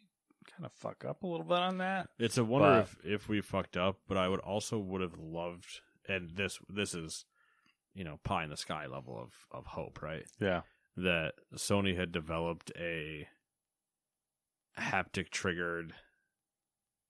kind 0.51 0.66
of 0.66 0.72
fuck 0.74 1.03
up 1.06 1.24
a 1.24 1.28
little 1.28 1.45
bit 1.45 1.58
on 1.58 1.80
that? 1.80 2.10
It's 2.20 2.38
a 2.38 2.43
wonder 2.43 2.68
But- 2.68 3.06
if 3.06 3.24
if 3.24 3.28
we 3.30 3.41
fucked 3.41 3.78
up, 3.78 3.97
but 4.08 4.18
I 4.18 4.28
would 4.28 4.39
also 4.41 4.78
would 4.78 5.01
have 5.01 5.18
loved, 5.18 5.82
and 6.08 6.32
this 6.36 6.60
this 6.70 6.93
is, 6.93 7.26
you 7.93 8.03
know, 8.03 8.20
pie 8.24 8.43
in 8.43 8.49
the 8.49 8.58
sky 8.58 8.86
level 8.88 9.20
of 9.20 9.32
of 9.51 9.66
hope, 9.66 10.01
right? 10.01 10.26
Yeah. 10.39 10.62
That 10.97 11.34
Sony 11.56 11.97
had 11.97 12.12
developed 12.12 12.72
a 12.78 13.28
haptic 14.78 15.30
triggered 15.30 15.93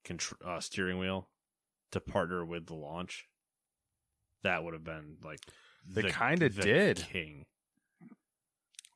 contr- 0.06 0.46
uh, 0.46 0.60
steering 0.62 1.00
wheel 1.00 1.28
to 1.92 2.00
partner 2.00 2.46
with 2.46 2.68
the 2.68 2.74
launch. 2.76 3.28
That 4.44 4.64
would 4.64 4.74
have 4.74 4.84
been 4.84 5.18
like 5.24 5.40
They 5.88 6.04
the- 6.04 6.12
kinda 6.12 6.50
the 6.50 6.62
did. 6.62 6.98
king. 6.98 7.46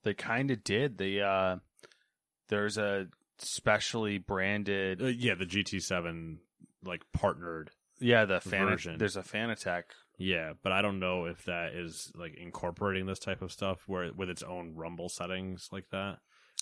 They 0.04 0.14
kind 0.14 0.50
of 0.52 0.64
did. 0.64 0.98
They, 0.98 1.20
uh, 1.22 1.58
there's 2.48 2.78
a 2.78 3.08
specially 3.38 4.18
branded, 4.18 5.02
Uh, 5.02 5.08
yeah, 5.08 5.36
the 5.36 5.46
GT7 5.46 6.40
like 6.84 7.04
partnered 7.12 7.72
yeah, 8.00 8.24
the 8.26 8.40
fan, 8.40 8.68
version. 8.68 8.98
there's 8.98 9.18
a 9.18 9.24
fan 9.24 9.50
attack. 9.50 9.94
Yeah, 10.18 10.54
but 10.64 10.72
I 10.72 10.82
don't 10.82 11.00
know 11.00 11.26
if 11.26 11.44
that 11.46 11.74
is 11.74 12.12
like 12.16 12.36
incorporating 12.36 13.06
this 13.06 13.20
type 13.20 13.42
of 13.42 13.52
stuff 13.52 13.88
where 13.88 14.12
with 14.14 14.30
its 14.30 14.44
own 14.44 14.76
rumble 14.76 15.10
settings 15.10 15.70
like 15.72 15.90
that, 15.92 16.20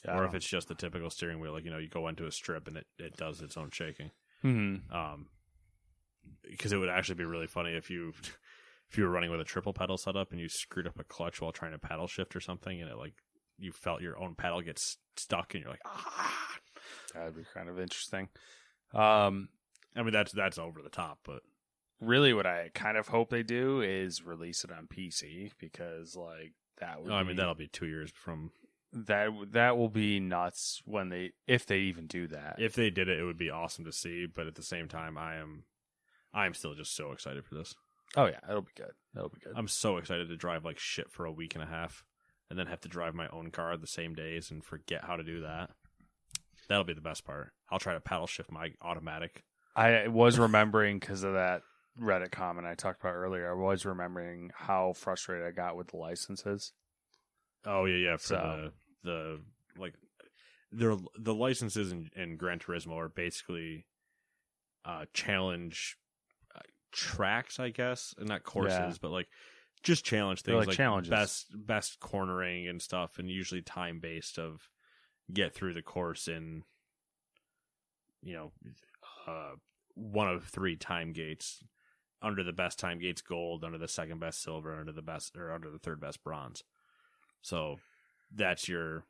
or 0.08 0.26
if 0.26 0.34
it's 0.36 0.48
just 0.48 0.68
the 0.68 0.76
typical 0.76 1.10
steering 1.10 1.40
wheel, 1.40 1.52
like 1.54 1.66
you 1.66 1.72
know, 1.72 1.78
you 1.80 1.90
go 1.90 2.08
into 2.08 2.26
a 2.28 2.32
strip 2.32 2.68
and 2.68 2.78
it, 2.78 2.88
it 3.00 3.18
does 3.18 3.42
its 3.42 3.58
own 3.58 3.70
shaking. 3.72 4.12
Hmm 4.42 4.76
Um, 4.92 5.28
because 6.50 6.72
it 6.72 6.78
would 6.78 6.90
actually 6.90 7.16
be 7.16 7.26
really 7.26 7.48
funny 7.48 7.72
if 7.76 7.90
you 7.90 8.14
if 8.90 8.98
you 8.98 9.04
were 9.04 9.10
running 9.10 9.32
with 9.32 9.42
a 9.42 9.46
triple 9.46 9.74
pedal 9.74 9.98
setup 9.98 10.32
and 10.32 10.40
you 10.40 10.48
screwed 10.50 10.88
up 10.88 11.00
a 11.00 11.04
clutch 11.04 11.42
while 11.42 11.52
trying 11.52 11.74
to 11.74 11.80
paddle 11.80 12.08
shift 12.08 12.36
or 12.36 12.40
something, 12.40 12.82
and 12.82 12.90
it 12.90 12.98
like 12.98 13.14
you 13.58 13.72
felt 13.72 14.02
your 14.02 14.18
own 14.20 14.36
paddle 14.36 14.62
get 14.62 14.78
s- 14.78 14.98
stuck, 15.16 15.54
and 15.54 15.64
you're 15.64 15.72
like, 15.72 15.82
ah. 15.86 16.34
That'd 17.14 17.36
be 17.36 17.44
kind 17.54 17.70
of 17.70 17.80
interesting. 17.80 18.30
Um, 18.94 19.50
I 19.96 20.04
mean, 20.04 20.14
that's 20.14 20.32
that's 20.32 20.58
over 20.58 20.82
the 20.82 20.90
top, 20.90 21.20
but 21.26 21.42
really, 22.00 22.34
what 22.34 22.46
I 22.46 22.70
kind 22.74 22.98
of 22.98 23.08
hope 23.08 23.30
they 23.30 23.44
do 23.44 23.82
is 23.82 24.24
release 24.24 24.64
it 24.64 24.72
on 24.72 24.88
PC 24.88 25.52
because, 25.60 26.16
like, 26.16 26.54
that 26.80 27.00
would. 27.00 27.10
no, 27.10 27.16
I 27.16 27.24
mean 27.24 27.36
that'll 27.36 27.56
be 27.56 27.68
two 27.68 27.88
years 27.88 28.12
from 28.14 28.52
that 28.94 29.30
that 29.52 29.78
will 29.78 29.90
be 29.90 30.20
nuts 30.20 30.82
when 30.86 31.10
they 31.10 31.32
if 31.46 31.66
they 31.66 31.80
even 31.80 32.08
do 32.08 32.28
that. 32.28 32.56
if 32.58 32.74
they 32.74 32.90
did 32.90 33.10
it, 33.10 33.20
it 33.20 33.24
would 33.24 33.38
be 33.38 33.50
awesome 33.50 33.86
to 33.86 33.92
see. 33.92 34.26
But 34.26 34.48
at 34.48 34.56
the 34.56 34.64
same 34.64 34.88
time, 34.88 35.18
I 35.18 35.36
am, 35.36 35.64
I 36.34 36.46
am 36.46 36.54
still 36.54 36.74
just 36.74 36.96
so 36.96 37.12
excited 37.12 37.46
for 37.46 37.56
this. 37.56 37.76
oh 38.16 38.26
yeah, 38.26 38.40
it'll 38.50 38.62
be 38.62 38.72
good. 38.76 38.94
It'll 39.16 39.30
be 39.30 39.40
good. 39.44 39.54
I'm 39.56 39.68
so 39.68 39.98
excited 39.98 40.30
to 40.30 40.38
drive 40.38 40.64
like 40.66 40.80
shit 40.80 41.12
for 41.12 41.26
a 41.26 41.32
week 41.32 41.56
and 41.56 41.64
a 41.64 41.68
half, 41.68 42.04
and 42.50 42.58
then 42.58 42.68
have 42.68 42.82
to 42.82 42.90
drive 42.90 43.14
my 43.14 43.28
own 43.30 43.52
car 43.52 43.76
the 43.78 43.88
same 43.88 44.14
days 44.16 44.52
and 44.52 44.64
forget 44.64 45.04
how 45.04 45.16
to 45.16 45.24
do 45.24 45.42
that. 45.42 45.72
That'll 46.70 46.84
be 46.84 46.94
the 46.94 47.02
best 47.02 47.26
part. 47.26 47.52
I'll 47.70 47.80
try 47.80 47.94
to 47.94 48.00
paddle 48.00 48.28
shift 48.28 48.52
my 48.52 48.72
automatic. 48.82 49.44
I 49.76 50.08
was 50.08 50.40
remembering 50.40 51.00
because 51.00 51.24
of 51.24 51.34
that 51.34 51.62
Reddit 52.02 52.32
comment 52.32 52.68
I 52.68 52.76
talked 52.76 53.02
about 53.02 53.14
earlier. 53.14 53.50
I 53.50 53.54
was 53.54 53.86
remembering 53.86 54.52
how 54.56 54.94
frustrated 54.94 55.46
I 55.46 55.52
got 55.52 55.76
with 55.78 55.88
the 55.88 55.98
licenses. 55.98 56.74
Oh 57.68 57.86
yeah, 57.86 57.98
yeah. 58.12 58.18
For 58.18 58.24
So- 58.28 58.72
the 59.04 59.10
the 59.10 59.42
like, 59.80 59.94
the 60.72 60.98
the 61.20 61.34
licenses 61.34 61.92
in, 61.92 62.10
in 62.16 62.38
Gran 62.38 62.60
Turismo 62.60 62.94
are 62.96 63.10
basically 63.10 63.86
uh 64.86 65.06
challenge 65.14 65.98
uh, 66.56 66.60
tracks, 66.92 67.60
I 67.60 67.70
guess, 67.70 68.14
and 68.18 68.28
not 68.30 68.44
courses, 68.44 68.78
Yeah. 68.80 68.94
but 69.02 69.12
like 69.12 69.28
just 69.84 70.04
challenge 70.06 70.44
They're 70.44 70.56
things 70.56 70.68
like 70.68 70.78
challenges. 70.78 71.10
best 71.10 71.46
best 71.54 72.00
cornering 72.00 72.68
and 72.68 72.82
stuff, 72.82 73.20
and 73.20 73.30
usually 73.30 73.62
time 73.62 74.00
based 74.00 74.40
of 74.40 74.68
get 75.32 75.54
through 75.54 75.74
the 75.74 75.82
course 75.82 76.28
in 76.30 76.64
you 78.24 78.34
know 78.34 78.52
uh 79.28 79.52
one 79.94 80.28
of 80.30 80.46
three 80.46 80.76
time 80.76 81.12
gates 81.14 81.62
under 82.22 82.44
the 82.44 82.54
best 82.54 82.80
time 82.80 82.98
gates 83.00 83.22
gold 83.22 83.64
under 83.64 83.78
the 83.78 83.88
second 83.88 84.20
best 84.20 84.42
silver 84.42 84.80
under 84.80 84.92
the 84.92 85.02
best 85.02 85.36
or 85.36 85.52
under 85.52 85.70
the 85.70 85.80
third 85.80 86.00
best 86.00 86.24
bronze 86.24 86.64
so 87.42 87.78
that's 88.36 88.68
your 88.68 89.04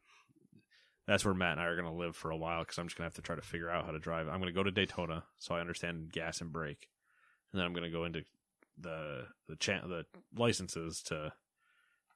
that's 1.08 1.26
where 1.26 1.34
matt 1.34 1.54
and 1.54 1.62
i 1.62 1.66
are 1.66 1.76
going 1.80 1.92
to 1.92 2.00
live 2.00 2.16
for 2.16 2.32
a 2.32 2.38
while 2.38 2.62
because 2.62 2.78
i'm 2.78 2.88
just 2.88 2.98
going 2.98 3.10
to 3.10 3.14
have 3.14 3.16
to 3.16 3.22
try 3.22 3.36
to 3.36 3.42
figure 3.42 3.70
out 3.70 3.86
how 3.86 3.92
to 3.92 4.00
drive. 4.00 4.28
I'm 4.28 4.40
going 4.40 4.54
to 4.54 4.58
go 4.58 4.64
to 4.64 4.72
daytona 4.72 5.24
so 5.38 5.56
i 5.56 5.62
understand 5.62 6.12
gas 6.12 6.42
and 6.42 6.52
brake. 6.52 6.90
And 7.52 7.60
then 7.60 7.66
i'm 7.66 7.74
going 7.74 7.84
to 7.84 7.98
go 7.98 8.06
into 8.06 8.24
the 8.80 9.26
the 9.48 9.56
cha- 9.56 9.88
the 9.88 10.06
licenses 10.36 11.02
to 11.04 11.34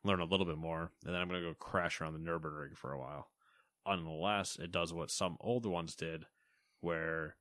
learn 0.03 0.19
a 0.19 0.25
little 0.25 0.45
bit 0.45 0.57
more. 0.57 0.91
And 1.05 1.13
then 1.13 1.21
i'm 1.21 1.27
going 1.27 1.41
to 1.41 1.47
go 1.47 1.55
crash 1.55 2.01
around 2.01 2.13
the 2.13 2.19
nürburgring 2.31 2.75
for 2.75 2.91
a 2.91 2.99
while 2.99 3.29
unless 3.85 4.57
it 4.57 4.71
does 4.71 4.93
what 4.93 5.09
some 5.09 5.37
older 5.39 5.69
ones 5.69 5.95
did 5.95 6.25
where 6.81 7.35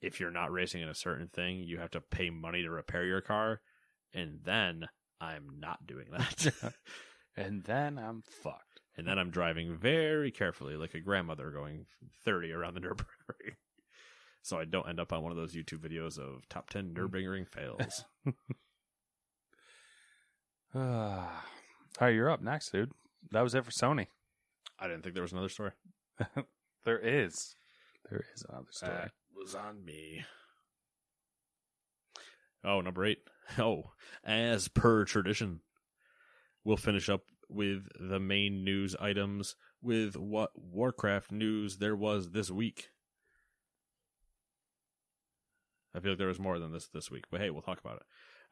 if 0.00 0.20
you're 0.20 0.30
not 0.30 0.52
racing 0.52 0.82
in 0.82 0.88
a 0.88 0.94
certain 0.94 1.28
thing, 1.28 1.58
you 1.58 1.78
have 1.78 1.90
to 1.92 2.00
pay 2.00 2.30
money 2.30 2.62
to 2.62 2.70
repair 2.70 3.04
your 3.04 3.20
car, 3.20 3.60
and 4.12 4.40
then 4.44 4.88
I'm 5.20 5.48
not 5.58 5.86
doing 5.86 6.06
that. 6.12 6.62
And 7.38 7.64
then 7.64 7.98
I'm 7.98 8.22
fucked. 8.22 8.80
and 8.96 9.06
then 9.06 9.18
I'm 9.18 9.30
driving 9.30 9.76
very 9.76 10.30
carefully, 10.30 10.76
like 10.76 10.94
a 10.94 11.00
grandmother 11.00 11.50
going 11.50 11.86
30 12.24 12.52
around 12.52 12.74
the 12.74 12.80
Nürburgring. 12.80 13.54
So 14.40 14.58
I 14.58 14.64
don't 14.64 14.88
end 14.88 15.00
up 15.00 15.12
on 15.12 15.22
one 15.22 15.30
of 15.32 15.36
those 15.36 15.54
YouTube 15.54 15.80
videos 15.80 16.16
of 16.18 16.48
top 16.48 16.70
10 16.70 16.94
mm. 16.94 16.96
Nürburgring 16.96 17.46
fails. 17.46 18.04
all 20.74 21.28
right, 22.00 22.14
you're 22.14 22.30
up 22.30 22.40
next, 22.40 22.70
dude. 22.70 22.92
That 23.30 23.42
was 23.42 23.54
it 23.54 23.64
for 23.64 23.72
Sony. 23.72 24.06
I 24.78 24.86
didn't 24.86 25.02
think 25.02 25.14
there 25.14 25.22
was 25.22 25.32
another 25.32 25.50
story. 25.50 25.72
There 26.84 26.98
is. 26.98 27.54
There 28.08 28.24
is 28.34 28.44
another 28.48 28.68
story. 28.70 28.92
That 28.92 29.10
was 29.36 29.54
on 29.54 29.84
me. 29.84 30.24
Oh, 32.64 32.80
number 32.80 33.04
eight. 33.04 33.18
Oh, 33.58 33.90
as 34.24 34.68
per 34.68 35.04
tradition, 35.04 35.60
we'll 36.68 36.76
finish 36.76 37.08
up 37.08 37.22
with 37.48 37.88
the 37.98 38.20
main 38.20 38.62
news 38.62 38.94
items 39.00 39.56
with 39.80 40.18
what 40.18 40.50
Warcraft 40.54 41.32
news 41.32 41.78
there 41.78 41.96
was 41.96 42.32
this 42.32 42.50
week. 42.50 42.90
I 45.94 46.00
feel 46.00 46.12
like 46.12 46.18
there 46.18 46.28
was 46.28 46.38
more 46.38 46.58
than 46.58 46.70
this 46.70 46.86
this 46.88 47.10
week, 47.10 47.24
but 47.30 47.40
hey, 47.40 47.48
we'll 47.48 47.62
talk 47.62 47.80
about 47.80 47.96
it. 47.96 48.02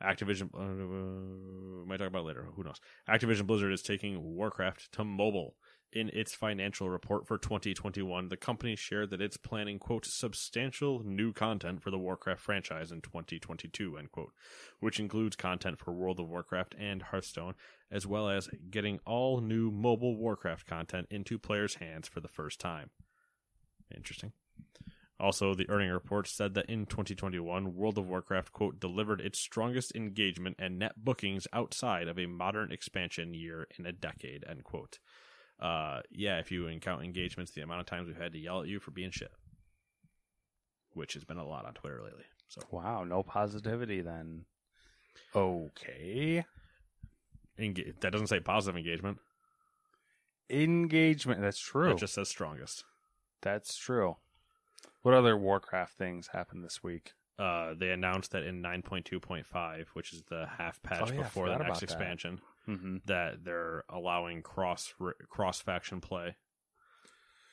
Activision, 0.02 0.48
uh, 0.55 1.86
might 1.86 1.98
talk 1.98 2.09
about 2.09 2.24
later. 2.24 2.48
Who 2.55 2.64
knows? 2.64 2.80
Activision 3.06 3.47
Blizzard 3.47 3.72
is 3.72 3.82
taking 3.82 4.22
Warcraft 4.22 4.93
to 4.93 5.05
mobile. 5.05 5.56
In 5.93 6.11
its 6.13 6.35
financial 6.35 6.91
report 6.91 7.27
for 7.27 7.39
2021, 7.39 8.29
the 8.29 8.37
company 8.37 8.77
shared 8.77 9.11
that 9.11 9.21
it's 9.21 9.37
planning, 9.37 9.79
quote, 9.79 10.05
substantial 10.05 11.03
new 11.05 11.33
content 11.33 11.81
for 11.83 11.91
the 11.91 11.99
Warcraft 11.99 12.41
franchise 12.41 12.91
in 12.91 13.01
2022, 13.01 13.97
end 13.97 14.11
quote, 14.11 14.33
which 14.81 14.99
includes 14.99 15.37
content 15.37 15.79
for 15.79 15.95
World 15.95 16.21
of 16.21 16.29
Warcraft 16.29 16.75
and 16.79 17.03
Hearthstone, 17.03 17.55
as 17.91 18.07
well 18.07 18.29
as 18.29 18.49
getting 18.69 18.99
all 19.07 19.41
new 19.41 19.71
mobile 19.71 20.17
Warcraft 20.17 20.67
content 20.67 21.07
into 21.11 21.39
players' 21.39 21.77
hands 21.77 22.09
for 22.09 22.21
the 22.21 22.29
first 22.29 22.59
time. 22.61 22.91
Interesting. 23.95 24.33
Also, 25.19 25.55
the 25.55 25.69
earning 25.71 25.91
report 25.91 26.29
said 26.29 26.55
that 26.55 26.69
in 26.69 26.85
2021, 26.85 27.75
World 27.75 27.97
of 27.97 28.07
Warcraft, 28.07 28.53
quote, 28.53 28.79
delivered 28.79 29.21
its 29.21 29.39
strongest 29.39 29.95
engagement 29.95 30.57
and 30.59 30.79
net 30.79 30.93
bookings 30.97 31.47
outside 31.55 32.07
of 32.07 32.19
a 32.19 32.27
modern 32.27 32.71
expansion 32.71 33.33
year 33.33 33.67
in 33.79 33.87
a 33.87 33.93
decade, 33.93 34.45
end 34.47 34.65
quote. 34.65 34.99
Uh, 35.61 36.01
yeah, 36.11 36.39
if 36.39 36.51
you 36.53 36.69
count 36.81 37.03
engagements, 37.05 37.53
the 37.53 37.62
amount 37.62 37.81
of 37.81 37.87
times 37.87 38.07
we've 38.07 38.20
had 38.20 38.33
to 38.33 38.39
yell 38.39 38.61
at 38.62 38.69
you 38.69 38.78
for 38.78 38.91
being 38.91 39.11
shit, 39.11 39.33
which 40.93 41.15
has 41.15 41.24
been 41.24 41.39
a 41.39 41.47
lot 41.47 41.65
on 41.65 41.74
Twitter 41.74 42.03
lately. 42.03 42.24
So, 42.49 42.61
Wow, 42.70 43.05
no 43.05 43.23
positivity 43.23 44.03
then. 44.03 44.45
Okay. 45.35 46.45
enga- 47.59 47.99
that 48.01 48.12
doesn't 48.12 48.27
say 48.28 48.41
positive 48.41 48.77
engagement. 48.77 49.19
Engagement. 50.51 51.41
That's 51.41 51.59
true. 51.59 51.91
It 51.91 51.99
just 51.99 52.15
says 52.15 52.28
strongest. 52.28 52.85
That's 53.43 53.77
true. 53.77 54.16
What 55.03 55.15
other 55.15 55.37
Warcraft 55.37 55.95
things 55.97 56.28
happened 56.28 56.65
this 56.65 56.83
week? 56.83 57.12
Uh, 57.39 57.74
they 57.78 57.91
announced 57.91 58.33
that 58.33 58.45
in 58.45 58.62
9.2.5, 58.62 59.87
which 59.95 60.12
is 60.12 60.23
the 60.28 60.47
half 60.59 60.83
patch 60.83 61.11
Oh, 61.11 61.12
yeah, 61.12 61.23
before 61.23 61.49
the 61.49 61.59
next 61.59 61.83
expansion, 61.83 62.37
that. 62.37 62.43
Mm-hmm. 62.68 62.97
that 63.06 63.44
they're 63.44 63.84
allowing 63.88 64.43
cross 64.43 64.93
cross 65.28 65.60
faction 65.60 66.01
play. 66.01 66.36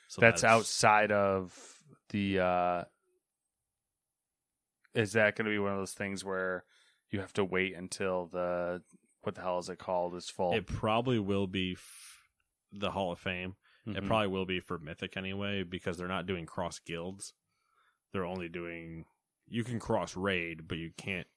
So 0.08 0.22
that's, 0.22 0.44
outside 0.44 1.12
of 1.12 1.56
the. 2.10 2.40
uh 2.40 2.84
Is 4.94 5.14
that 5.14 5.36
going 5.36 5.46
to 5.46 5.52
be 5.52 5.60
one 5.60 5.72
of 5.72 5.78
those 5.80 5.94
things 5.94 6.24
where 6.24 6.66
you 7.10 7.20
have 7.20 7.34
to 7.34 7.46
wait 7.46 7.76
until 7.76 8.28
the 8.28 8.82
what 9.22 9.36
the 9.36 9.42
hell 9.42 9.58
is 9.60 9.70
it 9.70 9.80
called 9.80 10.16
is 10.16 10.30
full? 10.30 10.54
It 10.54 10.68
probably 10.68 11.18
will 11.20 11.48
be 11.48 11.74
f- 11.74 12.22
the 12.72 12.92
Hall 12.92 13.12
of 13.12 13.20
Fame. 13.20 13.56
It 13.86 13.96
Mhm. 14.04 14.08
probably 14.08 14.28
will 14.28 14.46
be 14.46 14.60
for 14.60 14.78
Mythic 14.80 15.18
anyway 15.18 15.64
because 15.64 15.98
they're 15.98 16.08
not 16.08 16.26
doing 16.26 16.46
cross 16.46 16.80
guilds. 16.80 17.34
They're 18.12 18.26
only 18.26 18.50
doing. 18.50 19.06
You 19.48 19.64
can 19.64 19.80
cross 19.80 20.16
raid, 20.16 20.68
but 20.68 20.78
you 20.78 20.92
can't. 20.98 21.28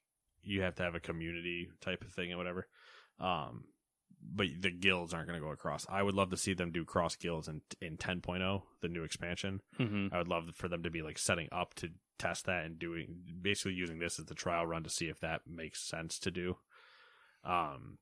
You 0.42 0.62
have 0.62 0.74
to 0.76 0.82
have 0.82 0.94
a 0.94 1.00
community 1.00 1.70
type 1.80 2.02
of 2.04 2.12
thing 2.12 2.30
and 2.30 2.38
whatever. 2.38 2.68
Um, 3.18 3.64
but 4.28 4.46
the 4.60 4.70
guilds 4.70 5.14
aren't 5.14 5.28
going 5.28 5.38
to 5.40 5.44
go 5.46 5.52
across. 5.52 5.86
I 5.88 6.02
would 6.02 6.14
love 6.16 6.30
to 6.30 6.36
see 6.36 6.52
them 6.54 6.72
do 6.72 6.84
cross 6.84 7.14
guilds 7.16 7.46
in 7.48 7.62
in 7.80 7.96
10.0, 7.96 8.62
the 8.82 8.88
new 8.88 9.04
expansion. 9.04 9.60
Mhm. 9.78 10.12
I 10.12 10.18
would 10.18 10.28
love 10.28 10.50
for 10.54 10.68
them 10.68 10.82
to 10.82 10.90
be 10.90 11.02
like 11.02 11.18
setting 11.18 11.48
up 11.52 11.74
to 11.74 11.90
test 12.18 12.46
that 12.46 12.64
and 12.64 12.78
doing 12.78 13.38
basically 13.42 13.74
using 13.74 13.98
this 13.98 14.18
as 14.18 14.24
the 14.26 14.34
trial 14.34 14.66
run 14.66 14.82
to 14.82 14.90
see 14.90 15.08
if 15.08 15.20
that 15.20 15.46
makes 15.46 15.80
sense 15.82 16.18
to 16.20 16.30
do. 16.30 16.58
Um, 17.44 17.98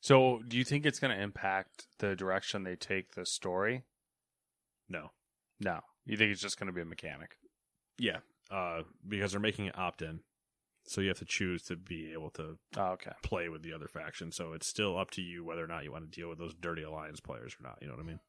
So, 0.00 0.42
do 0.48 0.56
you 0.58 0.64
think 0.64 0.84
it's 0.86 0.98
going 0.98 1.16
to 1.16 1.22
impact 1.22 1.86
the 1.98 2.14
direction 2.16 2.62
they 2.64 2.76
take 2.76 3.12
the 3.12 3.24
story? 3.26 3.84
no, 4.88 5.12
No. 5.60 5.80
You 6.04 6.16
think 6.16 6.30
it's 6.32 6.42
just 6.42 6.58
going 6.58 6.66
to 6.66 6.72
be 6.72 6.82
a 6.82 6.84
mechanic? 6.86 7.38
yeah, 7.98 8.20
uh, 8.50 8.82
because 9.06 9.30
they're 9.32 9.40
making 9.40 9.66
it 9.66 9.78
opt 9.78 10.02
in, 10.02 10.20
so 10.86 11.00
you 11.00 11.08
have 11.08 11.18
to 11.18 11.24
choose 11.24 11.62
to 11.64 11.76
be 11.76 12.12
able 12.12 12.30
to 12.30 12.58
Oh, 12.76 12.82
okay. 12.92 13.12
play 13.22 13.48
with 13.48 13.62
the 13.62 13.72
other 13.72 13.88
faction. 13.88 14.32
So 14.32 14.52
it's 14.52 14.66
still 14.66 14.98
up 14.98 15.10
to 15.12 15.22
you 15.22 15.44
whether 15.44 15.64
or 15.64 15.66
not 15.66 15.84
you 15.84 15.92
want 15.92 16.10
to 16.10 16.20
deal 16.20 16.28
with 16.28 16.38
those 16.38 16.54
dirty 16.54 16.82
alliance 16.82 17.20
players 17.20 17.56
or 17.58 17.62
not. 17.66 17.78
You 17.80 17.88
know 17.88 17.94
what 17.94 18.02
I 18.02 18.06
mean? 18.06 18.20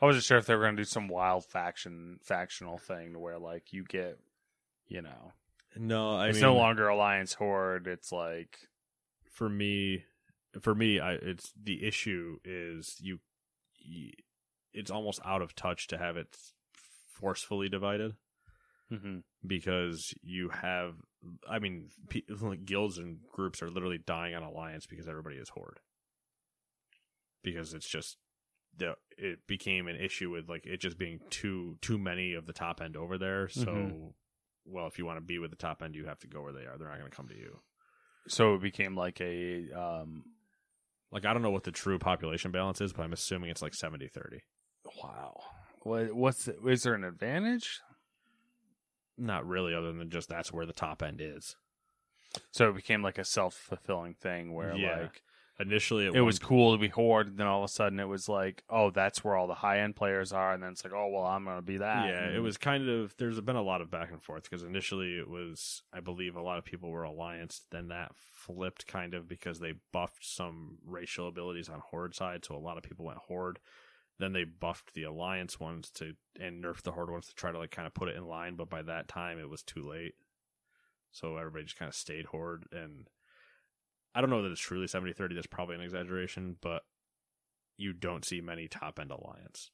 I 0.00 0.06
wasn't 0.06 0.24
sure 0.24 0.38
if 0.38 0.46
they 0.46 0.54
were 0.54 0.62
going 0.62 0.76
to 0.76 0.80
do 0.82 0.84
some 0.86 1.08
wild 1.08 1.44
faction 1.44 2.20
factional 2.22 2.78
thing 2.78 3.14
to 3.14 3.18
where 3.18 3.38
like 3.38 3.72
you 3.72 3.82
get, 3.84 4.18
you 4.86 5.02
know, 5.02 5.32
No, 5.76 6.12
I 6.12 6.28
it's 6.28 6.36
mean, 6.36 6.42
no 6.42 6.54
longer 6.54 6.86
Alliance 6.88 7.34
Horde. 7.34 7.88
It's 7.88 8.12
like 8.12 8.58
for 9.32 9.48
me 9.48 10.04
for 10.60 10.74
me 10.74 11.00
I 11.00 11.14
it's 11.14 11.52
the 11.60 11.84
issue 11.84 12.38
is 12.44 12.96
you, 13.00 13.18
you 13.76 14.12
it's 14.72 14.90
almost 14.90 15.20
out 15.24 15.42
of 15.42 15.54
touch 15.56 15.88
to 15.88 15.98
have 15.98 16.16
it 16.16 16.36
forcefully 17.12 17.68
divided 17.68 18.14
Mhm. 18.90 19.22
because 19.46 20.14
you 20.22 20.48
have 20.48 20.94
I 21.48 21.58
mean 21.58 21.90
pe- 22.08 22.22
like 22.40 22.64
guilds 22.64 22.96
and 22.98 23.18
groups 23.32 23.62
are 23.62 23.68
literally 23.70 23.98
dying 23.98 24.34
on 24.34 24.42
alliance 24.42 24.86
because 24.86 25.06
everybody 25.08 25.36
is 25.36 25.50
horde 25.50 25.80
because 27.42 27.74
it's 27.74 27.88
just 27.88 28.16
the 28.76 28.94
it 29.16 29.46
became 29.46 29.88
an 29.88 29.96
issue 29.96 30.30
with 30.30 30.48
like 30.48 30.64
it 30.66 30.80
just 30.80 30.98
being 30.98 31.20
too 31.30 31.76
too 31.80 31.98
many 31.98 32.34
of 32.34 32.46
the 32.46 32.52
top 32.52 32.80
end 32.80 32.96
over 32.96 33.18
there 33.18 33.48
so 33.48 33.64
Mhm. 33.64 34.14
well 34.64 34.86
if 34.86 34.98
you 34.98 35.04
want 35.06 35.16
to 35.18 35.24
be 35.24 35.38
with 35.38 35.50
the 35.50 35.56
top 35.56 35.82
end 35.82 35.94
you 35.94 36.06
have 36.06 36.18
to 36.20 36.26
go 36.26 36.42
where 36.42 36.52
they 36.52 36.64
are 36.66 36.76
they're 36.78 36.88
not 36.88 36.98
going 36.98 37.10
to 37.10 37.16
come 37.16 37.28
to 37.28 37.36
you 37.36 37.60
so 38.26 38.54
it 38.54 38.62
became 38.62 38.94
like 38.94 39.20
a 39.20 39.70
um 39.72 40.24
Like 41.10 41.24
I 41.24 41.32
don't 41.32 41.40
know 41.42 41.50
what 41.50 41.64
the 41.64 41.72
true 41.72 41.98
population 41.98 42.50
balance 42.52 42.82
is, 42.82 42.92
but 42.92 43.02
I'm 43.02 43.14
assuming 43.14 43.48
it's 43.50 43.62
like 43.62 43.72
70-30. 43.72 44.40
wow. 45.02 45.40
What 45.80 46.12
what's 46.14 46.46
is 46.48 46.82
there 46.82 46.92
an 46.94 47.04
advantage? 47.04 47.80
Not 49.18 49.46
really, 49.46 49.74
other 49.74 49.92
than 49.92 50.10
just 50.10 50.28
that's 50.28 50.52
where 50.52 50.66
the 50.66 50.72
top 50.72 51.02
end 51.02 51.20
is. 51.20 51.56
So 52.50 52.70
it 52.70 52.76
became 52.76 53.02
like 53.02 53.18
a 53.18 53.24
self 53.24 53.54
fulfilling 53.54 54.14
thing 54.14 54.54
where 54.54 54.74
Yeah. 54.74 55.00
like 55.02 55.22
Initially, 55.60 56.06
it 56.06 56.20
was 56.20 56.38
cool 56.38 56.72
to 56.72 56.78
be 56.78 56.86
Horde, 56.86 57.26
and 57.26 57.36
then 57.36 57.48
all 57.48 57.64
of 57.64 57.68
a 57.68 57.72
sudden 57.72 57.98
it 57.98 58.06
was 58.06 58.28
like, 58.28 58.62
oh, 58.70 58.90
that's 58.90 59.24
where 59.24 59.34
all 59.34 59.48
the 59.48 59.54
high 59.54 59.80
end 59.80 59.96
players 59.96 60.32
are, 60.32 60.52
and 60.52 60.62
then 60.62 60.70
it's 60.70 60.84
like, 60.84 60.92
oh 60.92 61.08
well, 61.08 61.24
I'm 61.24 61.44
gonna 61.44 61.62
be 61.62 61.78
that. 61.78 62.06
Yeah, 62.06 62.30
it 62.30 62.38
was 62.38 62.56
kind 62.56 62.88
of. 62.88 63.16
There's 63.16 63.40
been 63.40 63.56
a 63.56 63.62
lot 63.62 63.80
of 63.80 63.90
back 63.90 64.12
and 64.12 64.22
forth 64.22 64.44
because 64.44 64.62
initially 64.62 65.18
it 65.18 65.28
was, 65.28 65.82
I 65.92 65.98
believe, 65.98 66.36
a 66.36 66.40
lot 66.40 66.58
of 66.58 66.64
people 66.64 66.90
were 66.90 67.02
alliance. 67.02 67.62
Then 67.72 67.88
that 67.88 68.12
flipped 68.14 68.86
kind 68.86 69.14
of 69.14 69.26
because 69.26 69.58
they 69.58 69.74
buffed 69.92 70.24
some 70.24 70.78
racial 70.86 71.26
abilities 71.26 71.68
on 71.68 71.80
horde 71.80 72.14
side, 72.14 72.44
so 72.44 72.54
a 72.54 72.56
lot 72.56 72.76
of 72.76 72.84
people 72.84 73.06
went 73.06 73.18
horde. 73.18 73.58
Then 74.18 74.32
they 74.32 74.44
buffed 74.44 74.94
the 74.94 75.04
alliance 75.04 75.60
ones 75.60 75.90
to 75.92 76.14
and 76.40 76.62
nerfed 76.62 76.82
the 76.82 76.92
horde 76.92 77.10
ones 77.10 77.28
to 77.28 77.34
try 77.34 77.52
to 77.52 77.58
like 77.58 77.70
kind 77.70 77.86
of 77.86 77.94
put 77.94 78.08
it 78.08 78.16
in 78.16 78.26
line, 78.26 78.56
but 78.56 78.68
by 78.68 78.82
that 78.82 79.08
time 79.08 79.38
it 79.38 79.48
was 79.48 79.62
too 79.62 79.88
late. 79.88 80.14
So 81.12 81.36
everybody 81.36 81.64
just 81.64 81.78
kind 81.78 81.88
of 81.88 81.94
stayed 81.94 82.26
horde, 82.26 82.66
and 82.72 83.08
I 84.14 84.20
don't 84.20 84.30
know 84.30 84.42
that 84.42 84.50
it's 84.52 84.60
truly 84.60 84.86
70-30. 84.86 85.34
That's 85.34 85.46
probably 85.46 85.76
an 85.76 85.80
exaggeration, 85.80 86.56
but 86.60 86.84
you 87.76 87.92
don't 87.92 88.24
see 88.24 88.40
many 88.40 88.66
top 88.68 88.98
end 88.98 89.10
alliance, 89.12 89.70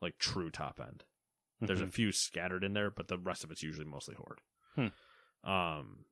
like 0.00 0.18
true 0.18 0.50
top 0.50 0.80
end. 0.80 1.04
There's 1.60 1.80
a 1.80 1.86
Mhm. 1.86 1.92
few 1.92 2.12
scattered 2.12 2.64
in 2.64 2.72
there, 2.72 2.90
but 2.90 3.08
the 3.08 3.18
rest 3.18 3.44
of 3.44 3.50
it's 3.50 3.62
usually 3.62 3.84
mostly 3.84 4.14
horde. 4.14 4.40
Hmm. 4.74 5.48
Um, 5.48 6.06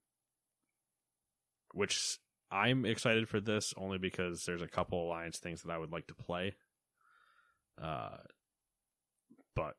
which 1.73 2.19
I'm 2.51 2.85
excited 2.85 3.29
for 3.29 3.41
this 3.41 3.73
only 3.77 3.99
because 3.99 4.45
there's 4.45 4.63
a 4.63 4.69
couple 4.69 5.03
alliance 5.03 5.39
things 5.39 5.63
that 5.63 5.73
I 5.73 5.79
would 5.79 5.93
like 5.93 6.07
to 6.09 6.15
play. 6.15 6.55
Uh, 7.81 8.19
but 9.55 9.75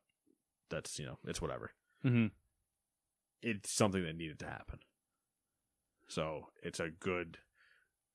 that's 0.70 0.98
you 0.98 1.06
know 1.06 1.18
it's 1.24 1.40
whatever. 1.40 1.72
Mhm. 2.04 2.30
It's 3.42 3.72
something 3.72 4.02
that 4.04 4.16
needed 4.16 4.38
to 4.40 4.46
happen. 4.46 4.80
So 6.08 6.48
it's 6.62 6.80
a 6.80 6.90
good. 6.90 7.38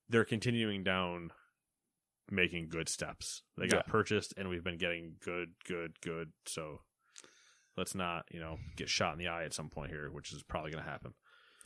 They're 0.08 0.24
continuing 0.24 0.84
down, 0.84 1.32
making 2.30 2.68
good 2.68 2.88
steps. 2.88 3.42
They 3.56 3.66
got 3.68 3.86
Yeah. 3.86 3.90
purchased, 3.92 4.34
and 4.36 4.48
we've 4.48 4.64
been 4.64 4.78
getting 4.78 5.16
good, 5.20 5.54
good, 5.64 6.00
good. 6.00 6.32
So 6.46 6.82
let's 7.76 7.94
not 7.94 8.26
you 8.30 8.40
know 8.40 8.58
get 8.76 8.88
shot 8.88 9.12
in 9.12 9.18
the 9.18 9.28
eye 9.28 9.44
at 9.44 9.54
some 9.54 9.70
point 9.70 9.90
here, 9.90 10.10
which 10.10 10.32
is 10.32 10.42
probably 10.42 10.70
going 10.70 10.84
to 10.84 10.90
happen. 10.90 11.14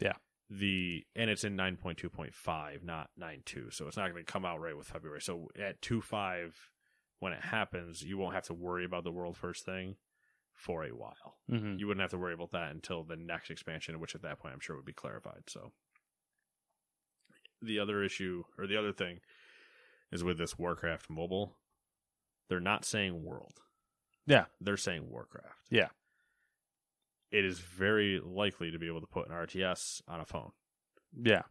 Yeah. 0.01 0.17
The 0.51 1.07
and 1.15 1.29
it's 1.31 1.45
in 1.45 1.57
nine 1.57 1.77
point 1.77 1.99
two 1.99 2.09
point 2.11 2.35
five, 2.35 2.83
not 2.83 3.11
nine 3.17 3.43
two, 3.45 3.71
so 3.71 3.87
it's 3.89 3.97
not 3.97 4.11
going 4.11 4.25
to 4.25 4.33
come 4.33 4.45
out 4.45 4.61
right 4.61 4.77
with 4.77 4.87
February. 4.89 5.21
So 5.21 5.49
at 5.57 5.83
two 5.83 6.01
five, 6.01 6.71
when 7.19 7.33
it 7.33 7.43
happens, 7.43 8.03
you 8.03 8.17
won't 8.19 8.35
have 8.35 8.45
to 8.45 8.55
worry 8.55 8.85
about 8.85 9.05
the 9.05 9.13
world 9.13 9.37
first 9.37 9.65
thing 9.65 9.97
for 10.55 10.85
a 10.85 10.91
while. 10.91 11.39
Mhm. 11.49 11.79
You 11.79 11.87
wouldn't 11.87 12.03
have 12.03 12.11
to 12.11 12.19
worry 12.19 12.35
about 12.35 12.51
that 12.53 12.71
until 12.71 13.05
the 13.05 13.17
next 13.17 13.51
expansion, 13.51 14.01
which 14.01 14.15
at 14.15 14.23
that 14.23 14.39
point 14.39 14.55
I'm 14.55 14.61
sure 14.61 14.77
would 14.77 14.85
be 14.85 14.93
clarified. 14.93 15.49
So 15.49 15.73
the 17.61 17.79
other 17.79 18.03
issue 18.03 18.45
or 18.57 18.67
the 18.67 18.77
other 18.77 18.93
thing 18.93 19.21
is 20.11 20.25
with 20.25 20.39
this 20.39 20.59
Warcraft 20.59 21.11
mobile, 21.11 21.57
they're 22.49 22.61
not 22.61 22.85
saying 22.85 23.25
world. 23.25 23.61
Yeah. 24.27 24.47
They're 24.61 24.77
saying 24.77 25.09
Warcraft. 25.11 25.67
Yeah. 25.71 25.91
It 27.31 27.45
is 27.45 27.61
very 27.61 28.21
likely 28.21 28.71
to 28.71 28.79
be 28.79 28.87
able 28.87 29.01
to 29.01 29.07
put 29.07 29.29
an 29.29 29.35
RTS 29.35 30.03
on 30.09 30.21
a 30.21 30.25
phone. 30.25 30.53
Yeah. 31.13 31.43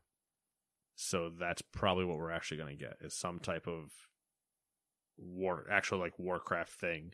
So 0.95 1.30
that's 1.30 1.61
probably 1.61 2.06
what 2.06 2.18
we're 2.18 2.31
actually 2.31 2.57
going 2.57 2.77
to 2.77 2.84
get 2.84 2.98
is 3.02 3.14
some 3.14 3.39
type 3.39 3.68
of 3.68 3.91
war 5.18 5.65
actual 5.72 5.99
like 5.99 6.18
Warcraft 6.19 6.72
thing 6.72 7.14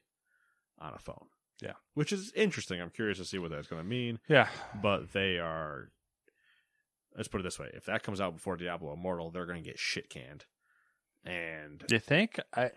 on 0.80 0.93
a 0.93 0.99
phone. 0.99 1.27
Yeah. 1.61 1.73
Which 1.93 2.11
is 2.11 2.31
interesting. 2.35 2.81
I'm 2.81 2.89
curious 2.89 3.17
to 3.19 3.25
see 3.25 3.38
what 3.38 3.51
that's 3.51 3.67
going 3.67 3.81
to 3.81 3.88
mean, 3.88 4.19
Yeah. 4.27 4.49
but 4.81 5.13
they 5.13 5.38
are 5.39 5.91
let's 7.15 7.27
put 7.27 7.39
it 7.41 7.43
this 7.43 7.59
way, 7.59 7.69
if 7.73 7.85
that 7.85 8.01
comes 8.03 8.19
out 8.19 8.34
before 8.34 8.57
Diablo 8.57 8.91
Immortal, 8.93 9.30
they're 9.31 9.45
going 9.45 9.61
to 9.63 9.69
get 9.69 9.77
shit 9.80 10.09
canned. 10.09 10.45
And 11.23 11.84
Do 11.88 11.95
you 11.95 11.99
think 11.99 12.39
I 12.55 12.71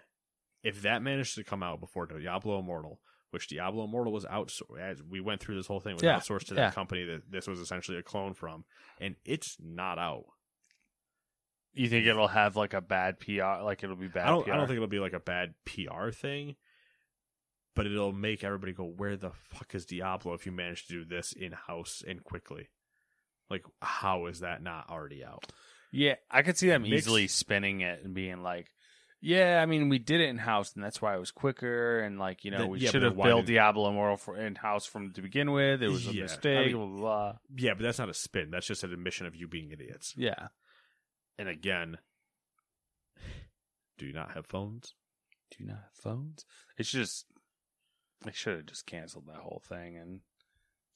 if 0.62 0.82
that 0.82 1.02
managed 1.02 1.34
to 1.36 1.44
come 1.44 1.62
out 1.62 1.80
before 1.80 2.06
Diablo 2.06 2.58
Immortal, 2.58 3.00
which 3.30 3.48
Diablo 3.48 3.84
Immortal 3.84 4.12
was 4.12 4.24
outsourced, 4.24 4.78
as 4.80 5.02
we 5.02 5.20
went 5.20 5.40
through 5.40 5.56
this 5.56 5.66
whole 5.66 5.80
thing, 5.80 5.94
was 5.94 6.02
Yeah, 6.02 6.18
outsourced 6.18 6.46
to 6.48 6.54
yeah. 6.54 6.66
that 6.66 6.74
company 6.74 7.04
that 7.04 7.30
this 7.30 7.46
was 7.46 7.58
essentially 7.60 7.98
a 7.98 8.02
clone 8.02 8.34
from, 8.34 8.64
and 9.00 9.16
it's 9.24 9.56
not 9.60 9.98
out. 9.98 10.24
You 11.76 11.88
think 11.88 12.06
it'll 12.06 12.26
have 12.28 12.56
like 12.56 12.72
a 12.74 12.80
bad 12.80 13.20
PR? 13.20 13.62
Like 13.62 13.84
it'll 13.84 13.96
be 13.96 14.08
bad. 14.08 14.26
I 14.26 14.30
don't. 14.30 14.44
PR? 14.44 14.52
I 14.52 14.56
don't 14.56 14.66
think 14.66 14.76
it'll 14.76 14.88
be 14.88 14.98
like 14.98 15.12
a 15.12 15.20
bad 15.20 15.54
PR 15.64 16.10
thing, 16.10 16.56
but 17.74 17.86
it'll 17.86 18.12
make 18.12 18.42
everybody 18.42 18.72
go, 18.72 18.84
"Where 18.84 19.16
the 19.16 19.30
fuck 19.50 19.74
is 19.74 19.84
Diablo?" 19.86 20.32
If 20.34 20.46
you 20.46 20.52
manage 20.52 20.86
to 20.86 20.92
do 20.94 21.04
this 21.04 21.32
in 21.32 21.52
house 21.52 22.02
and 22.06 22.24
quickly, 22.24 22.70
like 23.50 23.64
how 23.82 24.26
is 24.26 24.40
that 24.40 24.62
not 24.62 24.88
already 24.90 25.24
out? 25.24 25.44
Yeah, 25.92 26.14
I 26.30 26.42
could 26.42 26.56
see 26.58 26.68
them 26.68 26.84
easily 26.86 27.28
spinning 27.28 27.80
it 27.82 28.02
and 28.04 28.14
being 28.14 28.42
like, 28.42 28.68
"Yeah, 29.20 29.60
I 29.62 29.66
mean, 29.66 29.88
we 29.88 29.98
did 29.98 30.20
it 30.20 30.28
in 30.30 30.38
house, 30.38 30.74
and 30.74 30.82
that's 30.82 31.00
why 31.02 31.14
it 31.14 31.20
was 31.20 31.30
quicker." 31.30 32.00
And 32.00 32.18
like, 32.18 32.44
you 32.44 32.50
know, 32.50 32.58
Then- 32.58 32.68
we 32.70 32.78
yeah, 32.80 32.90
should 32.90 33.02
have 33.02 33.16
built 33.16 33.46
did- 33.46 33.52
Diablo 33.52 33.90
Immortal 33.90 34.16
for 34.16 34.36
in 34.36 34.54
house 34.54 34.86
from 34.86 35.12
to 35.12 35.20
begin 35.22 35.52
with. 35.52 35.82
It 35.82 35.88
was 35.88 36.06
a 36.08 36.12
Yeah, 36.14 36.20
I 36.20 36.22
mistake. 36.24 36.66
mean- 36.68 36.76
blah, 36.76 36.86
blah, 36.86 36.98
blah. 37.32 37.38
Yeah, 37.56 37.74
but 37.74 37.82
that's 37.82 37.98
not 37.98 38.08
a 38.08 38.14
spin. 38.14 38.50
That's 38.50 38.66
just 38.66 38.82
an 38.82 38.92
admission 38.92 39.26
of 39.26 39.36
you 39.36 39.46
being 39.46 39.70
idiots. 39.70 40.14
Yeah. 40.16 40.48
And 41.38 41.48
again, 41.48 41.98
do 43.98 44.06
you 44.06 44.12
not 44.12 44.32
have 44.32 44.46
phones? 44.46 44.94
Do 45.50 45.62
you 45.62 45.68
not 45.68 45.76
have 45.78 46.02
phones? 46.02 46.44
It's 46.78 46.90
just 46.90 47.26
they 48.24 48.32
should 48.32 48.56
have 48.56 48.66
just 48.66 48.86
canceled 48.86 49.26
that 49.28 49.36
whole 49.40 49.62
thing 49.68 49.96
and 49.96 50.20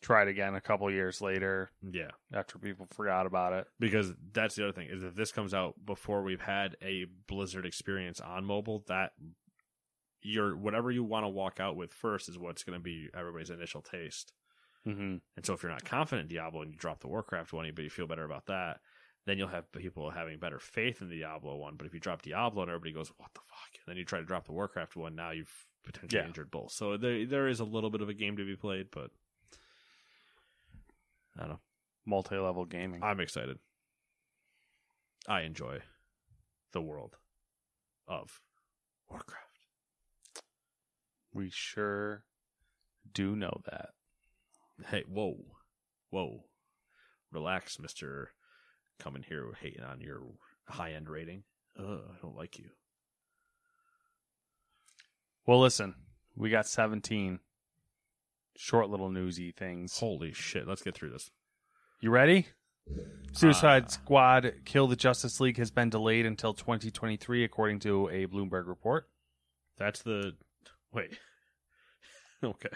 tried 0.02 0.28
again 0.28 0.54
a 0.54 0.60
couple 0.60 0.90
years 0.90 1.20
later 1.20 1.70
Yeah, 1.82 2.10
after 2.32 2.58
people 2.58 2.86
forgot 2.90 3.26
about 3.26 3.52
it. 3.52 3.66
because 3.78 4.12
that's 4.32 4.54
the 4.54 4.64
other 4.64 4.72
thing 4.72 4.88
is 4.90 5.02
if 5.02 5.14
this 5.14 5.30
comes 5.30 5.52
out 5.52 5.74
before 5.84 6.22
we've 6.22 6.40
had 6.40 6.76
a 6.82 7.04
Blizzard 7.28 7.66
experience 7.66 8.18
on 8.20 8.44
mobile, 8.46 8.82
that 8.88 9.12
your 10.22 10.56
whatever 10.56 10.90
you 10.90 11.04
want 11.04 11.24
to 11.24 11.28
walk 11.28 11.60
out 11.60 11.76
with 11.76 11.92
first 11.92 12.28
is 12.28 12.38
what's 12.38 12.64
going 12.64 12.78
to 12.78 12.82
be 12.82 13.08
everybody's 13.14 13.50
initial 13.50 13.82
taste. 13.82 14.32
Mm-hmm. 14.86 15.16
And 15.36 15.46
so 15.46 15.52
if 15.52 15.62
you're 15.62 15.72
not 15.72 15.84
confident 15.84 16.30
in 16.30 16.36
Diablo 16.36 16.62
and 16.62 16.70
you 16.72 16.78
drop 16.78 17.00
the 17.00 17.08
Warcraft 17.08 17.52
one, 17.52 17.70
but 17.74 17.84
you 17.84 17.90
feel 17.90 18.06
better 18.06 18.24
about 18.24 18.46
that, 18.46 18.80
then 19.26 19.38
you'll 19.38 19.48
have 19.48 19.70
people 19.72 20.10
having 20.10 20.38
better 20.38 20.58
faith 20.58 21.02
in 21.02 21.08
the 21.08 21.16
Diablo 21.18 21.56
one. 21.56 21.76
But 21.76 21.86
if 21.86 21.94
you 21.94 22.00
drop 22.00 22.22
Diablo 22.22 22.62
and 22.62 22.70
everybody 22.70 22.92
goes, 22.92 23.08
"What 23.18 23.32
the 23.34 23.40
fuck?" 23.40 23.70
and 23.74 23.82
then 23.86 23.96
you 23.96 24.04
try 24.04 24.18
to 24.20 24.24
drop 24.24 24.46
the 24.46 24.52
Warcraft 24.52 24.96
one, 24.96 25.14
now 25.14 25.30
you've 25.30 25.66
potentially 25.82 26.20
Yeah. 26.20 26.26
injured 26.26 26.50
both. 26.50 26.72
So 26.72 26.96
there 26.96 27.24
there 27.26 27.48
is 27.48 27.60
a 27.60 27.64
little 27.64 27.90
bit 27.90 28.00
of 28.02 28.08
a 28.08 28.14
game 28.14 28.36
to 28.36 28.44
be 28.44 28.56
played, 28.56 28.90
but 28.90 29.10
I 31.36 31.40
don't 31.40 31.48
know. 31.50 31.60
Multi-level 32.06 32.64
gaming. 32.66 33.02
I'm 33.02 33.20
excited. 33.20 33.58
I 35.28 35.42
enjoy 35.42 35.82
the 36.72 36.80
world 36.82 37.16
of 38.06 38.42
Warcraft. 39.08 39.46
we 41.32 41.48
sure 41.50 42.24
do 43.12 43.36
know 43.36 43.60
that. 43.64 43.94
Hey, 44.88 45.04
whoa, 45.04 45.56
whoa, 46.10 46.48
relax, 47.30 47.78
Mister. 47.78 48.32
Coming 49.00 49.24
here 49.26 49.46
hating 49.60 49.82
on 49.82 50.00
your 50.00 50.20
high 50.68 50.92
end 50.92 51.08
rating. 51.08 51.42
Ugh, 51.78 52.00
I 52.08 52.14
don't 52.22 52.36
like 52.36 52.58
you. 52.58 52.66
Well, 55.46 55.60
listen, 55.60 55.94
we 56.36 56.50
got 56.50 56.66
17 56.66 57.40
short 58.56 58.90
little 58.90 59.08
newsy 59.10 59.52
things. 59.52 59.98
Holy 59.98 60.32
shit! 60.32 60.68
Let's 60.68 60.82
get 60.82 60.94
through 60.94 61.10
this. 61.10 61.30
You 62.00 62.10
ready? 62.10 62.46
Suicide 63.32 63.84
Ah. 63.86 63.90
Squad 63.90 64.52
Kill 64.64 64.86
the 64.86 64.96
Justice 64.96 65.40
League 65.40 65.58
has 65.58 65.70
been 65.70 65.90
delayed 65.90 66.26
until 66.26 66.52
2023, 66.54 67.44
according 67.44 67.78
to 67.80 68.08
a 68.08 68.26
Bloomberg 68.26 68.66
report. 68.66 69.08
That's 69.78 70.02
the 70.02 70.32
wait. 70.92 71.18
okay, 72.44 72.68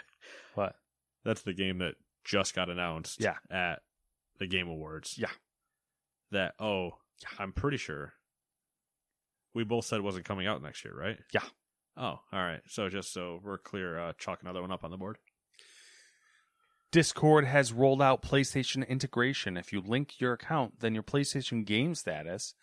What? 0.55 0.75
that's 1.23 1.41
the 1.41 1.53
game 1.53 1.79
that 1.79 1.95
just 2.23 2.55
got 2.55 2.69
announced. 2.69 3.21
Yeah. 3.21 3.35
at 3.51 3.81
the 4.39 4.47
Game 4.47 4.67
Awards. 4.67 5.17
Yeah. 5.17 5.29
That 6.35 6.53
oh, 6.59 6.91
I'm 7.39 7.53
pretty 7.53 7.77
sure. 7.77 8.13
We 9.53 9.63
both 9.63 9.85
said 9.85 9.99
it 9.99 10.03
wasn't 10.03 10.25
coming 10.25 10.47
out 10.47 10.61
next 10.61 10.83
year, 10.83 10.93
right? 10.93 11.17
Yeah. 11.33 11.45
Oh, 11.95 12.19
all 12.19 12.21
right. 12.33 12.59
So 12.67 12.89
just 12.89 13.13
so 13.13 13.39
we're 13.41 13.57
clear, 13.57 13.97
uh, 13.97 14.11
chalk 14.17 14.41
another 14.41 14.61
one 14.61 14.71
up 14.71 14.83
on 14.83 14.91
the 14.91 14.97
board. 14.97 15.17
Discord 16.91 17.45
has 17.45 17.73
rolled 17.73 18.01
out 18.01 18.21
PlayStation 18.21 18.87
integration. 18.87 19.57
If 19.57 19.73
you 19.73 19.81
link 19.81 20.19
your 20.19 20.33
account, 20.33 20.79
then 20.79 20.93
your 20.93 21.03
PlayStation 21.03 21.65
game 21.65 21.95
status 21.95 22.53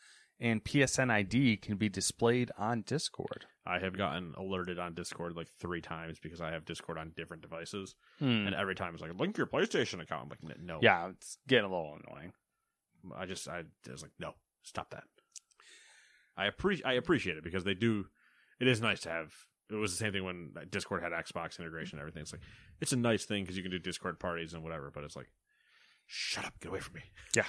and 0.41 0.63
PSN 0.65 1.11
ID 1.11 1.57
can 1.59 1.77
be 1.77 1.89
displayed 1.89 2.51
on 2.59 2.83
Discord. 2.83 3.47
I 3.65 3.79
have 3.79 3.97
gotten 3.97 4.35
alerted 4.37 4.79
on 4.79 4.95
Discord 4.95 5.37
like 5.37 5.49
three 5.61 5.81
times 5.81 6.19
because 6.19 6.41
I 6.41 6.51
have 6.51 6.65
Discord 6.65 6.99
on 6.99 7.13
different 7.17 7.43
devices, 7.43 7.95
Hmm. 8.19 8.47
and 8.47 8.55
every 8.55 8.75
time 8.75 8.93
it's 8.95 9.03
like 9.03 9.19
link 9.19 9.37
your 9.39 9.47
PlayStation 9.47 10.01
account. 10.01 10.25
I'm 10.25 10.29
like, 10.31 10.59
"N- 10.59 10.67
no, 10.67 10.79
Yeah, 10.83 11.09
it's 11.11 11.39
getting 11.47 11.71
a 11.71 11.75
little 11.75 11.97
annoying. 12.07 12.33
I 13.17 13.27
just 13.27 13.49
I 13.49 13.63
was 13.91 14.03
like, 14.03 14.13
no, 14.19 14.35
stop 14.63 14.91
that. 14.91 15.05
I 16.37 16.47
appreciate 16.47 16.87
I 16.87 16.95
appreciate 16.95 17.37
it 17.37 17.45
because 17.45 17.65
they 17.65 17.75
do. 17.75 18.07
It 18.61 18.69
is 18.69 18.81
nice 18.81 19.01
to 19.01 19.11
have. 19.11 19.33
It 19.71 19.77
was 19.77 19.93
the 19.93 19.97
same 19.97 20.13
thing 20.13 20.25
when 20.25 20.53
Discord 20.71 21.03
had 21.03 21.13
Xbox 21.13 21.59
integration 21.59 21.99
and 21.99 22.03
everything. 22.03 22.23
It's 22.23 22.33
like 22.33 22.43
it's 22.81 22.93
a 22.93 22.97
nice 22.97 23.25
thing 23.25 23.45
because 23.45 23.57
you 23.57 23.63
can 23.63 23.73
do 23.73 23.79
Discord 23.79 24.19
parties 24.19 24.55
and 24.55 24.63
whatever. 24.63 24.91
But 24.93 25.05
it's 25.05 25.17
like, 25.17 25.31
shut 26.07 26.45
up, 26.45 26.59
get 26.61 26.69
away 26.69 26.81
from 26.81 26.95
me. 26.95 27.03
Yeah. 27.35 27.47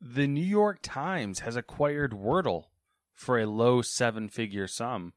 The 0.00 0.26
New 0.26 0.44
York 0.44 0.78
Times 0.82 1.40
has 1.40 1.56
acquired 1.56 2.12
Wordle 2.12 2.64
for 3.14 3.38
a 3.38 3.46
low 3.46 3.82
seven 3.82 4.28
figure 4.28 4.66
sum. 4.66 5.12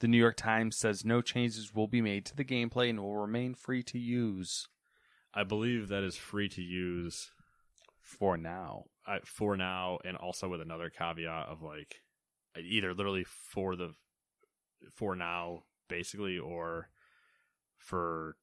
The 0.00 0.08
New 0.08 0.18
York 0.18 0.36
Times 0.36 0.78
says 0.78 1.04
no 1.04 1.20
changes 1.20 1.74
will 1.74 1.86
be 1.86 2.00
made 2.00 2.24
to 2.26 2.36
the 2.36 2.44
gameplay 2.44 2.90
and 2.90 3.00
will 3.00 3.16
remain 3.16 3.54
free 3.54 3.82
to 3.84 3.98
use 3.98 4.66
I 5.32 5.44
believe 5.44 5.88
that 5.88 6.02
is 6.02 6.16
free 6.16 6.48
to 6.50 6.62
use 6.62 7.30
for 8.00 8.36
now. 8.36 8.84
uh, 9.06 9.18
for 9.24 9.56
now, 9.56 9.98
and 10.04 10.16
also 10.16 10.48
with 10.48 10.60
another 10.60 10.90
caveat 10.90 11.48
of 11.48 11.62
like 11.62 11.96
either 12.60 12.92
literally 12.94 13.24
for 13.24 13.76
the 13.76 13.94
for 14.94 15.14
now 15.16 15.62
basically, 15.88 16.38
or 16.38 16.88
for 17.78 18.36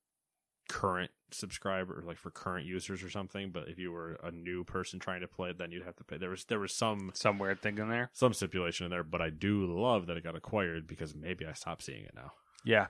current 0.70 1.12
subscriber, 1.32 2.04
like 2.06 2.18
for 2.18 2.30
current 2.32 2.66
users 2.66 3.02
or 3.04 3.10
something. 3.10 3.52
But 3.52 3.68
if 3.70 3.80
you 3.80 3.92
were 3.92 4.18
a 4.24 4.32
new 4.32 4.64
person 4.64 5.00
trying 5.00 5.22
to 5.22 5.28
play 5.28 5.50
it, 5.52 5.58
then 5.58 5.72
you'd 5.72 5.86
have 5.86 5.96
to 5.98 6.04
pay. 6.04 6.18
There 6.18 6.30
was 6.30 6.46
there 6.46 6.60
was 6.60 6.74
some 6.74 7.12
Some 7.14 7.40
weird 7.40 7.62
thing 7.62 7.78
in 7.78 7.90
there. 7.90 8.10
some 8.14 8.34
stipulation 8.34 8.86
in 8.86 8.92
there, 8.92 9.04
but 9.04 9.22
I 9.22 9.30
do 9.30 9.66
love 9.66 10.08
that 10.08 10.18
it 10.18 10.24
got 10.24 10.36
acquired 10.36 10.88
because 10.88 11.16
maybe 11.16 11.46
I 11.46 11.54
stopped 11.54 11.84
seeing 11.84 12.04
it 12.04 12.14
now. 12.16 12.34
Yeah. 12.66 12.88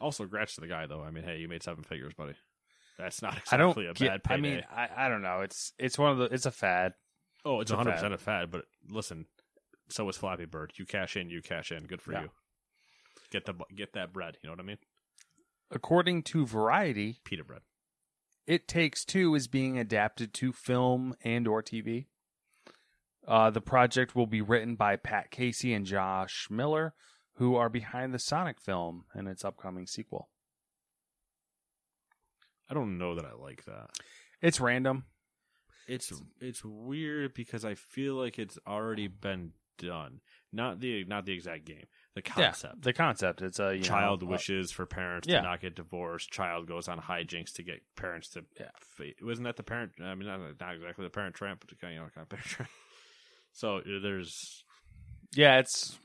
Also, 0.00 0.24
grats 0.24 0.54
to 0.54 0.60
the 0.62 0.66
guy 0.68 0.86
though. 0.86 1.02
I 1.02 1.10
mean, 1.10 1.24
hey, 1.24 1.38
you 1.38 1.48
made 1.48 1.62
seven 1.62 1.82
figures, 1.84 2.14
buddy. 2.14 2.34
That's 3.00 3.22
not 3.22 3.40
I 3.50 3.56
don't 3.56 3.70
exactly 3.76 3.86
a 3.86 3.94
get, 3.94 4.22
bad 4.22 4.32
I 4.32 4.36
mean, 4.40 4.62
I, 4.70 4.88
I 4.96 5.08
don't 5.08 5.22
know. 5.22 5.40
It's 5.40 5.72
it's 5.78 5.98
one 5.98 6.12
of 6.12 6.18
the 6.18 6.24
it's 6.24 6.46
a 6.46 6.50
fad. 6.50 6.92
oh, 7.44 7.60
it's 7.60 7.70
it's 7.70 7.76
100 7.76 7.92
percent 7.92 8.12
fad. 8.12 8.20
a 8.20 8.46
fad. 8.46 8.50
But 8.50 8.64
listen, 8.88 9.26
so 9.88 10.08
is 10.08 10.16
Flappy 10.16 10.44
Bird. 10.46 10.72
You 10.76 10.86
cash 10.86 11.16
in, 11.16 11.30
you 11.30 11.42
cash 11.42 11.72
in. 11.72 11.84
Good 11.86 12.02
for 12.02 12.12
Yeah. 12.12 12.22
you. 12.22 12.30
Get 13.30 13.44
the 13.46 13.54
get 13.74 13.92
that 13.94 14.12
bread. 14.12 14.36
You 14.42 14.48
know 14.48 14.52
what 14.54 14.60
I 14.60 14.64
mean? 14.64 14.78
According 15.70 16.24
to 16.24 16.46
Variety, 16.46 17.20
Pita 17.24 17.44
bread. 17.44 17.60
It 18.46 18.66
Takes 18.66 19.04
Two 19.04 19.34
is 19.36 19.46
being 19.46 19.78
adapted 19.78 20.34
to 20.34 20.52
film 20.52 21.14
and 21.22 21.46
or 21.46 21.62
TV. 21.62 22.06
Uh, 23.28 23.50
the 23.50 23.60
project 23.60 24.16
will 24.16 24.26
be 24.26 24.40
written 24.40 24.74
by 24.74 24.96
Pat 24.96 25.30
Casey 25.30 25.72
and 25.72 25.86
Josh 25.86 26.48
Miller, 26.50 26.94
who 27.34 27.54
are 27.54 27.68
behind 27.68 28.12
the 28.12 28.18
Sonic 28.18 28.60
film 28.60 29.04
and 29.14 29.28
its 29.28 29.44
upcoming 29.44 29.86
sequel. 29.86 30.29
I 32.70 32.74
don't 32.74 32.98
know 32.98 33.16
that 33.16 33.24
I 33.24 33.34
like 33.34 33.64
that. 33.64 33.90
It's 34.40 34.60
random. 34.60 35.04
It's 35.86 36.12
it's 36.40 36.64
weird 36.64 37.34
because 37.34 37.64
I 37.64 37.74
feel 37.74 38.14
like 38.14 38.38
it's 38.38 38.58
already 38.66 39.08
been 39.08 39.52
done. 39.76 40.20
Not 40.52 40.80
the 40.80 41.04
not 41.04 41.26
the 41.26 41.32
exact 41.32 41.64
game. 41.64 41.86
The 42.14 42.22
concept. 42.22 42.74
Yeah, 42.76 42.80
the 42.82 42.92
concept. 42.92 43.42
It's 43.42 43.58
a 43.58 43.76
you 43.76 43.82
child 43.82 44.22
know, 44.22 44.28
uh, 44.28 44.32
wishes 44.32 44.70
for 44.70 44.86
parents 44.86 45.26
yeah. 45.28 45.38
to 45.38 45.42
not 45.42 45.60
get 45.60 45.74
divorced. 45.74 46.30
Child 46.30 46.68
goes 46.68 46.88
on 46.88 46.98
hijinks 46.98 47.52
to 47.54 47.62
get 47.62 47.82
parents 47.96 48.28
to. 48.30 48.44
Yeah. 48.58 49.06
wasn't 49.22 49.46
that 49.46 49.56
the 49.56 49.62
parent? 49.62 49.92
I 50.00 50.14
mean, 50.14 50.28
not, 50.28 50.40
not 50.60 50.74
exactly 50.74 51.04
the 51.04 51.10
parent 51.10 51.34
tramp, 51.34 51.60
but 51.60 51.80
kind 51.80 51.92
of, 51.92 51.94
you 51.94 52.00
know, 52.00 52.10
kind 52.14 52.22
of 52.22 52.28
parent 52.28 52.46
trap. 52.46 52.68
So 53.52 53.78
uh, 53.78 53.98
there's. 54.00 54.62
yeah, 55.34 55.58
it's 55.58 55.98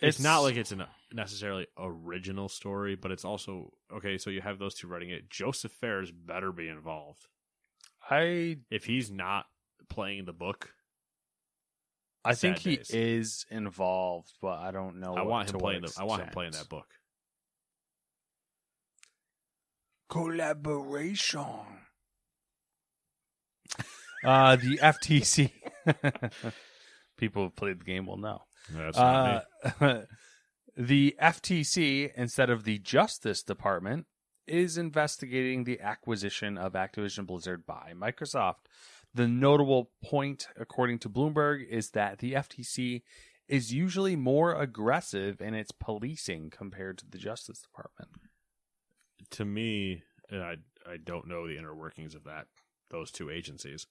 It's, 0.00 0.20
not 0.20 0.40
like 0.40 0.56
it's 0.56 0.72
a 0.72 0.88
necessarily 1.12 1.66
original 1.78 2.48
story, 2.48 2.94
but 2.96 3.10
it's 3.10 3.24
also 3.24 3.72
okay. 3.92 4.18
So 4.18 4.30
you 4.30 4.40
have 4.40 4.58
those 4.58 4.74
two 4.74 4.86
writing 4.88 5.10
it. 5.10 5.28
Joseph 5.30 5.72
Fares 5.72 6.10
better 6.12 6.52
be 6.52 6.68
involved. 6.68 7.26
I 8.08 8.58
If 8.70 8.84
he's 8.84 9.10
not 9.10 9.46
playing 9.88 10.24
the 10.24 10.32
book, 10.32 10.70
I 12.24 12.34
think 12.34 12.58
he 12.58 12.76
days. 12.76 12.90
is 12.90 13.46
involved, 13.50 14.32
but 14.40 14.58
I 14.58 14.70
don't 14.70 15.00
know. 15.00 15.14
I 15.14 15.22
what- 15.22 15.26
want 15.28 15.48
to 15.48 15.54
him 15.54 15.60
what 15.60 15.68
playing. 15.70 15.82
The, 15.82 15.92
I 15.98 16.04
want 16.04 16.22
him 16.22 16.28
playing 16.30 16.52
that 16.52 16.68
book. 16.68 16.86
collaboration. 20.08 21.42
Uh, 24.24 24.56
the 24.56 24.78
FTC. 24.78 25.52
People 27.16 27.44
who 27.44 27.50
played 27.50 27.80
the 27.80 27.84
game 27.84 28.06
will 28.06 28.16
know. 28.16 28.42
That's 28.74 28.96
not 28.96 29.44
me. 29.62 29.70
Uh, 29.80 30.02
The 30.78 31.16
FTC, 31.20 32.12
instead 32.14 32.50
of 32.50 32.62
the 32.62 32.78
Justice 32.78 33.42
Department, 33.42 34.06
is 34.46 34.78
investigating 34.78 35.64
the 35.64 35.80
acquisition 35.80 36.56
of 36.56 36.74
Activision 36.74 37.26
Blizzard 37.26 37.66
by 37.66 37.94
Microsoft. 37.96 38.66
The 39.12 39.26
notable 39.26 39.90
point, 40.04 40.46
according 40.56 41.00
to 41.00 41.08
Bloomberg, 41.08 41.66
is 41.68 41.90
that 41.90 42.20
the 42.20 42.34
FTC 42.34 43.02
is 43.48 43.74
usually 43.74 44.14
more 44.14 44.54
aggressive 44.54 45.40
in 45.40 45.52
its 45.52 45.72
policing 45.72 46.50
compared 46.50 46.98
to 46.98 47.10
the 47.10 47.18
Justice 47.18 47.60
Department. 47.60 48.10
To 49.30 49.44
me, 49.44 50.04
and 50.30 50.44
I 50.44 50.56
I 50.88 50.96
don't 51.02 51.26
know 51.26 51.48
the 51.48 51.58
inner 51.58 51.74
workings 51.74 52.14
of 52.14 52.22
that 52.22 52.46
those 52.90 53.10
two 53.10 53.30
agencies. 53.30 53.88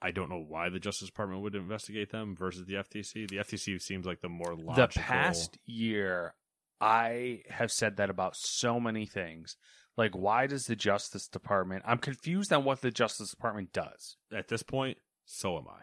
I 0.00 0.10
don't 0.10 0.30
know 0.30 0.44
why 0.46 0.68
the 0.68 0.78
Justice 0.78 1.08
Department 1.08 1.42
would 1.42 1.54
investigate 1.54 2.10
them 2.10 2.36
versus 2.36 2.66
the 2.66 2.74
FTC. 2.74 3.28
The 3.28 3.38
FTC 3.38 3.80
seems 3.80 4.06
like 4.06 4.20
the 4.20 4.28
more 4.28 4.54
logical. 4.54 4.74
The 4.74 5.00
past 5.00 5.58
year, 5.64 6.34
I 6.80 7.42
have 7.48 7.72
said 7.72 7.96
that 7.96 8.10
about 8.10 8.36
so 8.36 8.78
many 8.78 9.06
things. 9.06 9.56
Like, 9.96 10.14
why 10.14 10.46
does 10.46 10.64
the 10.64 10.76
Justice 10.76 11.26
Department? 11.26 11.82
I'm 11.86 11.98
confused 11.98 12.52
on 12.52 12.64
what 12.64 12.82
the 12.82 12.90
Justice 12.90 13.30
Department 13.30 13.72
does. 13.72 14.16
at 14.32 14.48
this 14.48 14.62
point, 14.62 14.98
so 15.24 15.56
am 15.56 15.64
I. 15.68 15.82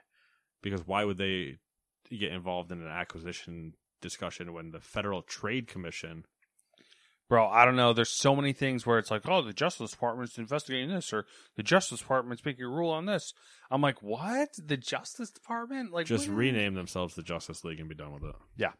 Because 0.61 0.85
why 0.85 1.03
would 1.03 1.17
they 1.17 1.57
get 2.11 2.31
involved 2.31 2.71
in 2.71 2.81
an 2.81 2.87
acquisition 2.87 3.73
discussion 4.01 4.53
when 4.53 4.71
the 4.71 4.79
Federal 4.79 5.23
Trade 5.23 5.67
Commission 5.67 6.25
Bro, 7.29 7.47
I 7.47 7.65
don't 7.65 7.75
know. 7.77 7.93
There's 7.93 8.11
so 8.11 8.35
many 8.35 8.53
things 8.53 8.85
where 8.85 8.99
it's 8.99 9.09
like, 9.09 9.27
oh, 9.27 9.41
the 9.41 9.53
Justice 9.53 9.91
Department's 9.91 10.37
investigating 10.37 10.89
this, 10.89 11.13
or 11.13 11.25
the 11.55 11.63
Justice 11.63 11.99
Department's 11.99 12.43
making 12.45 12.65
a 12.65 12.69
rule 12.69 12.91
on 12.91 13.05
this. 13.05 13.33
I'm 13.71 13.81
like, 13.81 14.03
what? 14.03 14.49
The 14.63 14.77
Justice 14.77 15.31
Department? 15.31 15.91
Like, 15.93 16.05
just 16.05 16.27
what? 16.27 16.37
rename 16.37 16.73
themselves 16.75 17.15
the 17.15 17.23
Justice 17.23 17.63
League 17.63 17.79
and 17.79 17.89
be 17.89 17.95
done 17.95 18.13
with 18.13 18.23
it? 18.23 18.35
Yeah. 18.57 18.73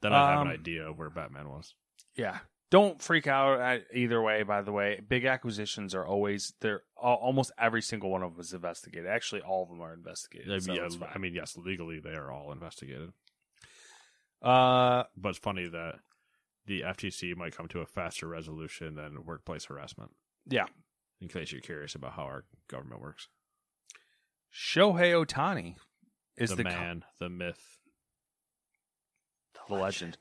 Then 0.00 0.12
I 0.12 0.30
have 0.30 0.40
Um, 0.40 0.46
an 0.46 0.52
idea 0.54 0.88
of 0.88 0.98
where 0.98 1.10
Batman 1.10 1.48
was. 1.50 1.74
Yeah. 2.16 2.38
Don't 2.70 3.02
freak 3.02 3.26
out 3.26 3.80
either 3.92 4.22
way, 4.22 4.44
by 4.44 4.62
the 4.62 4.70
way. 4.70 5.00
Big 5.06 5.24
acquisitions 5.24 5.92
are 5.92 6.06
always, 6.06 6.54
they're 6.60 6.84
almost 6.96 7.50
every 7.58 7.82
single 7.82 8.10
one 8.10 8.22
of 8.22 8.32
them 8.34 8.40
is 8.40 8.52
investigated. 8.52 9.08
Actually, 9.08 9.40
all 9.42 9.64
of 9.64 9.68
them 9.70 9.80
are 9.82 9.92
investigated. 9.92 10.52
I 10.52 10.58
so 10.60 10.72
mean, 10.72 10.80
yeah. 10.80 11.06
I 11.12 11.18
mean, 11.18 11.34
yes, 11.34 11.56
legally 11.56 11.98
they 11.98 12.10
are 12.14 12.30
all 12.30 12.52
investigated. 12.52 13.12
uh, 14.40 15.02
But 15.16 15.30
it's 15.30 15.38
funny 15.38 15.68
that 15.68 15.96
the 16.66 16.82
FTC 16.82 17.36
might 17.36 17.56
come 17.56 17.68
to 17.68 17.80
a 17.80 17.86
faster 17.86 18.26
resolution 18.28 18.94
than 18.94 19.24
workplace 19.24 19.64
harassment. 19.66 20.10
yeah. 20.48 20.66
In 21.20 21.28
case 21.28 21.52
you're 21.52 21.60
curious 21.60 21.94
about 21.94 22.12
how 22.14 22.22
our 22.22 22.44
government 22.66 23.02
works, 23.02 23.28
Shohei 24.50 25.12
Ohtani 25.12 25.74
is 26.36 26.48
the, 26.48 26.56
the, 26.56 26.64
co- 26.64 26.70
man, 26.70 27.04
the 27.18 27.28
myth, 27.28 27.78
the 29.68 29.74
legend. 29.74 30.16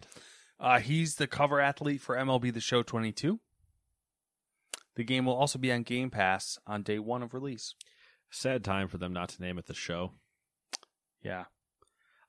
Uh, 0.59 0.79
he's 0.79 1.15
the 1.15 1.25
cover 1.27 1.61
athlete 1.61 2.01
for 2.01 2.17
MLB 2.17 2.53
The 2.53 2.59
Show 2.59 2.83
22. 2.83 3.39
The 4.97 5.03
game 5.05 5.25
will 5.25 5.35
also 5.35 5.57
be 5.57 5.71
on 5.71 5.83
Game 5.83 6.09
Pass 6.09 6.57
on 6.67 6.83
day 6.83 6.99
one 6.99 7.23
of 7.23 7.33
release. 7.33 7.75
Sad 8.29 8.63
time 8.65 8.89
for 8.89 8.97
them 8.97 9.13
not 9.13 9.29
to 9.29 9.41
name 9.41 9.57
it 9.57 9.67
the 9.67 9.73
show. 9.73 10.11
Yeah. 11.23 11.45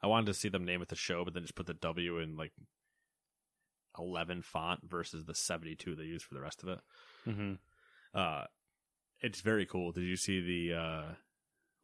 I 0.01 0.07
wanted 0.07 0.27
to 0.27 0.35
see 0.35 0.49
them 0.49 0.65
name 0.65 0.81
it 0.81 0.89
the 0.89 0.95
show, 0.97 1.25
but 1.25 1.35
then 1.35 1.43
just 1.43 1.57
put 1.57 1.67
the 1.67 1.75
W 1.75 2.19
in 2.19 2.37
like 2.37 2.53
eleven 4.01 4.43
font 4.43 4.81
versus 4.89 5.25
the 5.25 5.35
seventy 5.35 5.75
two 5.77 5.95
they 5.95 6.05
use 6.05 6.23
for 6.23 6.35
the 6.35 6.41
rest 6.41 6.63
of 6.63 6.69
it. 6.71 6.79
Mm-hmm. 7.29 7.53
Uh, 8.15 8.45
it's 9.21 9.41
very 9.41 9.67
cool. 9.67 9.93
Did 9.93 10.05
you 10.05 10.17
see 10.17 10.41
the 10.41 10.77
uh, 10.77 11.15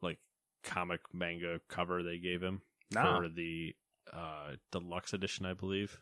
like 0.01 0.17
comic 0.63 1.01
manga 1.13 1.59
cover 1.69 2.01
they 2.03 2.17
gave 2.17 2.41
him 2.41 2.61
No. 2.91 3.03
for 3.21 3.29
the 3.29 3.75
uh 4.11 4.53
deluxe 4.71 5.13
edition? 5.13 5.45
I 5.45 5.53
believe 5.53 5.97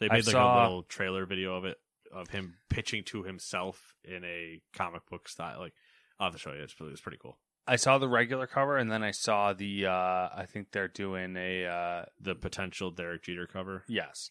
they 0.00 0.06
I 0.08 0.14
made 0.14 0.26
like 0.26 0.32
saw- 0.32 0.62
a 0.62 0.64
little 0.64 0.82
trailer 0.84 1.26
video 1.26 1.56
of 1.56 1.64
it 1.64 1.78
of 2.12 2.28
him 2.28 2.54
pitching 2.68 3.02
to 3.04 3.22
himself 3.22 3.94
in 4.04 4.22
a 4.24 4.60
comic 4.74 5.02
book 5.10 5.28
style. 5.28 5.58
Like 5.60 5.72
I'll 6.20 6.26
have 6.26 6.34
to 6.34 6.38
show 6.38 6.52
you. 6.52 6.62
It's 6.62 6.74
pretty, 6.74 6.92
it's 6.92 7.00
pretty 7.00 7.18
cool. 7.20 7.38
I 7.66 7.76
saw 7.76 7.98
the 7.98 8.08
regular 8.08 8.46
cover 8.46 8.76
and 8.76 8.90
then 8.90 9.02
I 9.04 9.12
saw 9.12 9.52
the, 9.52 9.86
uh, 9.86 9.90
I 10.36 10.46
think 10.52 10.72
they're 10.72 10.88
doing 10.88 11.36
a, 11.36 11.64
uh, 11.64 12.04
The 12.20 12.34
potential 12.34 12.90
Derek 12.90 13.22
Jeter 13.22 13.46
cover 13.46 13.84
yes. 13.88 14.30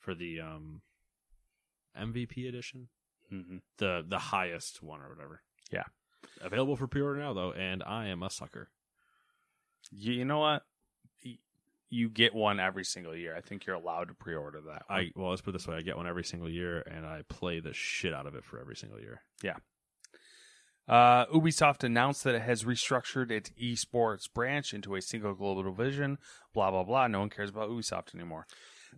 For 0.00 0.14
the 0.14 0.40
um 0.40 0.82
MVP 1.98 2.48
edition. 2.48 2.88
Mm-hmm. 3.32 3.58
the 3.78 4.04
the 4.08 4.18
highest 4.18 4.82
one 4.82 5.00
or 5.00 5.08
whatever. 5.08 5.42
Yeah. 5.70 5.84
Available 6.40 6.74
for 6.74 6.88
pre-order 6.88 7.20
now 7.20 7.32
though, 7.32 7.52
and 7.52 7.80
I 7.84 8.08
am 8.08 8.24
a 8.24 8.30
sucker. 8.30 8.70
You, 9.92 10.14
you 10.14 10.24
know 10.24 10.40
what? 10.40 10.62
You 11.92 12.08
get 12.08 12.34
one 12.34 12.60
every 12.60 12.84
single 12.84 13.16
year. 13.16 13.36
I 13.36 13.40
think 13.40 13.66
you're 13.66 13.76
allowed 13.76 14.08
to 14.08 14.14
pre-order 14.14 14.60
that. 14.60 14.82
one. 14.88 14.98
I 14.98 15.10
well, 15.14 15.30
let's 15.30 15.42
put 15.42 15.50
it 15.50 15.58
this 15.58 15.66
way: 15.68 15.76
I 15.76 15.82
get 15.82 15.96
one 15.96 16.06
every 16.06 16.24
single 16.24 16.48
year, 16.48 16.80
and 16.80 17.06
I 17.06 17.22
play 17.28 17.60
the 17.60 17.72
shit 17.72 18.14
out 18.14 18.26
of 18.26 18.34
it 18.34 18.44
for 18.44 18.60
every 18.60 18.76
single 18.76 19.00
year. 19.00 19.22
Yeah. 19.42 19.56
Uh, 20.88 21.26
Ubisoft 21.26 21.84
announced 21.84 22.24
that 22.24 22.34
it 22.34 22.42
has 22.42 22.64
restructured 22.64 23.30
its 23.30 23.50
esports 23.62 24.32
branch 24.32 24.74
into 24.74 24.96
a 24.96 25.00
single 25.02 25.34
global 25.34 25.62
division. 25.62 26.18
Blah 26.52 26.70
blah 26.72 26.82
blah. 26.84 27.06
No 27.06 27.20
one 27.20 27.30
cares 27.30 27.50
about 27.50 27.70
Ubisoft 27.70 28.12
anymore. 28.14 28.46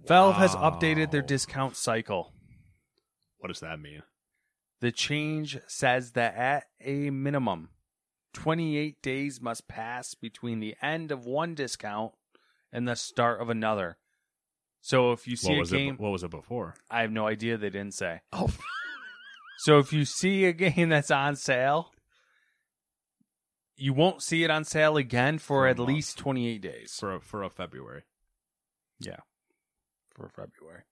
Valve 0.06 0.36
has 0.36 0.54
updated 0.56 1.10
their 1.10 1.22
discount 1.22 1.76
cycle. 1.76 2.32
What 3.38 3.48
does 3.48 3.60
that 3.60 3.80
mean? 3.80 4.02
The 4.80 4.92
change 4.92 5.58
says 5.68 6.12
that 6.12 6.34
at 6.34 6.64
a 6.80 7.10
minimum, 7.10 7.68
28 8.34 9.00
days 9.02 9.40
must 9.40 9.68
pass 9.68 10.14
between 10.14 10.60
the 10.60 10.74
end 10.82 11.12
of 11.12 11.24
one 11.26 11.54
discount 11.54 12.12
and 12.72 12.88
the 12.88 12.96
start 12.96 13.40
of 13.40 13.48
another. 13.50 13.98
So 14.80 15.12
if 15.12 15.28
you 15.28 15.36
see 15.36 15.50
what 15.50 15.56
a 15.56 15.60
was 15.60 15.70
game, 15.70 15.94
it? 15.94 16.00
What 16.00 16.10
was 16.10 16.24
it 16.24 16.30
before? 16.30 16.74
I 16.90 17.02
have 17.02 17.12
no 17.12 17.26
idea. 17.28 17.56
They 17.56 17.70
didn't 17.70 17.94
say. 17.94 18.20
Oh, 18.32 18.50
So 19.58 19.78
if 19.78 19.92
you 19.92 20.04
see 20.04 20.44
a 20.46 20.52
game 20.52 20.88
that's 20.88 21.12
on 21.12 21.36
sale, 21.36 21.92
you 23.76 23.92
won't 23.92 24.22
see 24.22 24.42
it 24.42 24.50
on 24.50 24.64
sale 24.64 24.96
again 24.96 25.38
for, 25.38 25.46
For 25.46 25.66
a 25.68 25.70
at 25.70 25.78
month. 25.78 25.88
least 25.88 26.18
28 26.18 26.60
days. 26.60 26.96
for 26.98 27.14
a, 27.14 27.20
for 27.20 27.42
a 27.44 27.50
February. 27.50 28.02
yeah. 28.98 29.18
For 30.14 30.28
February. 30.28 30.82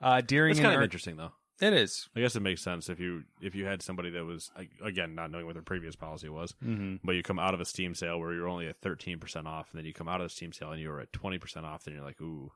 Uh, 0.00 0.20
during 0.22 0.52
It's 0.52 0.60
kind 0.60 0.72
of 0.74 0.80
ear- 0.80 0.84
interesting 0.84 1.16
though. 1.16 1.32
It 1.60 1.74
is. 1.74 2.08
I 2.16 2.20
guess 2.20 2.36
it 2.36 2.40
makes 2.40 2.62
sense 2.62 2.88
if 2.88 2.98
you 2.98 3.24
if 3.42 3.54
you 3.54 3.66
had 3.66 3.82
somebody 3.82 4.08
that 4.10 4.24
was 4.24 4.50
again 4.82 5.14
not 5.14 5.30
knowing 5.30 5.44
what 5.44 5.52
their 5.54 5.62
previous 5.62 5.94
policy 5.94 6.30
was, 6.30 6.54
Mm-hmm. 6.64 6.96
but 7.04 7.12
you 7.16 7.22
come 7.22 7.38
out 7.38 7.52
of 7.52 7.60
a 7.60 7.66
Steam 7.66 7.94
sale 7.94 8.18
where 8.18 8.32
you're 8.32 8.48
only 8.48 8.66
at 8.66 8.80
thirteen 8.80 9.18
percent 9.18 9.46
off, 9.46 9.68
and 9.70 9.78
then 9.78 9.84
you 9.84 9.92
come 9.92 10.08
out 10.08 10.22
of 10.22 10.26
the 10.26 10.30
Steam 10.34 10.52
sale 10.54 10.72
and 10.72 10.80
you're 10.80 11.00
at 11.00 11.12
twenty 11.12 11.38
percent 11.38 11.66
off, 11.66 11.84
then 11.84 11.92
you're 11.94 12.04
like, 12.04 12.20
ooh, 12.20 12.50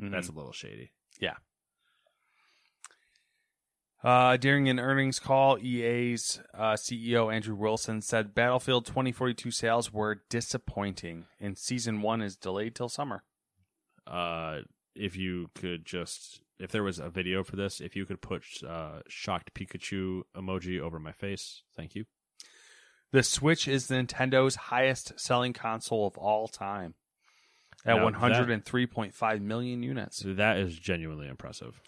Mm-hmm. 0.00 0.10
that's 0.10 0.28
a 0.28 0.32
little 0.32 0.52
shady. 0.52 0.90
Yeah. 1.20 1.34
Uh, 4.02 4.36
during 4.36 4.68
an 4.68 4.78
earnings 4.78 5.18
call, 5.18 5.58
EA's 5.58 6.40
uh, 6.54 6.74
CEO 6.74 7.32
Andrew 7.34 7.56
Wilson 7.56 8.00
said 8.00 8.32
Battlefield 8.34 8.86
2042 8.86 9.50
sales 9.50 9.92
were 9.92 10.22
disappointing, 10.30 11.26
and 11.40 11.58
Season 11.58 12.00
1 12.00 12.22
is 12.22 12.36
delayed 12.36 12.76
till 12.76 12.88
summer. 12.88 13.24
uh, 14.06 14.60
if 14.94 15.16
you 15.16 15.50
could 15.54 15.84
just 15.84 16.40
if 16.58 16.70
there 16.72 16.82
was 16.82 16.98
a 16.98 17.08
video 17.08 17.44
for 17.44 17.56
this, 17.56 17.80
if 17.80 17.94
you 17.94 18.04
could 18.04 18.20
put 18.20 18.42
uh, 18.68 19.00
shocked 19.08 19.54
Pikachu 19.54 20.22
emoji 20.36 20.80
over 20.80 20.98
my 20.98 21.12
face, 21.12 21.62
thank 21.76 21.94
you. 21.94 22.04
The 23.12 23.22
Switch 23.22 23.66
is 23.68 23.88
Nintendo's 23.88 24.56
highest 24.56 25.18
selling 25.18 25.52
console 25.52 26.06
of 26.06 26.18
all 26.18 26.46
time 26.48 26.94
at 27.86 27.96
Now, 27.96 28.10
103.5 28.10 29.40
million 29.40 29.82
units. 29.82 30.22
That 30.26 30.58
is 30.58 30.78
genuinely 30.78 31.28
impressive, 31.28 31.80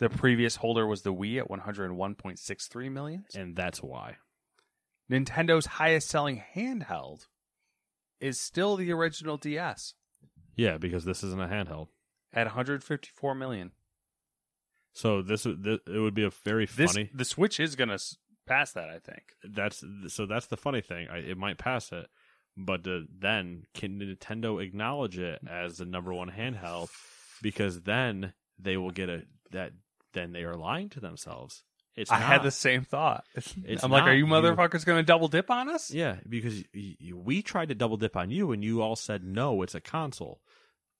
The 0.00 0.08
previous 0.08 0.56
holder 0.56 0.86
was 0.86 1.02
the 1.02 1.14
Wii 1.14 1.38
at 1.38 1.48
101.63 1.48 2.90
million. 2.90 3.24
and 3.34 3.54
that's 3.54 3.82
why. 3.82 4.16
Nintendo's 5.10 5.66
highest 5.66 6.08
selling 6.08 6.42
handheld 6.56 7.26
is 8.20 8.40
still 8.40 8.76
the 8.76 8.90
original 8.90 9.36
DS 9.36 9.94
Yeah, 10.56 10.78
because 10.78 11.04
this 11.04 11.22
isn't 11.22 11.40
a 11.40 11.46
handheld. 11.46 11.88
At 12.34 12.46
154 12.46 13.34
million. 13.34 13.70
So 14.92 15.22
this, 15.22 15.44
would- 15.44 15.62
this 15.62 15.78
it 15.86 15.98
would 15.98 16.14
be 16.14 16.24
a 16.24 16.30
very 16.30 16.66
This 16.66 16.92
funny. 16.92 17.10
the 17.14 17.24
Switch 17.24 17.58
is 17.58 17.74
going 17.76 17.88
to 17.90 17.98
pass 18.46 18.72
that, 18.72 18.88
I 18.90 18.98
think. 18.98 19.22
That's 19.42 19.82
so 20.08 20.26
that's 20.26 20.46
the 20.46 20.56
funny 20.56 20.80
thing. 20.82 21.08
I, 21.10 21.18
it 21.18 21.36
might 21.38 21.58
pass 21.58 21.90
it, 21.92 22.06
but 22.56 22.86
uh, 22.86 23.00
then 23.18 23.64
can 23.74 23.98
Nintendo 24.00 24.62
acknowledge 24.64 25.18
it 25.18 25.40
as 25.48 25.78
the 25.78 25.84
number 25.84 26.12
one 26.12 26.30
handheld? 26.30 26.90
Because 27.42 27.82
then 27.82 28.32
they 28.58 28.76
will 28.76 28.90
get 28.92 29.08
a 29.08 29.22
that. 29.50 29.72
Then 30.12 30.30
they 30.32 30.44
are 30.44 30.54
lying 30.54 30.90
to 30.90 31.00
themselves. 31.00 31.64
It's 31.96 32.10
I 32.10 32.16
had 32.18 32.42
the 32.44 32.50
same 32.52 32.84
thought. 32.84 33.24
It's 33.34 33.82
I'm 33.82 33.90
like, 33.90 34.04
are 34.04 34.12
you 34.14 34.26
You- 34.26 34.32
motherfuckers 34.32 34.84
going 34.84 34.98
to 34.98 35.02
double 35.04 35.26
dip 35.28 35.50
on 35.50 35.68
us? 35.68 35.90
Yeah, 35.92 36.16
because 36.28 36.62
y- 36.74 36.96
y- 37.00 37.12
we 37.14 37.42
tried 37.42 37.68
to 37.70 37.74
double 37.74 37.96
dip 37.96 38.16
on 38.16 38.30
you, 38.30 38.52
and 38.52 38.62
you 38.64 38.80
all 38.80 38.94
said 38.96 39.24
no, 39.24 39.62
it's 39.62 39.74
a 39.74 39.80
console. 39.80 40.40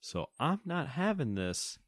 So 0.05 0.27
I'm 0.39 0.61
not 0.67 0.89
having 0.89 1.35
this 1.35 1.79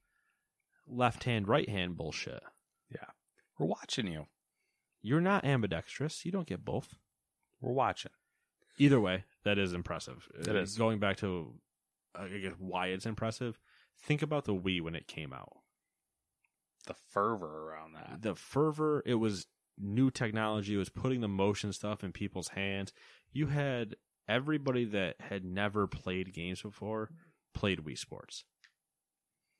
left 0.89 1.25
hand, 1.25 1.49
right 1.49 1.69
hand 1.69 1.99
bullshit. 1.99 2.43
Yeah. 2.91 3.11
We're 3.59 3.67
watching 3.67 4.07
you. 4.07 4.25
You're 5.03 5.21
not 5.21 5.45
ambidextrous. 5.45 6.25
You 6.25 6.33
don't 6.33 6.47
get 6.47 6.65
both. 6.65 6.95
We're 7.61 7.75
watching. 7.75 8.13
Either 8.79 8.99
way, 9.03 9.25
that 9.45 9.59
is 9.59 9.75
impressive. 9.75 10.31
It 10.41 10.49
Uh, 10.49 10.55
is. 10.61 10.79
Going 10.79 10.99
back 10.99 11.19
to 11.19 11.61
I 12.15 12.29
guess 12.29 12.55
why 12.59 12.87
it's 12.87 13.05
impressive. 13.05 13.61
Think 13.99 14.23
about 14.23 14.47
the 14.47 14.55
Wii 14.55 14.81
when 14.81 14.95
it 14.95 15.07
came 15.07 15.35
out. 15.35 15.59
The 16.87 16.95
fervor 16.95 17.69
around 17.69 17.93
that. 17.97 18.23
The 18.23 18.35
fervor, 18.35 19.03
it 19.05 19.17
was 19.17 19.47
new 19.77 20.11
technology, 20.11 20.75
it 20.75 20.79
was 20.79 20.89
putting 20.89 21.21
the 21.21 21.29
motion 21.29 21.71
stuff 21.75 22.03
in 22.03 22.13
people's 22.13 22.49
hands. 22.49 22.95
You 23.31 23.49
had 23.49 23.97
everybody 24.27 24.87
that 24.87 25.17
had 25.21 25.45
never 25.45 25.87
played 25.87 26.33
games 26.33 26.63
before 26.63 27.11
played 27.57 27.81
Wii 27.81 27.99
Sports. 27.99 28.45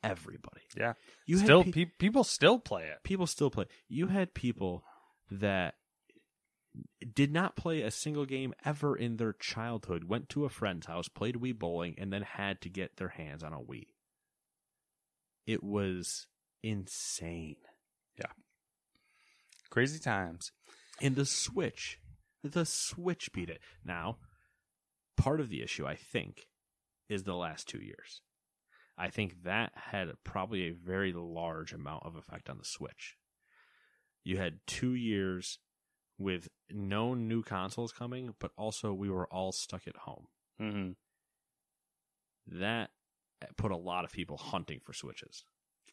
Everybody. 0.05 0.61
Yeah. 0.77 0.93
You 1.27 1.39
still, 1.39 1.65
pe- 1.65 1.73
pe- 1.73 1.91
people 1.99 2.23
still 2.23 2.61
play 2.61 2.85
it. 2.85 3.03
people 3.03 3.27
still 3.27 3.51
play. 3.51 3.65
You 3.89 4.07
had 4.07 4.35
people 4.35 4.85
that 5.31 5.75
did 7.15 7.33
not 7.33 7.57
play 7.57 7.83
a 7.83 7.91
single 7.91 8.27
game 8.27 8.55
ever 8.65 8.95
in 8.95 9.17
their 9.17 9.33
childhood, 9.33 10.05
went 10.05 10.29
to 10.29 10.45
a 10.45 10.49
friend's 10.51 10.87
house, 10.87 11.09
played 11.09 11.37
Wii 11.37 11.59
bowling, 11.59 11.97
and 11.99 12.13
then 12.13 12.23
had 12.23 12.61
to 12.61 12.69
get 12.69 12.97
their 12.99 13.09
hands 13.09 13.43
on 13.43 13.53
a 13.53 13.59
Wii. 13.59 13.87
It 15.47 15.65
was 15.65 16.27
insane. 16.63 17.57
Yeah. 18.19 18.31
Crazy 19.71 19.99
times. 19.99 20.53
And 21.01 21.17
the 21.17 21.25
Switch, 21.25 21.99
the 22.45 22.65
Switch 22.65 23.33
beat 23.33 23.51
it. 23.51 23.61
Now, 23.85 24.19
part 25.17 25.41
of 25.41 25.49
the 25.49 25.63
issue, 25.63 25.87
I 25.87 25.97
think, 25.97 26.47
is 27.09 27.25
the 27.25 27.35
last 27.35 27.69
two 27.69 27.79
years. 27.79 28.21
I 28.99 29.11
think 29.11 29.45
that 29.45 29.73
had 29.75 30.09
probably 30.25 30.69
a 30.69 30.73
very 30.73 31.13
large 31.13 31.73
amount 31.73 32.05
of 32.05 32.17
effect 32.17 32.49
on 32.49 32.59
the 32.59 32.65
Switch. 32.65 33.17
You 34.25 34.39
had 34.39 34.61
two 34.67 34.95
years 34.95 35.59
with 36.19 36.49
no 36.71 37.15
new 37.15 37.43
consoles 37.43 37.93
coming, 37.93 38.35
but 38.39 38.53
also 38.57 38.93
we 38.93 39.11
were 39.11 39.27
all 39.27 39.53
stuck 39.53 39.87
at 39.87 39.97
home. 39.97 40.27
Mm-hmm. 40.61 40.91
That 42.59 42.91
put 43.57 43.71
a 43.71 43.77
lot 43.77 44.05
of 44.05 44.13
people 44.13 44.39
hunting 44.39 44.81
for 44.83 44.95
Switches. 44.95 45.45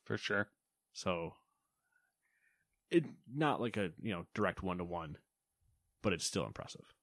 For 0.05 0.17
sure. 0.17 0.49
So, 0.93 1.33
it 2.89 3.05
not 3.33 3.59
like 3.59 3.77
a 3.77 3.91
you 4.01 4.13
know 4.13 4.25
direct 4.33 4.63
one 4.63 4.77
to 4.77 4.83
one, 4.83 5.17
but 6.01 6.13
it's 6.13 6.25
still 6.25 6.45
impressive. 6.45 6.93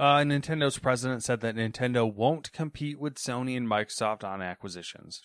Uh, 0.00 0.20
Nintendo's 0.24 0.78
president 0.78 1.22
said 1.22 1.40
that 1.42 1.56
Nintendo 1.56 2.10
won't 2.10 2.50
compete 2.52 2.98
with 2.98 3.16
Sony 3.16 3.54
and 3.54 3.68
Microsoft 3.68 4.24
on 4.24 4.40
acquisitions 4.40 5.20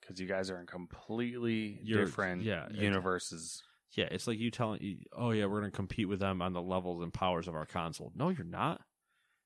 because 0.00 0.18
you 0.20 0.26
guys 0.26 0.50
are 0.50 0.58
in 0.58 0.66
completely 0.66 1.78
You're- 1.84 2.04
different 2.04 2.42
yeah, 2.42 2.66
it- 2.66 2.72
universes. 2.74 3.62
Yeah, 3.96 4.06
it's 4.10 4.26
like 4.26 4.38
you 4.38 4.50
telling, 4.50 4.98
oh 5.16 5.30
yeah, 5.30 5.46
we're 5.46 5.60
going 5.60 5.70
to 5.70 5.76
compete 5.76 6.08
with 6.08 6.18
them 6.18 6.42
on 6.42 6.52
the 6.52 6.60
levels 6.60 7.02
and 7.02 7.14
powers 7.14 7.46
of 7.46 7.54
our 7.54 7.66
console. 7.66 8.12
No, 8.16 8.28
you're 8.30 8.44
not. 8.44 8.80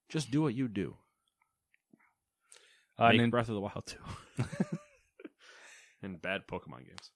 Just 0.08 0.30
do 0.30 0.40
what 0.42 0.54
you 0.54 0.66
do. 0.66 0.96
Uh, 2.98 3.08
Make 3.10 3.20
Nin- 3.20 3.30
Breath 3.30 3.48
of 3.50 3.54
the 3.54 3.60
Wild 3.60 3.84
too. 3.86 3.98
and 6.02 6.20
bad 6.22 6.42
Pokemon 6.50 6.86
games. 6.86 7.10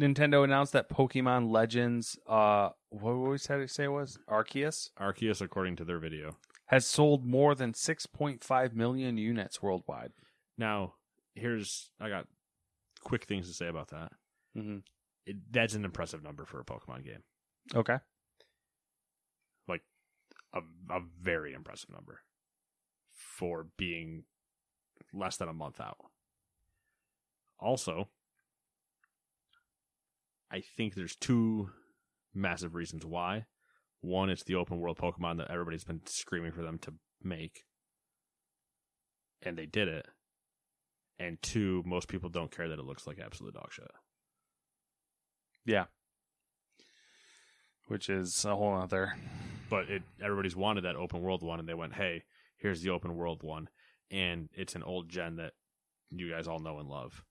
Nintendo 0.00 0.44
announced 0.44 0.74
that 0.74 0.88
Pokemon 0.88 1.50
Legends, 1.50 2.16
uh, 2.28 2.70
what 2.90 3.12
did 3.12 3.18
we 3.30 3.38
say 3.38 3.66
say 3.66 3.84
it 3.84 3.88
was 3.92 4.18
Arceus, 4.28 4.90
Arceus, 5.00 5.40
according 5.40 5.76
to 5.76 5.84
their 5.84 5.98
video. 5.98 6.36
Has 6.68 6.86
sold 6.86 7.24
more 7.24 7.54
than 7.54 7.72
6.5 7.72 8.74
million 8.74 9.16
units 9.16 9.62
worldwide. 9.62 10.12
Now, 10.56 10.94
here's 11.34 11.90
I 12.00 12.08
got 12.08 12.26
quick 13.02 13.24
things 13.24 13.48
to 13.48 13.54
say 13.54 13.68
about 13.68 13.88
that. 13.88 14.12
Mm-hmm. 14.56 14.78
It, 15.26 15.36
that's 15.50 15.74
an 15.74 15.84
impressive 15.84 16.22
number 16.22 16.44
for 16.44 16.60
a 16.60 16.64
Pokemon 16.64 17.04
game. 17.04 17.22
Okay. 17.74 17.96
Like 19.66 19.82
a 20.54 20.60
a 20.90 21.00
very 21.20 21.54
impressive 21.54 21.90
number 21.90 22.20
for 23.14 23.66
being 23.76 24.24
less 25.12 25.36
than 25.36 25.48
a 25.48 25.54
month 25.54 25.80
out. 25.80 25.98
Also, 27.58 28.08
I 30.50 30.60
think 30.76 30.94
there's 30.94 31.16
two 31.16 31.70
massive 32.34 32.74
reasons 32.74 33.04
why. 33.04 33.46
One, 34.00 34.30
it's 34.30 34.44
the 34.44 34.54
open 34.54 34.78
world 34.78 34.98
Pokemon 34.98 35.38
that 35.38 35.50
everybody's 35.50 35.84
been 35.84 36.02
screaming 36.06 36.52
for 36.52 36.62
them 36.62 36.78
to 36.80 36.94
make. 37.22 37.64
And 39.42 39.56
they 39.56 39.66
did 39.66 39.88
it. 39.88 40.06
And 41.18 41.40
two, 41.42 41.82
most 41.84 42.08
people 42.08 42.28
don't 42.28 42.54
care 42.54 42.68
that 42.68 42.78
it 42.78 42.84
looks 42.84 43.06
like 43.06 43.18
absolute 43.18 43.54
dog 43.54 43.72
shit. 43.72 43.90
Yeah. 45.64 45.86
Which 47.88 48.08
is 48.08 48.44
a 48.44 48.54
whole 48.54 48.76
other. 48.76 49.14
But 49.68 49.90
it 49.90 50.02
everybody's 50.22 50.56
wanted 50.56 50.84
that 50.84 50.96
open 50.96 51.20
world 51.20 51.42
one 51.42 51.58
and 51.58 51.68
they 51.68 51.74
went, 51.74 51.94
Hey, 51.94 52.22
here's 52.56 52.82
the 52.82 52.90
open 52.90 53.16
world 53.16 53.42
one 53.42 53.68
and 54.10 54.48
it's 54.54 54.74
an 54.74 54.82
old 54.82 55.08
gen 55.08 55.36
that 55.36 55.52
you 56.10 56.30
guys 56.30 56.48
all 56.48 56.60
know 56.60 56.78
and 56.78 56.88
love. 56.88 57.24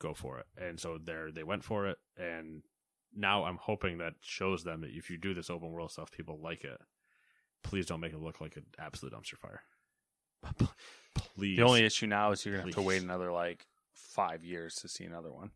Go 0.00 0.14
for 0.14 0.38
it. 0.38 0.46
And 0.56 0.80
so 0.80 0.98
there 1.02 1.30
they 1.30 1.44
went 1.44 1.64
for 1.64 1.86
it 1.86 1.98
and 2.16 2.62
now 3.16 3.44
I'm 3.44 3.56
hoping 3.56 3.98
that 3.98 4.14
shows 4.20 4.64
them 4.64 4.80
that 4.82 4.90
if 4.90 5.10
you 5.10 5.18
do 5.18 5.34
this 5.34 5.50
open 5.50 5.70
world 5.70 5.90
stuff, 5.92 6.10
people 6.10 6.38
like 6.42 6.64
it. 6.64 6.78
Please 7.62 7.86
don't 7.86 8.00
make 8.00 8.12
it 8.12 8.20
look 8.20 8.40
like 8.40 8.56
an 8.56 8.66
absolute 8.78 9.14
dumpster 9.14 9.38
fire. 9.38 9.62
Please. 11.14 11.56
The 11.56 11.62
only 11.62 11.84
issue 11.84 12.06
now 12.06 12.32
is 12.32 12.44
you're 12.44 12.56
going 12.56 12.70
to 12.70 12.76
have 12.76 12.82
to 12.84 12.86
wait 12.86 13.02
another 13.02 13.32
like 13.32 13.66
five 13.94 14.44
years 14.44 14.74
to 14.76 14.88
see 14.88 15.04
another 15.04 15.32
one. 15.32 15.50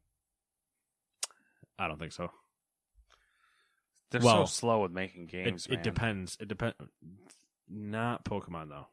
I 1.79 1.89
don't 1.89 1.99
think 1.99 2.13
so. 2.13 2.31
They're 4.11 4.21
Well, 4.23 4.47
so 4.47 4.51
slow 4.53 4.83
with 4.83 4.93
making 4.93 5.27
games. 5.27 5.67
it, 5.67 5.75
it 5.75 5.83
depends. 5.83 6.37
It 6.41 6.49
depends. 6.49 6.77
Not 7.69 8.25
Pokemon 8.25 8.71
though. 8.71 8.87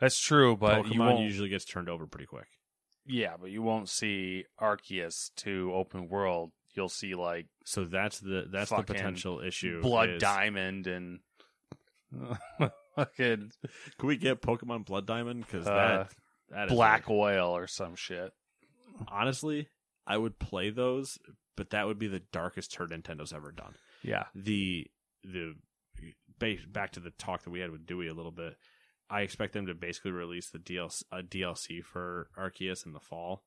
That's 0.00 0.18
true, 0.18 0.56
but 0.56 0.84
Pokemon 0.84 1.22
usually 1.22 1.48
gets 1.48 1.64
turned 1.64 1.88
over 1.88 2.06
pretty 2.06 2.26
quick. 2.26 2.46
Yeah, 3.06 3.34
but 3.40 3.50
you 3.50 3.62
won't 3.62 3.88
see 3.88 4.44
Arceus 4.60 5.30
to 5.36 5.72
open 5.74 6.08
world. 6.08 6.50
You'll 6.78 6.88
see 6.88 7.16
like 7.16 7.46
So 7.64 7.84
that's 7.86 8.20
the 8.20 8.46
that's 8.50 8.70
the 8.70 8.82
potential 8.84 9.40
issue. 9.40 9.82
Blood 9.82 10.10
is- 10.10 10.22
Diamond 10.22 10.86
and 10.86 11.18
fucking 12.96 13.50
Can 13.98 14.06
we 14.06 14.16
get 14.16 14.40
Pokemon 14.42 14.84
Blood 14.86 15.06
Diamond? 15.06 15.44
Because 15.44 15.66
Uh, 15.66 15.74
that 15.74 16.14
that 16.50 16.64
is 16.68 16.72
Black 16.72 17.08
like- 17.08 17.10
Oil 17.10 17.56
or 17.56 17.66
some 17.66 17.96
shit. 17.96 18.32
honestly, 19.08 19.68
I 20.06 20.16
would 20.16 20.38
play 20.38 20.70
those, 20.70 21.18
but 21.56 21.70
that 21.70 21.86
would 21.86 21.98
be 21.98 22.06
the 22.08 22.22
darkest 22.32 22.72
turd 22.72 22.90
Nintendo's 22.90 23.32
ever 23.32 23.52
done. 23.52 23.74
Yeah. 24.02 24.26
The 24.34 24.86
the 25.24 25.54
ba- 26.38 26.56
back 26.68 26.92
to 26.92 27.00
the 27.00 27.10
talk 27.10 27.42
that 27.42 27.50
we 27.50 27.60
had 27.60 27.70
with 27.70 27.86
Dewey 27.86 28.06
a 28.08 28.14
little 28.14 28.30
bit. 28.32 28.54
I 29.10 29.22
expect 29.22 29.54
them 29.54 29.66
to 29.66 29.74
basically 29.74 30.10
release 30.12 30.50
the 30.50 30.58
DLC 30.58 31.02
a 31.10 31.22
DLC 31.22 31.82
for 31.82 32.28
Arceus 32.38 32.86
in 32.86 32.92
the 32.92 33.00
fall, 33.00 33.42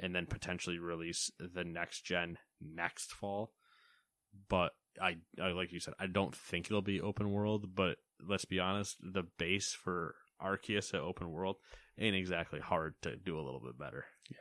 and 0.00 0.14
then 0.14 0.26
potentially 0.26 0.78
release 0.78 1.30
the 1.38 1.64
next 1.64 2.02
gen 2.04 2.38
next 2.60 3.12
fall. 3.12 3.52
But 4.48 4.72
I, 5.00 5.16
I 5.40 5.48
like 5.48 5.72
you 5.72 5.80
said, 5.80 5.94
I 5.98 6.06
don't 6.06 6.34
think 6.34 6.66
it'll 6.66 6.82
be 6.82 7.00
open 7.00 7.32
world. 7.32 7.74
But 7.74 7.98
let's 8.26 8.44
be 8.44 8.60
honest, 8.60 8.96
the 9.00 9.24
base 9.38 9.72
for 9.72 10.16
Arceus 10.42 10.94
at 10.94 11.00
open 11.00 11.30
world 11.30 11.56
ain't 11.98 12.16
exactly 12.16 12.60
hard 12.60 12.94
to 13.02 13.16
do 13.16 13.36
a 13.36 13.42
little 13.42 13.60
bit 13.60 13.78
better. 13.78 14.06
Yeah. 14.30 14.38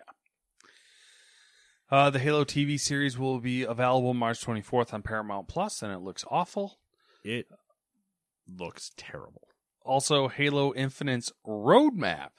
Uh, 1.91 2.09
the 2.09 2.19
Halo 2.19 2.43
TV 2.43 2.79
series 2.79 3.19
will 3.19 3.39
be 3.39 3.63
available 3.63 4.15
March 4.15 4.43
24th 4.43 4.93
on 4.93 5.03
Paramount 5.03 5.47
Plus, 5.47 5.83
and 5.83 5.91
it 5.91 5.99
looks 5.99 6.25
awful. 6.31 6.79
It 7.23 7.47
looks 8.47 8.91
terrible. 8.97 9.47
Also, 9.85 10.27
Halo 10.27 10.73
Infinite's 10.73 11.31
roadmap 11.45 12.29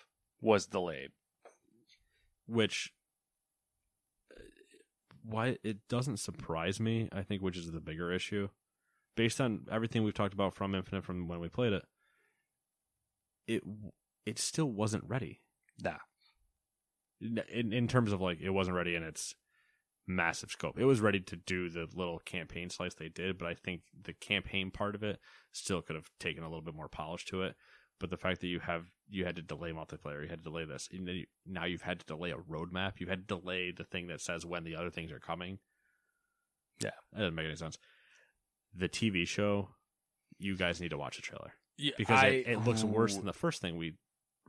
was 0.40 0.66
delayed. 0.66 1.10
which 2.46 2.92
why 5.24 5.56
it 5.62 5.78
doesn't 5.88 6.18
surprise 6.18 6.78
me 6.78 7.08
i 7.12 7.22
think 7.22 7.42
which 7.42 7.56
is 7.56 7.72
the 7.72 7.80
bigger 7.80 8.12
issue. 8.12 8.48
Based 9.16 9.40
on 9.40 9.66
everything 9.70 10.02
we've 10.02 10.12
talked 10.12 10.34
about 10.34 10.54
from 10.54 10.74
infinite 10.74 11.04
from 11.04 11.28
when 11.28 11.40
we 11.40 11.48
played 11.48 11.72
it 11.72 11.84
it 13.46 13.62
it 14.26 14.38
still 14.38 14.70
wasn't 14.70 15.04
ready. 15.06 15.40
Nah. 15.82 15.98
in, 17.20 17.72
in 17.72 17.88
terms 17.88 18.12
of 18.12 18.20
like 18.20 18.40
it 18.40 18.50
wasn't 18.50 18.76
ready 18.76 18.94
in 18.94 19.02
its 19.02 19.34
massive 20.06 20.50
scope. 20.50 20.78
It 20.78 20.84
was 20.84 21.00
ready 21.00 21.20
to 21.20 21.36
do 21.36 21.68
the 21.70 21.88
little 21.94 22.18
campaign 22.18 22.70
slice 22.70 22.94
they 22.94 23.08
did 23.08 23.38
but 23.38 23.48
i 23.48 23.54
think 23.54 23.82
the 24.02 24.12
campaign 24.12 24.70
part 24.70 24.94
of 24.94 25.02
it 25.02 25.18
still 25.52 25.80
could 25.80 25.96
have 25.96 26.10
taken 26.20 26.42
a 26.42 26.48
little 26.48 26.62
bit 26.62 26.74
more 26.74 26.88
polish 26.88 27.24
to 27.26 27.42
it 27.42 27.54
but 28.00 28.10
the 28.10 28.16
fact 28.16 28.40
that 28.40 28.48
you 28.48 28.60
have 28.60 28.84
you 29.08 29.24
had 29.24 29.36
to 29.36 29.42
delay 29.42 29.70
multiplayer, 29.72 30.22
you 30.22 30.28
had 30.28 30.38
to 30.44 30.50
delay 30.50 30.64
this, 30.64 30.88
and 30.92 31.06
then 31.06 31.14
you, 31.16 31.26
now 31.46 31.64
you've 31.64 31.82
had 31.82 32.00
to 32.00 32.06
delay 32.06 32.30
a 32.30 32.36
roadmap. 32.36 33.00
You 33.00 33.06
had 33.06 33.28
to 33.28 33.38
delay 33.38 33.70
the 33.70 33.84
thing 33.84 34.06
that 34.08 34.20
says 34.20 34.44
when 34.46 34.64
the 34.64 34.76
other 34.76 34.90
things 34.90 35.12
are 35.12 35.20
coming. 35.20 35.58
Yeah. 36.82 36.90
that 37.12 37.20
doesn't 37.20 37.34
make 37.34 37.46
any 37.46 37.56
sense. 37.56 37.78
The 38.74 38.88
TV 38.88 39.26
show, 39.28 39.68
you 40.38 40.56
guys 40.56 40.80
need 40.80 40.90
to 40.90 40.98
watch 40.98 41.16
the 41.16 41.22
trailer 41.22 41.52
Yeah, 41.78 41.92
because 41.96 42.18
I- 42.22 42.26
it, 42.28 42.46
it 42.48 42.58
looks 42.64 42.82
worse 42.82 43.14
than 43.16 43.26
the 43.26 43.32
first 43.32 43.60
thing 43.60 43.76
we 43.76 43.94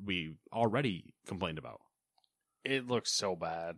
we 0.03 0.35
already 0.51 1.13
complained 1.27 1.57
about. 1.57 1.79
It 2.63 2.87
looks 2.87 3.13
so 3.13 3.35
bad. 3.35 3.77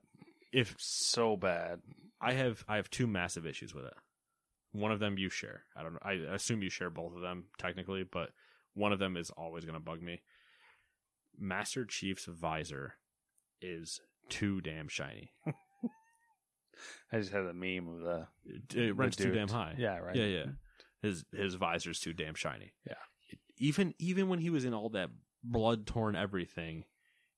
If 0.53 0.76
So 0.80 1.35
bad. 1.35 1.81
I 2.22 2.34
have 2.34 2.64
I 2.68 2.77
have 2.77 2.89
two 2.89 3.06
massive 3.06 3.45
issues 3.45 3.73
with 3.76 3.85
it. 3.85 3.94
One 4.72 4.91
of 4.91 4.99
them 4.99 5.18
you 5.18 5.30
share. 5.30 5.64
I 5.76 5.84
don't 5.84 5.94
know. 5.94 5.99
I 6.02 6.14
assume 6.34 6.64
you 6.64 6.69
share 6.69 6.89
both 6.89 7.14
of 7.15 7.22
them 7.22 7.45
technically, 7.57 8.03
but 8.03 8.30
one 8.77 8.93
of 8.93 8.99
them 8.99 9.17
is 9.17 9.29
always 9.31 9.65
going 9.65 9.73
to 9.73 9.79
bug 9.83 10.01
me. 10.01 10.21
Master 11.37 11.85
Chief's 11.85 12.25
visor 12.25 12.93
is 13.61 13.99
too 14.29 14.61
damn 14.61 14.87
shiny. 14.87 15.31
I 17.11 17.19
just 17.19 17.31
had 17.31 17.41
a 17.41 17.53
meme 17.53 17.87
of 17.87 17.99
the 18.01 18.27
It, 18.45 18.75
it 18.75 18.93
runs 18.93 19.15
too 19.15 19.31
damn 19.31 19.47
high. 19.47 19.75
Yeah, 19.77 19.97
right. 19.97 20.15
Yeah, 20.15 20.25
yeah. 20.25 20.45
His 21.01 21.25
his 21.35 21.55
visor's 21.55 21.99
too 21.99 22.13
damn 22.13 22.35
shiny. 22.35 22.73
Yeah. 22.87 22.95
Even 23.57 23.93
even 23.99 24.27
when 24.29 24.39
he 24.39 24.49
was 24.49 24.65
in 24.65 24.73
all 24.73 24.89
that 24.89 25.09
blood 25.43 25.87
torn 25.87 26.15
everything, 26.15 26.85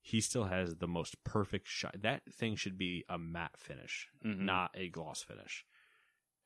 he 0.01 0.19
still 0.21 0.45
has 0.45 0.75
the 0.75 0.87
most 0.87 1.23
perfect 1.23 1.67
shine. 1.67 1.91
That 2.01 2.21
thing 2.33 2.55
should 2.55 2.77
be 2.77 3.05
a 3.09 3.17
matte 3.17 3.57
finish, 3.57 4.09
Mhm. 4.25 4.39
not 4.39 4.71
a 4.73 4.89
gloss 4.89 5.21
finish. 5.21 5.65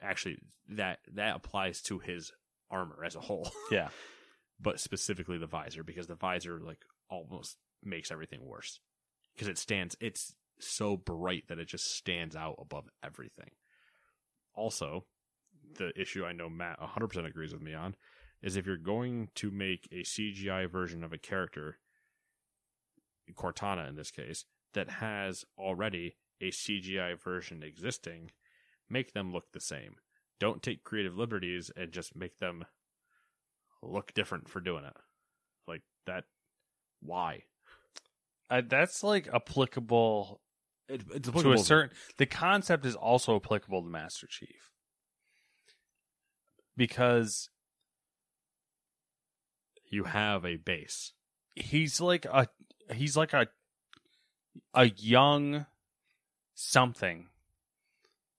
Actually, 0.02 0.38
that 0.70 1.00
that 1.14 1.36
applies 1.36 1.82
to 1.84 2.00
his 2.00 2.32
armor 2.70 3.04
as 3.04 3.16
a 3.16 3.22
whole. 3.22 3.50
Yeah. 3.72 3.90
but 4.64 4.80
specifically 4.80 5.38
the 5.38 5.48
visor 5.48 5.84
because 5.84 6.08
the 6.08 6.16
visor 6.16 6.60
like 6.60 6.80
almost 7.10 7.58
makes 7.84 8.12
everything 8.12 8.46
worse. 8.46 8.80
Because 9.34 9.48
it 9.48 9.58
stands 9.58 9.96
it's 10.00 10.34
so 10.60 10.96
bright 10.96 11.44
that 11.50 11.60
it 11.60 11.68
just 11.68 11.96
stands 11.96 12.36
out 12.36 12.56
above 12.60 12.86
everything. 13.04 13.52
Also 14.56 15.06
the 15.78 15.92
issue 16.00 16.26
i 16.26 16.32
know 16.32 16.50
matt 16.50 16.80
100% 16.80 17.26
agrees 17.26 17.54
with 17.54 17.62
me 17.62 17.74
on 17.74 17.96
is 18.44 18.56
if 18.56 18.68
you're 18.68 18.78
going 18.78 19.30
to 19.34 19.50
make 19.50 19.88
a 19.92 20.04
cgi 20.04 20.70
version 20.70 21.04
of 21.04 21.14
a 21.14 21.18
character 21.18 21.80
cortana 23.34 23.88
in 23.88 23.96
this 23.96 24.12
case 24.12 24.46
that 24.74 24.90
has 24.90 25.46
already 25.58 26.18
a 26.42 26.52
cgi 26.52 27.20
version 27.20 27.64
existing 27.64 28.30
make 28.94 29.14
them 29.14 29.32
look 29.32 29.52
the 29.52 29.60
same. 29.60 29.96
Don't 30.40 30.62
take 30.62 30.84
creative 30.84 31.18
liberties 31.18 31.72
and 31.76 31.92
just 31.92 32.16
make 32.16 32.38
them 32.38 32.66
look 33.84 34.14
different 34.14 34.50
for 34.50 34.60
doing 34.60 34.86
it. 34.86 34.96
Like 35.68 35.82
that. 36.08 36.26
Why? 37.02 37.44
Uh, 38.50 38.62
that's 38.68 39.04
like 39.04 39.28
applicable 39.34 40.42
It, 40.88 41.02
it's 41.14 41.30
to 41.30 41.52
a 41.54 41.58
certain. 41.58 41.96
The 42.18 42.26
concept 42.26 42.86
is 42.86 42.96
also 42.96 43.36
applicable 43.36 43.82
to 43.84 43.90
Master 43.90 44.28
Chief 44.28 44.72
because 46.78 47.50
You 49.90 50.06
have 50.06 50.46
a 50.46 50.56
base. 50.58 51.14
he's 51.56 52.02
like 52.02 52.26
a 52.26 52.48
he's 52.94 53.16
like 53.16 53.34
a 53.34 53.48
a 54.74 54.86
young 54.90 55.66
something 56.56 57.28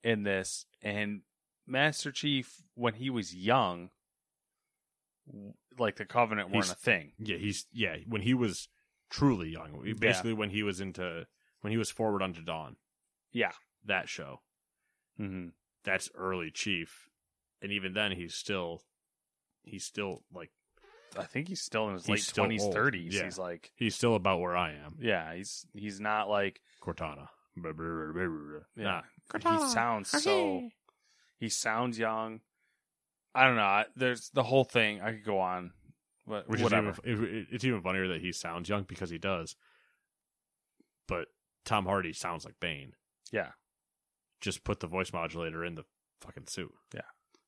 in 0.03 0.23
this 0.23 0.67
and 0.83 1.23
Master 1.67 2.13
Chief 2.13 2.63
when 2.75 2.95
he 2.95 3.09
was 3.11 3.35
young 3.35 3.77
w- 3.77 3.94
like 5.79 5.97
the 5.97 6.05
covenant 6.05 6.51
weren't 6.51 6.67
He's- 6.67 6.73
a 6.73 6.77
thing 6.77 7.13
Yeah, 7.19 7.37
he's 7.37 7.67
yeah. 7.73 7.97
When 8.07 8.23
he 8.23 8.35
was 8.35 8.69
truly 9.11 9.49
young, 9.51 9.95
basically 9.99 10.33
when 10.33 10.51
he 10.51 10.63
was 10.63 10.81
into 10.81 11.27
when 11.61 11.71
he 11.71 11.77
was 11.77 11.91
forward 11.91 12.23
unto 12.23 12.43
dawn. 12.43 12.77
Yeah. 13.33 13.53
that 13.87 14.09
show. 14.09 14.41
mm-hmm. 15.19 15.49
That's 15.85 16.09
early 16.15 16.51
Chief, 16.51 17.09
and 17.61 17.71
even 17.73 17.93
then, 17.93 18.13
he's 18.13 18.35
still 18.35 18.83
he's 19.63 19.85
still 19.85 20.23
like 20.33 20.51
I 21.19 21.25
think 21.25 21.49
he's 21.49 21.61
still 21.61 21.89
in 21.89 21.95
his 21.95 22.09
late 22.09 22.27
twenties, 22.35 22.67
thirties. 22.73 23.15
Yeah. 23.15 23.25
He's 23.25 23.39
like, 23.39 23.71
he's 23.77 23.95
still 23.95 24.15
about 24.15 24.41
where 24.41 24.57
I 24.57 24.73
am. 24.73 24.97
yeah, 25.01 25.35
he's 25.35 25.67
he's 25.75 26.01
not 26.01 26.29
like 26.29 26.61
Cortana. 26.83 27.29
yeah. 28.77 28.85
Nah. 28.85 29.03
He 29.39 29.69
sounds 29.69 30.11
so. 30.11 30.69
He 31.39 31.49
sounds 31.49 31.99
young. 31.99 32.41
I 33.35 33.45
don't 33.47 33.57
know. 33.57 33.85
There's 33.97 34.31
the 34.31 34.43
whole 34.43 34.65
thing. 34.65 35.01
I 35.01 35.11
could 35.13 35.25
go 35.25 35.41
on, 35.41 35.73
but 36.27 36.49
Which 36.49 36.61
whatever. 36.61 36.91
is 36.91 36.99
even, 37.05 37.47
it's 37.51 37.65
even 37.65 37.83
funnier 37.83 38.09
that 38.09 38.21
he 38.21 38.33
sounds 38.33 38.69
young 38.69 38.85
because 38.85 39.11
he 39.11 39.19
does. 39.19 39.57
But 41.09 41.27
Tom 41.65 41.87
Hardy 41.87 42.13
sounds 42.13 42.45
like 42.45 42.55
Bane. 42.61 42.93
yeah. 43.33 43.51
Just 44.41 44.63
put 44.63 44.81
the 44.81 44.87
voice 44.87 45.11
modulator 45.11 45.65
in 45.65 45.75
the 45.75 45.85
fucking 46.21 46.49
suit. 46.49 46.71
Yeah. 46.95 47.01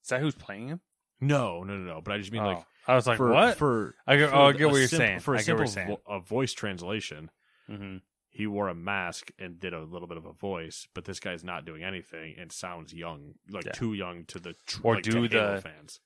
Is 0.03 0.09
that 0.09 0.21
who's 0.23 0.35
playing 0.35 0.69
him? 0.69 0.81
No, 1.21 1.63
no, 1.63 1.77
no, 1.77 1.95
no. 1.95 2.01
But 2.01 2.15
I 2.15 2.19
just 2.19 2.33
mean 2.33 2.43
like 2.43 2.57
Oh. 2.59 2.65
I 2.89 2.95
was 2.95 3.07
like, 3.07 3.19
for, 3.19 3.31
what? 3.33 3.59
For 3.59 3.95
I 4.07 4.17
get- 4.17 4.31
for 4.31 4.37
oh, 4.37 4.47
I 4.47 4.53
get 4.53 4.71
what 4.71 4.79
you're 4.79 4.89
saying. 4.89 5.21
For 5.21 5.35
a 5.35 5.39
I 5.39 5.43
get 5.43 5.53
what 5.55 5.59
you're 5.59 5.67
simple 5.67 5.97
saying. 5.97 5.99
vo- 6.07 6.15
a 6.17 6.21
voice 6.21 6.53
translation, 6.55 7.31
mm-hmm. 7.69 7.97
He 8.37 8.47
wore 8.47 8.69
a 8.69 8.75
mask 8.75 9.31
and 9.39 9.59
did 9.59 9.73
a 9.73 9.83
little 9.83 10.07
bit 10.09 10.17
of 10.19 10.27
a 10.27 10.33
voice, 10.33 10.87
but 10.95 11.05
this 11.05 11.21
guy's 11.21 11.43
not 11.43 11.65
doing 11.65 11.83
anything 11.83 12.35
and 12.39 12.53
sounds 12.53 12.93
young, 12.93 13.35
like 13.49 13.65
Yeah. 13.65 13.73
too 13.73 13.95
young 13.95 14.25
to 14.27 14.39
the 14.39 14.55
tr- 14.67 14.81
Or 14.85 14.95
like, 14.97 15.05
to 15.05 15.11
do 15.11 15.23
Halo 15.39 15.57
the- 15.57 15.61
fans. 15.63 16.01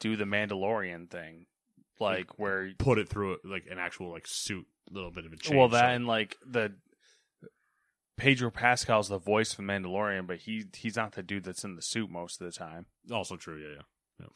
Do 0.00 0.16
the 0.16 0.24
Mandalorian 0.24 1.08
thing, 1.08 1.46
like 2.00 2.38
where 2.38 2.72
Put 2.78 2.98
it 2.98 3.08
through 3.08 3.38
like 3.44 3.66
an 3.70 3.78
actual 3.78 4.10
like 4.10 4.26
suit, 4.26 4.66
little 4.90 5.10
bit 5.12 5.24
of 5.26 5.32
a 5.32 5.36
change. 5.36 5.56
well 5.56 5.68
that 5.68 5.80
so- 5.80 5.86
and 5.86 6.06
like 6.06 6.36
the 6.44 6.74
Pedro 8.16 8.50
Pascal's 8.50 9.08
the 9.08 9.18
voice 9.18 9.52
for 9.52 9.62
Mandalorian, 9.62 10.26
but 10.26 10.38
he 10.38 10.64
he's 10.74 10.96
not 10.96 11.12
the 11.12 11.22
dude 11.22 11.44
that's 11.44 11.64
in 11.64 11.74
the 11.76 11.82
suit 11.82 12.10
most 12.10 12.40
of 12.40 12.44
the 12.46 12.52
time. 12.52 12.86
also 13.10 13.36
true. 13.36 13.58
Yeah, 13.60 13.82
yeah. 14.20 14.26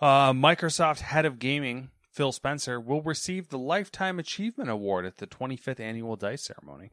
Uh, 0.00 0.32
Microsoft 0.32 1.00
head 1.00 1.24
of 1.26 1.38
gaming 1.38 1.90
Phil 2.12 2.32
Spencer 2.32 2.80
will 2.80 3.02
receive 3.02 3.48
the 3.48 3.58
Lifetime 3.58 4.18
Achievement 4.18 4.70
Award 4.70 5.04
at 5.04 5.18
the 5.18 5.26
25th 5.26 5.80
annual 5.80 6.16
Dice 6.16 6.42
ceremony. 6.42 6.90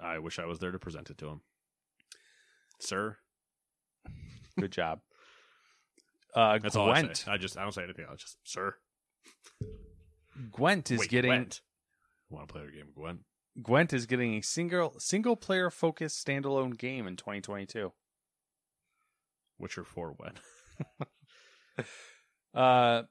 I 0.00 0.18
wish 0.18 0.38
I 0.38 0.46
was 0.46 0.58
there 0.58 0.70
to 0.70 0.78
present 0.78 1.10
it 1.10 1.18
to 1.18 1.28
him, 1.28 1.40
sir. 2.80 3.16
Good 4.58 4.72
job. 4.72 5.00
Uh, 6.34 6.58
That's 6.58 6.76
all 6.76 6.90
I 6.90 7.10
say. 7.14 7.32
I 7.32 7.38
just 7.38 7.56
I 7.56 7.62
don't 7.62 7.72
say 7.72 7.82
anything. 7.82 8.04
else. 8.08 8.20
just 8.20 8.36
sir. 8.44 8.74
Gwent 10.52 10.90
is 10.90 11.00
Wait, 11.00 11.08
getting 11.08 11.30
Gwent. 11.30 11.62
Want 12.28 12.46
to 12.46 12.52
play 12.52 12.62
a 12.62 12.70
game, 12.70 12.88
of 12.88 12.94
Gwen? 12.94 13.20
Gwent 13.60 13.92
is 13.94 14.04
getting 14.04 14.34
a 14.34 14.42
single 14.42 14.94
single 14.98 15.36
player 15.36 15.70
focused 15.70 16.24
standalone 16.24 16.76
game 16.76 17.06
in 17.08 17.16
2022. 17.16 17.92
Witcher 19.58 19.84
Four, 19.84 20.14
when? 20.18 20.32
Uh, 22.54 23.02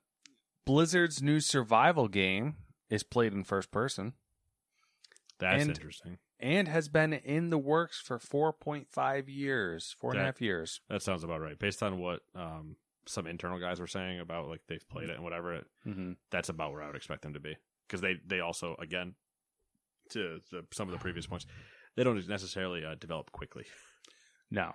Blizzard's 0.68 1.22
new 1.22 1.40
survival 1.40 2.08
game 2.08 2.56
is 2.90 3.02
played 3.04 3.34
in 3.34 3.44
first 3.44 3.72
person 3.72 4.14
That's 5.40 5.62
And- 5.64 5.70
interesting. 5.72 6.18
and 6.40 6.68
has 6.68 6.88
been 6.90 7.14
in 7.14 7.50
the 7.50 7.58
works 7.58 8.00
for 8.00 8.18
4.5 8.20 9.28
years, 9.30 9.96
four 10.00 10.12
and 10.12 10.20
a 10.22 10.26
half 10.26 10.42
years. 10.42 10.82
That 10.90 11.02
sounds 11.02 11.24
about 11.24 11.42
right. 11.42 11.58
Based 11.58 11.82
on 11.84 12.00
what 12.00 12.22
um, 12.36 12.76
some 13.08 13.26
internal 13.28 13.60
guys 13.60 13.80
were 13.80 13.88
saying 13.88 14.20
about 14.20 14.48
like 14.48 14.62
they've 14.68 14.88
played 14.90 15.10
it 15.10 15.16
and 15.16 15.24
whatever, 15.24 15.54
it, 15.56 15.66
Mm-hmm. 15.86 16.14
that's 16.32 16.50
about 16.50 16.72
where 16.74 16.82
I 16.84 16.88
would 16.88 16.96
expect 16.96 17.22
them 17.24 17.34
to 17.34 17.40
be. 17.40 17.56
Because 17.88 18.02
they 18.02 18.16
they 18.26 18.40
also 18.42 18.76
again 18.80 19.16
to 20.10 20.40
the, 20.52 20.66
some 20.74 20.88
of 20.88 20.94
the 20.94 21.00
previous 21.00 21.26
points, 21.28 21.46
they 21.96 22.04
don't 22.04 22.28
necessarily 22.28 22.84
uh, 22.86 22.96
develop 22.96 23.32
quickly. 23.32 23.66
No. 24.52 24.74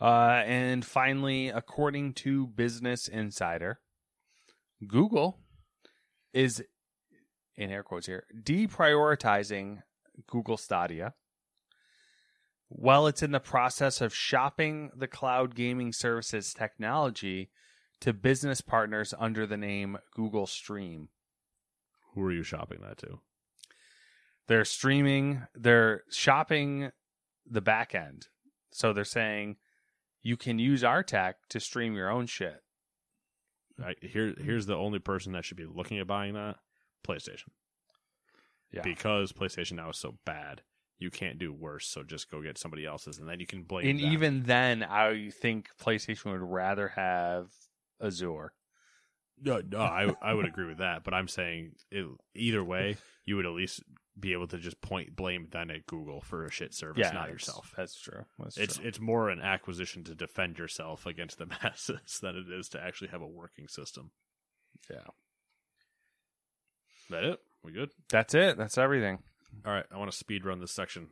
Uh, 0.00 0.42
and 0.44 0.84
finally, 0.84 1.48
according 1.48 2.12
to 2.14 2.46
Business 2.48 3.08
Insider, 3.08 3.80
Google 4.86 5.38
is, 6.32 6.62
in 7.56 7.70
air 7.70 7.82
quotes 7.82 8.06
here, 8.06 8.24
deprioritizing 8.42 9.82
Google 10.26 10.56
Stadia 10.56 11.14
while 12.68 13.06
it's 13.06 13.22
in 13.22 13.30
the 13.30 13.40
process 13.40 14.00
of 14.00 14.14
shopping 14.14 14.90
the 14.96 15.06
cloud 15.06 15.54
gaming 15.54 15.92
services 15.92 16.52
technology 16.52 17.50
to 18.00 18.12
business 18.12 18.60
partners 18.60 19.14
under 19.18 19.46
the 19.46 19.56
name 19.56 19.96
Google 20.14 20.46
Stream. 20.46 21.08
Who 22.14 22.22
are 22.22 22.32
you 22.32 22.42
shopping 22.42 22.78
that 22.82 22.98
to? 22.98 23.20
They're 24.48 24.64
streaming, 24.64 25.46
they're 25.54 26.02
shopping 26.10 26.90
the 27.48 27.60
back 27.60 27.94
end. 27.94 28.26
So 28.72 28.92
they're 28.92 29.04
saying 29.04 29.56
you 30.22 30.36
can 30.36 30.58
use 30.58 30.82
our 30.82 31.04
tech 31.04 31.36
to 31.50 31.60
stream 31.60 31.94
your 31.94 32.10
own 32.10 32.26
shit. 32.26 32.63
I, 33.82 33.94
here 34.00 34.34
here's 34.38 34.66
the 34.66 34.76
only 34.76 34.98
person 34.98 35.32
that 35.32 35.44
should 35.44 35.56
be 35.56 35.66
looking 35.66 35.98
at 35.98 36.06
buying 36.06 36.34
that 36.34 36.56
PlayStation. 37.06 37.48
Yeah. 38.72 38.82
Because 38.82 39.32
PlayStation 39.32 39.72
now 39.72 39.90
is 39.90 39.98
so 39.98 40.16
bad, 40.24 40.62
you 40.98 41.10
can't 41.10 41.38
do 41.38 41.52
worse. 41.52 41.86
So 41.86 42.02
just 42.02 42.30
go 42.30 42.42
get 42.42 42.58
somebody 42.58 42.84
else's, 42.86 43.18
and 43.18 43.28
then 43.28 43.40
you 43.40 43.46
can 43.46 43.62
blame. 43.62 43.88
and 43.88 44.00
them. 44.00 44.12
even 44.12 44.42
then, 44.44 44.82
I 44.82 45.30
think 45.30 45.68
PlayStation 45.80 46.32
would 46.32 46.42
rather 46.42 46.88
have 46.88 47.48
Azure. 48.02 48.52
No, 49.40 49.60
no, 49.66 49.78
I 49.78 50.14
I 50.22 50.34
would 50.34 50.46
agree 50.46 50.66
with 50.66 50.78
that, 50.78 51.02
but 51.04 51.12
I'm 51.12 51.28
saying 51.28 51.72
it, 51.90 52.06
either 52.34 52.62
way, 52.62 52.96
you 53.24 53.36
would 53.36 53.46
at 53.46 53.52
least 53.52 53.82
be 54.18 54.32
able 54.32 54.46
to 54.48 54.58
just 54.58 54.80
point 54.80 55.16
blame 55.16 55.48
then 55.50 55.70
at 55.70 55.86
Google 55.86 56.20
for 56.20 56.44
a 56.44 56.50
shit 56.50 56.72
service, 56.72 57.12
not 57.12 57.28
yourself. 57.30 57.72
That's 57.76 57.98
true. 58.00 58.24
That's 58.38 58.56
It's 58.56 58.76
true. 58.76 58.86
it's 58.86 59.00
more 59.00 59.28
an 59.28 59.40
acquisition 59.40 60.04
to 60.04 60.14
defend 60.14 60.58
yourself 60.58 61.04
against 61.06 61.38
the 61.38 61.46
masses 61.62 62.18
than 62.22 62.36
it 62.36 62.46
is 62.52 62.68
to 62.70 62.80
actually 62.82 63.08
have 63.08 63.22
a 63.22 63.26
working 63.26 63.66
system. 63.68 64.10
yeah. 64.90 64.98
That 67.10 67.24
it? 67.24 67.40
We 67.62 67.72
good? 67.72 67.90
That's 68.08 68.34
it. 68.34 68.56
That's 68.56 68.78
everything. 68.78 69.18
All 69.66 69.72
right, 69.72 69.84
I 69.92 69.98
want 69.98 70.10
to 70.10 70.16
speed 70.16 70.44
run 70.44 70.60
this 70.60 70.72
section. 70.72 71.08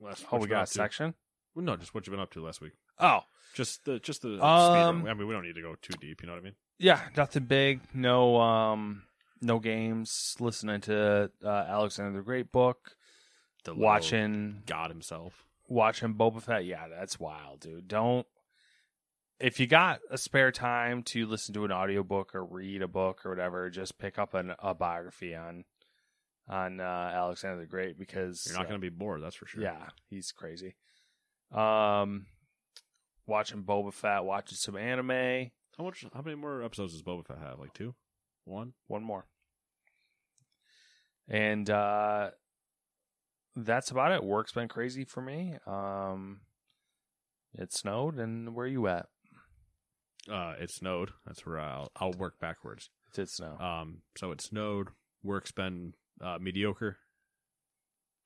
Last, 0.00 0.24
Oh, 0.30 0.38
we 0.38 0.48
got 0.48 0.64
a 0.64 0.66
section. 0.66 1.14
Well, 1.54 1.64
no, 1.64 1.76
just 1.76 1.94
what 1.94 2.06
you've 2.06 2.12
been 2.12 2.20
up 2.20 2.32
to 2.32 2.44
last 2.44 2.60
week. 2.60 2.72
Oh, 2.98 3.20
Just 3.54 3.84
the 3.84 3.98
just 3.98 4.22
the 4.22 4.42
Um. 4.44 5.06
I 5.06 5.14
mean, 5.14 5.26
we 5.26 5.32
don't 5.34 5.44
need 5.44 5.54
to 5.54 5.62
go 5.62 5.74
too 5.80 5.94
deep. 6.00 6.20
You 6.22 6.26
know 6.26 6.34
what 6.34 6.40
I 6.40 6.44
mean? 6.44 6.54
yeah. 6.78 7.00
Nothing 7.16 7.44
big. 7.44 7.80
No. 7.94 8.36
Um. 8.38 9.02
No 9.40 9.58
games, 9.58 10.36
listening 10.40 10.80
to 10.82 11.30
uh, 11.44 11.48
Alexander 11.48 12.18
the 12.18 12.24
Great 12.24 12.52
book, 12.52 12.96
The 13.64 13.74
watching 13.74 14.62
God 14.66 14.90
himself. 14.90 15.44
watching 15.68 16.14
Boba 16.14 16.42
Fett. 16.42 16.64
Yeah, 16.64 16.88
that's 16.88 17.18
wild, 17.20 17.60
dude. 17.60 17.88
Don't 17.88 18.26
if 19.38 19.60
you 19.60 19.66
got 19.66 20.00
a 20.10 20.18
spare 20.18 20.50
time 20.50 21.02
to 21.02 21.26
listen 21.26 21.52
to 21.54 21.64
an 21.64 21.72
audiobook 21.72 22.34
or 22.34 22.44
read 22.44 22.82
a 22.82 22.88
book 22.88 23.26
or 23.26 23.30
whatever, 23.30 23.68
just 23.68 23.98
pick 23.98 24.18
up 24.18 24.34
an, 24.34 24.54
a 24.58 24.74
biography 24.74 25.34
on 25.34 25.64
on 26.48 26.80
uh, 26.80 27.10
Alexander 27.14 27.60
the 27.60 27.66
Great 27.66 27.98
because 27.98 28.44
You're 28.46 28.56
not 28.56 28.66
uh, 28.66 28.68
going 28.70 28.80
to 28.80 28.90
be 28.90 28.96
bored, 28.96 29.22
that's 29.22 29.36
for 29.36 29.46
sure. 29.46 29.62
Yeah, 29.62 29.86
he's 30.08 30.32
crazy. 30.32 30.76
Um, 31.52 32.26
watching 33.26 33.64
Boba 33.64 33.92
Fett, 33.92 34.24
watching 34.24 34.56
some 34.56 34.76
anime. 34.76 35.50
How 35.76 35.84
much? 35.84 36.04
How 36.14 36.22
many 36.22 36.36
more 36.36 36.62
episodes 36.62 36.92
does 36.92 37.02
Boba 37.02 37.26
Fett 37.26 37.38
have? 37.38 37.58
Like 37.58 37.74
two, 37.74 37.94
one? 38.46 38.72
One 38.86 39.02
more, 39.02 39.26
and 41.28 41.68
uh, 41.68 42.30
that's 43.54 43.90
about 43.90 44.12
it. 44.12 44.24
Work's 44.24 44.52
been 44.52 44.68
crazy 44.68 45.04
for 45.04 45.20
me. 45.20 45.56
Um, 45.66 46.40
it 47.54 47.72
snowed, 47.72 48.18
and 48.18 48.54
where 48.54 48.66
you 48.66 48.86
at? 48.86 49.06
Uh, 50.30 50.54
it 50.60 50.70
snowed. 50.70 51.10
That's 51.26 51.44
where 51.46 51.58
I'll 51.58 51.90
I'll 51.96 52.12
work 52.12 52.38
backwards. 52.40 52.90
It 53.12 53.16
did 53.16 53.30
snow. 53.30 53.56
Um, 53.58 54.02
so 54.16 54.30
it 54.32 54.40
snowed. 54.40 54.88
Work's 55.22 55.52
been 55.52 55.94
uh, 56.20 56.38
mediocre. 56.40 56.98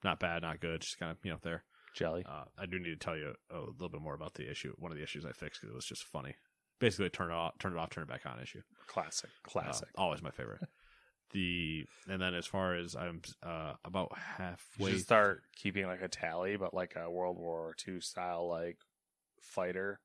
Not 0.02 0.18
bad, 0.18 0.42
not 0.42 0.60
good. 0.60 0.80
Just 0.80 0.98
kind 0.98 1.12
of 1.12 1.18
you 1.22 1.32
know 1.32 1.38
there. 1.42 1.64
Jelly. 1.94 2.24
Uh, 2.28 2.44
I 2.58 2.66
do 2.66 2.78
need 2.78 2.90
to 2.90 2.96
tell 2.96 3.16
you 3.16 3.34
a 3.50 3.58
little 3.58 3.88
bit 3.88 4.00
more 4.00 4.14
about 4.14 4.34
the 4.34 4.50
issue. 4.50 4.72
One 4.78 4.92
of 4.92 4.96
the 4.96 5.02
issues 5.04 5.24
I 5.24 5.32
fixed 5.32 5.60
because 5.60 5.72
it 5.72 5.76
was 5.76 5.84
just 5.84 6.04
funny. 6.04 6.36
Basically, 6.80 7.08
turn 7.10 7.30
it 7.30 7.34
off, 7.34 7.56
turn 7.58 7.72
it 7.72 7.78
off, 7.78 7.90
turn 7.90 8.02
it 8.02 8.08
back 8.08 8.22
on 8.26 8.40
issue. 8.40 8.62
Classic. 8.88 9.30
Uh, 9.46 9.50
Classic. 9.50 9.88
always 9.96 10.22
my 10.22 10.30
favorite. 10.30 10.62
the 11.32 11.84
and 12.08 12.20
then 12.20 12.34
as 12.34 12.46
far 12.46 12.74
as 12.74 12.96
I'm 12.96 13.22
uh, 13.42 13.74
about 13.84 14.12
halfway. 14.16 14.98
start 14.98 15.42
keeping 15.56 15.86
like 15.86 16.02
a 16.02 16.08
tally, 16.08 16.56
but 16.56 16.74
like 16.74 16.94
a 16.96 17.10
World 17.10 17.38
War 17.38 17.74
II 17.86 18.00
style 18.00 18.48
like 18.48 18.78
fighter. 19.40 20.00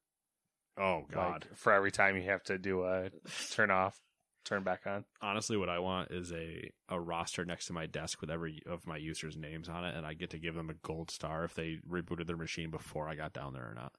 oh 0.77 1.03
God! 1.11 1.45
Like, 1.49 1.57
for 1.57 1.73
every 1.73 1.91
time 1.91 2.15
you 2.15 2.23
have 2.23 2.43
to 2.43 2.57
do 2.57 2.83
a 2.83 3.09
turn 3.51 3.71
off, 3.71 3.99
turn 4.43 4.63
back 4.63 4.81
on. 4.85 5.05
honestly, 5.21 5.57
what 5.57 5.69
I 5.69 5.79
want 5.79 6.11
is 6.11 6.31
a 6.31 6.69
a 6.89 6.99
roster 6.99 7.45
next 7.45 7.65
to 7.67 7.73
my 7.73 7.85
desk 7.85 8.21
with 8.21 8.29
every 8.29 8.61
of 8.69 8.85
my 8.85 8.97
users' 8.97 9.37
names 9.37 9.67
on 9.69 9.83
it, 9.83 9.95
and 9.95 10.05
I 10.05 10.13
get 10.13 10.29
to 10.31 10.39
give 10.39 10.55
them 10.55 10.69
a 10.69 10.75
gold 10.75 11.11
star 11.11 11.43
if 11.43 11.55
they 11.55 11.77
rebooted 11.89 12.27
their 12.27 12.37
machine 12.37 12.69
before 12.69 13.09
I 13.09 13.15
got 13.15 13.33
down 13.33 13.53
there 13.53 13.69
or 13.69 13.73
not. 13.73 13.93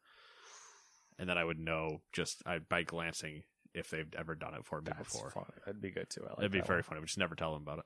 And 1.18 1.28
then 1.28 1.38
I 1.38 1.44
would 1.44 1.58
know 1.58 2.02
just 2.12 2.42
I, 2.46 2.58
by 2.58 2.82
glancing 2.82 3.42
if 3.74 3.90
they've 3.90 4.12
ever 4.18 4.34
done 4.34 4.54
it 4.54 4.64
for 4.64 4.80
me 4.80 4.90
That's 4.96 5.12
before. 5.12 5.30
fun. 5.30 5.44
That'd 5.64 5.80
be 5.80 5.90
good 5.90 6.08
too. 6.10 6.22
I 6.24 6.30
like 6.30 6.38
It'd 6.40 6.52
be 6.52 6.60
very 6.60 6.78
one. 6.78 6.82
funny. 6.84 7.00
We 7.00 7.06
just 7.06 7.18
never 7.18 7.34
tell 7.34 7.52
them 7.52 7.62
about 7.62 7.78
it. 7.78 7.84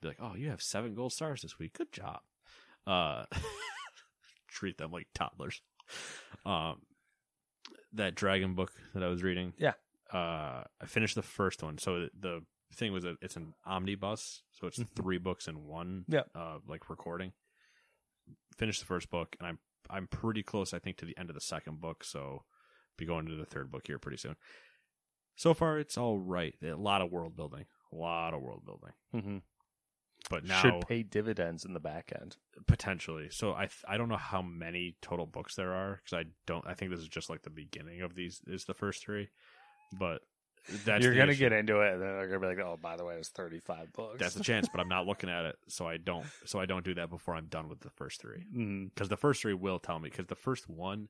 Be 0.00 0.08
like, 0.08 0.18
oh, 0.20 0.34
you 0.34 0.50
have 0.50 0.62
seven 0.62 0.94
gold 0.94 1.12
stars 1.12 1.42
this 1.42 1.58
week. 1.58 1.72
Good 1.74 1.92
job. 1.92 2.20
Uh, 2.86 3.24
treat 4.48 4.78
them 4.78 4.90
like 4.90 5.06
toddlers. 5.14 5.62
Um, 6.44 6.80
that 7.92 8.14
dragon 8.14 8.54
book 8.54 8.72
that 8.94 9.02
I 9.02 9.08
was 9.08 9.22
reading. 9.22 9.52
Yeah. 9.58 9.74
Uh, 10.12 10.64
I 10.80 10.86
finished 10.86 11.14
the 11.14 11.22
first 11.22 11.62
one. 11.62 11.78
So 11.78 12.08
the 12.18 12.40
thing 12.74 12.92
was 12.92 13.04
that 13.04 13.16
it's 13.22 13.36
an 13.36 13.54
omnibus, 13.66 14.42
so 14.52 14.66
it's 14.66 14.80
three 14.96 15.18
books 15.18 15.46
in 15.46 15.66
one. 15.66 16.04
Yep. 16.08 16.28
Uh, 16.34 16.58
like 16.66 16.90
recording. 16.90 17.32
Finished 18.56 18.80
the 18.80 18.86
first 18.86 19.10
book, 19.10 19.36
and 19.38 19.46
I'm 19.48 19.58
I'm 19.92 20.06
pretty 20.06 20.42
close. 20.42 20.72
I 20.72 20.78
think 20.78 20.96
to 20.98 21.04
the 21.04 21.16
end 21.18 21.28
of 21.30 21.34
the 21.34 21.40
second 21.40 21.80
book. 21.80 22.02
So 22.04 22.44
be 22.96 23.04
going 23.04 23.26
to 23.26 23.36
the 23.36 23.44
third 23.46 23.70
book 23.70 23.86
here 23.86 23.98
pretty 23.98 24.16
soon. 24.18 24.36
So 25.36 25.54
far, 25.54 25.78
it's 25.78 25.96
all 25.98 26.18
right. 26.18 26.54
A 26.62 26.74
lot 26.74 27.00
of 27.02 27.10
world 27.10 27.36
building. 27.36 27.64
A 27.92 27.96
lot 27.96 28.34
of 28.34 28.40
world 28.42 28.64
building. 28.64 28.92
Mhm. 29.14 29.42
But 30.30 30.44
now 30.44 30.60
Should 30.62 30.86
pay 30.86 31.02
dividends 31.02 31.64
in 31.64 31.72
the 31.74 31.80
back 31.80 32.12
end. 32.14 32.36
potentially. 32.66 33.28
So 33.30 33.54
I 33.54 33.66
th- 33.66 33.84
I 33.88 33.96
don't 33.96 34.08
know 34.08 34.16
how 34.16 34.40
many 34.40 34.96
total 35.02 35.26
books 35.26 35.56
there 35.56 35.72
are 35.72 35.96
because 35.96 36.16
I 36.26 36.30
don't. 36.46 36.66
I 36.66 36.74
think 36.74 36.90
this 36.90 37.00
is 37.00 37.08
just 37.08 37.28
like 37.28 37.42
the 37.42 37.50
beginning 37.50 38.02
of 38.02 38.14
these. 38.14 38.40
Is 38.46 38.64
the 38.66 38.74
first 38.74 39.02
three, 39.02 39.30
but 39.98 40.22
that's 40.84 41.04
You're 41.04 41.14
the 41.14 41.18
gonna 41.18 41.32
issue. 41.32 41.38
get 41.40 41.52
into 41.52 41.80
it, 41.80 41.94
and 41.94 42.02
then 42.02 42.08
they're 42.16 42.28
gonna 42.28 42.40
be 42.40 42.46
like, 42.46 42.58
"Oh, 42.58 42.78
by 42.80 42.96
the 42.96 43.04
way, 43.04 43.16
it's 43.16 43.28
35 43.30 43.92
books." 43.92 44.18
That's 44.18 44.36
a 44.36 44.42
chance, 44.44 44.68
but 44.68 44.80
I'm 44.80 44.88
not 44.88 45.06
looking 45.06 45.30
at 45.30 45.44
it, 45.44 45.56
so 45.68 45.86
I 45.86 45.96
don't. 45.96 46.26
So 46.44 46.60
I 46.60 46.66
don't 46.66 46.84
do 46.84 46.94
that 46.94 47.10
before 47.10 47.34
I'm 47.34 47.46
done 47.46 47.68
with 47.68 47.80
the 47.80 47.90
first 47.90 48.20
three 48.20 48.44
mm-hmm. 48.44 48.84
because 48.86 49.08
the 49.08 49.16
first 49.16 49.42
three 49.42 49.54
will 49.54 49.78
tell 49.78 49.98
me 49.98 50.08
because 50.08 50.26
the 50.26 50.34
first 50.34 50.68
one 50.68 51.08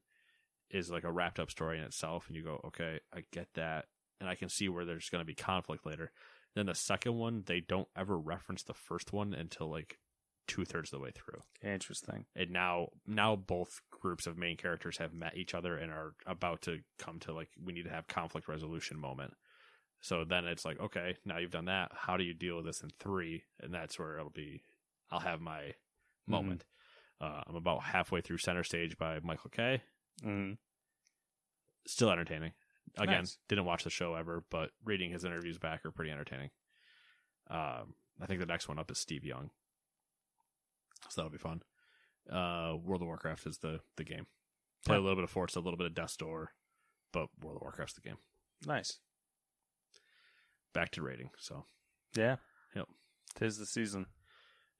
is 0.70 0.90
like 0.90 1.04
a 1.04 1.12
wrapped 1.12 1.38
up 1.38 1.50
story 1.50 1.78
in 1.78 1.84
itself, 1.84 2.26
and 2.28 2.36
you 2.36 2.42
go, 2.42 2.60
okay, 2.66 3.00
I 3.14 3.24
get 3.30 3.48
that, 3.54 3.86
and 4.20 4.28
I 4.28 4.34
can 4.34 4.48
see 4.48 4.68
where 4.68 4.84
there's 4.84 5.10
going 5.10 5.20
to 5.20 5.26
be 5.26 5.34
conflict 5.34 5.84
later. 5.84 6.10
Then 6.54 6.66
the 6.66 6.74
second 6.74 7.16
one, 7.16 7.44
they 7.46 7.60
don't 7.60 7.88
ever 7.96 8.18
reference 8.18 8.62
the 8.62 8.74
first 8.74 9.12
one 9.12 9.32
until 9.34 9.70
like 9.70 9.98
two 10.46 10.64
thirds 10.64 10.92
of 10.92 10.98
the 10.98 11.02
way 11.04 11.10
through. 11.14 11.40
Interesting. 11.62 12.24
and 12.34 12.50
now 12.50 12.88
now 13.06 13.36
both 13.36 13.80
groups 13.90 14.26
of 14.26 14.36
main 14.36 14.56
characters 14.56 14.98
have 14.98 15.14
met 15.14 15.36
each 15.36 15.54
other 15.54 15.76
and 15.76 15.90
are 15.92 16.14
about 16.26 16.62
to 16.62 16.80
come 16.98 17.18
to 17.20 17.32
like 17.32 17.48
we 17.62 17.72
need 17.72 17.84
to 17.84 17.90
have 17.90 18.06
conflict 18.08 18.48
resolution 18.48 18.98
moment 18.98 19.34
so 20.02 20.24
then 20.24 20.44
it's 20.46 20.64
like 20.66 20.78
okay 20.80 21.16
now 21.24 21.38
you've 21.38 21.50
done 21.50 21.64
that. 21.64 21.90
How 21.94 22.16
do 22.18 22.24
you 22.24 22.34
deal 22.34 22.56
with 22.56 22.66
this 22.66 22.82
in 22.82 22.90
three? 22.98 23.44
And 23.60 23.72
that's 23.72 23.98
where 23.98 24.18
it'll 24.18 24.28
be 24.30 24.62
i'll 25.10 25.20
have 25.20 25.40
my 25.40 25.74
moment. 26.26 26.64
Uh, 27.20 27.42
i'm 27.46 27.54
about 27.56 27.82
halfway 27.84 28.20
through 28.20 28.38
center 28.38 28.64
stage 28.64 28.98
by 28.98 29.18
michael 29.20 29.50
kay 29.50 29.82
Mhm. 30.22 30.58
still 31.86 32.10
entertaining. 32.10 32.52
Again 32.98 33.20
Nice. 33.20 33.38
didn't 33.48 33.64
watch 33.64 33.84
the 33.84 33.90
show 33.90 34.14
ever 34.14 34.44
but 34.50 34.70
reading 34.84 35.10
his 35.12 35.24
interviews 35.24 35.58
back 35.58 35.84
are 35.86 35.90
pretty 35.90 36.10
entertaining. 36.10 36.50
Um, 37.48 37.94
i 38.20 38.26
think 38.26 38.40
the 38.40 38.46
next 38.46 38.68
one 38.68 38.78
up 38.78 38.90
is 38.90 38.98
steve 38.98 39.24
young. 39.24 39.50
So 41.08 41.20
that'll 41.22 41.30
be 41.32 41.38
fun. 41.38 41.62
Uh, 42.30 42.76
world 42.82 43.02
of 43.02 43.06
warcraft 43.08 43.46
is 43.46 43.58
the 43.58 43.80
the 43.96 44.04
game. 44.04 44.26
Play 44.84 44.96
a 44.96 45.00
little 45.00 45.16
bit 45.16 45.24
of 45.24 45.30
forza 45.30 45.58
a 45.58 45.60
little 45.60 45.76
bit 45.78 45.86
of 45.86 45.94
death 45.94 46.16
door 46.18 46.52
but 47.12 47.28
world 47.40 47.56
of 47.56 47.62
warcraft's 47.62 47.94
the 47.94 48.00
game. 48.00 48.18
Nice. 48.66 48.98
Back 50.72 50.90
to 50.92 51.02
rating 51.02 51.30
so 51.38 51.64
Yeah. 52.16 52.36
Yep. 52.74 52.86
Tis 53.36 53.58
the 53.58 53.66
season. 53.66 54.06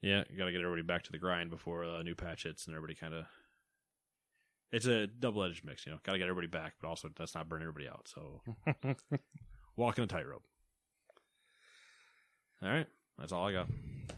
yeah 0.01 0.25
you 0.31 0.37
gotta 0.39 0.53
get 0.53 0.61
everybody 0.63 0.83
back 0.83 1.03
to 1.05 1.13
the 1.13 1.19
grind 1.19 1.51
before 1.51 1.83
a 1.85 2.03
new 2.03 2.15
patch 2.15 2.45
hits 2.45 2.67
and 2.67 2.75
everybody 2.75 2.95
kind 2.95 3.15
of 3.15 3.25
it's 4.73 4.87
a 4.87 5.07
double-edged 5.07 5.65
mix 5.65 5.85
you 5.87 5.93
know 5.93 5.99
gotta 6.03 6.19
get 6.19 6.25
everybody 6.29 6.47
back 6.49 6.75
but 6.81 6.89
also 6.89 7.09
let's 7.19 7.35
not 7.35 7.49
burn 7.49 7.63
everybody 7.63 7.89
out 7.89 8.09
so 8.09 8.41
walking 9.77 10.05
a 10.05 10.07
tightrope 10.07 10.45
all 12.63 12.69
right 12.71 12.87
that's 13.19 13.33
all 13.33 13.47
i 13.47 13.53
got 13.53 13.67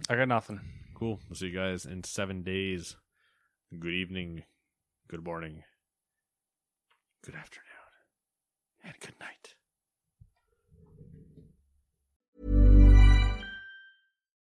I 0.08 0.16
got 0.16 0.28
nothing. 0.28 0.60
Cool. 0.94 1.18
We'll 1.28 1.36
see 1.36 1.46
you 1.46 1.58
guys 1.58 1.86
in 1.86 2.04
seven 2.04 2.42
days. 2.42 2.94
Good 3.78 3.92
evening, 3.94 4.42
good 5.08 5.24
morning, 5.24 5.62
good 7.24 7.34
afternoon, 7.34 7.64
and 8.84 8.94
good 9.00 9.14
night. 9.18 9.53